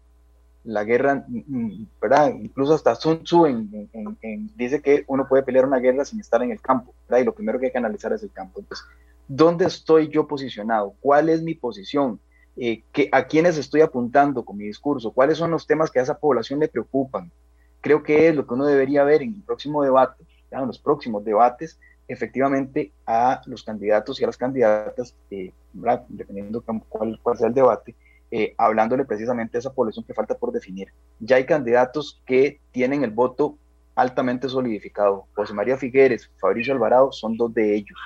La 0.63 0.83
guerra, 0.83 1.25
mm, 1.27 1.41
mm, 1.47 1.87
¿verdad? 2.01 2.33
Incluso 2.35 2.73
hasta 2.73 2.95
Sun 2.95 3.23
Tzu 3.23 3.47
dice 4.55 4.81
que 4.81 5.03
uno 5.07 5.27
puede 5.27 5.43
pelear 5.43 5.65
una 5.65 5.79
guerra 5.79 6.05
sin 6.05 6.19
estar 6.19 6.41
en 6.43 6.51
el 6.51 6.61
campo, 6.61 6.93
¿verdad? 7.07 7.21
Y 7.21 7.25
lo 7.25 7.33
primero 7.33 7.59
que 7.59 7.67
hay 7.67 7.71
que 7.71 7.77
analizar 7.77 8.13
es 8.13 8.23
el 8.23 8.31
campo. 8.31 8.59
Entonces, 8.59 8.85
¿dónde 9.27 9.65
estoy 9.65 10.09
yo 10.09 10.27
posicionado? 10.27 10.93
¿Cuál 10.99 11.29
es 11.29 11.41
mi 11.41 11.55
posición? 11.55 12.19
Eh, 12.57 12.83
¿A 13.11 13.23
quiénes 13.23 13.57
estoy 13.57 13.81
apuntando 13.81 14.43
con 14.43 14.57
mi 14.57 14.65
discurso? 14.65 15.11
¿Cuáles 15.11 15.37
son 15.37 15.51
los 15.51 15.65
temas 15.65 15.89
que 15.89 15.99
a 15.99 16.03
esa 16.03 16.19
población 16.19 16.59
le 16.59 16.67
preocupan? 16.67 17.31
Creo 17.79 18.03
que 18.03 18.27
es 18.27 18.35
lo 18.35 18.45
que 18.45 18.53
uno 18.53 18.65
debería 18.65 19.03
ver 19.03 19.23
en 19.23 19.33
el 19.33 19.41
próximo 19.41 19.81
debate, 19.81 20.23
en 20.51 20.67
los 20.67 20.77
próximos 20.77 21.23
debates, 21.23 21.79
efectivamente 22.07 22.91
a 23.07 23.41
los 23.45 23.63
candidatos 23.63 24.19
y 24.19 24.23
a 24.23 24.27
las 24.27 24.37
candidatas, 24.37 25.15
eh, 25.31 25.51
dependiendo 26.09 26.61
cuál, 26.61 27.19
cuál 27.23 27.37
sea 27.37 27.47
el 27.47 27.53
debate, 27.53 27.95
eh, 28.31 28.53
hablándole 28.57 29.05
precisamente 29.05 29.57
a 29.57 29.59
esa 29.59 29.73
población 29.73 30.05
que 30.05 30.13
falta 30.13 30.35
por 30.35 30.51
definir. 30.51 30.93
Ya 31.19 31.35
hay 31.35 31.45
candidatos 31.45 32.21
que 32.25 32.61
tienen 32.71 33.03
el 33.03 33.11
voto 33.11 33.57
altamente 33.95 34.47
solidificado. 34.47 35.27
José 35.33 35.53
María 35.53 35.77
Figueres, 35.77 36.31
Fabricio 36.39 36.73
Alvarado 36.73 37.11
son 37.11 37.35
dos 37.35 37.53
de 37.53 37.75
ellos. 37.75 37.99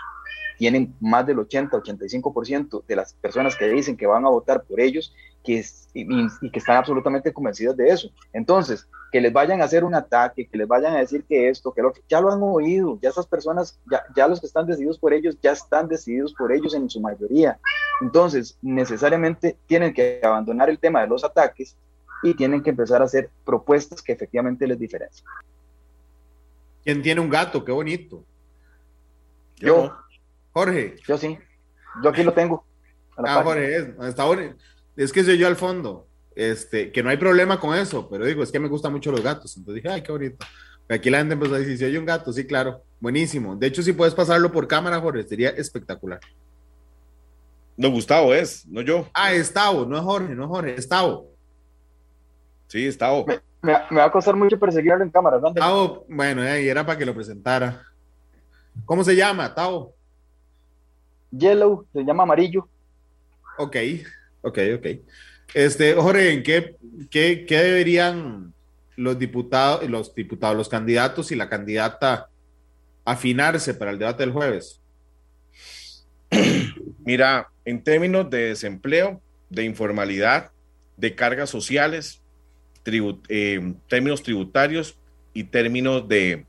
tienen 0.58 0.96
más 1.02 1.26
del 1.28 1.38
80-85% 1.38 2.86
de 2.86 2.96
las 2.96 3.14
personas 3.14 3.56
que 3.58 3.68
dicen 3.68 3.98
que 3.98 4.08
van 4.08 4.26
a 4.26 4.30
votar 4.30 4.64
por 4.64 4.80
ellos 4.80 5.14
que 5.46 5.64
y, 5.94 6.50
que 6.50 6.60
están 6.60 6.78
absolutamente 6.78 7.32
convencidas 7.32 7.78
de 7.78 7.88
eso. 7.88 8.10
Entonces, 8.34 8.88
que 9.12 9.22
les 9.22 9.32
vayan 9.32 9.62
a 9.62 9.66
hacer 9.66 9.86
un 9.86 9.96
ataque, 9.96 10.46
que 10.46 10.58
les 10.58 10.68
vayan 10.68 10.94
a 10.94 11.00
decir 11.00 11.24
que 11.24 11.48
esto, 11.48 11.72
que 11.72 11.82
lo 11.82 11.94
que 11.94 12.02
ya 12.10 12.20
lo 12.20 12.32
han 12.32 12.42
oído, 12.42 13.00
ya 13.02 13.10
esas 13.10 13.28
personas, 13.28 13.80
ya, 13.90 14.04
ya 14.14 14.28
los 14.28 14.42
que 14.42 14.48
están 14.48 14.66
decididos 14.66 15.00
por 15.00 15.14
ellos, 15.14 15.38
ya 15.42 15.54
están 15.54 15.88
decididos 15.88 16.34
por 16.34 16.52
ellos 16.52 16.74
en 16.74 16.90
su 16.90 17.00
mayoría. 17.00 17.58
Entonces, 18.02 18.58
necesariamente 18.62 19.58
tienen 19.68 19.94
que 19.94 20.20
abandonar 20.22 20.70
el 20.70 20.80
tema 20.80 21.02
de 21.02 21.08
los 21.08 21.24
ataques 21.24 21.78
y 22.24 22.34
tienen 22.34 22.62
que 22.62 22.72
empezar 22.72 23.02
a 23.02 23.06
hacer 23.06 23.30
propuestas 23.46 24.02
que 24.02 24.12
efectivamente 24.12 24.68
les 24.68 24.80
diferencien. 24.80 25.26
¿Quién 26.84 27.02
tiene 27.02 27.22
un 27.22 27.30
gato? 27.30 27.64
Qué 27.64 27.72
bonito. 27.72 28.24
Yo. 29.58 29.96
Jorge. 30.52 30.96
Yo 31.08 31.18
sí. 31.18 31.38
Yo 32.04 32.10
aquí 32.10 32.24
lo 32.24 32.34
tengo. 32.34 32.66
Ah, 33.18 33.42
Jorge, 33.44 33.76
es, 33.76 33.88
está 34.08 34.26
bonito. 34.26 34.56
Es 34.96 35.12
que 35.12 35.24
soy 35.24 35.38
yo 35.38 35.48
al 35.48 35.56
fondo. 35.56 36.08
Este, 36.36 36.92
que 36.92 37.02
no 37.02 37.10
hay 37.10 37.18
problema 37.18 37.60
con 37.60 37.78
eso, 37.78 38.10
pero 38.10 38.26
digo, 38.26 38.44
es 38.44 38.52
que 38.52 38.60
me 38.60 38.68
gustan 38.68 38.92
mucho 38.92 39.12
los 39.12 39.22
gatos. 39.22 39.56
Entonces 39.56 39.84
dije, 39.84 39.94
ay, 39.94 40.02
qué 40.02 40.12
bonito. 40.12 40.46
Aquí 40.90 41.10
la 41.10 41.20
gente 41.20 41.34
empezó 41.34 41.56
a 41.56 41.60
decir, 41.60 41.78
si 41.78 41.86
hay 41.86 41.98
un 41.98 42.06
gato, 42.06 42.32
sí, 42.32 42.46
claro, 42.46 42.82
buenísimo. 43.00 43.56
De 43.56 43.68
hecho, 43.68 43.82
si 43.82 43.94
puedes 43.94 44.14
pasarlo 44.14 44.52
por 44.52 44.68
cámara, 44.68 45.00
Jorge, 45.00 45.24
sería 45.24 45.50
espectacular. 45.50 46.20
No, 47.78 47.90
Gustavo 47.90 48.34
es, 48.34 48.68
no 48.68 48.82
yo. 48.82 49.08
Ah, 49.14 49.34
Estavo, 49.34 49.86
no 49.86 49.98
es 49.98 50.04
Jorge, 50.04 50.36
no 50.36 50.44
es 50.44 50.50
Jorge, 50.50 50.76
Estavo. 50.76 51.32
Sí, 52.68 52.86
Estavo. 52.86 53.26
Me, 53.26 53.74
me, 53.90 53.98
va 53.98 54.06
a 54.06 54.12
costar 54.12 54.36
mucho 54.36 54.60
perseguirlo 54.60 55.04
en 55.04 55.10
cámara. 55.10 55.40
¿dónde? 55.40 55.60
Tavo, 55.60 56.06
bueno, 56.08 56.42
ahí 56.42 56.68
era 56.68 56.86
para 56.86 56.98
que 56.98 57.06
lo 57.06 57.16
presentara. 57.16 57.82
¿Cómo 58.86 59.04
se 59.04 59.16
llama, 59.16 59.54
Tavo? 59.54 59.94
Yellow, 61.32 61.86
se 61.92 62.04
llama 62.04 62.24
amarillo. 62.24 62.68
Ok, 63.58 63.76
ok, 64.46 64.60
ok. 64.78 64.88
Este, 65.54 65.94
Jorge, 65.94 66.32
¿en 66.34 66.44
qué, 66.44 66.76
qué, 67.10 67.46
qué 67.48 67.58
deberían 67.58 68.54
los 68.96 69.20
diputados, 69.20 69.88
los 69.90 70.14
diputados, 70.16 70.58
los 70.58 70.70
candidatos 70.70 71.32
y 71.32 71.36
la 71.36 71.50
candidata 71.50 72.30
afinarse 73.04 73.74
para 73.74 73.92
el 73.92 74.00
debate 74.00 74.24
del 74.24 74.32
jueves? 74.32 74.82
Mira, 77.06 77.50
en 77.66 77.84
términos 77.84 78.30
de 78.30 78.50
desempleo, 78.50 79.22
de 79.50 79.64
informalidad, 79.64 80.52
de 80.98 81.16
cargas 81.16 81.50
sociales, 81.50 82.22
eh, 83.30 83.74
términos 83.88 84.24
tributarios 84.24 84.98
y 85.34 85.46
términos 85.46 86.08
de 86.08 86.46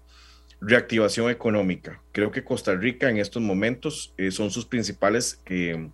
reactivación 0.60 1.30
económica. 1.30 2.02
Creo 2.12 2.30
que 2.30 2.44
Costa 2.44 2.74
Rica 2.74 3.08
en 3.08 3.18
estos 3.18 3.42
momentos 3.42 4.14
eh, 4.16 4.30
son 4.30 4.50
sus 4.50 4.66
principales, 4.66 5.40
eh, 5.46 5.90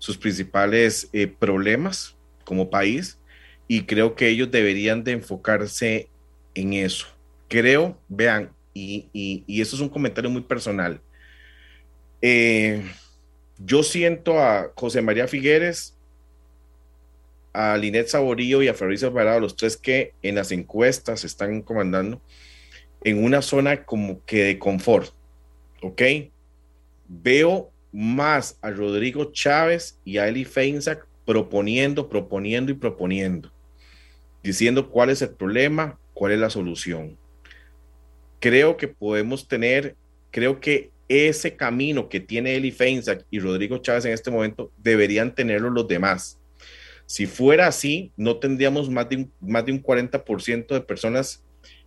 sus 0.00 0.18
principales 0.18 1.08
problemas 1.38 2.16
como 2.44 2.68
país 2.70 3.18
y 3.68 3.82
creo 3.82 4.16
que 4.16 4.26
ellos 4.26 4.50
deberían 4.50 5.04
de 5.04 5.12
enfocarse 5.12 6.08
en 6.54 6.72
eso. 6.72 7.06
Creo, 7.46 7.96
vean, 8.08 8.50
y, 8.74 9.08
y, 9.12 9.60
eso 9.60 9.76
es 9.76 9.82
un 9.82 9.88
comentario 9.88 10.28
muy 10.28 10.42
personal. 10.42 11.00
yo 12.20 13.82
siento 13.84 14.40
a 14.40 14.72
José 14.74 15.02
María 15.02 15.28
Figueres 15.28 15.96
a 17.52 17.76
Linet 17.76 18.08
Saborío 18.08 18.62
y 18.62 18.68
a 18.68 18.74
Fabricio 18.74 19.08
Alvarado, 19.08 19.40
los 19.40 19.56
tres 19.56 19.76
que 19.76 20.14
en 20.22 20.36
las 20.36 20.52
encuestas 20.52 21.24
están 21.24 21.62
comandando, 21.62 22.20
en 23.02 23.22
una 23.22 23.42
zona 23.42 23.84
como 23.84 24.24
que 24.24 24.44
de 24.44 24.58
confort, 24.58 25.12
¿ok? 25.82 26.02
Veo 27.08 27.72
más 27.92 28.58
a 28.62 28.70
Rodrigo 28.70 29.32
Chávez 29.32 29.98
y 30.04 30.18
a 30.18 30.28
Eli 30.28 30.44
Feinsack 30.44 31.06
proponiendo, 31.24 32.08
proponiendo 32.08 32.72
y 32.72 32.74
proponiendo, 32.74 33.50
diciendo 34.42 34.90
cuál 34.90 35.10
es 35.10 35.22
el 35.22 35.30
problema, 35.30 35.98
cuál 36.14 36.32
es 36.32 36.38
la 36.38 36.50
solución. 36.50 37.16
Creo 38.38 38.76
que 38.76 38.88
podemos 38.88 39.46
tener, 39.46 39.96
creo 40.30 40.60
que 40.60 40.90
ese 41.08 41.56
camino 41.56 42.08
que 42.08 42.20
tiene 42.20 42.56
Eli 42.56 42.70
Feinsack 42.70 43.26
y 43.30 43.40
Rodrigo 43.40 43.78
Chávez 43.78 44.04
en 44.04 44.12
este 44.12 44.30
momento 44.30 44.70
deberían 44.78 45.34
tenerlo 45.34 45.70
los 45.70 45.88
demás 45.88 46.40
si 47.10 47.26
fuera 47.26 47.66
así, 47.66 48.12
no 48.16 48.36
tendríamos 48.36 48.88
más 48.88 49.08
de 49.08 49.16
un, 49.16 49.32
más 49.40 49.66
de 49.66 49.72
un 49.72 49.82
40% 49.82 50.68
de 50.68 50.80
personas 50.80 51.42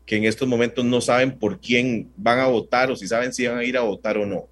que 0.05 0.17
en 0.17 0.25
estos 0.25 0.49
momentos 0.49 0.83
no 0.83 0.99
saben 0.99 1.39
por 1.39 1.61
quién 1.61 2.11
van 2.17 2.39
a 2.39 2.47
votar 2.47 2.91
o 2.91 2.97
si 2.97 3.07
saben 3.07 3.31
si 3.31 3.47
van 3.47 3.59
a 3.59 3.63
ir 3.63 3.77
a 3.77 3.83
votar 3.83 4.17
o 4.17 4.25
no. 4.25 4.49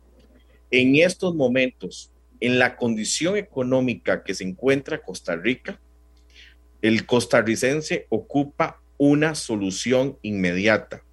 En 0.71 0.95
estos 0.95 1.35
momentos, 1.35 2.11
en 2.39 2.57
la 2.57 2.75
condición 2.75 3.37
económica 3.37 4.23
que 4.23 4.33
se 4.33 4.43
encuentra 4.43 5.01
Costa 5.01 5.35
Rica, 5.35 5.79
el 6.81 7.05
costarricense 7.05 8.07
ocupa 8.09 8.81
una 8.97 9.35
solución 9.35 10.17
inmediata. 10.21 11.03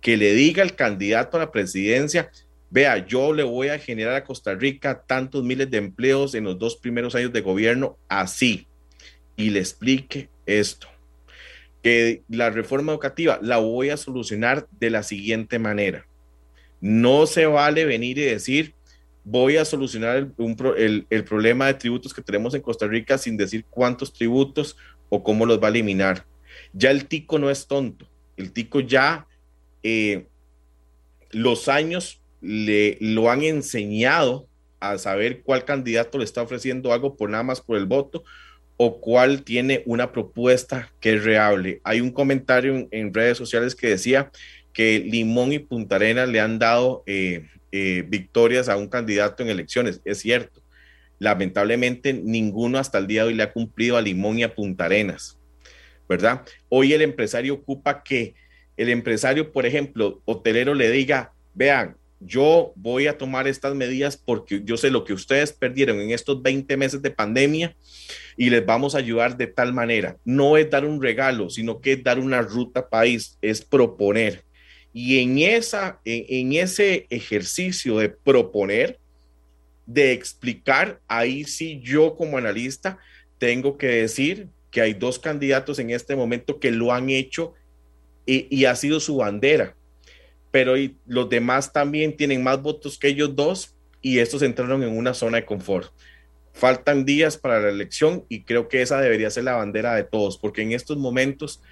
Que 0.00 0.16
le 0.16 0.32
diga 0.32 0.62
al 0.62 0.76
candidato 0.76 1.36
a 1.36 1.40
la 1.40 1.52
presidencia, 1.52 2.30
vea, 2.70 3.06
yo 3.06 3.32
le 3.32 3.42
voy 3.42 3.68
a 3.68 3.78
generar 3.78 4.14
a 4.14 4.24
Costa 4.24 4.54
Rica 4.54 5.02
tantos 5.06 5.44
miles 5.44 5.70
de 5.70 5.78
empleos 5.78 6.34
en 6.34 6.44
los 6.44 6.58
dos 6.58 6.76
primeros 6.76 7.14
años 7.14 7.32
de 7.32 7.40
gobierno 7.40 7.98
así 8.08 8.66
y 9.38 9.50
le 9.50 9.60
explique 9.60 10.28
esto, 10.46 10.88
que 11.80 12.22
la 12.28 12.50
reforma 12.50 12.92
educativa 12.92 13.38
la 13.40 13.58
voy 13.58 13.90
a 13.90 13.96
solucionar 13.96 14.66
de 14.78 14.90
la 14.90 15.04
siguiente 15.04 15.60
manera. 15.60 16.07
No 16.80 17.26
se 17.26 17.46
vale 17.46 17.84
venir 17.84 18.18
y 18.18 18.22
decir, 18.22 18.74
voy 19.24 19.56
a 19.56 19.64
solucionar 19.64 20.28
el, 20.76 21.06
el, 21.10 21.24
problema 21.24 21.66
de 21.66 21.74
tributos 21.74 22.14
que 22.14 22.22
tenemos 22.22 22.54
en 22.54 22.62
Costa 22.62 22.86
Rica 22.86 23.18
sin 23.18 23.36
decir 23.36 23.64
cuántos 23.68 24.12
tributos 24.12 24.76
o 25.08 25.22
cómo 25.22 25.46
los 25.46 25.60
va 25.60 25.66
a 25.66 25.70
eliminar. 25.70 26.24
Ya 26.72 26.90
el 26.90 27.06
tico 27.06 27.38
no 27.38 27.50
es 27.50 27.66
tonto, 27.66 28.08
el 28.36 28.52
tico 28.52 28.80
ya 28.80 29.26
eh, 29.82 30.26
los 31.30 31.68
años 31.68 32.20
le 32.40 32.96
lo 33.00 33.30
han 33.30 33.42
enseñado 33.42 34.48
a 34.80 34.96
saber 34.98 35.42
cuál 35.42 35.64
candidato 35.64 36.18
le 36.18 36.24
está 36.24 36.42
ofreciendo 36.42 36.92
algo 36.92 37.16
por 37.16 37.30
nada 37.30 37.42
más 37.42 37.60
por 37.60 37.76
el 37.76 37.86
voto 37.86 38.24
o 38.76 39.00
cuál 39.00 39.42
tiene 39.42 39.82
una 39.86 40.12
propuesta 40.12 40.92
que 41.00 41.14
es 41.14 41.24
reable. 41.24 41.80
Hay 41.82 42.00
un 42.00 42.12
comentario 42.12 42.86
en, 42.92 43.12
redes 43.12 43.36
sociales 43.36 43.74
que 43.74 43.88
decía 43.88 44.30
que 44.72 45.00
Limón 45.00 45.52
y 45.52 45.58
Punta 45.58 45.96
Arenas 45.96 46.28
le 46.28 46.40
han 46.40 46.58
dado 46.58 47.02
eh, 47.06 47.46
eh, 47.72 48.04
victorias 48.06 48.68
a 48.68 48.76
un 48.76 48.88
candidato 48.88 49.42
en 49.42 49.48
elecciones. 49.48 50.00
Es 50.04 50.18
cierto. 50.18 50.62
Lamentablemente, 51.18 52.12
ninguno 52.12 52.78
hasta 52.78 52.98
el 52.98 53.06
día 53.06 53.22
de 53.22 53.28
hoy 53.28 53.34
le 53.34 53.42
ha 53.42 53.52
cumplido 53.52 53.96
a 53.96 54.02
Limón 54.02 54.38
y 54.38 54.44
a 54.44 54.54
Punta 54.54 54.84
Arenas, 54.84 55.36
¿verdad? 56.08 56.42
Hoy 56.68 56.92
el 56.92 57.02
empresario 57.02 57.54
ocupa 57.54 58.02
que 58.04 58.34
el 58.76 58.88
empresario, 58.88 59.50
por 59.50 59.66
ejemplo, 59.66 60.22
hotelero 60.24 60.74
le 60.74 60.90
diga, 60.90 61.32
vean, 61.54 61.96
yo 62.20 62.72
voy 62.76 63.06
a 63.06 63.18
tomar 63.18 63.46
estas 63.46 63.74
medidas 63.74 64.16
porque 64.16 64.62
yo 64.64 64.76
sé 64.76 64.90
lo 64.90 65.04
que 65.04 65.12
ustedes 65.12 65.52
perdieron 65.52 66.00
en 66.00 66.10
estos 66.10 66.42
20 66.42 66.76
meses 66.76 67.02
de 67.02 67.10
pandemia 67.10 67.76
y 68.36 68.50
les 68.50 68.64
vamos 68.64 68.94
a 68.94 68.98
ayudar 68.98 69.36
de 69.36 69.46
tal 69.46 69.72
manera. 69.72 70.16
No 70.24 70.56
es 70.56 70.70
dar 70.70 70.84
un 70.84 71.02
regalo, 71.02 71.50
sino 71.50 71.80
que 71.80 71.92
es 71.94 72.02
dar 72.02 72.18
una 72.18 72.42
ruta 72.42 72.88
país, 72.88 73.38
es 73.42 73.62
proponer. 73.62 74.44
Y 75.00 75.20
en, 75.20 75.38
esa, 75.38 76.00
en, 76.04 76.54
ese 76.54 77.06
ejercicio 77.08 77.98
de 77.98 78.08
proponer, 78.08 78.98
de 79.86 80.12
explicar, 80.12 81.00
ahí 81.06 81.44
sí 81.44 81.80
yo 81.84 82.16
como 82.16 82.36
analista 82.36 82.98
tengo 83.38 83.78
que 83.78 83.86
decir 83.86 84.48
que 84.72 84.80
hay 84.80 84.94
dos 84.94 85.20
candidatos 85.20 85.78
en 85.78 85.90
este 85.90 86.16
momento 86.16 86.58
que 86.58 86.72
lo 86.72 86.92
han 86.92 87.10
hecho 87.10 87.54
y, 88.26 88.48
y 88.50 88.64
ha 88.64 88.74
sido 88.74 88.98
su 88.98 89.18
bandera 89.18 89.76
pero 90.50 90.74
los 91.06 91.28
demás 91.28 91.72
también 91.72 92.16
tienen 92.16 92.42
más 92.42 92.60
votos 92.60 92.98
que 92.98 93.08
ellos 93.08 93.36
dos 93.36 93.74
y 94.00 94.18
estos 94.18 94.42
entraron 94.42 94.82
en 94.82 94.96
una 94.96 95.14
zona 95.14 95.38
de 95.38 95.44
confort. 95.44 95.92
Faltan 96.52 97.04
días 97.04 97.36
para 97.36 97.60
la 97.60 97.68
elección 97.68 98.24
y 98.28 98.42
creo 98.42 98.68
que 98.68 98.82
esa 98.82 99.00
debería 99.00 99.30
ser 99.30 99.44
la 99.44 99.56
bandera 99.56 99.94
de 99.94 100.04
todos, 100.04 100.38
porque 100.38 100.62
en 100.62 100.72
estos 100.72 100.96
momentos, 100.96 101.62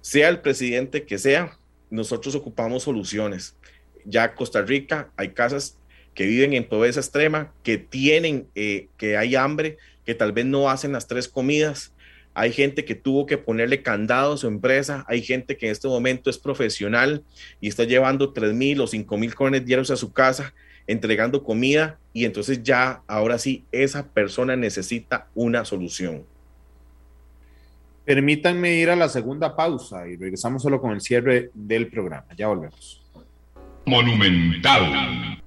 sea 0.00 0.28
el 0.28 0.40
presidente 0.40 1.04
que 1.04 1.18
sea, 1.18 1.58
nosotros 1.90 2.34
ocupamos 2.34 2.84
soluciones. 2.84 3.56
Ya 4.04 4.34
Costa 4.34 4.62
Rica 4.62 5.10
hay 5.16 5.30
casas 5.30 5.76
que 6.14 6.26
viven 6.26 6.52
en 6.54 6.68
pobreza 6.68 7.00
extrema, 7.00 7.52
que 7.62 7.78
tienen, 7.78 8.48
eh, 8.54 8.88
que 8.96 9.16
hay 9.16 9.36
hambre, 9.36 9.78
que 10.04 10.14
tal 10.14 10.32
vez 10.32 10.46
no 10.46 10.70
hacen 10.70 10.92
las 10.92 11.06
tres 11.06 11.28
comidas, 11.28 11.92
hay 12.34 12.52
gente 12.52 12.84
que 12.84 12.94
tuvo 12.94 13.26
que 13.26 13.38
ponerle 13.38 13.82
candado 13.82 14.34
a 14.34 14.36
su 14.36 14.46
empresa, 14.46 15.04
hay 15.08 15.22
gente 15.22 15.56
que 15.56 15.66
en 15.66 15.72
este 15.72 15.88
momento 15.88 16.30
es 16.30 16.38
profesional 16.38 17.24
y 17.60 17.68
está 17.68 17.84
llevando 17.84 18.32
3 18.32 18.54
mil 18.54 18.80
o 18.80 18.86
5 18.86 19.16
mil 19.18 19.34
cones 19.34 19.64
diarios 19.64 19.90
a 19.90 19.96
su 19.96 20.12
casa, 20.12 20.54
entregando 20.86 21.42
comida 21.42 21.98
y 22.12 22.24
entonces 22.24 22.62
ya, 22.62 23.02
ahora 23.06 23.38
sí, 23.38 23.64
esa 23.72 24.08
persona 24.08 24.56
necesita 24.56 25.28
una 25.34 25.64
solución. 25.64 26.24
Permítanme 28.04 28.74
ir 28.74 28.90
a 28.90 28.96
la 28.96 29.08
segunda 29.08 29.54
pausa 29.54 30.08
y 30.08 30.16
regresamos 30.16 30.62
solo 30.62 30.80
con 30.80 30.92
el 30.92 31.00
cierre 31.00 31.50
del 31.54 31.88
programa. 31.88 32.26
Ya 32.36 32.48
volvemos. 32.48 33.02
Monumental. 33.86 35.40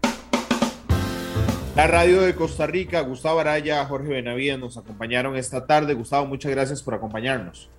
La 1.75 1.87
radio 1.87 2.21
de 2.21 2.35
Costa 2.35 2.67
Rica, 2.67 3.01
Gustavo 3.01 3.39
Araya, 3.39 3.83
Jorge 3.85 4.09
Benavides 4.09 4.59
nos 4.59 4.77
acompañaron 4.77 5.35
esta 5.35 5.65
tarde. 5.65 5.95
Gustavo, 5.95 6.27
muchas 6.27 6.51
gracias 6.51 6.83
por 6.83 6.93
acompañarnos. 6.93 7.69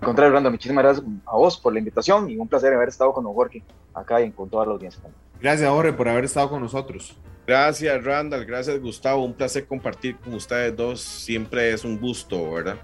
Al 0.00 0.06
contrario, 0.06 0.32
Rando, 0.32 0.50
muchísimas 0.50 0.82
gracias 0.82 1.06
a 1.26 1.36
vos 1.36 1.58
por 1.58 1.74
la 1.74 1.80
invitación 1.80 2.30
y 2.30 2.38
un 2.38 2.48
placer 2.48 2.72
haber 2.72 2.88
estado 2.88 3.12
con 3.12 3.24
Jorge 3.24 3.62
acá 3.92 4.22
y 4.22 4.30
con 4.30 4.48
toda 4.48 4.64
la 4.64 4.72
audiencia. 4.72 5.02
Gracias, 5.40 5.68
Jorge, 5.68 5.92
por 5.92 6.08
haber 6.08 6.24
estado 6.24 6.48
con 6.48 6.62
nosotros. 6.62 7.16
Gracias, 7.46 8.02
Randall. 8.02 8.46
Gracias, 8.46 8.80
Gustavo. 8.80 9.24
Un 9.24 9.34
placer 9.34 9.66
compartir 9.66 10.16
con 10.16 10.32
ustedes 10.34 10.74
dos. 10.74 11.00
Siempre 11.00 11.72
es 11.72 11.84
un 11.84 12.00
gusto, 12.00 12.52
¿verdad? 12.52 12.76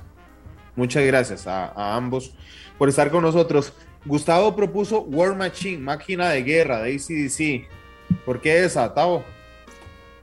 Muchas 0.78 1.04
gracias 1.04 1.46
a, 1.48 1.66
a 1.66 1.96
ambos 1.96 2.32
por 2.78 2.88
estar 2.88 3.10
con 3.10 3.24
nosotros. 3.24 3.72
Gustavo 4.04 4.54
propuso 4.54 5.00
War 5.02 5.34
Machine, 5.34 5.78
máquina 5.78 6.30
de 6.30 6.44
guerra 6.44 6.82
de 6.82 6.94
ACDC. 6.94 7.68
¿Por 8.24 8.40
qué 8.40 8.64
esa, 8.64 8.94
Tavo? 8.94 9.24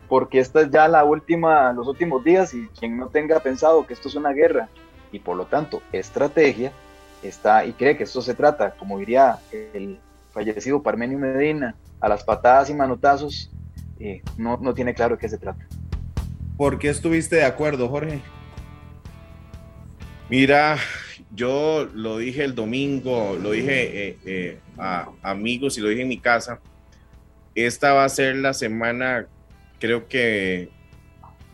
porque 0.07 0.39
esta 0.39 0.61
es 0.61 0.71
ya 0.71 0.87
la 0.87 1.03
última, 1.03 1.73
los 1.73 1.87
últimos 1.87 2.23
días 2.23 2.53
y 2.53 2.67
quien 2.79 2.95
no 2.95 3.07
tenga 3.07 3.39
pensado 3.41 3.85
que 3.85 3.93
esto 3.93 4.07
es 4.07 4.15
una 4.15 4.31
guerra 4.31 4.69
y 5.11 5.19
por 5.19 5.35
lo 5.35 5.45
tanto 5.45 5.81
estrategia, 5.91 6.71
está 7.21 7.65
y 7.65 7.73
cree 7.73 7.97
que 7.97 8.03
esto 8.03 8.21
se 8.21 8.33
trata, 8.33 8.71
como 8.75 8.97
diría 8.97 9.39
el 9.51 9.99
fallecido 10.31 10.81
Parmenio 10.81 11.17
Medina, 11.17 11.75
a 11.99 12.07
las 12.07 12.23
patadas 12.23 12.69
y 12.69 12.73
manotazos, 12.73 13.51
eh, 13.99 14.21
no, 14.37 14.55
no 14.61 14.73
tiene 14.73 14.93
claro 14.93 15.15
de 15.15 15.21
qué 15.21 15.27
se 15.27 15.37
trata. 15.37 15.65
¿Por 16.55 16.79
qué 16.79 16.89
estuviste 16.89 17.35
de 17.37 17.43
acuerdo, 17.43 17.89
Jorge? 17.89 18.21
Mira, 20.27 20.79
yo 21.35 21.87
lo 21.93 22.17
dije 22.17 22.43
el 22.43 22.55
domingo, 22.55 23.37
lo 23.39 23.51
dije 23.51 24.07
eh, 24.07 24.17
eh, 24.25 24.59
a 24.77 25.09
amigos 25.21 25.77
y 25.77 25.81
lo 25.81 25.89
dije 25.89 26.01
en 26.01 26.07
mi 26.07 26.17
casa. 26.17 26.59
Esta 27.53 27.93
va 27.93 28.05
a 28.05 28.09
ser 28.09 28.35
la 28.37 28.53
semana 28.53 29.27
creo 29.79 30.07
que 30.07 30.69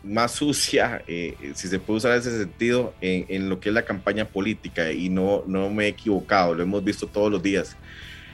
más 0.02 0.32
sucia, 0.36 1.02
eh, 1.06 1.36
si 1.54 1.68
se 1.68 1.78
puede 1.78 1.98
usar 1.98 2.16
ese 2.16 2.36
sentido, 2.38 2.94
en, 3.02 3.50
lo 3.50 3.60
que 3.60 3.68
es 3.68 3.74
la 3.74 3.84
campaña 3.84 4.24
política 4.24 4.90
y 4.90 5.10
no, 5.10 5.44
no 5.46 5.68
me 5.68 5.84
he 5.84 5.88
equivocado, 5.88 6.54
lo 6.54 6.62
hemos 6.62 6.82
visto 6.82 7.06
todos 7.06 7.30
los 7.30 7.42
días. 7.42 7.76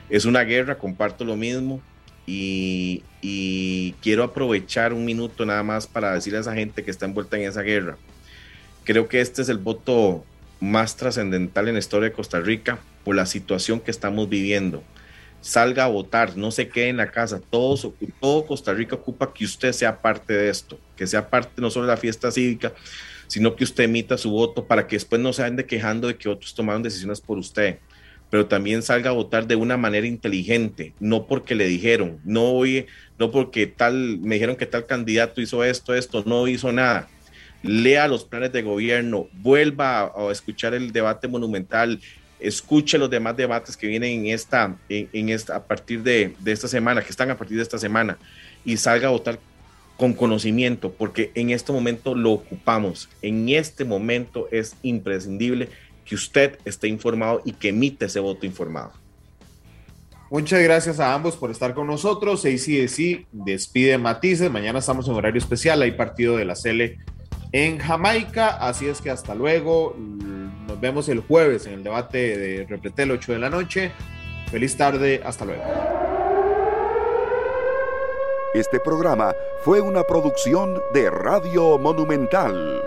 Es 0.08 0.24
una 0.24 0.42
guerra, 0.44 0.78
comparto 0.78 1.24
lo 1.24 1.34
mismo 1.34 1.82
y, 2.26 3.02
y 3.20 3.92
quiero 4.02 4.22
aprovechar 4.22 4.92
un 4.92 5.04
minuto 5.04 5.44
nada 5.44 5.64
más 5.64 5.88
para 5.88 6.14
decirle 6.14 6.38
a 6.38 6.42
esa 6.42 6.54
gente 6.54 6.84
que 6.84 6.92
está 6.92 7.06
envuelta 7.06 7.36
en 7.36 7.48
esa 7.48 7.62
guerra. 7.62 7.98
Creo 8.88 9.06
que 9.06 9.20
este 9.20 9.42
es 9.42 9.50
el 9.50 9.58
voto 9.58 10.24
más 10.60 10.96
trascendental 10.96 11.68
en 11.68 11.74
la 11.74 11.78
historia 11.78 12.08
de 12.08 12.14
Costa 12.14 12.40
Rica 12.40 12.78
por 13.04 13.14
la 13.14 13.26
situación 13.26 13.80
que 13.80 13.90
estamos 13.90 14.30
viviendo 14.30 14.82
salga 15.42 15.84
a 15.84 15.88
votar, 15.88 16.38
no 16.38 16.50
se 16.50 16.70
quede 16.70 16.88
en 16.88 16.96
la 16.96 17.10
casa. 17.10 17.38
Todo, 17.50 18.46
Costa 18.46 18.72
Rica 18.72 18.96
ocupa 18.96 19.34
que 19.34 19.44
usted 19.44 19.72
sea 19.72 20.00
parte 20.00 20.32
de 20.32 20.48
esto, 20.48 20.80
que 20.96 21.06
sea 21.06 21.28
parte 21.28 21.60
no 21.60 21.68
solo 21.68 21.84
de 21.84 21.92
la 21.92 21.98
fiesta 21.98 22.30
cívica, 22.30 22.72
sino 23.26 23.56
que 23.56 23.64
usted 23.64 23.84
emita 23.84 24.16
su 24.16 24.30
voto 24.30 24.64
para 24.64 24.86
que 24.86 24.96
después 24.96 25.20
no 25.20 25.34
se 25.34 25.44
ande 25.44 25.66
quejando 25.66 26.08
de 26.08 26.16
que 26.16 26.30
otros 26.30 26.54
tomaron 26.54 26.82
decisiones 26.82 27.20
por 27.20 27.36
usted. 27.36 27.80
Pero 28.30 28.46
también 28.46 28.82
salga 28.82 29.10
a 29.10 29.12
votar 29.12 29.46
de 29.46 29.56
una 29.56 29.76
manera 29.76 30.06
inteligente, 30.06 30.94
no 30.98 31.26
porque 31.26 31.54
le 31.54 31.68
dijeron, 31.68 32.20
no 32.24 32.52
oye, 32.52 32.86
no 33.18 33.30
porque 33.30 33.66
tal, 33.66 34.18
me 34.20 34.36
dijeron 34.36 34.56
que 34.56 34.64
tal 34.64 34.86
candidato 34.86 35.42
hizo 35.42 35.62
esto, 35.62 35.94
esto, 35.94 36.24
no 36.26 36.48
hizo 36.48 36.72
nada 36.72 37.06
lea 37.62 38.08
los 38.08 38.24
planes 38.24 38.52
de 38.52 38.62
gobierno, 38.62 39.28
vuelva 39.32 40.12
a, 40.14 40.30
escuchar 40.30 40.74
el 40.74 40.92
debate 40.92 41.28
monumental, 41.28 42.00
escuche 42.40 42.98
los 42.98 43.10
demás 43.10 43.36
debates 43.36 43.76
que 43.76 43.86
vienen 43.86 44.20
en 44.20 44.26
esta, 44.34 44.76
en, 44.88 45.28
esta, 45.28 45.56
a 45.56 45.64
partir 45.64 46.02
de, 46.02 46.34
de, 46.38 46.52
esta 46.52 46.68
semana, 46.68 47.02
que 47.02 47.10
están 47.10 47.30
a 47.30 47.36
partir 47.36 47.56
de 47.56 47.62
esta 47.62 47.78
semana, 47.78 48.18
y 48.64 48.76
salga 48.76 49.08
a 49.08 49.12
votar 49.12 49.38
con 49.96 50.14
conocimiento, 50.14 50.92
porque 50.92 51.32
en 51.34 51.50
este 51.50 51.72
momento 51.72 52.14
lo 52.14 52.30
ocupamos. 52.30 53.08
En 53.20 53.48
este 53.48 53.84
momento 53.84 54.46
es 54.52 54.76
imprescindible 54.82 55.68
que 56.04 56.14
usted 56.14 56.58
esté 56.64 56.86
informado 56.86 57.42
y 57.44 57.52
que 57.52 57.70
emite 57.70 58.06
ese 58.06 58.20
voto 58.20 58.46
informado. 58.46 58.92
Muchas 60.30 60.62
gracias 60.62 61.00
a 61.00 61.14
ambos 61.14 61.36
por 61.36 61.50
estar 61.50 61.74
con 61.74 61.86
nosotros. 61.86 62.44
ACDC 62.44 63.26
despide 63.32 63.96
Matices. 63.96 64.50
Mañana 64.50 64.78
estamos 64.78 65.08
en 65.08 65.14
horario 65.14 65.38
especial. 65.38 65.80
Hay 65.80 65.92
partido 65.92 66.36
de 66.36 66.44
la 66.44 66.54
Cele 66.54 66.98
en 67.52 67.78
Jamaica. 67.78 68.48
Así 68.60 68.88
es 68.88 69.00
que 69.00 69.10
hasta 69.10 69.34
luego. 69.34 69.94
Nos 69.96 70.80
vemos 70.80 71.08
el 71.08 71.20
jueves 71.20 71.66
en 71.66 71.74
el 71.74 71.82
debate 71.82 72.36
de 72.36 72.66
Repretel 72.66 73.10
8 73.10 73.32
de 73.32 73.38
la 73.38 73.50
noche. 73.50 73.92
Feliz 74.50 74.76
tarde. 74.76 75.22
Hasta 75.24 75.44
luego. 75.44 75.62
Este 78.54 78.80
programa 78.80 79.34
fue 79.62 79.80
una 79.80 80.02
producción 80.04 80.80
de 80.94 81.10
Radio 81.10 81.78
Monumental. 81.78 82.82